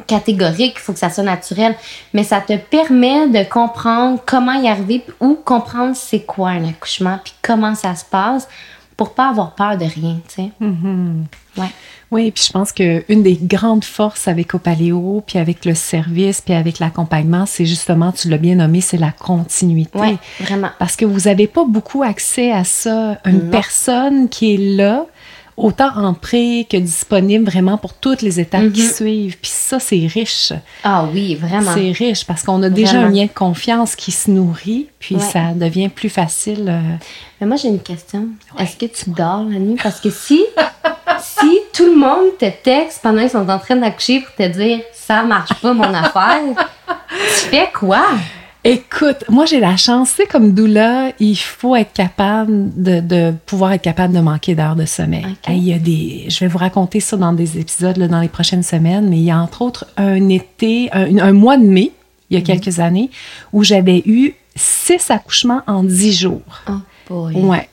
catégorique, 0.08 0.74
il 0.76 0.80
faut 0.80 0.92
que 0.92 0.98
ça 0.98 1.10
soit 1.10 1.22
naturel. 1.22 1.76
Mais 2.14 2.24
ça 2.24 2.40
te 2.40 2.56
permet 2.56 3.28
de 3.28 3.48
comprendre 3.48 4.20
comment 4.26 4.60
y 4.60 4.66
arriver 4.66 5.04
ou 5.20 5.34
comprendre 5.34 5.94
c'est 5.94 6.22
quoi 6.22 6.50
un 6.50 6.68
accouchement 6.68 7.20
puis 7.22 7.34
comment 7.42 7.76
ça 7.76 7.94
se 7.94 8.04
passe 8.04 8.48
pour 8.96 9.14
pas 9.14 9.30
avoir 9.30 9.54
peur 9.54 9.76
de 9.76 9.84
rien, 9.84 10.20
tu 10.28 10.34
sais. 10.34 10.50
Mhm. 10.60 11.26
Ouais. 11.56 11.70
Oui, 12.10 12.30
puis 12.30 12.44
je 12.46 12.52
pense 12.52 12.70
qu'une 12.72 13.22
des 13.22 13.38
grandes 13.40 13.84
forces 13.84 14.28
avec 14.28 14.54
Opaléo, 14.54 15.22
puis 15.26 15.38
avec 15.38 15.64
le 15.64 15.74
service, 15.74 16.40
puis 16.40 16.54
avec 16.54 16.78
l'accompagnement, 16.78 17.44
c'est 17.46 17.66
justement, 17.66 18.12
tu 18.12 18.28
l'as 18.28 18.38
bien 18.38 18.56
nommé, 18.56 18.80
c'est 18.80 18.98
la 18.98 19.10
continuité. 19.10 19.98
Oui, 19.98 20.18
vraiment. 20.40 20.70
Parce 20.78 20.94
que 20.94 21.04
vous 21.04 21.22
n'avez 21.22 21.48
pas 21.48 21.64
beaucoup 21.64 22.02
accès 22.02 22.52
à 22.52 22.62
ça. 22.62 23.18
Une 23.24 23.50
personne 23.50 24.28
qui 24.28 24.54
est 24.54 24.76
là, 24.76 25.06
autant 25.56 25.96
en 25.96 26.14
prêt 26.14 26.66
que 26.68 26.76
disponible 26.76 27.44
vraiment 27.44 27.78
pour 27.78 27.94
toutes 27.94 28.22
les 28.22 28.40
étapes 28.40 28.72
qui 28.72 28.82
mhm. 28.82 28.92
suivent. 28.92 29.38
Puis 29.40 29.50
ça, 29.50 29.78
c'est 29.78 30.06
riche. 30.06 30.52
Ah 30.82 31.06
oui, 31.12 31.34
vraiment. 31.34 31.72
C'est 31.74 31.92
riche 31.92 32.24
parce 32.26 32.42
qu'on 32.42 32.62
a 32.62 32.70
déjà 32.70 33.00
un 33.00 33.10
lien 33.10 33.24
de 33.24 33.30
confiance 33.30 33.94
qui 33.96 34.12
se 34.12 34.30
nourrit, 34.30 34.88
puis 34.98 35.18
ça 35.20 35.52
devient 35.54 35.88
plus 35.88 36.08
facile. 36.08 36.66
Euh. 36.68 36.96
Mais 37.40 37.46
moi, 37.46 37.56
j'ai 37.56 37.68
une 37.68 37.82
question. 37.82 38.28
Est-ce 38.58 38.76
que 38.76 38.86
tu 38.86 39.10
dors 39.10 39.44
la 39.44 39.58
nuit? 39.58 39.78
Parce 39.82 40.00
que 40.00 40.10
si, 40.10 40.44
si 41.20 41.60
tout 41.72 41.86
le 41.86 41.96
monde 41.96 42.36
te 42.38 42.50
texte 42.50 43.00
pendant 43.02 43.20
qu'ils 43.20 43.30
sont 43.30 43.48
en 43.48 43.58
train 43.58 43.76
d'accoucher 43.76 44.20
pour 44.20 44.34
te 44.34 44.48
dire 44.48 44.80
ça 44.92 45.22
marche 45.22 45.54
pas 45.60 45.72
mon 45.72 45.92
affaire, 45.92 46.40
tu 46.88 47.48
fais 47.50 47.70
quoi? 47.72 48.06
Écoute, 48.66 49.24
moi 49.28 49.44
j'ai 49.44 49.60
la 49.60 49.76
chance, 49.76 50.14
c'est 50.16 50.26
comme 50.26 50.54
doula, 50.54 51.12
il 51.20 51.36
faut 51.36 51.76
être 51.76 51.92
capable 51.92 52.70
de, 52.82 53.32
pouvoir 53.44 53.72
être 53.72 53.82
capable 53.82 54.14
de 54.14 54.20
manquer 54.20 54.54
d'heures 54.54 54.74
de 54.74 54.86
sommeil. 54.86 55.26
il 55.48 55.64
y 55.64 55.74
a 55.74 55.78
des, 55.78 56.24
je 56.28 56.40
vais 56.40 56.46
vous 56.46 56.56
raconter 56.56 57.00
ça 57.00 57.18
dans 57.18 57.34
des 57.34 57.58
épisodes 57.58 57.98
dans 57.98 58.20
les 58.20 58.28
prochaines 58.28 58.62
semaines, 58.62 59.10
mais 59.10 59.18
il 59.18 59.24
y 59.24 59.30
a 59.30 59.38
entre 59.38 59.60
autres 59.60 59.86
un 59.98 60.30
été, 60.30 60.88
un, 60.92 61.32
mois 61.34 61.58
de 61.58 61.64
mai, 61.64 61.92
il 62.30 62.34
y 62.34 62.36
a 62.36 62.40
mhm. 62.40 62.46
quelques 62.46 62.80
années, 62.80 63.10
où 63.52 63.62
j'avais 63.64 64.02
eu 64.06 64.32
six 64.56 65.10
accouchements 65.10 65.60
en 65.66 65.84
dix 65.84 66.18
jours. 66.18 66.62
Oh 66.66 66.72
boy. 67.06 67.34
Ouais. 67.34 67.68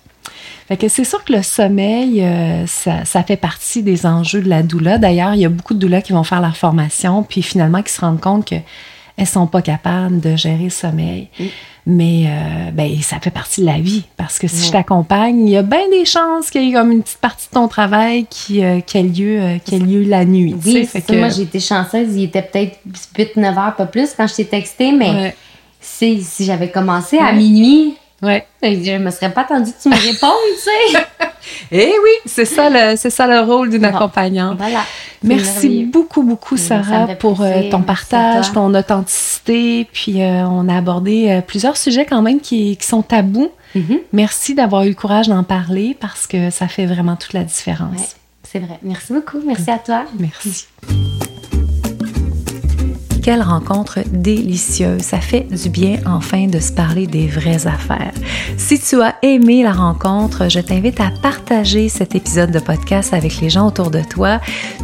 Fait 0.68 0.76
que 0.76 0.90
c'est 0.90 1.06
sûr 1.06 1.24
que 1.24 1.32
le 1.32 1.42
sommeil, 1.42 2.22
euh, 2.22 2.68
ça, 2.68 3.06
ça, 3.06 3.24
fait 3.24 3.38
partie 3.38 3.82
des 3.82 4.06
enjeux 4.06 4.42
de 4.42 4.50
la 4.50 4.62
doula. 4.62 4.98
D'ailleurs, 4.98 5.36
il 5.36 5.42
y 5.42 5.46
a 5.46 5.50
beaucoup 5.50 5.74
de 5.74 5.80
doulas 5.80 6.02
qui 6.02 6.12
vont 6.12 6.24
faire 6.24 6.42
la 6.42 6.52
formation, 6.52 7.24
puis 7.24 7.42
finalement 7.42 7.82
qui 7.82 7.94
se 7.94 8.02
rendent 8.02 8.22
compte 8.22 8.48
que 8.48 8.56
elles 9.18 9.28
sont 9.28 9.48
pas 9.48 9.62
capables 9.62 10.20
de 10.20 10.36
gérer 10.36 10.66
le 10.66 10.70
sommeil. 10.70 11.30
Mm. 11.40 11.46
Mais 11.88 12.26
euh, 12.28 12.72
ben, 12.72 13.02
ça 13.02 13.20
fait 13.20 13.32
partie 13.32 13.62
de 13.62 13.66
la 13.66 13.80
vie 13.80 14.04
parce 14.16 14.38
que 14.38 14.48
si 14.48 14.68
je 14.68 14.72
t'accompagne, 14.72 15.48
il 15.48 15.52
y 15.52 15.58
a 15.58 15.64
bien 15.64 15.90
des 15.90 16.06
chances 16.06 16.52
qu'il 16.52 16.64
y 16.64 16.70
ait 16.70 16.74
comme 16.74 16.92
une 16.92 17.02
petite 17.02 17.18
partie 17.18 17.48
de 17.48 17.54
ton 17.54 17.68
travail 17.68 18.28
qui, 18.30 18.64
euh, 18.64 18.82
qui, 18.82 19.00
ait, 19.00 19.04
lieu, 19.04 19.42
euh, 19.42 19.58
qui 19.58 19.80
lieu 19.80 20.04
la 20.04 20.24
nuit. 20.24 20.56
Oui, 20.64 20.86
fait 20.86 21.02
que... 21.02 21.14
moi 21.14 21.30
j'ai 21.30 21.44
été 21.44 21.60
chanceuse. 21.60 22.16
Il 22.16 22.26
était 22.26 22.44
peut-être 22.44 22.78
8-9 23.18 23.58
heures, 23.58 23.76
pas 23.76 23.88
plus, 23.88 24.12
quand 24.16 24.28
je 24.28 24.36
t'ai 24.36 24.46
texté, 24.46 24.92
mais 24.92 25.36
si, 25.80 26.22
si 26.22 26.46
j'avais 26.46 26.70
commencé 26.70 27.18
à 27.18 27.32
minuit, 27.34 27.96
Ouais. 28.22 28.46
Je 28.62 28.98
me 28.98 29.10
serais 29.10 29.32
pas 29.32 29.42
attendu 29.42 29.72
que 29.72 29.82
tu 29.82 29.90
me 29.90 29.96
répondes, 29.96 30.32
tu 30.54 30.62
sais. 30.62 31.28
Eh 31.72 31.92
oui, 32.04 32.12
c'est 32.26 32.46
ça 32.46 32.70
le, 32.70 32.96
c'est 32.96 33.10
ça 33.10 33.28
le 33.28 33.40
rôle 33.42 33.70
d'une 33.70 33.86
accompagnante. 33.86 34.58
Voilà. 34.58 34.84
Merci 35.24 35.86
beaucoup, 35.86 36.24
beaucoup, 36.24 36.58
Sarah, 36.58 37.08
pour 37.20 37.42
euh, 37.42 37.70
ton 37.70 37.82
partage, 37.82 38.52
ton 38.52 38.74
authenticité. 38.74 39.88
Puis 39.92 40.22
euh, 40.22 40.46
on 40.48 40.68
a 40.68 40.78
abordé 40.78 41.30
euh, 41.30 41.42
plusieurs 41.42 41.78
sujets 41.78 42.06
quand 42.06 42.22
même 42.22 42.40
qui, 42.40 42.78
qui 42.78 42.88
sont 42.88 43.02
tabous. 43.02 43.52
Mm-hmm. 43.76 44.00
Merci 44.14 44.56
d'avoir 44.56 44.84
eu 44.84 44.90
le 44.90 44.96
courage 44.96 45.28
d'en 45.28 45.44
parler 45.44 45.96
parce 46.00 46.28
que 46.28 46.50
ça 46.50 46.68
fait 46.68 46.86
vraiment 46.86 47.16
toute 47.16 47.34
la 47.34 47.44
différence. 47.44 48.16
c'est 48.44 48.60
vrai. 48.60 48.80
Merci 48.84 49.14
beaucoup. 49.14 49.40
Merci 49.46 49.72
à 49.72 49.80
toi. 49.80 50.06
Merci. 50.20 50.68
Quelle 53.22 53.44
rencontre 53.44 54.00
délicieuse. 54.12 55.02
Ça 55.04 55.20
fait 55.20 55.48
du 55.52 55.70
bien 55.70 56.00
enfin 56.08 56.48
de 56.48 56.60
se 56.60 56.72
parler 56.72 57.06
des 57.06 57.28
vraies 57.28 57.68
affaires. 57.68 58.14
Si 58.58 58.80
tu 58.80 59.00
as 59.00 59.16
aimé 59.22 59.62
la 59.62 59.74
rencontre, 59.74 60.50
je 60.50 60.60
t'invite 60.60 61.00
à 61.00 61.12
partager 61.22 61.88
cet 61.88 62.16
épisode 62.16 62.50
de 62.52 62.58
podcast 62.60 63.14
avec 63.14 63.40
les 63.40 63.52
gens 63.52 63.68
autour 63.68 63.92
de 63.92 64.02
toi. 64.02 64.42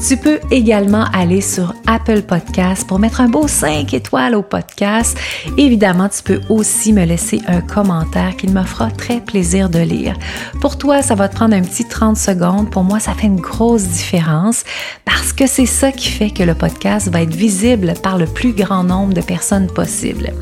Tu 0.07 0.17
peux 0.17 0.39
également 0.51 1.05
aller 1.13 1.41
sur 1.41 1.73
Apple 1.87 2.21
Podcast 2.21 2.85
pour 2.87 2.99
mettre 2.99 3.21
un 3.21 3.27
beau 3.27 3.47
5 3.47 3.91
étoiles 3.95 4.35
au 4.35 4.43
podcast. 4.43 5.17
Évidemment, 5.57 6.07
tu 6.07 6.21
peux 6.21 6.41
aussi 6.49 6.93
me 6.93 7.05
laisser 7.05 7.41
un 7.47 7.61
commentaire 7.61 8.37
qu'il 8.37 8.51
me 8.51 8.63
fera 8.63 8.91
très 8.91 9.19
plaisir 9.19 9.69
de 9.69 9.79
lire. 9.79 10.15
Pour 10.61 10.77
toi, 10.77 11.01
ça 11.01 11.15
va 11.15 11.27
te 11.27 11.35
prendre 11.35 11.55
un 11.55 11.61
petit 11.61 11.85
30 11.85 12.17
secondes. 12.17 12.69
Pour 12.69 12.83
moi, 12.83 12.99
ça 12.99 13.13
fait 13.13 13.27
une 13.27 13.41
grosse 13.41 13.87
différence 13.87 14.63
parce 15.05 15.33
que 15.33 15.47
c'est 15.47 15.65
ça 15.65 15.91
qui 15.91 16.09
fait 16.09 16.29
que 16.29 16.43
le 16.43 16.53
podcast 16.53 17.09
va 17.09 17.23
être 17.23 17.33
visible 17.33 17.93
par 18.03 18.17
le 18.17 18.26
plus 18.27 18.53
grand 18.53 18.83
nombre 18.83 19.13
de 19.13 19.21
personnes 19.21 19.67
possible. 19.67 20.33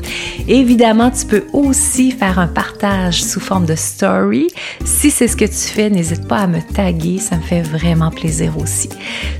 Évidemment, 0.48 1.10
tu 1.10 1.26
peux 1.26 1.44
aussi 1.52 2.10
faire 2.10 2.38
un 2.38 2.46
partage 2.46 3.22
sous 3.22 3.40
forme 3.40 3.66
de 3.66 3.74
story. 3.74 4.48
Si 4.84 5.10
c'est 5.10 5.28
ce 5.28 5.36
que 5.36 5.44
tu 5.44 5.52
fais, 5.52 5.90
n'hésite 5.90 6.28
pas 6.28 6.38
à 6.38 6.46
me 6.46 6.60
taguer, 6.60 7.18
ça 7.18 7.36
me 7.36 7.42
fait 7.42 7.62
vraiment 7.62 8.10
plaisir 8.10 8.56
aussi. 8.58 8.88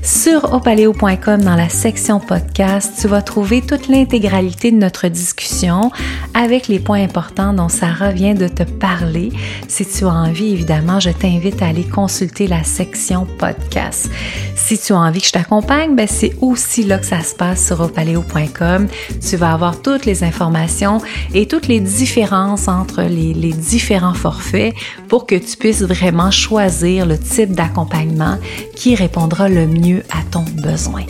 Sur 0.01 0.53
opaleo.com, 0.53 1.41
dans 1.41 1.55
la 1.55 1.69
section 1.69 2.19
podcast, 2.19 2.93
tu 2.99 3.07
vas 3.07 3.21
trouver 3.21 3.61
toute 3.61 3.87
l'intégralité 3.87 4.71
de 4.71 4.77
notre 4.77 5.07
discussion 5.07 5.91
avec 6.33 6.67
les 6.67 6.79
points 6.79 7.03
importants 7.03 7.53
dont 7.53 7.69
Sarah 7.69 8.11
vient 8.11 8.33
de 8.33 8.47
te 8.47 8.63
parler. 8.63 9.31
Si 9.67 9.85
tu 9.85 10.05
as 10.05 10.09
envie, 10.13 10.51
évidemment, 10.51 10.99
je 10.99 11.09
t'invite 11.09 11.61
à 11.61 11.67
aller 11.67 11.85
consulter 11.85 12.47
la 12.47 12.63
section 12.63 13.25
podcast. 13.37 14.09
Si 14.55 14.77
tu 14.77 14.93
as 14.93 14.97
envie 14.97 15.21
que 15.21 15.27
je 15.27 15.31
t'accompagne, 15.31 15.95
ben 15.95 16.07
c'est 16.07 16.35
aussi 16.41 16.83
là 16.83 16.97
que 16.97 17.05
ça 17.05 17.21
se 17.21 17.35
passe 17.35 17.65
sur 17.65 17.79
opaleo.com. 17.81 18.36
Tu 19.27 19.35
vas 19.35 19.53
avoir 19.53 19.81
toutes 19.81 20.05
les 20.05 20.23
informations 20.23 21.01
et 21.33 21.47
toutes 21.47 21.67
les 21.67 21.79
différences 21.79 22.67
entre 22.67 23.01
les, 23.03 23.33
les 23.33 23.53
différents 23.53 24.13
forfaits 24.13 24.73
pour 25.07 25.25
que 25.25 25.35
tu 25.35 25.57
puisses 25.57 25.81
vraiment 25.81 26.31
choisir 26.31 27.05
le 27.05 27.17
type 27.17 27.51
d'accompagnement 27.51 28.37
qui 28.75 28.95
répondra 28.95 29.49
le 29.49 29.67
mieux 29.67 30.03
à 30.11 30.21
ton 30.31 30.45
besoin. 30.61 31.03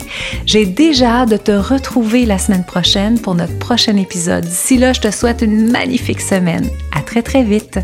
J'ai 0.46 0.66
déjà 0.66 1.20
hâte 1.20 1.30
de 1.30 1.36
te 1.36 1.52
retrouver 1.52 2.26
la 2.26 2.38
semaine 2.38 2.64
prochaine 2.64 3.18
pour 3.18 3.34
notre 3.34 3.58
prochain 3.58 3.96
épisode. 3.96 4.44
D'ici 4.44 4.78
là, 4.78 4.92
je 4.92 5.00
te 5.00 5.10
souhaite 5.10 5.42
une 5.42 5.70
magnifique 5.70 6.20
semaine. 6.20 6.68
À 6.96 7.00
très 7.02 7.22
très 7.22 7.42
vite. 7.42 7.78